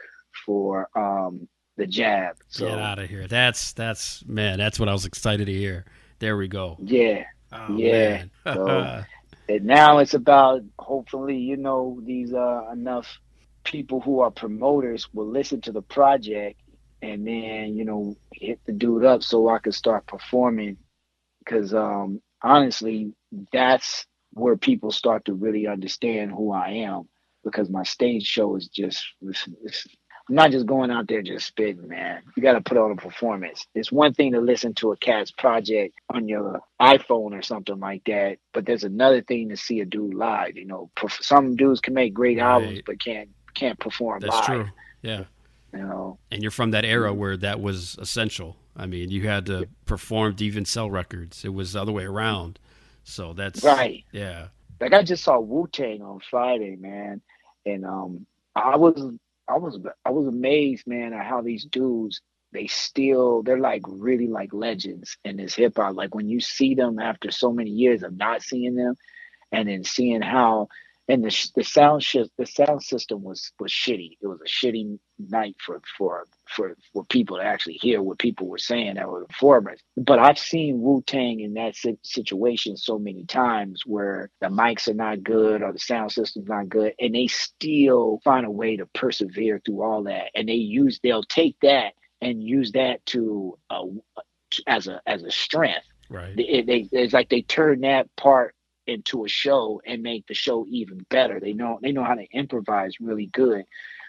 for 0.46 0.90
um 0.96 1.48
the 1.78 1.88
jab. 1.88 2.38
So 2.48 2.68
get 2.68 2.80
out 2.80 3.00
of 3.00 3.10
here. 3.10 3.28
That's 3.28 3.74
that's 3.74 4.26
man 4.26 4.58
that's 4.58 4.80
what 4.80 4.90
I 4.90 4.94
was 4.94 5.06
excited 5.06 5.46
to 5.46 5.54
hear. 5.54 5.86
There 6.20 6.38
we 6.38 6.48
go. 6.48 6.78
Yeah. 6.80 7.26
Oh, 7.52 7.78
yeah. 7.78 8.26
so, 8.44 9.04
and 9.50 9.66
now 9.66 10.00
it's 10.00 10.14
about 10.14 10.64
hopefully 10.78 11.38
you 11.38 11.58
know 11.58 12.00
these 12.04 12.34
uh 12.34 12.70
enough 12.72 13.20
people 13.64 14.02
who 14.02 14.20
are 14.22 14.32
promoters 14.32 15.08
will 15.14 15.28
listen 15.28 15.62
to 15.62 15.72
the 15.72 15.82
project 15.82 16.60
and 17.02 17.28
then 17.28 17.76
you 17.76 17.86
know 17.86 18.16
hit 18.34 18.60
the 18.66 18.74
dude 18.74 19.06
up 19.06 19.24
so 19.24 19.48
I 19.48 19.60
could 19.60 19.76
start 19.76 20.08
performing. 20.08 20.78
Because 21.40 21.74
um 21.74 22.22
honestly 22.42 23.14
that's 23.52 24.06
where 24.34 24.58
people 24.58 24.92
start 24.92 25.26
to 25.26 25.34
really 25.34 25.68
understand 25.68 26.32
who 26.32 26.52
I 26.52 26.70
am 26.70 27.08
because 27.44 27.70
my 27.70 27.84
stage 27.84 28.26
show 28.26 28.56
is 28.56 28.68
just 28.68 29.04
it's, 29.22 29.48
it's, 29.64 29.88
I'm 30.30 30.36
not 30.36 30.52
just 30.52 30.66
going 30.66 30.92
out 30.92 31.08
there 31.08 31.22
just 31.22 31.48
spitting, 31.48 31.88
man. 31.88 32.22
You 32.36 32.44
got 32.44 32.54
to 32.54 32.62
put 32.62 32.78
on 32.78 32.92
a 32.92 32.96
performance. 32.96 33.66
It's 33.74 33.92
one 33.92 34.14
thing 34.14 34.34
to 34.34 34.42
listen 34.42 34.74
to 34.76 34.92
a 34.92 34.98
cat's 34.98 35.32
project 35.32 35.96
on 36.10 36.28
your 36.28 36.60
iPhone 36.82 37.38
or 37.38 37.42
something 37.42 37.80
like 37.80 38.04
that, 38.06 38.38
but 38.54 38.66
there's 38.66 38.84
another 38.84 39.22
thing 39.22 39.50
to 39.50 39.58
see 39.58 39.80
a 39.80 39.86
dude 39.86 40.14
live. 40.14 40.58
You 40.58 40.66
know, 40.66 40.90
some 41.10 41.56
dudes 41.56 41.80
can 41.80 41.94
make 41.94 42.14
great 42.14 42.38
right. 42.38 42.46
albums, 42.46 42.82
but 42.86 43.00
can't 43.00 43.30
can't 43.54 43.80
perform 43.80 44.20
That's 44.20 44.36
live. 44.36 44.46
true. 44.46 44.70
Yeah. 45.02 45.24
You 45.74 45.80
know. 45.80 46.20
And 46.32 46.42
you're 46.42 46.52
from 46.52 46.72
that 46.72 46.86
era 46.86 47.14
where 47.14 47.38
that 47.38 47.60
was 47.60 47.98
essential. 48.00 48.58
I 48.76 48.86
mean, 48.86 49.10
you 49.10 49.28
had 49.28 49.46
to 49.48 49.68
perform 49.86 50.36
to 50.36 50.46
even 50.46 50.66
sell 50.66 50.92
records. 50.92 51.44
It 51.44 51.54
was 51.54 51.74
the 51.74 51.82
other 51.82 51.92
way 51.92 52.04
around. 52.04 52.60
So 53.04 53.34
that's 53.34 53.64
right. 53.64 54.04
Yeah. 54.12 54.48
Like 54.80 54.94
I 54.94 55.02
just 55.02 55.24
saw 55.24 55.40
Wu 55.40 55.68
Tang 55.72 56.02
on 56.02 56.20
Friday, 56.30 56.76
man, 56.76 57.22
and 57.66 57.86
um, 57.86 58.28
I 58.56 58.76
was 58.76 59.14
I 59.50 59.58
was 59.58 59.80
I 60.06 60.12
was 60.12 60.28
amazed, 60.28 60.88
man, 60.88 61.14
at 61.14 61.26
how 61.26 61.42
these 61.42 61.66
dudes 61.66 62.22
they 62.54 62.68
still 62.68 63.44
they're 63.44 63.60
like 63.60 63.84
really 63.88 64.28
like 64.28 64.54
legends 64.54 65.18
in 65.26 65.38
this 65.38 65.56
hip 65.56 65.74
hop. 65.78 65.96
Like 65.96 66.16
when 66.16 66.30
you 66.30 66.40
see 66.40 66.76
them 66.76 67.00
after 67.00 67.32
so 67.32 67.52
many 67.52 67.72
years 67.72 68.04
of 68.04 68.16
not 68.18 68.42
seeing 68.42 68.76
them, 68.76 68.96
and 69.52 69.70
then 69.70 69.84
seeing 69.84 70.22
how 70.22 70.68
and 71.08 71.24
the 71.24 71.50
the 71.56 71.64
sound 71.64 72.04
shift 72.04 72.32
the 72.38 72.46
sound 72.46 72.84
system 72.84 73.24
was 73.24 73.52
was 73.60 73.72
shitty. 73.72 74.18
It 74.22 74.28
was 74.28 74.40
a 74.42 74.50
shitty 74.50 75.00
night 75.20 75.56
for 75.60 75.82
for 75.98 76.26
for 76.48 76.76
for 76.94 77.04
people 77.06 77.38
to 77.38 77.44
actually 77.44 77.74
hear 77.74 78.02
what 78.02 78.20
people 78.20 78.48
were 78.48 78.58
saying 78.58 78.96
that 78.96 79.10
were 79.10 79.26
performers. 79.26 79.80
But 79.96 80.20
I've 80.20 80.40
seen 80.40 80.82
Wu 80.82 81.02
Tang 81.06 81.40
in 81.40 81.54
that 81.56 81.76
situation 82.04 82.78
so 82.78 82.98
many 83.00 83.26
times 83.26 83.84
where 83.86 84.30
the 84.42 84.48
mics 84.48 84.88
are 84.88 84.94
not 84.94 85.24
good 85.24 85.62
or 85.62 85.72
the 85.72 85.80
sound 85.80 86.12
system's 86.12 86.48
not 86.48 86.70
good, 86.70 86.94
and 87.00 87.14
they 87.14 87.28
still 87.28 88.20
find 88.24 88.46
a 88.46 88.52
way 88.52 88.78
to 88.78 88.86
persevere 88.88 89.62
through 89.66 89.82
all 89.82 90.04
that. 90.04 90.32
And 90.36 90.48
they 90.48 90.54
use 90.54 91.00
they'll 91.02 91.24
take 91.24 91.58
that 91.62 91.94
and 92.22 92.44
use 92.44 92.72
that 92.74 93.06
to 93.08 93.58
uh, 93.70 93.84
as 94.66 94.88
a 94.88 95.02
as 95.06 95.24
a 95.24 95.32
strength. 95.32 95.86
Right. 96.10 96.36
They, 96.36 96.62
they, 96.62 96.88
it's 96.92 97.14
like 97.14 97.30
they 97.30 97.42
turn 97.42 97.82
that 97.82 98.08
part 98.16 98.56
into 98.88 99.26
a 99.26 99.30
show 99.30 99.82
and 99.86 100.02
make 100.02 100.26
the 100.28 100.34
show 100.34 100.66
even 100.70 101.06
better. 101.10 101.40
They 101.40 101.54
know 101.54 101.80
they 101.82 101.92
know 101.92 102.04
how 102.04 102.16
to 102.16 102.26
improvise 102.32 103.00
really 103.00 103.28
good. 103.28 103.66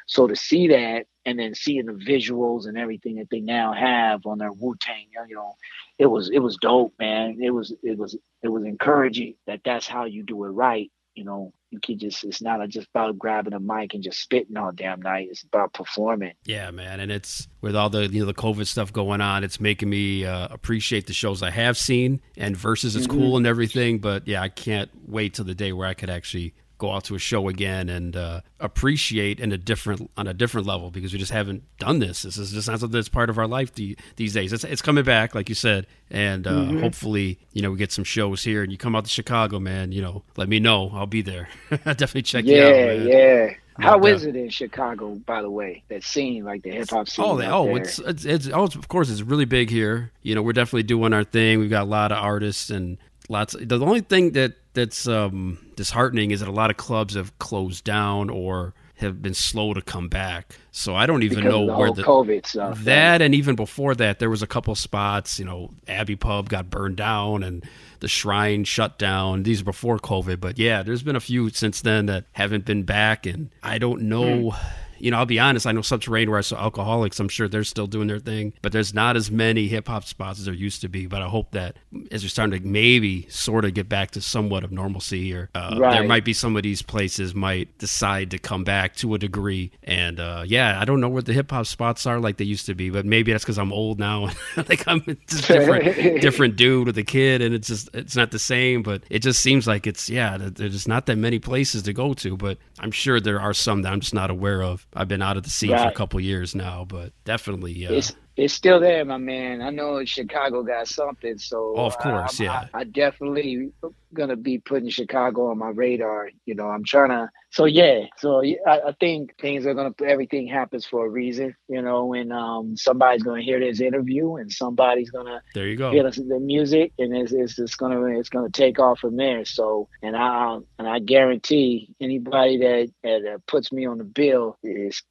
So 0.09 0.27
to 0.27 0.35
see 0.35 0.69
that 0.69 1.07
and 1.27 1.39
then 1.39 1.55
seeing 1.55 1.85
the 1.85 1.93
visuals 1.93 2.67
and 2.67 2.79
everything 2.79 3.17
that 3.17 3.29
they 3.31 3.41
now 3.41 3.75
have 3.75 4.25
on 4.25 4.39
their 4.39 4.51
Wu 4.51 4.75
Tang, 4.81 5.07
you 5.29 5.37
know, 5.37 5.55
it 5.99 6.07
was 6.07 6.31
it 6.31 6.39
was 6.39 6.57
dope, 6.57 6.95
man. 6.99 7.39
It 7.41 7.51
was 7.51 7.75
it 7.83 7.99
was 7.99 8.17
it 8.43 8.49
was 8.49 8.65
encouraging 8.65 9.35
that 9.47 9.61
that's 9.65 9.87
how 9.87 10.07
you 10.07 10.23
do 10.23 10.45
it 10.45 10.49
right. 10.49 10.91
You 11.15 11.25
know, 11.25 11.53
you 11.71 11.79
can 11.79 11.99
just 11.99 12.25
it's 12.25 12.41
not 12.41 12.67
just 12.71 12.89
about 12.95 13.19
grabbing 13.19 13.53
a 13.53 13.61
mic 13.61 13.93
and 13.93 14.03
just 14.03 14.21
spitting 14.21 14.57
all 14.57 14.73
damn 14.73 15.03
night. 15.03 15.29
It's 15.31 15.43
about 15.43 15.75
performing. 15.75 16.33
Yeah, 16.47 16.71
man, 16.71 17.01
and 17.01 17.13
it's 17.13 17.47
with 17.61 17.77
all 17.77 17.91
the 17.91 18.07
you 18.07 18.21
know 18.21 18.27
the 18.27 18.33
COVID 18.33 18.67
stuff 18.67 18.91
going 18.91 19.21
on, 19.21 19.45
it's 19.45 19.61
making 19.61 19.91
me 19.91 20.25
uh, 20.25 20.49
appreciate 20.51 21.07
the 21.07 21.13
shows 21.13 21.43
I 21.43 21.51
have 21.51 21.77
seen. 21.77 22.23
And 22.39 22.57
versus 22.57 22.97
is 22.97 23.07
mm-hmm. 23.07 23.19
cool 23.19 23.37
and 23.37 23.47
everything, 23.47 23.99
but 23.99 24.27
yeah, 24.27 24.41
I 24.41 24.49
can't 24.49 24.91
wait 25.07 25.35
till 25.35 25.45
the 25.45 25.55
day 25.55 25.73
where 25.73 25.87
I 25.87 25.93
could 25.93 26.09
actually 26.09 26.55
go 26.79 26.93
out 26.93 27.05
to 27.05 27.15
a 27.15 27.19
show 27.19 27.49
again 27.49 27.89
and 27.89 28.17
uh, 28.17 28.41
appreciate 28.61 29.41
in 29.41 29.53
a 29.53 29.59
different 29.59 30.11
on 30.17 30.27
a 30.27 30.35
different 30.35 30.67
level 30.67 30.91
because 30.91 31.13
we 31.13 31.19
just 31.19 31.33
haven't 31.33 31.65
done 31.79 31.99
this. 31.99 32.23
This 32.23 32.39
is 32.39 32.53
just 32.53 32.69
not 32.69 32.81
something 32.81 32.97
that's 32.97 33.09
part 33.09 33.29
of 33.29 33.39
our 33.39 33.47
life 33.47 33.75
the, 33.75 33.97
these 34.17 34.33
days. 34.33 34.53
It's, 34.53 34.65
it's 34.65 34.83
coming 34.83 35.05
back, 35.05 35.35
like 35.35 35.49
you 35.49 35.55
said, 35.55 35.87
and 36.11 36.47
uh, 36.47 36.53
mm-hmm. 36.53 36.81
hopefully 36.81 37.39
you 37.53 37.63
know 37.63 37.71
we 37.71 37.79
get 37.79 37.93
some 37.93 38.05
shows 38.05 38.45
here. 38.45 38.63
And 38.63 38.73
you 38.73 38.79
come 38.79 38.97
out 38.97 39.05
to 39.05 39.11
Chicago, 39.11 39.59
man. 39.59 39.93
You 39.93 40.03
know, 40.03 40.23
let 40.37 40.49
me 40.49 40.61
know. 40.61 40.91
I'll 40.95 41.07
be 41.07 41.23
there. 41.23 41.49
I 41.71 41.93
definitely 41.93 42.23
check 42.23 42.45
yeah, 42.45 42.57
you 42.57 42.63
out. 42.65 43.07
Yeah, 43.07 43.47
yeah. 43.47 43.55
How 43.81 44.05
is 44.05 44.25
it 44.25 44.35
in 44.35 44.49
Chicago, 44.49 45.15
by 45.25 45.41
the 45.41 45.51
way? 45.51 45.85
That 45.89 46.03
scene, 46.03 46.45
like 46.45 46.63
the 46.63 46.71
hip 46.71 46.91
hop 46.91 47.09
scene. 47.09 47.25
Oh, 47.25 47.41
oh, 47.41 47.77
it's, 47.77 48.01
it's, 48.01 48.25
it's 48.25 48.49
oh, 48.49 48.65
of 48.65 48.89
course, 48.89 49.09
it's 49.09 49.23
really 49.23 49.45
big 49.45 49.71
here. 49.71 50.11
You 50.23 50.35
know, 50.35 50.43
we're 50.43 50.53
definitely 50.53 50.83
doing 50.83 51.13
our 51.13 51.23
thing. 51.23 51.61
We've 51.61 51.71
got 51.71 51.83
a 51.83 51.91
lot 51.91 52.11
of 52.11 52.19
artists 52.19 52.71
and 52.71 52.99
lots. 53.29 53.55
Of, 53.55 53.69
The 53.69 53.79
only 53.79 54.01
thing 54.01 54.33
that 54.33 54.55
that's 54.79 55.07
um, 55.07 55.59
disheartening 55.77 56.31
is 56.31 56.41
that 56.41 56.49
a 56.49 56.53
lot 56.53 56.71
of 56.71 56.77
clubs 56.77 57.15
have 57.15 57.39
closed 57.39 57.85
down 57.85 58.31
or 58.31 58.75
have 58.97 59.23
been 59.23 59.35
slow 59.35 59.75
to 59.75 59.81
come 59.81 60.09
back. 60.09 60.57
So 60.73 60.95
I 60.95 61.07
don't 61.07 61.23
even 61.23 61.39
because 61.39 61.53
know 61.53 61.67
the 61.67 61.77
where 61.77 61.93
the 61.93 62.03
COVID 62.03 62.47
stuff. 62.47 62.81
That 62.81 63.23
and 63.23 63.35
even 63.35 63.55
before 63.55 63.95
that, 63.97 64.19
there 64.19 64.31
was 64.31 64.43
a 64.43 64.47
couple 64.47 64.75
spots. 64.75 65.39
You 65.39 65.45
know, 65.45 65.71
Abbey 65.87 66.17
Pub 66.17 66.49
got 66.49 66.71
burned 66.71 66.97
down 66.97 67.43
and 67.43 67.65
the 68.01 68.09
Shrine 68.09 68.65
shut 68.65 68.99
down. 68.99 69.43
These 69.43 69.61
are 69.63 69.65
before 69.65 69.99
COVID, 69.99 70.41
but 70.41 70.59
yeah, 70.59 70.83
there's 70.83 71.03
been 71.03 71.17
a 71.17 71.21
few 71.21 71.51
since 71.51 71.81
then 71.81 72.07
that 72.07 72.25
haven't 72.33 72.65
been 72.65 72.85
back, 72.85 73.27
and 73.27 73.51
I 73.63 73.79
don't 73.79 74.03
know. 74.03 74.51
Mm 74.51 74.57
you 74.99 75.11
know, 75.11 75.19
I'll 75.19 75.27
be 75.27 75.39
honest. 75.39 75.67
I 75.67 75.73
know 75.73 75.83
Subterranean 75.83 76.31
where 76.31 76.39
I 76.39 76.43
saw 76.43 76.71
Alkaholiks. 76.71 77.21
I'm 77.21 77.29
sure 77.29 77.49
they're 77.49 77.65
still 77.65 77.87
doing 77.87 78.09
their 78.09 78.19
thing, 78.19 78.53
but 78.63 78.73
there's 78.73 78.95
not 78.95 79.17
as 79.17 79.31
many 79.31 79.69
hip 79.69 79.89
hop 79.89 80.05
spots 80.05 80.39
as 80.39 80.45
there 80.45 80.55
used 80.55 80.81
to 80.83 80.89
be. 80.89 81.07
But 81.07 81.23
I 81.23 81.29
hope 81.29 81.53
that 81.53 81.77
as 82.11 82.23
we're 82.23 82.29
starting 82.29 82.61
to 82.61 82.67
maybe 82.67 83.29
sort 83.29 83.65
of 83.65 83.75
get 83.75 83.89
back 83.89 84.13
to 84.13 84.21
somewhat 84.21 84.65
of 84.65 84.73
normalcy 84.73 85.25
here, 85.25 85.51
uh, 85.55 85.77
right. 85.79 85.93
there 85.93 86.05
might 86.05 86.25
be 86.25 86.33
some 86.33 86.57
of 86.57 86.63
these 86.63 86.83
places 86.83 87.35
might 87.35 87.77
decide 87.79 88.31
to 88.33 88.39
come 88.39 88.65
back 88.65 88.97
to 88.97 89.15
a 89.15 89.19
degree. 89.19 89.71
And 89.83 90.21
uh, 90.21 90.45
yeah, 90.47 90.81
I 90.81 90.85
don't 90.85 91.01
know 91.01 91.09
what 91.09 91.27
the 91.27 91.33
hip 91.33 91.51
hop 91.51 91.67
spots 91.67 92.07
are 92.07 92.21
like 92.21 92.37
they 92.37 92.45
used 92.45 92.67
to 92.67 92.75
be, 92.75 92.91
but 92.91 93.05
maybe 93.07 93.33
that's 93.33 93.45
because 93.45 93.59
I'm 93.59 93.73
old 93.73 93.99
now. 93.99 94.31
like 94.57 94.87
I'm 94.87 95.03
just 95.29 95.49
different, 95.49 96.21
different 96.21 96.57
dude 96.57 96.87
with 96.87 96.99
a 96.99 97.05
kid, 97.05 97.43
and 97.43 97.55
it's 97.55 97.69
just 97.69 97.91
it's 97.95 98.17
not 98.17 98.31
the 98.31 98.39
same. 98.39 98.83
But 98.83 99.03
it 99.11 99.21
just 99.21 99.41
seems 99.41 99.67
like 99.67 99.87
it's 99.87 100.09
yeah, 100.09 100.37
there's 100.39 100.89
not 100.89 101.07
that 101.07 101.17
many 101.17 101.39
places 101.39 101.83
to 101.85 101.93
go 101.93 102.15
to. 102.15 102.37
But 102.37 102.59
I'm 102.81 102.91
sure 102.91 103.21
there 103.21 103.41
are 103.41 103.55
some 103.55 103.83
that 103.83 103.93
I'm 103.93 104.01
just 104.01 104.15
not 104.15 104.31
aware 104.31 104.63
of. 104.63 104.87
I've 104.95 105.09
been 105.09 105.23
out 105.23 105.37
of 105.37 105.43
the 105.43 105.51
scene 105.51 105.73
right. 105.73 105.83
for 105.83 105.89
a 105.89 105.95
couple 105.95 106.21
years 106.21 106.55
now, 106.55 106.85
but 106.85 107.13
definitely. 107.25 107.87
Uh, 107.87 107.93
it's 107.93 108.15
it's 108.39 108.55
still 108.55 108.79
there, 108.79 109.05
my 109.05 109.17
man. 109.17 109.61
I 109.61 109.71
know 109.71 110.05
Chicago 110.05 110.63
got 110.63 110.87
something, 110.87 111.39
so 111.39 111.75
oh, 111.77 111.87
of 111.87 111.99
course, 111.99 112.41
I, 112.41 112.45
yeah. 112.45 112.67
I, 112.73 112.81
I, 112.81 112.85
definitely 112.85 113.73
gonna 114.15 114.37
be 114.37 114.59
putting 114.59 114.89
Chicago 114.91 115.51
on 115.51 115.59
my 115.59 115.71
radar. 115.71 116.31
You 116.47 116.55
know, 116.55 116.69
I'm 116.69 116.85
trying 116.85 117.09
to. 117.09 117.31
So 117.51 117.65
yeah, 117.65 118.05
so 118.17 118.41
I, 118.45 118.81
I 118.87 118.95
think 119.01 119.37
things 119.41 119.67
are 119.67 119.75
gonna. 119.75 119.93
Everything 120.07 120.47
happens 120.47 120.87
for 120.87 121.05
a 121.05 121.09
reason. 121.09 121.57
You 121.69 121.83
know, 121.83 122.15
and 122.15 122.33
um, 122.33 122.77
somebody's 122.77 123.25
gonna 123.25 123.43
hear 123.43 123.59
this 123.59 123.81
interview, 123.81 124.37
and 124.37 124.53
somebody's 124.53 125.11
gonna 125.11 125.43
there 125.55 125.67
you 125.67 125.77
go 125.77 125.91
hear 125.91 126.05
the 126.05 126.39
music, 126.41 126.93
and 127.01 127.17
it's 127.17 127.33
it's 127.33 127.57
just 127.57 127.77
gonna 127.77 128.19
it's 128.19 128.29
gonna 128.29 128.51
take 128.51 128.79
off 128.79 129.01
from 129.01 129.17
there. 129.17 129.45
So, 129.47 129.89
and 130.01 130.17
I 130.17 130.59
and 130.79 130.89
I 130.89 131.01
guarantee 131.01 131.93
anybody 132.01 132.59
that 132.59 132.93
that 133.03 133.43
puts 133.49 133.73
me 133.73 133.85
on 133.85 133.99
the 133.99 134.05
bill 134.05 134.57
is 134.63 135.03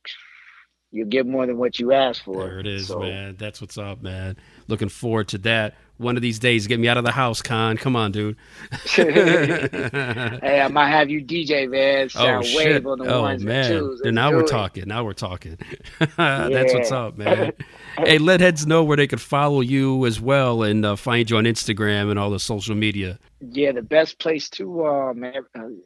you 0.91 1.05
get 1.05 1.25
more 1.25 1.45
than 1.45 1.57
what 1.57 1.79
you 1.79 1.91
ask 1.91 2.23
for. 2.23 2.45
There 2.45 2.59
it 2.59 2.67
is, 2.67 2.88
so. 2.88 2.99
man. 2.99 3.35
That's 3.38 3.61
what's 3.61 3.77
up, 3.77 4.01
man. 4.01 4.38
Looking 4.67 4.89
forward 4.89 5.27
to 5.29 5.38
that. 5.39 5.75
One 5.97 6.15
of 6.15 6.21
these 6.21 6.37
days, 6.37 6.67
get 6.67 6.79
me 6.79 6.87
out 6.87 6.97
of 6.97 7.03
the 7.03 7.11
house, 7.11 7.41
Kon. 7.41 7.77
Come 7.77 7.95
on, 7.95 8.11
dude. 8.11 8.37
hey, 8.87 10.61
I 10.63 10.67
might 10.67 10.89
have 10.89 11.09
you 11.09 11.23
DJ, 11.23 11.69
man. 11.69 11.87
Oh, 12.17 12.19
Sound 12.19 12.45
oh 12.45 12.47
shit! 12.47 12.85
oh 12.85 13.37
man! 13.39 13.97
And 14.03 14.15
now 14.15 14.31
we're 14.31 14.41
it. 14.41 14.47
talking. 14.47 14.83
Now 14.87 15.03
we're 15.03 15.13
talking. 15.13 15.57
That's 16.17 16.73
what's 16.73 16.91
up, 16.91 17.17
man. 17.17 17.53
hey, 17.97 18.17
let 18.17 18.39
heads 18.39 18.65
know 18.65 18.83
where 18.83 18.97
they 18.97 19.07
could 19.07 19.21
follow 19.21 19.61
you 19.61 20.05
as 20.05 20.21
well 20.21 20.63
and 20.63 20.85
uh, 20.85 20.95
find 20.95 21.29
you 21.29 21.37
on 21.37 21.43
Instagram 21.45 22.09
and 22.09 22.19
all 22.19 22.29
the 22.29 22.39
social 22.39 22.75
media. 22.75 23.19
Yeah, 23.39 23.71
the 23.71 23.81
best 23.81 24.19
place 24.19 24.49
to 24.51 24.85
um, 24.87 25.23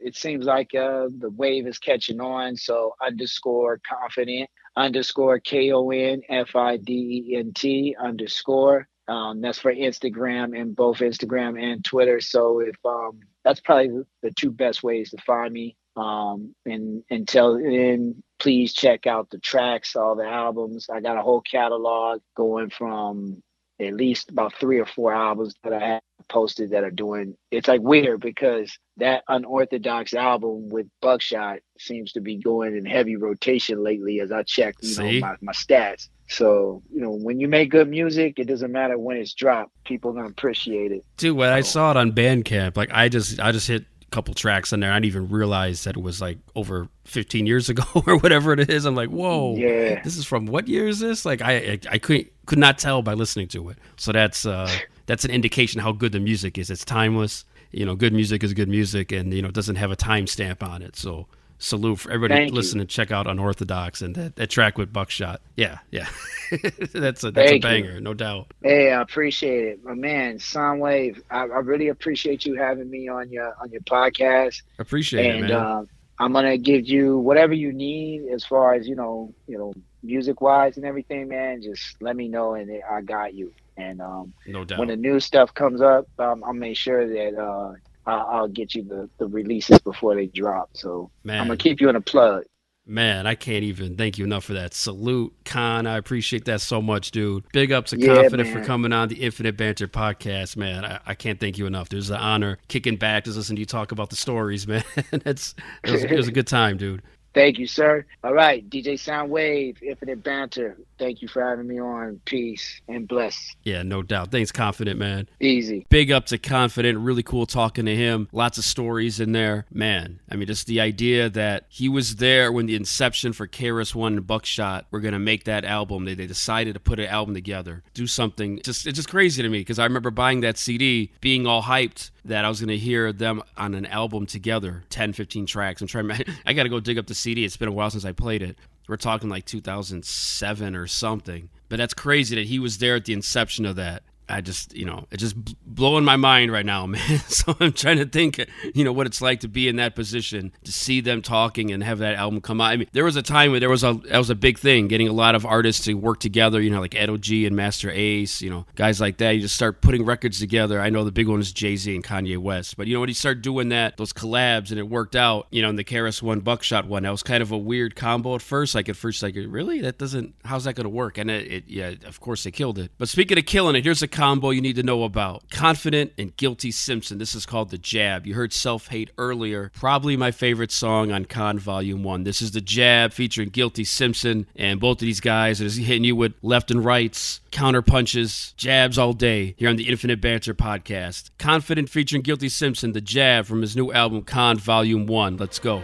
it 0.00 0.16
seems 0.16 0.44
like 0.44 0.74
uh, 0.74 1.08
the 1.18 1.30
wave 1.30 1.66
is 1.66 1.78
catching 1.78 2.20
on. 2.20 2.56
So 2.56 2.94
underscore 3.04 3.80
confident 3.88 4.48
underscore 4.76 5.38
K 5.38 5.72
O 5.72 5.90
N 5.90 6.22
F 6.28 6.56
I 6.56 6.76
D 6.76 7.24
E 7.28 7.36
N 7.36 7.52
T 7.54 7.96
underscore. 8.00 8.88
Um, 9.12 9.42
that's 9.42 9.58
for 9.58 9.74
Instagram 9.74 10.58
and 10.58 10.74
both 10.74 11.00
Instagram 11.00 11.62
and 11.62 11.84
Twitter. 11.84 12.18
So 12.20 12.60
if 12.60 12.76
um, 12.82 13.20
that's 13.44 13.60
probably 13.60 14.04
the 14.22 14.30
two 14.30 14.50
best 14.50 14.82
ways 14.82 15.10
to 15.10 15.18
find 15.18 15.52
me. 15.52 15.76
Um, 15.96 16.54
and 16.64 17.04
until 17.10 17.58
then, 17.58 18.22
please 18.38 18.72
check 18.72 19.06
out 19.06 19.28
the 19.28 19.38
tracks, 19.38 19.96
all 19.96 20.14
the 20.14 20.24
albums. 20.24 20.88
I 20.90 21.00
got 21.00 21.18
a 21.18 21.22
whole 21.22 21.42
catalog 21.42 22.22
going 22.34 22.70
from 22.70 23.42
at 23.78 23.92
least 23.92 24.30
about 24.30 24.54
three 24.54 24.78
or 24.78 24.86
four 24.86 25.12
albums 25.12 25.54
that 25.62 25.74
I 25.74 25.86
have 25.86 26.02
posted 26.28 26.70
that 26.70 26.84
are 26.84 26.90
doing 26.90 27.36
it's 27.50 27.68
like 27.68 27.80
weird 27.80 28.20
because 28.20 28.78
that 28.96 29.24
unorthodox 29.28 30.14
album 30.14 30.68
with 30.68 30.86
Buckshot 31.00 31.58
seems 31.78 32.12
to 32.12 32.20
be 32.20 32.36
going 32.36 32.76
in 32.76 32.86
heavy 32.86 33.16
rotation 33.16 33.82
lately 33.82 34.20
as 34.20 34.30
I 34.30 34.44
check, 34.44 34.76
you 34.80 34.88
See? 34.88 35.20
know, 35.20 35.26
my, 35.26 35.36
my 35.40 35.52
stats. 35.52 36.08
So, 36.32 36.82
you 36.90 37.00
know, 37.00 37.10
when 37.10 37.40
you 37.40 37.46
make 37.46 37.70
good 37.70 37.88
music, 37.88 38.38
it 38.38 38.46
doesn't 38.46 38.72
matter 38.72 38.98
when 38.98 39.18
it's 39.18 39.34
dropped. 39.34 39.72
People 39.84 40.10
are 40.10 40.14
gonna 40.14 40.28
appreciate 40.28 40.90
it. 40.90 41.04
Dude, 41.18 41.36
when 41.36 41.50
so. 41.50 41.54
I 41.54 41.60
saw 41.60 41.90
it 41.90 41.96
on 41.96 42.12
Bandcamp, 42.12 42.76
like 42.76 42.90
I 42.92 43.08
just 43.08 43.38
I 43.38 43.52
just 43.52 43.68
hit 43.68 43.82
a 43.82 44.10
couple 44.10 44.32
tracks 44.32 44.72
in 44.72 44.80
there. 44.80 44.90
I 44.90 44.96
didn't 44.96 45.06
even 45.06 45.28
realize 45.28 45.84
that 45.84 45.96
it 45.96 46.02
was 46.02 46.22
like 46.22 46.38
over 46.54 46.88
15 47.04 47.46
years 47.46 47.68
ago 47.68 47.84
or 48.06 48.16
whatever 48.16 48.54
it 48.54 48.70
is. 48.70 48.86
I'm 48.86 48.94
like, 48.94 49.10
whoa, 49.10 49.56
yeah, 49.56 50.02
this 50.02 50.16
is 50.16 50.24
from 50.24 50.46
what 50.46 50.68
year 50.68 50.88
is 50.88 51.00
this? 51.00 51.26
Like, 51.26 51.42
I 51.42 51.52
I, 51.52 51.78
I 51.90 51.98
couldn't 51.98 52.28
could 52.46 52.58
not 52.58 52.78
tell 52.78 53.02
by 53.02 53.12
listening 53.12 53.48
to 53.48 53.68
it. 53.68 53.78
So 53.96 54.12
that's 54.12 54.46
uh, 54.46 54.70
that's 55.06 55.26
an 55.26 55.30
indication 55.30 55.80
how 55.80 55.92
good 55.92 56.12
the 56.12 56.20
music 56.20 56.56
is. 56.56 56.70
It's 56.70 56.84
timeless. 56.84 57.44
You 57.72 57.86
know, 57.86 57.94
good 57.94 58.12
music 58.12 58.42
is 58.42 58.54
good 58.54 58.68
music, 58.68 59.12
and 59.12 59.32
you 59.34 59.42
know, 59.42 59.48
it 59.48 59.54
doesn't 59.54 59.76
have 59.76 59.90
a 59.90 59.96
timestamp 59.96 60.62
on 60.62 60.82
it. 60.82 60.96
So 60.96 61.26
salute 61.62 62.00
for 62.00 62.10
everybody 62.10 62.40
Thank 62.40 62.52
listening. 62.52 62.82
You. 62.82 62.88
Check 62.88 63.10
out 63.10 63.26
Unorthodox 63.26 64.02
and 64.02 64.14
that, 64.16 64.36
that 64.36 64.50
track 64.50 64.76
with 64.76 64.92
Buckshot. 64.92 65.40
Yeah, 65.56 65.78
yeah, 65.90 66.08
that's 66.92 67.24
a 67.24 67.30
that's 67.30 67.50
Thank 67.50 67.64
a 67.64 67.68
banger, 67.68 67.94
you. 67.94 68.00
no 68.00 68.14
doubt. 68.14 68.52
Hey, 68.62 68.92
I 68.92 69.00
appreciate 69.00 69.64
it, 69.64 69.84
my 69.84 69.94
man. 69.94 70.38
Soundwave, 70.38 71.22
I, 71.30 71.42
I, 71.42 71.58
really 71.60 71.88
appreciate 71.88 72.44
you 72.44 72.54
having 72.54 72.90
me 72.90 73.08
on 73.08 73.30
your 73.30 73.54
on 73.60 73.70
your 73.70 73.82
podcast. 73.82 74.62
Appreciate 74.78 75.26
and, 75.26 75.44
it, 75.44 75.48
man. 75.48 75.52
Uh, 75.52 75.84
I'm 76.18 76.32
gonna 76.32 76.58
give 76.58 76.86
you 76.86 77.18
whatever 77.18 77.54
you 77.54 77.72
need 77.72 78.28
as 78.28 78.44
far 78.44 78.74
as 78.74 78.86
you 78.86 78.94
know, 78.94 79.32
you 79.46 79.58
know, 79.58 79.72
music 80.02 80.40
wise 80.40 80.76
and 80.76 80.84
everything, 80.84 81.28
man. 81.28 81.62
Just 81.62 82.00
let 82.02 82.16
me 82.16 82.28
know, 82.28 82.54
and 82.54 82.70
I 82.90 83.00
got 83.00 83.34
you. 83.34 83.52
And 83.76 84.02
um, 84.02 84.34
no 84.46 84.64
doubt. 84.64 84.78
when 84.78 84.88
the 84.88 84.96
new 84.96 85.18
stuff 85.18 85.54
comes 85.54 85.80
up, 85.80 86.06
um, 86.18 86.44
I'll 86.44 86.52
make 86.52 86.76
sure 86.76 87.08
that 87.08 87.40
uh, 87.40 87.72
I'll, 88.06 88.26
I'll 88.30 88.48
get 88.48 88.74
you 88.74 88.82
the, 88.82 89.08
the 89.18 89.26
releases 89.26 89.78
before 89.80 90.14
they 90.14 90.26
drop. 90.26 90.70
So 90.74 91.10
Man. 91.24 91.40
I'm 91.40 91.46
gonna 91.46 91.56
keep 91.56 91.80
you 91.80 91.88
in 91.88 91.96
a 91.96 92.00
plug. 92.00 92.44
Man, 92.84 93.28
I 93.28 93.36
can't 93.36 93.62
even 93.62 93.96
thank 93.96 94.18
you 94.18 94.24
enough 94.24 94.42
for 94.42 94.54
that. 94.54 94.74
Salute, 94.74 95.32
Kon. 95.44 95.86
I 95.86 95.98
appreciate 95.98 96.46
that 96.46 96.60
so 96.60 96.82
much, 96.82 97.12
dude. 97.12 97.44
Big 97.52 97.70
up 97.70 97.86
to 97.86 97.96
yeah, 97.96 98.08
Konfident 98.08 98.52
man. 98.52 98.52
for 98.52 98.64
coming 98.64 98.92
on 98.92 99.06
the 99.06 99.22
Infinite 99.22 99.56
Banter 99.56 99.86
podcast, 99.86 100.56
man. 100.56 100.84
I, 100.84 100.98
I 101.06 101.14
can't 101.14 101.38
thank 101.38 101.58
you 101.58 101.66
enough. 101.66 101.90
There's 101.90 102.10
an 102.10 102.16
honor 102.16 102.58
kicking 102.66 102.96
back 102.96 103.22
to 103.24 103.30
listen 103.30 103.54
to 103.54 103.60
you 103.60 103.66
talk 103.66 103.92
about 103.92 104.10
the 104.10 104.16
stories, 104.16 104.66
man. 104.68 104.82
it's 105.12 105.54
it 105.84 105.92
was, 105.92 106.02
it 106.02 106.16
was 106.16 106.26
a 106.26 106.32
good 106.32 106.48
time, 106.48 106.76
dude. 106.76 107.02
Thank 107.34 107.58
you, 107.58 107.66
sir. 107.66 108.04
All 108.22 108.34
right, 108.34 108.68
DJ 108.68 108.94
Soundwave, 108.94 109.82
Infinite 109.82 110.22
Banter. 110.22 110.76
Thank 110.98 111.22
you 111.22 111.28
for 111.28 111.42
having 111.42 111.66
me 111.66 111.80
on. 111.80 112.20
Peace 112.24 112.80
and 112.88 113.08
bless. 113.08 113.56
Yeah, 113.64 113.82
no 113.82 114.02
doubt. 114.02 114.30
Thanks, 114.30 114.52
Konfident, 114.52 114.98
man. 114.98 115.28
Easy. 115.40 115.86
Big 115.88 116.12
up 116.12 116.26
to 116.26 116.38
Konfident. 116.38 117.04
Really 117.04 117.22
cool 117.22 117.46
talking 117.46 117.86
to 117.86 117.96
him. 117.96 118.28
Lots 118.32 118.58
of 118.58 118.64
stories 118.64 119.18
in 119.18 119.32
there. 119.32 119.66
Man, 119.72 120.20
I 120.30 120.36
mean, 120.36 120.46
just 120.46 120.66
the 120.66 120.80
idea 120.80 121.28
that 121.30 121.64
he 121.68 121.88
was 121.88 122.16
there 122.16 122.52
when 122.52 122.66
the 122.66 122.76
inception 122.76 123.32
for 123.32 123.48
KRS 123.48 123.94
One 123.94 124.14
and 124.14 124.26
Buckshot 124.26 124.86
were 124.90 125.00
going 125.00 125.12
to 125.12 125.18
make 125.18 125.44
that 125.44 125.64
album. 125.64 126.04
They, 126.04 126.14
they 126.14 126.26
decided 126.26 126.74
to 126.74 126.80
put 126.80 127.00
an 127.00 127.06
album 127.06 127.34
together, 127.34 127.82
do 127.94 128.06
something. 128.06 128.60
Just 128.62 128.86
It's 128.86 128.96
just 128.96 129.08
crazy 129.08 129.42
to 129.42 129.48
me 129.48 129.60
because 129.60 129.78
I 129.78 129.84
remember 129.84 130.10
buying 130.10 130.40
that 130.42 130.58
CD, 130.58 131.12
being 131.20 131.46
all 131.46 131.62
hyped 131.62 132.10
that 132.24 132.44
I 132.44 132.48
was 132.48 132.60
going 132.60 132.68
to 132.68 132.78
hear 132.78 133.12
them 133.12 133.42
on 133.56 133.74
an 133.74 133.86
album 133.86 134.26
together, 134.26 134.84
10, 134.90 135.12
15 135.12 135.46
tracks. 135.46 135.80
I'm 135.80 135.88
trying, 135.88 136.10
I 136.46 136.52
got 136.52 136.64
to 136.64 136.68
go 136.68 136.80
dig 136.80 136.98
up 136.98 137.06
the 137.06 137.14
CD. 137.14 137.44
It's 137.44 137.56
been 137.56 137.68
a 137.68 137.72
while 137.72 137.90
since 137.90 138.04
I 138.04 138.12
played 138.12 138.42
it. 138.42 138.58
We're 138.88 138.96
talking 138.96 139.28
like 139.28 139.44
2007 139.44 140.76
or 140.76 140.86
something. 140.86 141.48
But 141.68 141.76
that's 141.76 141.94
crazy 141.94 142.36
that 142.36 142.46
he 142.46 142.58
was 142.58 142.78
there 142.78 142.96
at 142.96 143.04
the 143.04 143.12
inception 143.12 143.64
of 143.64 143.76
that. 143.76 144.02
I 144.32 144.40
just, 144.40 144.74
you 144.74 144.86
know, 144.86 145.06
it's 145.10 145.22
just 145.22 145.36
blowing 145.66 146.04
my 146.04 146.16
mind 146.16 146.50
right 146.50 146.64
now, 146.64 146.86
man. 146.92 147.20
so 147.28 147.54
I'm 147.60 147.72
trying 147.72 147.98
to 147.98 148.06
think, 148.06 148.44
you 148.74 148.82
know, 148.82 148.92
what 148.92 149.06
it's 149.06 149.20
like 149.20 149.40
to 149.40 149.48
be 149.48 149.68
in 149.68 149.76
that 149.76 149.94
position, 149.94 150.52
to 150.64 150.72
see 150.72 151.00
them 151.02 151.20
talking 151.20 151.70
and 151.70 151.84
have 151.84 151.98
that 151.98 152.14
album 152.14 152.40
come 152.40 152.60
out. 152.60 152.72
I 152.72 152.76
mean, 152.78 152.88
there 152.92 153.04
was 153.04 153.16
a 153.16 153.22
time 153.22 153.50
where 153.50 153.60
there 153.60 153.68
was 153.68 153.84
a 153.84 153.92
that 154.08 154.18
was 154.18 154.30
a 154.30 154.34
big 154.34 154.58
thing, 154.58 154.88
getting 154.88 155.08
a 155.08 155.12
lot 155.12 155.34
of 155.34 155.44
artists 155.44 155.84
to 155.84 155.94
work 155.94 156.18
together. 156.18 156.60
You 156.60 156.70
know, 156.70 156.80
like 156.80 156.94
Edo 156.94 157.18
G 157.18 157.46
and 157.46 157.54
Masta 157.54 157.90
Ace, 157.92 158.40
you 158.40 158.48
know, 158.48 158.66
guys 158.74 159.00
like 159.00 159.18
that. 159.18 159.32
You 159.32 159.42
just 159.42 159.54
start 159.54 159.82
putting 159.82 160.04
records 160.04 160.38
together. 160.38 160.80
I 160.80 160.88
know 160.88 161.04
the 161.04 161.12
big 161.12 161.28
one 161.28 161.40
is 161.40 161.52
Jay 161.52 161.76
Z 161.76 161.94
and 161.94 162.02
Kanye 162.02 162.38
West, 162.38 162.76
but 162.78 162.86
you 162.86 162.94
know 162.94 163.00
when 163.00 163.10
you 163.10 163.14
start 163.14 163.42
doing 163.42 163.68
that, 163.68 163.98
those 163.98 164.14
collabs, 164.14 164.70
and 164.70 164.78
it 164.78 164.88
worked 164.88 165.14
out. 165.14 165.46
You 165.50 165.60
know, 165.60 165.68
in 165.68 165.76
the 165.76 165.84
KRS 165.84 166.22
One 166.22 166.40
Buckshot 166.40 166.86
one, 166.86 167.02
that 167.02 167.10
was 167.10 167.22
kind 167.22 167.42
of 167.42 167.52
a 167.52 167.58
weird 167.58 167.96
combo 167.96 168.34
at 168.34 168.42
first. 168.42 168.74
Like 168.74 168.88
at 168.88 168.96
first, 168.96 169.22
like 169.22 169.36
really, 169.36 169.82
that 169.82 169.98
doesn't. 169.98 170.34
How's 170.44 170.64
that 170.64 170.74
going 170.74 170.84
to 170.84 170.90
work? 170.90 171.18
And 171.18 171.30
it, 171.30 171.52
it, 171.52 171.64
yeah, 171.66 171.92
of 172.06 172.20
course 172.20 172.44
they 172.44 172.50
killed 172.50 172.78
it. 172.78 172.92
But 172.96 173.10
speaking 173.10 173.36
of 173.36 173.44
killing 173.44 173.76
it, 173.76 173.84
here's 173.84 174.02
a 174.02 174.08
combo 174.22 174.50
you 174.50 174.60
need 174.60 174.76
to 174.76 174.84
know 174.84 175.02
about. 175.02 175.42
Konfident 175.50 176.12
and 176.16 176.36
Guilty 176.36 176.70
Simpson. 176.70 177.18
This 177.18 177.34
is 177.34 177.44
called 177.44 177.70
The 177.70 177.76
Jab. 177.78 178.24
You 178.24 178.34
heard 178.34 178.52
Self 178.52 178.86
Hate 178.86 179.10
earlier. 179.18 179.72
Probably 179.74 180.16
my 180.16 180.30
favorite 180.30 180.70
song 180.70 181.10
on 181.10 181.24
Kon 181.24 181.58
Volume 181.58 182.04
1. 182.04 182.22
This 182.22 182.40
is 182.40 182.52
The 182.52 182.60
Jab 182.60 183.12
featuring 183.12 183.48
Guilty 183.48 183.82
Simpson. 183.82 184.46
And 184.54 184.78
both 184.78 184.98
of 184.98 185.06
these 185.06 185.18
guys 185.18 185.60
are 185.60 185.64
hitting 185.64 186.04
you 186.04 186.14
with 186.14 186.34
left 186.40 186.70
and 186.70 186.84
rights, 186.84 187.40
counter 187.50 187.82
punches, 187.82 188.54
jabs 188.56 188.96
all 188.96 189.12
day 189.12 189.56
here 189.58 189.68
on 189.68 189.74
the 189.74 189.88
Infinite 189.88 190.20
Banter 190.20 190.54
podcast. 190.54 191.30
Konfident 191.40 191.88
featuring 191.88 192.22
Guilty 192.22 192.48
Simpson. 192.48 192.92
The 192.92 193.00
Jab 193.00 193.46
from 193.46 193.60
his 193.60 193.74
new 193.74 193.90
album 193.90 194.22
Kon 194.22 194.56
Volume 194.56 195.08
1. 195.08 195.36
Let's 195.36 195.58
go. 195.58 195.82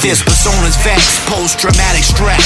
This 0.00 0.24
persona's 0.24 0.80
vexed, 0.80 1.28
post-traumatic 1.28 2.02
stress. 2.02 2.40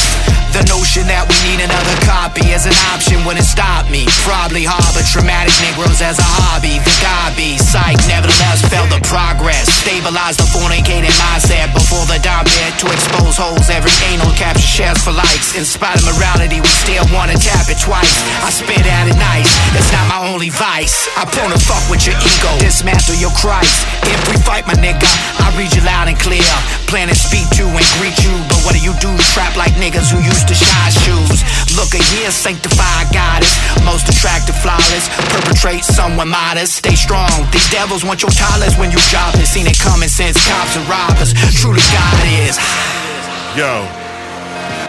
The 0.50 0.66
notion 0.70 1.06
that 1.10 1.26
we 1.26 1.34
need 1.46 1.62
another 1.62 1.98
copy 2.02 2.50
as 2.50 2.66
an 2.66 2.74
option 2.90 3.22
wouldn't 3.22 3.46
stop 3.46 3.86
me. 3.90 4.06
Probably 4.26 4.66
harbor 4.66 5.02
traumatic 5.06 5.54
Negroes 5.62 6.02
as 6.02 6.18
a 6.18 6.26
hobby. 6.26 6.82
The 6.82 6.94
be 7.34 7.58
psych, 7.58 7.98
nevertheless, 8.06 8.62
felt 8.70 8.90
the 8.90 9.02
progress. 9.06 9.66
Stabilize 9.82 10.38
the 10.38 10.46
fornicating 10.50 11.14
mindset 11.18 11.70
before 11.74 12.06
the 12.06 12.18
bed 12.22 12.72
to 12.82 12.86
expose 12.90 13.38
holes. 13.38 13.70
Every 13.70 13.90
anal 14.10 14.30
capture 14.34 14.66
shares 14.66 14.98
for 15.02 15.14
likes. 15.14 15.54
In 15.54 15.66
spite 15.66 15.98
of 15.98 16.06
morality, 16.10 16.58
we 16.62 16.70
still 16.82 17.06
wanna 17.10 17.38
tap 17.38 17.66
it 17.70 17.78
twice. 17.78 18.14
I 18.42 18.50
spit 18.50 18.82
at 18.82 19.10
it 19.10 19.18
nice, 19.18 19.50
it's 19.74 19.90
not 19.90 20.06
my 20.10 20.20
only 20.26 20.50
vice. 20.50 21.06
I 21.18 21.26
wanna 21.38 21.58
fuck 21.58 21.82
with 21.90 22.06
your 22.06 22.18
ego, 22.18 22.50
dismantle 22.62 23.18
your 23.18 23.34
Christ. 23.38 23.86
We 24.30 24.38
fight, 24.46 24.66
my 24.66 24.74
nigga, 24.78 25.06
I 25.42 25.50
read 25.58 25.74
you 25.74 25.82
loud 25.82 26.06
and 26.06 26.18
clear. 26.18 26.46
Plan 26.86 27.10
to 27.10 27.14
speak 27.44 27.58
to 27.58 27.66
and 27.68 27.86
greet 28.00 28.16
you, 28.24 28.32
but 28.48 28.60
what 28.64 28.74
do 28.74 28.80
you 28.80 28.92
do? 29.00 29.12
Trap 29.32 29.56
like 29.56 29.72
niggas 29.74 30.10
who 30.10 30.20
used 30.22 30.48
to 30.48 30.54
shine 30.54 30.92
shoes. 31.04 31.44
Look 31.76 31.92
a 31.94 32.02
year, 32.16 32.30
sanctified 32.30 33.12
goddess, 33.12 33.52
most 33.84 34.08
attractive, 34.08 34.56
flawless. 34.56 35.08
Perpetrate 35.30 35.84
someone 35.84 36.28
modest, 36.28 36.76
stay 36.76 36.94
strong. 36.94 37.30
These 37.52 37.68
devils 37.70 38.04
want 38.04 38.22
your 38.22 38.30
dollars 38.32 38.76
when 38.78 38.90
you 38.90 38.98
jobless. 39.10 39.50
Seen 39.50 39.66
it 39.66 39.78
coming 39.78 40.08
since 40.08 40.36
cops 40.46 40.76
and 40.76 40.88
robbers. 40.88 41.34
Truly, 41.60 41.82
God 41.92 42.24
is. 42.46 42.56
Yo. 43.56 43.86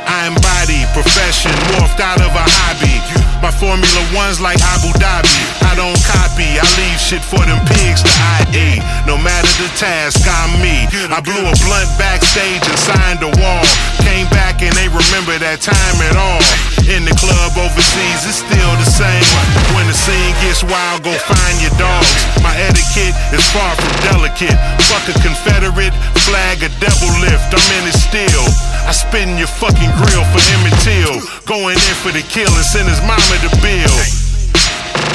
I 0.08 0.28
embody 0.28 0.86
profession 0.94 1.52
morphed 1.74 2.00
out 2.00 2.22
of 2.22 2.32
a 2.32 2.46
hobby. 2.46 3.25
My 3.42 3.52
Formula 3.52 4.02
One's 4.14 4.40
like 4.40 4.60
Abu 4.76 4.92
Dhabi. 4.98 5.32
I 5.66 5.76
don't 5.76 5.98
copy, 6.06 6.48
I 6.58 6.66
leave 6.80 7.00
shit 7.00 7.24
for 7.24 7.42
them 7.44 7.60
pigs 7.66 8.02
to 8.02 8.12
ID. 8.42 8.80
No 9.06 9.18
matter 9.18 9.52
the 9.62 9.70
task, 9.76 10.24
I'm 10.24 10.62
me. 10.62 10.88
I 11.12 11.20
blew 11.22 11.44
a 11.44 11.56
blunt 11.64 11.90
backstage 12.00 12.64
and 12.64 12.80
signed 12.80 13.22
a 13.22 13.32
wall. 13.42 13.64
Came 14.06 14.28
back 14.32 14.62
and 14.62 14.74
they 14.78 14.88
remember 14.88 15.36
that 15.42 15.60
time 15.62 15.98
at 16.06 16.16
all. 16.16 16.42
In 16.86 17.02
the 17.02 17.16
club 17.18 17.58
overseas, 17.58 18.22
it's 18.30 18.46
still 18.46 18.74
the 18.78 18.86
same. 18.86 19.26
When 19.74 19.90
the 19.90 19.98
scene 19.98 20.34
gets 20.46 20.62
wild, 20.62 21.02
go 21.02 21.14
find 21.18 21.56
your 21.58 21.74
dogs. 21.82 22.10
My 22.46 22.54
etiquette 22.62 23.18
is 23.34 23.42
far 23.50 23.74
from 23.74 23.94
delicate. 24.14 24.54
Fuck 24.86 25.10
a 25.10 25.16
Confederate 25.26 25.94
flag, 26.30 26.62
a 26.62 26.70
devil 26.78 27.10
lift. 27.26 27.50
I'm 27.50 27.66
in 27.82 27.90
it 27.90 27.98
still. 27.98 28.46
I 28.86 28.92
spit 28.92 29.28
in 29.28 29.38
your 29.38 29.48
fucking 29.48 29.92
grill 29.98 30.26
for 30.30 30.42
Emmett 30.54 30.78
Till. 30.86 31.18
Going 31.46 31.74
in 31.74 31.96
for 32.06 32.12
the 32.14 32.22
kill 32.22 32.54
and 32.54 32.66
send 32.66 32.88
his 32.88 33.02
mama 33.02 33.36
the 33.42 33.50
bill. 33.62 34.25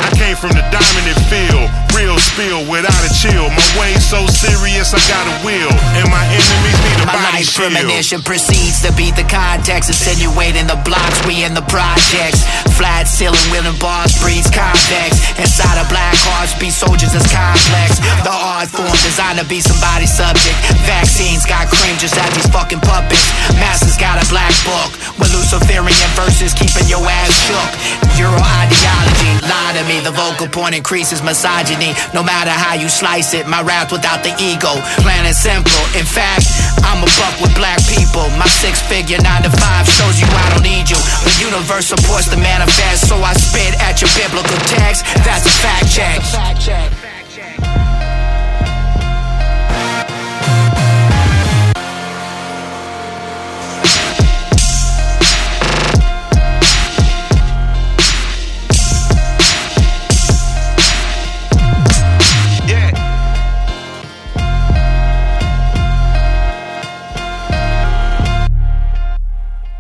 I 0.01 0.09
came 0.17 0.37
from 0.37 0.57
the 0.57 0.65
dominant 0.73 1.21
field, 1.29 1.69
real 1.93 2.17
spill 2.19 2.65
without 2.69 3.03
a 3.05 3.11
chill. 3.13 3.49
My 3.53 3.69
way 3.77 3.93
so 4.01 4.25
serious, 4.29 4.93
I 4.97 5.01
got 5.09 5.25
a 5.29 5.35
will, 5.45 5.73
and 5.97 6.07
my 6.09 6.25
enemies 6.29 6.79
need 6.81 6.99
a 7.05 7.07
My 7.07 7.17
body 7.21 7.45
life 7.45 7.53
shield. 7.53 7.73
premonition 7.73 8.21
proceeds 8.25 8.81
to 8.85 8.91
beat 8.97 9.17
the 9.17 9.29
context, 9.29 9.93
insinuating 9.93 10.67
the 10.67 10.81
blocks, 10.89 11.21
we 11.29 11.45
in 11.45 11.53
the 11.53 11.65
projects. 11.69 12.45
Flat 12.81 13.05
ceiling, 13.05 13.41
wheeling 13.53 13.77
bars, 13.77 14.17
breeds 14.25 14.49
convex. 14.49 15.21
Inside 15.37 15.77
of 15.77 15.87
black 15.93 16.17
hearts, 16.33 16.57
be 16.57 16.73
soldiers 16.73 17.13
as 17.13 17.27
complex. 17.29 18.01
The 18.25 18.33
art 18.33 18.73
form 18.73 18.97
designed 19.05 19.37
to 19.37 19.45
be 19.45 19.61
somebody's 19.61 20.13
subject. 20.13 20.57
Vaccines 20.89 21.45
got 21.45 21.69
cream 21.69 21.97
just 22.01 22.17
as 22.17 22.31
these 22.33 22.49
fucking 22.49 22.81
puppets. 22.81 23.29
Masters 23.61 24.01
got 24.01 24.17
a 24.17 24.25
black 24.33 24.53
book 24.65 24.91
with 25.21 25.29
Luciferian 25.37 26.11
verses 26.17 26.57
keeping 26.57 26.89
your 26.89 27.05
ass 27.05 27.33
shook. 27.45 27.71
Euro 28.17 28.41
ideology, 28.65 29.33
lie 29.45 29.73
to 29.77 29.85
me. 29.85 29.90
The 29.99 30.15
vocal 30.15 30.47
point 30.47 30.79
increases 30.79 31.19
misogyny. 31.21 31.99
No 32.15 32.23
matter 32.23 32.55
how 32.55 32.79
you 32.79 32.89
slice 32.89 33.35
it, 33.35 33.49
my 33.51 33.61
rap 33.61 33.91
without 33.91 34.23
the 34.23 34.31
ego. 34.39 34.71
Plain 35.03 35.27
and 35.27 35.35
simple. 35.35 35.83
In 35.99 36.07
fact, 36.07 36.47
I'm 36.87 37.03
a 37.03 37.11
buck 37.19 37.35
with 37.43 37.51
black 37.59 37.83
people. 37.91 38.23
My 38.39 38.47
six 38.47 38.79
figure 38.87 39.19
nine 39.19 39.43
to 39.43 39.51
five 39.51 39.91
shows 39.91 40.23
you 40.23 40.31
I 40.31 40.55
don't 40.55 40.63
need 40.63 40.87
you. 40.87 41.01
The 41.27 41.35
universe 41.43 41.91
supports 41.91 42.31
the 42.31 42.39
manifest, 42.39 43.09
so 43.11 43.19
I 43.19 43.35
spit 43.35 43.75
at 43.83 43.99
your 43.99 44.11
biblical 44.15 44.59
text. 44.71 45.03
That's 45.27 45.43
a. 45.47 45.51
Fact 45.61 45.91
check. 45.91 47.00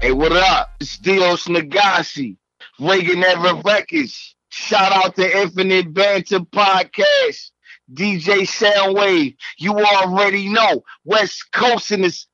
Hey, 0.00 0.12
what 0.12 0.32
up? 0.32 0.70
It's 0.80 0.96
Dios 0.96 1.46
Nagasi, 1.46 2.38
Reagan 2.78 3.22
Ever 3.22 3.60
Records. 3.62 4.34
Shout 4.48 4.92
out 4.92 5.14
to 5.16 5.40
Infinite 5.42 5.92
Banter 5.92 6.40
Podcast, 6.40 7.50
DJ 7.92 8.48
Soundwave. 8.48 9.36
You 9.58 9.78
already 9.78 10.48
know 10.48 10.84
West 11.04 11.52
Coast 11.52 11.90
in 11.90 12.00
this. 12.00 12.26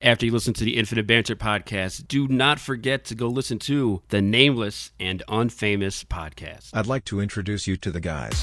after 0.00 0.24
you 0.24 0.32
listen 0.32 0.54
to 0.54 0.64
the 0.64 0.78
Infinite 0.78 1.06
Banter 1.06 1.36
podcast, 1.36 2.08
do 2.08 2.26
not 2.28 2.58
forget 2.58 3.04
to 3.04 3.14
go 3.14 3.28
listen 3.28 3.58
to 3.58 4.02
the 4.08 4.22
Nameless 4.22 4.92
and 4.98 5.22
Unfamous 5.28 6.02
podcast. 6.06 6.70
I'd 6.72 6.86
like 6.86 7.04
to 7.06 7.20
introduce 7.20 7.66
you 7.66 7.76
to 7.76 7.90
the 7.90 8.00
guys. 8.00 8.42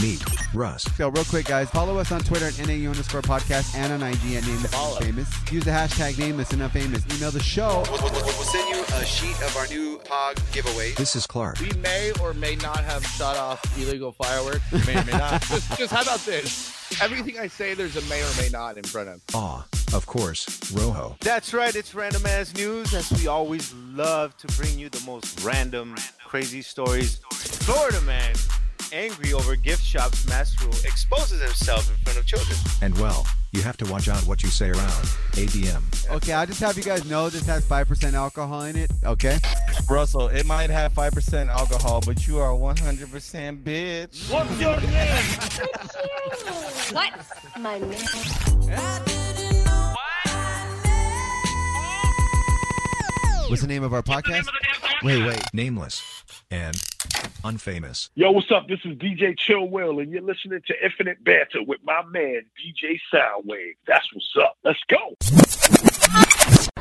Meet 0.00 0.24
Russ, 0.54 0.84
So 0.96 1.08
real 1.10 1.24
quick, 1.24 1.46
guys, 1.46 1.68
follow 1.70 1.98
us 1.98 2.10
on 2.12 2.20
Twitter 2.20 2.46
at 2.46 2.58
NAU 2.66 2.90
underscore 2.90 3.22
podcast 3.22 3.74
and 3.76 3.92
on 3.92 4.02
IG 4.02 4.34
at 4.34 4.46
Nameless 4.46 4.98
Famous. 4.98 5.52
Use 5.52 5.64
the 5.64 5.70
hashtag 5.70 6.18
Nameless 6.18 6.52
and 6.52 6.62
Unfamous. 6.62 7.14
Email 7.16 7.30
the 7.30 7.42
show. 7.42 7.84
We'll, 7.90 8.02
we'll- 8.02 8.12
we'll 8.12 8.32
send 8.32 8.68
you 8.74 8.82
a 8.96 9.04
sheet 9.04 9.40
of 9.42 9.56
our 9.56 9.66
new 9.68 9.98
POG 10.04 10.38
giveaway. 10.52 10.92
this 10.92 11.14
is 11.14 11.26
Clark. 11.26 11.60
We 11.60 11.70
may 11.80 12.12
or 12.20 12.32
may 12.34 12.56
not 12.56 12.78
have 12.84 13.04
shot 13.06 13.36
off 13.36 13.60
illegal 13.78 14.12
fireworks. 14.12 14.62
May 14.86 14.98
or 14.98 15.04
may 15.04 15.12
not. 15.12 15.42
just, 15.42 15.78
just 15.78 15.92
how 15.92 16.02
about 16.02 16.20
this? 16.20 16.74
Everything 17.00 17.38
I 17.38 17.46
say, 17.46 17.74
there's 17.74 17.96
a 17.96 18.02
may 18.02 18.22
or 18.22 18.30
may 18.42 18.48
not 18.50 18.76
in 18.78 18.84
front 18.84 19.08
of. 19.08 19.20
Aw, 19.34 19.66
of 19.94 20.06
course, 20.06 20.70
Rojo. 20.72 21.16
That's 21.20 21.54
right, 21.54 21.74
it's 21.74 21.94
Random 21.94 22.24
Ass 22.26 22.54
News, 22.54 22.92
as 22.94 23.10
we 23.12 23.26
always 23.28 23.72
love 23.94 24.36
to 24.38 24.46
bring 24.58 24.78
you 24.78 24.88
the 24.88 25.02
most 25.06 25.42
random, 25.44 25.94
crazy 26.24 26.60
stories. 26.62 27.20
Florida 27.32 28.00
man, 28.02 28.34
angry 28.92 29.32
over 29.32 29.56
gift 29.56 29.82
shop's 29.82 30.26
mass 30.28 30.54
rule, 30.62 30.74
exposes 30.84 31.40
himself 31.40 31.90
in 31.90 31.96
front 32.04 32.18
of 32.18 32.26
children. 32.26 32.58
And 32.80 32.98
well, 32.98 33.26
you 33.52 33.62
have 33.62 33.76
to 33.78 33.90
watch 33.90 34.08
out 34.08 34.20
what 34.26 34.42
you 34.42 34.48
say 34.48 34.70
around. 34.70 35.04
ADM. 35.32 36.10
Okay, 36.10 36.32
I'll 36.32 36.46
just 36.46 36.60
have 36.60 36.76
you 36.76 36.82
guys 36.82 37.04
know 37.08 37.28
this 37.28 37.46
has 37.46 37.64
5% 37.64 38.12
alcohol 38.12 38.62
in 38.62 38.76
it. 38.76 38.90
Okay? 39.04 39.38
Russell, 39.88 40.28
it 40.28 40.46
might 40.46 40.70
have 40.70 40.92
5% 40.92 41.48
alcohol, 41.48 42.02
but 42.04 42.26
you 42.26 42.38
are 42.38 42.52
100% 42.52 43.62
bitch. 43.62 44.30
What's 44.30 44.60
your 44.60 44.80
name? 44.80 45.24
What's 46.92 47.58
my 47.58 47.78
name? 47.78 49.22
What's 53.48 53.60
the 53.60 53.68
name 53.68 53.82
of 53.82 53.92
our 53.92 54.02
podcast? 54.02 54.46
Wait, 55.02 55.26
wait. 55.26 55.42
Nameless. 55.52 56.02
And 56.50 56.82
Unfamous. 57.44 58.10
Yo, 58.14 58.30
what's 58.30 58.50
up? 58.50 58.68
This 58.68 58.78
is 58.84 58.96
DJ 58.96 59.36
Chillwell, 59.36 60.00
and 60.00 60.12
you're 60.12 60.22
listening 60.22 60.60
to 60.66 60.84
Infinite 60.84 61.22
Banter 61.24 61.62
with 61.62 61.80
my 61.84 62.02
man, 62.04 62.42
DJ 62.56 63.00
Soundwave. 63.12 63.74
That's 63.86 64.06
what's 64.12 64.32
up. 64.40 64.56
Let's 64.64 64.80
go. 64.88 65.16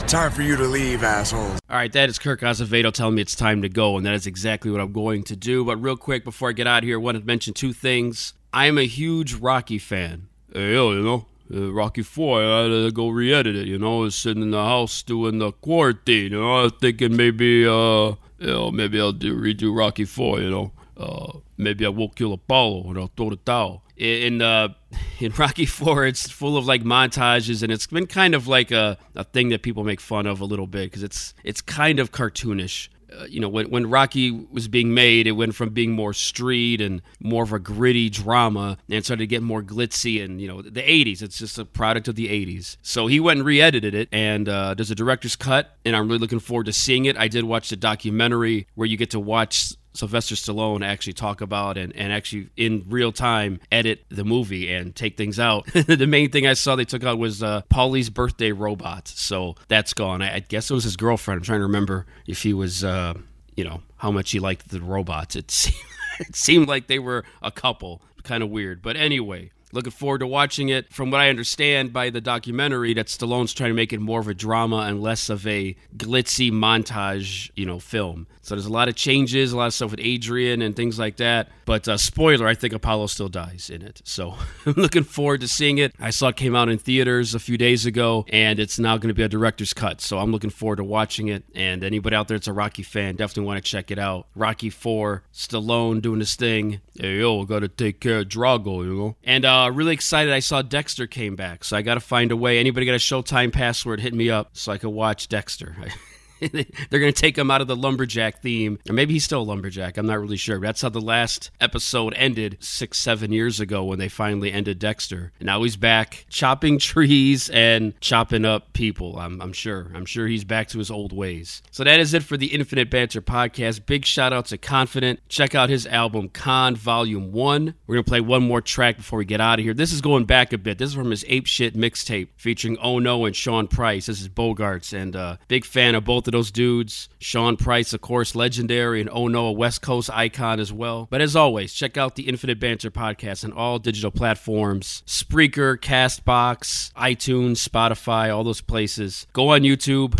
Time 0.08 0.32
for 0.32 0.42
you 0.42 0.56
to 0.58 0.64
leave, 0.66 1.04
assholes. 1.04 1.60
All 1.70 1.78
right, 1.78 1.92
that 1.94 2.10
is 2.10 2.20
Kirk 2.20 2.42
Azevedo 2.42 2.92
telling 2.92 3.16
me 3.16 3.22
it's 3.22 3.36
time 3.36 3.62
to 3.62 3.70
go, 3.70 3.98
and 3.98 4.06
that 4.06 4.14
is 4.14 4.28
exactly 4.28 4.70
what 4.70 4.82
I'm 4.82 4.92
going 4.92 5.24
to 5.24 5.36
do. 5.36 5.66
But 5.66 5.78
real 5.78 5.98
quick, 5.98 6.24
before 6.24 6.50
I 6.50 6.52
get 6.52 6.68
out 6.68 6.80
of 6.80 6.84
here, 6.84 7.00
I 7.00 7.02
want 7.02 7.18
to 7.18 7.26
mention 7.26 7.54
two 7.54 7.74
things. 7.74 8.34
I 8.54 8.68
am 8.68 8.78
a 8.78 8.86
huge 8.86 9.34
Rocky 9.36 9.80
fan. 9.80 10.28
Hey, 10.54 10.74
yo, 10.74 10.92
you 10.92 11.02
know, 11.02 11.26
uh, 11.54 11.72
Rocky 11.72 12.04
Four. 12.04 12.44
I 12.44 12.64
had 12.64 12.68
to 12.68 12.92
go 12.92 13.10
re-edit 13.10 13.56
it. 13.56 13.68
You 13.68 13.80
know, 13.80 14.00
I 14.00 14.02
was 14.02 14.16
sitting 14.16 14.44
in 14.44 14.52
the 14.52 14.64
house 14.64 15.02
doing 15.02 15.40
the 15.40 15.54
quarantine. 15.54 16.34
You 16.34 16.42
know, 16.42 16.60
I 16.60 16.64
was 16.64 16.74
thinking 16.82 17.16
maybe, 17.16 17.66
uh, 17.66 18.14
you 18.42 18.48
know, 18.48 18.72
maybe 18.72 19.00
I'll 19.00 19.14
do 19.14 19.38
redo 19.38 19.76
Rocky 19.76 20.06
Four. 20.06 20.42
You 20.42 20.50
know, 20.50 20.72
uh, 20.98 21.38
maybe 21.58 21.86
I 21.86 21.90
will 21.90 22.10
kill 22.10 22.34
Apollo 22.34 22.90
and 22.90 22.98
I'll 22.98 23.12
throw 23.16 23.30
the 23.30 23.36
towel. 23.38 23.84
In 23.96 24.42
uh, 24.42 24.70
in 25.20 25.32
Rocky 25.38 25.68
Four, 25.68 26.06
it's 26.06 26.30
full 26.30 26.58
of 26.58 26.66
like 26.66 26.84
montages, 26.84 27.62
and 27.62 27.72
it's 27.72 27.88
been 27.88 28.08
kind 28.08 28.34
of 28.34 28.48
like 28.48 28.72
a, 28.72 28.98
a 29.16 29.24
thing 29.24 29.50
that 29.50 29.62
people 29.62 29.84
make 29.84 30.02
fun 30.02 30.26
of 30.26 30.42
a 30.42 30.46
little 30.46 30.68
bit 30.68 30.86
because 30.90 31.04
it's 31.04 31.34
it's 31.44 31.62
kind 31.62 32.00
of 32.00 32.12
cartoonish. 32.12 32.90
Uh, 33.18 33.26
you 33.26 33.40
know, 33.40 33.50
when, 33.50 33.70
when 33.70 33.90
Rocky 33.90 34.32
was 34.32 34.68
being 34.68 34.94
made, 34.94 35.28
it 35.28 35.34
went 35.34 35.56
from 35.56 35.70
being 35.70 35.92
more 35.92 36.14
street 36.14 36.82
and 36.82 37.02
more 37.20 37.44
of 37.44 37.54
a 37.54 37.60
gritty 37.60 38.10
drama 38.10 38.78
and 38.90 39.04
started 39.04 39.24
to 39.24 39.28
get 39.28 39.44
more 39.44 39.62
glitzy 39.62 40.24
and, 40.24 40.42
you 40.42 40.48
know, 40.48 40.62
the 40.62 40.82
80s. 40.82 41.22
It's 41.22 41.38
just 41.38 41.60
a 41.60 41.66
product 41.66 42.08
of 42.08 42.16
the 42.16 42.28
80s. 42.28 42.78
So 42.82 43.08
he 43.08 43.20
went 43.20 43.40
and 43.40 43.46
re 43.46 43.62
edited 43.62 43.94
it, 43.94 44.10
and 44.12 44.48
uh, 44.48 44.74
there's 44.74 44.92
a 44.92 44.96
director's 44.96 45.36
cut, 45.36 45.78
and 45.86 45.96
I'm 45.96 46.08
really 46.08 46.20
looking 46.20 46.40
forward 46.40 46.66
to 46.68 46.74
seeing 46.74 47.06
it. 47.06 47.18
I 47.18 47.28
did 47.28 47.44
watch 47.44 47.70
the 47.70 47.76
documentary 47.76 48.68
where 48.76 48.88
you 48.88 48.98
get 48.98 49.12
to 49.12 49.20
watch 49.20 49.74
Sylvester 49.94 50.36
Stallone 50.36 50.86
actually 50.86 51.14
talk 51.14 51.42
about 51.42 51.78
and, 51.78 51.96
and 51.96 52.14
actually 52.14 52.50
in 52.56 52.86
real 52.88 53.12
time 53.12 53.60
edit 53.72 54.06
the 54.10 54.24
movie 54.24 54.72
and 54.72 54.96
take 54.96 55.18
things 55.18 55.40
out. 55.40 55.66
the 55.74 56.08
main 56.08 56.32
thing 56.32 56.48
I 56.48 56.54
saw 56.54 56.76
they 56.76 56.86
took 56.86 57.04
out 57.04 57.18
was 57.18 57.44
uh, 57.44 57.62
Paulie's 57.70 58.10
birthday 58.10 58.52
robot. 58.52 59.08
So 59.08 59.56
that's 59.68 59.94
gone. 59.94 60.22
I, 60.22 60.36
I, 60.36 60.40
guess 60.40 60.72
it 60.72 60.74
was 60.74 60.84
his 60.84 60.98
girlfriend. 60.98 61.40
I'm 61.40 61.44
trying 61.44 61.60
to 61.60 61.66
remember 61.66 62.06
if 62.28 62.44
he 62.44 62.54
was, 62.54 62.84
uh, 62.84 63.14
you 63.56 63.64
know, 63.64 63.82
how 63.98 64.12
much 64.12 64.32
he 64.32 64.40
liked 64.40 64.70
the 64.70 64.82
robots. 64.82 65.36
It 65.36 65.72
it 66.20 66.36
seemed 66.36 66.68
like 66.68 66.88
they 66.88 67.00
were 67.00 67.26
a 67.42 67.52
couple. 67.52 68.02
Kind 68.24 68.44
of 68.44 68.50
weird. 68.50 68.82
But 68.82 68.96
anyway. 68.96 69.52
Looking 69.74 69.92
forward 69.92 70.20
to 70.20 70.28
watching 70.28 70.68
it. 70.68 70.92
From 70.92 71.12
what 71.12 71.22
I 71.22 71.30
understand 71.30 71.94
by 71.94 72.10
the 72.10 72.20
documentary, 72.20 72.94
that 72.96 73.08
Stallone's 73.08 73.54
trying 73.54 73.70
to 73.70 73.74
make 73.74 73.94
it 73.94 74.02
more 74.02 74.20
of 74.20 74.28
a 74.28 74.34
drama 74.34 74.80
and 74.80 75.02
less 75.02 75.30
of 75.30 75.48
a 75.48 75.78
glitzy 75.96 76.52
montage, 76.52 77.52
you 77.56 77.66
know, 77.66 77.80
film. 77.80 78.28
So 78.42 78.56
there's 78.56 78.66
a 78.66 78.72
lot 78.72 78.90
of 78.90 78.96
changes, 78.96 79.52
a 79.52 79.58
lot 79.58 79.68
of 79.68 79.74
stuff 79.74 79.92
with 79.92 80.00
Adrian 80.02 80.62
and 80.62 80.76
things 80.76 80.98
like 80.98 81.18
that. 81.18 81.50
But 81.66 81.88
uh, 81.88 81.98
spoiler, 81.98 82.48
I 82.48 82.56
think 82.56 82.74
Apollo 82.74 83.08
still 83.08 83.30
dies 83.30 83.70
in 83.70 83.82
it. 83.82 84.02
So 84.04 84.36
I'm 84.66 84.74
looking 84.74 85.04
forward 85.04 85.42
to 85.42 85.48
seeing 85.48 85.78
it. 85.78 85.94
I 86.00 86.10
saw 86.10 86.30
it 86.30 86.36
came 86.36 86.56
out 86.56 86.70
in 86.70 86.78
theaters 86.78 87.36
a 87.36 87.40
few 87.40 87.58
days 87.58 87.86
ago, 87.86 88.26
and 88.30 88.60
it's 88.60 88.80
now 88.80 88.98
going 88.98 89.10
to 89.10 89.14
be 89.14 89.24
a 89.24 89.30
director's 89.30 89.74
cut. 89.74 90.02
So 90.02 90.20
I'm 90.20 90.32
looking 90.32 90.50
forward 90.50 90.78
to 90.78 90.84
watching 90.84 91.28
it. 91.28 91.44
And 91.54 91.84
anybody 91.84 92.16
out 92.16 92.28
there 92.28 92.38
that's 92.38 92.48
a 92.48 92.54
Rocky 92.54 92.84
fan, 92.84 93.16
definitely 93.16 93.46
want 93.46 93.64
to 93.64 93.70
check 93.70 93.92
it 93.92 94.00
out. 94.00 94.28
Rocky 94.36 94.70
4, 94.70 95.24
Stallone 95.34 96.02
doing 96.02 96.20
his 96.20 96.36
thing. 96.36 96.82
Hey, 97.00 97.20
yo, 97.20 97.44
got 97.46 97.60
to 97.60 97.68
take 97.68 98.00
care 98.00 98.20
of 98.20 98.28
Drago, 98.28 98.84
you 98.84 98.94
know? 98.96 99.16
And 99.24 99.46
uh, 99.46 99.70
really 99.74 99.94
excited 99.94 100.34
I 100.34 100.40
saw 100.40 100.62
Dexter 100.62 101.08
came 101.08 101.36
back. 101.36 101.64
So 101.64 101.78
I 101.78 101.82
got 101.82 101.96
to 101.96 102.00
find 102.00 102.32
a 102.32 102.38
way. 102.38 102.60
Anybody 102.60 102.86
got 102.86 102.94
a 102.94 102.98
Showtime 102.98 103.54
password, 103.54 104.00
hit 104.00 104.14
me 104.14 104.30
up 104.30 104.50
so 104.54 104.72
I 104.72 104.78
can 104.78 104.92
watch 104.92 105.28
Dexter. 105.30 105.76
They're 106.90 107.00
going 107.00 107.14
to 107.14 107.22
take 107.22 107.38
him 107.38 107.52
out 107.52 107.62
of 107.62 107.68
the 107.68 107.76
lumberjack 107.76 108.42
theme. 108.42 108.80
Or 108.90 108.94
maybe 108.94 109.14
he's 109.14 109.24
still 109.24 109.42
a 109.42 109.44
lumberjack. 109.44 109.98
I'm 109.98 110.08
not 110.08 110.20
really 110.20 110.38
sure. 110.38 110.60
That's 110.60 110.82
how 110.82 110.90
the 110.90 111.00
last 111.02 111.52
episode 111.60 112.14
ended 112.16 112.58
six, 112.60 112.98
seven 112.98 113.32
years 113.32 113.60
ago 113.60 113.84
when 113.84 114.00
they 114.00 114.10
finally 114.10 114.52
ended 114.52 114.80
Dexter. 114.80 115.32
And 115.40 115.46
now 115.46 115.62
he's 115.62 115.76
back 115.76 116.26
chopping 116.30 116.80
trees 116.80 117.50
and 117.50 118.00
chopping 118.02 118.46
up 118.46 118.74
people. 118.74 119.20
I'm, 119.20 119.42
I'm 119.42 119.54
sure. 119.54 119.92
I'm 119.94 120.06
sure 120.06 120.28
he's 120.28 120.44
back 120.44 120.68
to 120.70 120.80
his 120.80 120.90
old 120.90 121.14
ways. 121.14 121.62
So 121.70 121.84
that 121.84 122.00
is 122.00 122.14
it 122.14 122.24
for 122.24 122.38
the 122.38 122.48
Infinite 122.48 122.90
Banter 122.90 123.22
podcast. 123.22 123.86
Big 123.86 124.06
shout 124.06 124.34
out 124.34 124.48
to 124.48 124.58
Konfident. 124.58 125.20
Check 125.30 125.54
out 125.54 125.70
his 125.70 125.86
album 125.86 126.30
Kon 126.30 126.76
Volume 126.76 127.32
1. 127.32 127.76
We're 127.86 127.96
going 127.96 128.04
to 128.04 128.10
play 128.10 128.22
one 128.22 128.44
more 128.44 128.62
track 128.62 128.98
before 128.98 129.20
we 129.20 129.26
get 129.26 129.42
out 129.42 129.60
of 129.60 129.66
here. 129.66 129.74
This 129.74 129.94
is 129.94 130.02
going 130.02 130.26
back 130.26 130.54
a 130.54 130.58
bit. 130.58 130.78
This 130.80 130.90
is 130.90 130.96
from 130.96 131.12
his 131.12 131.24
Ape 131.28 131.46
Shit 131.46 131.76
mixtape 131.76 132.30
featuring 132.38 132.78
Oh 132.82 132.98
No 133.00 133.26
and 133.26 133.36
Sean 133.36 133.68
Price. 133.68 134.08
This 134.08 134.22
is 134.22 134.30
Bogarts. 134.30 134.94
And 134.94 135.16
uh, 135.16 135.38
big 135.48 135.66
fan 135.66 135.96
of 135.96 136.04
both 136.04 136.28
of 136.28 136.31
those 136.32 136.52
dudes. 136.52 137.10
Sean 137.20 137.58
Price, 137.58 137.94
of 137.94 138.02
course, 138.02 138.36
legendary, 138.36 139.02
and 139.02 139.10
oh 139.12 139.28
no, 139.28 139.48
a 139.48 139.52
West 139.52 139.82
Coast 139.82 140.10
icon 140.12 140.60
as 140.60 140.74
well. 140.74 141.08
But 141.10 141.22
as 141.22 141.36
always, 141.36 141.74
check 141.74 141.98
out 141.98 142.16
the 142.16 142.28
Infinite 142.28 142.60
Banter 142.60 142.92
podcast 142.92 143.44
on 143.44 143.54
all 143.54 143.80
digital 143.80 144.12
platforms 144.12 145.04
Spreaker, 145.06 145.78
Castbox, 145.78 146.92
iTunes, 146.94 147.68
Spotify, 147.68 148.36
all 148.36 148.44
those 148.44 148.62
places. 148.62 149.28
Go 149.34 149.50
on 149.50 149.62
YouTube. 149.62 150.20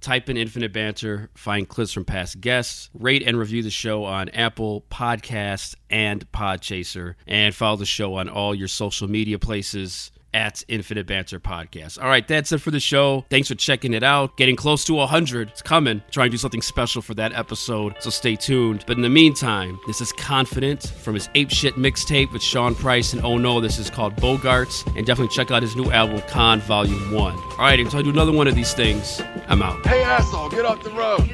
Type 0.00 0.30
in 0.30 0.38
Infinite 0.38 0.72
Banter, 0.72 1.28
find 1.34 1.68
clips 1.68 1.92
from 1.92 2.06
past 2.06 2.40
guests, 2.40 2.88
rate 2.94 3.22
and 3.22 3.38
review 3.38 3.62
the 3.62 3.68
show 3.68 4.04
on 4.04 4.30
Apple 4.30 4.86
Podcasts 4.90 5.74
and 5.90 6.30
Podchaser, 6.32 7.16
and 7.26 7.54
follow 7.54 7.76
the 7.76 7.84
show 7.84 8.14
on 8.14 8.26
all 8.26 8.54
your 8.54 8.66
social 8.66 9.08
media 9.08 9.38
places 9.38 10.10
at 10.32 10.62
Infinite 10.68 11.06
Banter 11.06 11.40
Podcast. 11.40 12.00
All 12.00 12.08
right, 12.08 12.26
that's 12.26 12.52
it 12.52 12.58
for 12.58 12.70
the 12.70 12.80
show. 12.80 13.24
Thanks 13.30 13.48
for 13.48 13.54
checking 13.54 13.94
it 13.94 14.02
out. 14.02 14.36
Getting 14.36 14.56
close 14.56 14.84
to 14.86 14.94
100. 14.94 15.50
It's 15.50 15.62
coming. 15.62 16.02
Trying 16.10 16.28
to 16.28 16.30
do 16.32 16.36
something 16.36 16.62
special 16.62 17.02
for 17.02 17.14
that 17.14 17.32
episode, 17.32 17.94
so 18.00 18.10
stay 18.10 18.36
tuned. 18.36 18.84
But 18.86 18.96
in 18.96 19.02
the 19.02 19.08
meantime, 19.08 19.78
this 19.86 20.00
is 20.00 20.12
Konfident 20.12 20.90
from 20.90 21.14
his 21.14 21.28
Ape 21.34 21.50
Shit 21.50 21.74
mixtape 21.74 22.32
with 22.32 22.42
Sean 22.42 22.74
Price 22.74 23.12
and 23.12 23.24
Oh 23.24 23.38
No. 23.38 23.60
This 23.60 23.78
is 23.78 23.90
called 23.90 24.14
Bogarts. 24.16 24.86
And 24.96 25.06
definitely 25.06 25.34
check 25.34 25.50
out 25.50 25.62
his 25.62 25.76
new 25.76 25.90
album, 25.90 26.20
Kon 26.28 26.60
Volume 26.60 27.12
1. 27.12 27.34
All 27.34 27.56
right, 27.58 27.78
until 27.80 27.98
I 27.98 28.02
do 28.02 28.10
another 28.10 28.32
one 28.32 28.46
of 28.48 28.54
these 28.54 28.72
things, 28.74 29.20
I'm 29.48 29.62
out. 29.62 29.84
Hey, 29.86 30.02
asshole, 30.02 30.50
get 30.50 30.64
off 30.64 30.82
the 30.82 30.90
road. 30.90 31.28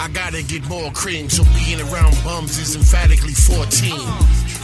I 0.00 0.08
gotta 0.08 0.42
get 0.42 0.66
more 0.66 0.90
cream, 0.92 1.28
so 1.28 1.44
being 1.52 1.78
around 1.78 2.16
bums 2.24 2.56
is 2.56 2.74
emphatically 2.74 3.34
14. 3.34 4.00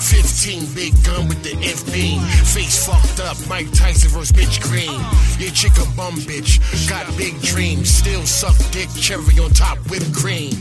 15, 0.07 0.75
big 0.75 0.95
gun 1.05 1.27
with 1.27 1.43
the 1.43 1.53
F 1.67 1.85
beam. 1.93 2.21
Face 2.55 2.87
fucked 2.87 3.19
up, 3.21 3.37
Mike 3.49 3.73
Tyson 3.73 4.11
versus 4.11 4.35
Mitch 4.37 4.61
Green. 4.61 4.95
Your 5.39 5.51
chick 5.51 5.75
a 5.83 5.87
bum 5.97 6.15
bitch, 6.31 6.63
got 6.89 7.05
big 7.17 7.35
dreams. 7.43 7.91
Still 7.91 8.23
suck 8.23 8.57
dick, 8.71 8.89
cherry 8.95 9.39
on 9.43 9.51
top, 9.51 9.79
whipped 9.91 10.15
cream. 10.15 10.55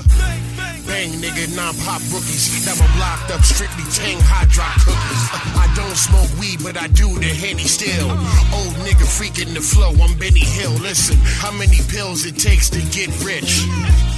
Bang, 0.85 1.09
nigga, 1.17 1.49
non-pop 1.55 2.01
rookies. 2.13 2.65
Never 2.65 2.85
blocked 2.97 3.31
up, 3.31 3.41
strictly 3.41 3.83
tang 3.89 4.17
hot 4.21 4.49
drop 4.49 4.73
cookies. 4.85 5.23
I 5.57 5.65
don't 5.75 5.97
smoke 5.97 6.29
weed, 6.39 6.61
but 6.61 6.77
I 6.77 6.87
do 6.87 7.09
the 7.17 7.25
henny 7.25 7.65
still. 7.65 8.09
Old 8.53 8.73
nigga 8.85 9.05
freaking 9.05 9.53
the 9.53 9.61
flow, 9.61 9.93
I'm 9.97 10.17
Benny 10.17 10.45
Hill. 10.45 10.73
Listen, 10.81 11.17
how 11.41 11.51
many 11.51 11.81
pills 11.89 12.25
it 12.25 12.37
takes 12.37 12.69
to 12.69 12.81
get 12.93 13.09
rich? 13.25 13.65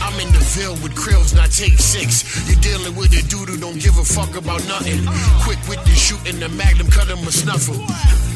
I'm 0.04 0.20
in 0.20 0.32
the 0.32 0.44
Ville 0.56 0.76
with 0.84 0.96
krills, 0.96 1.36
not 1.36 1.52
take 1.52 1.80
six. 1.80 2.24
You're 2.48 2.60
dealing 2.60 2.96
with 2.96 3.12
a 3.16 3.24
dude 3.28 3.50
who 3.50 3.58
don't 3.58 3.80
give 3.80 3.98
a 3.98 4.04
fuck 4.04 4.36
about 4.36 4.64
nothing. 4.68 5.08
Quick 5.44 5.60
with 5.68 5.84
the 5.86 5.96
shooting, 5.96 6.40
the 6.40 6.50
magnum 6.50 6.88
cut 6.88 7.08
him 7.08 7.20
a 7.28 7.32
snuffle. 7.32 7.78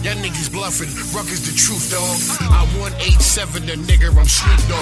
Y'all 0.02 0.18
niggas 0.18 0.50
bluffing, 0.50 0.90
Ruck 1.14 1.30
is 1.30 1.46
the 1.46 1.54
truth, 1.54 1.94
dog. 1.94 2.18
I 2.50 2.66
187 2.82 3.70
the 3.70 3.78
nigga, 3.78 4.10
I'm 4.10 4.26
Snoop 4.26 4.58
Dogg. 4.66 4.82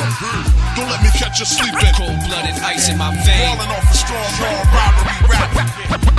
Don't 0.80 0.88
let 0.88 1.04
me 1.04 1.12
catch 1.20 1.44
you 1.44 1.46
sleeping. 1.46 1.92
Cold 2.00 2.16
blooded 2.24 2.56
ice 2.64 2.88
in 2.88 2.96
my 2.98 3.12
vein. 3.28 3.52
Falling 3.52 3.68
off 3.76 3.84
a 3.84 3.98
strong 4.00 4.24
raw 4.40 4.64
robbery 4.72 5.12
rap. 5.28 5.52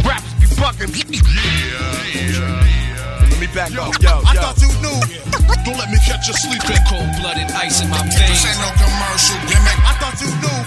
Raps 0.05 0.28
be 0.36 0.44
bucking. 0.61 0.93
Let 0.93 1.16
me 3.40 3.48
back 3.57 3.73
up. 3.81 3.97
Yo, 4.05 4.20
I 4.20 4.36
yo. 4.36 4.44
thought 4.44 4.61
you 4.61 4.69
knew. 4.85 5.01
Don't 5.65 5.81
let 5.81 5.89
me 5.89 5.97
catch 6.05 6.28
you 6.28 6.35
sleeping. 6.35 6.77
Cold 6.85 7.09
blooded 7.20 7.51
ice 7.57 7.81
in 7.81 7.89
my 7.89 8.05
veins. 8.05 8.20
This 8.28 8.44
ain't 8.44 8.61
no 8.61 8.69
commercial 8.77 9.40
gimmick. 9.48 9.81
I 9.81 9.97
thought 9.97 10.20
you 10.20 10.28
knew. 10.44 10.61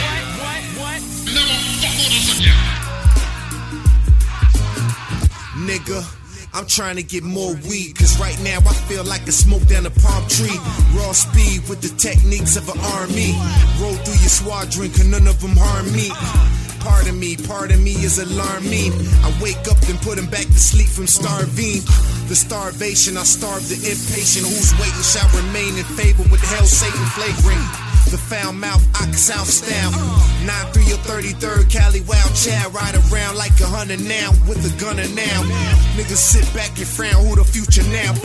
what, 0.00 0.24
what, 0.40 0.64
what? 0.80 1.04
Never 1.36 1.52
fuck 1.84 1.92
with 2.00 2.16
us 2.16 2.32
again. 2.40 2.77
Nigga, 5.68 6.00
I'm 6.54 6.64
trying 6.64 6.96
to 6.96 7.02
get 7.02 7.22
more 7.22 7.52
weed, 7.68 7.92
cause 7.92 8.18
right 8.18 8.40
now 8.40 8.56
I 8.56 8.72
feel 8.88 9.04
like 9.04 9.28
a 9.28 9.32
smoke 9.32 9.66
down 9.68 9.84
a 9.84 9.90
palm 9.90 10.24
tree. 10.26 10.56
Raw 10.96 11.12
speed 11.12 11.68
with 11.68 11.84
the 11.84 11.92
techniques 12.00 12.56
of 12.56 12.70
an 12.72 12.80
army. 12.96 13.36
Roll 13.76 13.92
through 14.00 14.16
your 14.16 14.32
squadron, 14.32 14.88
cause 14.88 15.04
none 15.04 15.28
of 15.28 15.38
them 15.42 15.52
harm 15.60 15.92
me. 15.92 16.08
Pardon 16.80 17.20
me, 17.20 17.36
pardon 17.36 17.84
me 17.84 17.92
is 18.00 18.18
alarming. 18.18 18.96
I 19.20 19.28
wake 19.42 19.60
up 19.68 19.76
and 19.92 20.00
put 20.00 20.16
him 20.16 20.24
back 20.32 20.48
to 20.48 20.58
sleep 20.58 20.88
from 20.88 21.06
starving. 21.06 21.84
The 22.32 22.34
starvation, 22.34 23.18
I 23.18 23.24
starve 23.24 23.68
the 23.68 23.76
impatient 23.76 24.48
Who's 24.48 24.72
waiting 24.80 25.04
shall 25.04 25.28
remain 25.36 25.76
in 25.76 25.84
favor 26.00 26.24
with 26.32 26.40
hell 26.48 26.64
Satan 26.64 27.04
flagrant. 27.12 27.87
The 28.08 28.16
foul 28.16 28.54
mouth, 28.54 28.80
I 28.96 29.04
south 29.12 29.50
style. 29.50 29.92
9 30.46 30.72
3 30.72 30.96
or 30.96 31.00
33rd, 31.04 31.68
Cali 31.68 32.00
Wild 32.08 32.32
Child. 32.32 32.72
Ride 32.72 32.96
around 33.12 33.36
like 33.36 33.52
a 33.60 33.68
hunter 33.68 34.00
now, 34.00 34.32
with 34.48 34.64
a 34.64 34.72
gunner 34.80 35.04
now. 35.12 35.44
Niggas 35.92 36.16
sit 36.16 36.48
back 36.54 36.72
and 36.78 36.88
frown, 36.88 37.20
who 37.20 37.36
the 37.36 37.44
future 37.44 37.84
now? 37.92 38.16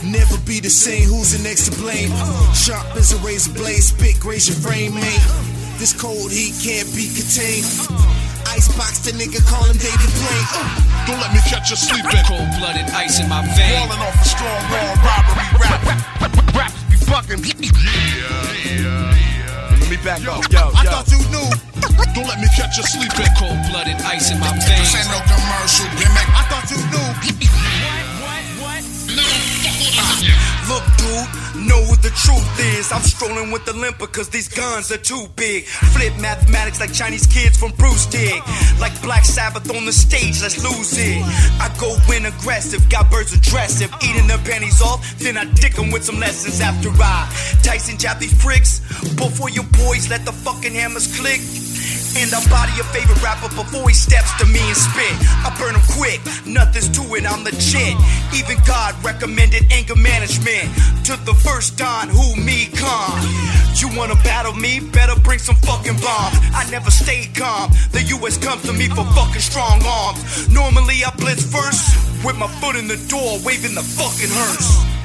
Never 0.00 0.40
be 0.48 0.60
the 0.60 0.72
same, 0.72 1.04
who's 1.04 1.36
the 1.36 1.42
next 1.44 1.68
to 1.68 1.76
blame? 1.76 2.08
Sharp 2.56 2.96
as 2.96 3.12
a 3.12 3.18
razor 3.20 3.52
blade, 3.52 3.84
spit, 3.84 4.16
graze 4.20 4.48
your 4.48 4.56
frame, 4.56 4.94
mate. 4.94 5.20
This 5.76 5.92
cold 5.92 6.32
heat 6.32 6.56
can't 6.56 6.88
be 6.96 7.12
contained. 7.12 7.68
Icebox 8.48 9.04
the 9.04 9.12
nigga, 9.20 9.44
call 9.44 9.68
him 9.68 9.76
David 9.76 10.12
Blaine. 10.16 10.48
Don't 11.04 11.20
let 11.20 11.32
me 11.36 11.44
catch 11.44 11.68
you 11.68 11.76
sleeping. 11.76 12.24
Cold 12.24 12.48
blooded 12.56 12.88
ice 12.96 13.20
in 13.20 13.28
my 13.28 13.44
vein. 13.52 13.84
Falling 13.84 14.00
off 14.00 14.16
a 14.16 14.24
strong 14.24 14.60
raw 14.72 14.96
robbery 15.04 15.48
rap. 15.60 16.29
Raps 17.10 17.26
be 17.26 17.34
fucking. 17.36 17.42
Let 19.80 19.90
me 19.90 19.96
back 20.04 20.22
up. 20.28 20.46
Yo, 20.52 20.70
I 20.74 20.84
yo. 20.84 20.90
thought 20.90 21.10
you 21.10 21.18
knew. 21.30 21.50
Don't 22.14 22.26
let 22.26 22.38
me 22.38 22.46
catch 22.54 22.76
you 22.76 22.84
sleeping. 22.84 23.26
Cold 23.36 23.58
blooded 23.70 23.96
ice 24.02 24.30
in 24.30 24.38
my 24.38 24.50
veins. 24.50 24.92
This 24.92 24.94
ain't 24.94 25.10
no 25.10 25.18
commercial 25.26 25.86
gimmick. 25.98 26.28
I 26.30 26.44
thought 26.46 26.70
you 26.70 26.78
knew. 26.90 27.49
Look, 30.68 30.84
dude, 30.98 31.66
know 31.66 31.80
what 31.90 32.00
the 32.02 32.10
truth 32.14 32.46
is. 32.78 32.92
I'm 32.92 33.02
strolling 33.02 33.50
with 33.50 33.64
the 33.64 33.72
limper 33.72 34.06
cause 34.06 34.28
these 34.28 34.48
guns 34.48 34.92
are 34.92 34.98
too 34.98 35.26
big. 35.34 35.64
Flip 35.66 36.12
mathematics 36.20 36.78
like 36.78 36.92
Chinese 36.92 37.26
kids 37.26 37.58
from 37.58 37.72
Bruce 37.72 38.06
Dig. 38.06 38.40
Like 38.78 38.94
Black 39.02 39.24
Sabbath 39.24 39.68
on 39.74 39.84
the 39.84 39.92
stage, 39.92 40.42
let's 40.42 40.62
lose 40.62 40.96
it. 40.96 41.22
I 41.58 41.74
go 41.80 41.96
in 42.14 42.26
aggressive, 42.26 42.88
got 42.88 43.10
birds 43.10 43.32
aggressive. 43.32 43.92
Eating 44.02 44.26
their 44.26 44.38
panties 44.38 44.80
off, 44.80 45.18
then 45.18 45.36
I 45.36 45.44
dick 45.54 45.74
them 45.74 45.90
with 45.90 46.04
some 46.04 46.20
lessons 46.20 46.60
after 46.60 46.90
I. 46.90 47.26
Tyson 47.62 47.98
jab 47.98 48.18
these 48.18 48.34
pricks. 48.42 48.80
Before 49.16 49.50
your 49.50 49.64
boys 49.84 50.08
let 50.08 50.24
the 50.24 50.32
fucking 50.32 50.74
hammers 50.74 51.08
click. 51.18 51.40
And 52.16 52.28
I 52.34 52.40
body 52.50 52.72
your 52.76 52.88
favorite 52.90 53.22
rapper 53.22 53.48
before 53.54 53.88
he 53.88 53.94
steps 53.94 54.32
to 54.38 54.46
me 54.46 54.60
and 54.60 54.76
spit. 54.76 55.14
I 55.46 55.54
burn 55.58 55.74
him 55.74 55.84
quick, 55.96 56.20
nothing's 56.46 56.88
to 56.98 57.02
it, 57.14 57.24
I'm 57.24 57.44
legit. 57.44 57.94
Even 58.34 58.58
God 58.66 58.94
recommended 59.04 59.70
anger 59.72 59.96
management 59.96 60.68
to 61.06 61.16
the 61.24 61.34
first 61.34 61.78
Don 61.78 62.08
who 62.08 62.36
me 62.36 62.66
con. 62.74 63.18
You 63.76 63.88
wanna 63.96 64.16
battle 64.26 64.52
me? 64.52 64.80
Better 64.80 65.18
bring 65.20 65.38
some 65.38 65.56
fucking 65.56 65.98
bombs. 66.02 66.36
I 66.52 66.68
never 66.70 66.90
stay 66.90 67.30
calm. 67.34 67.70
The 67.92 68.02
US 68.18 68.36
comes 68.36 68.62
to 68.64 68.72
me 68.72 68.88
for 68.88 69.04
fucking 69.16 69.40
strong 69.40 69.80
arms. 69.84 70.48
Normally 70.50 71.04
I 71.04 71.10
blitz 71.16 71.44
first 71.44 71.96
with 72.24 72.36
my 72.36 72.48
foot 72.60 72.76
in 72.76 72.86
the 72.86 72.98
door, 73.08 73.38
waving 73.44 73.74
the 73.74 73.82
fucking 73.82 74.28
hearse. 74.30 74.99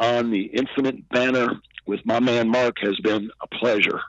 On 0.00 0.30
the 0.30 0.44
Infinite 0.44 1.06
Banter 1.10 1.60
with 1.84 2.00
my 2.06 2.20
man 2.20 2.48
Mark 2.48 2.78
has 2.80 2.98
been 3.00 3.30
a 3.42 3.46
pleasure. 3.46 4.00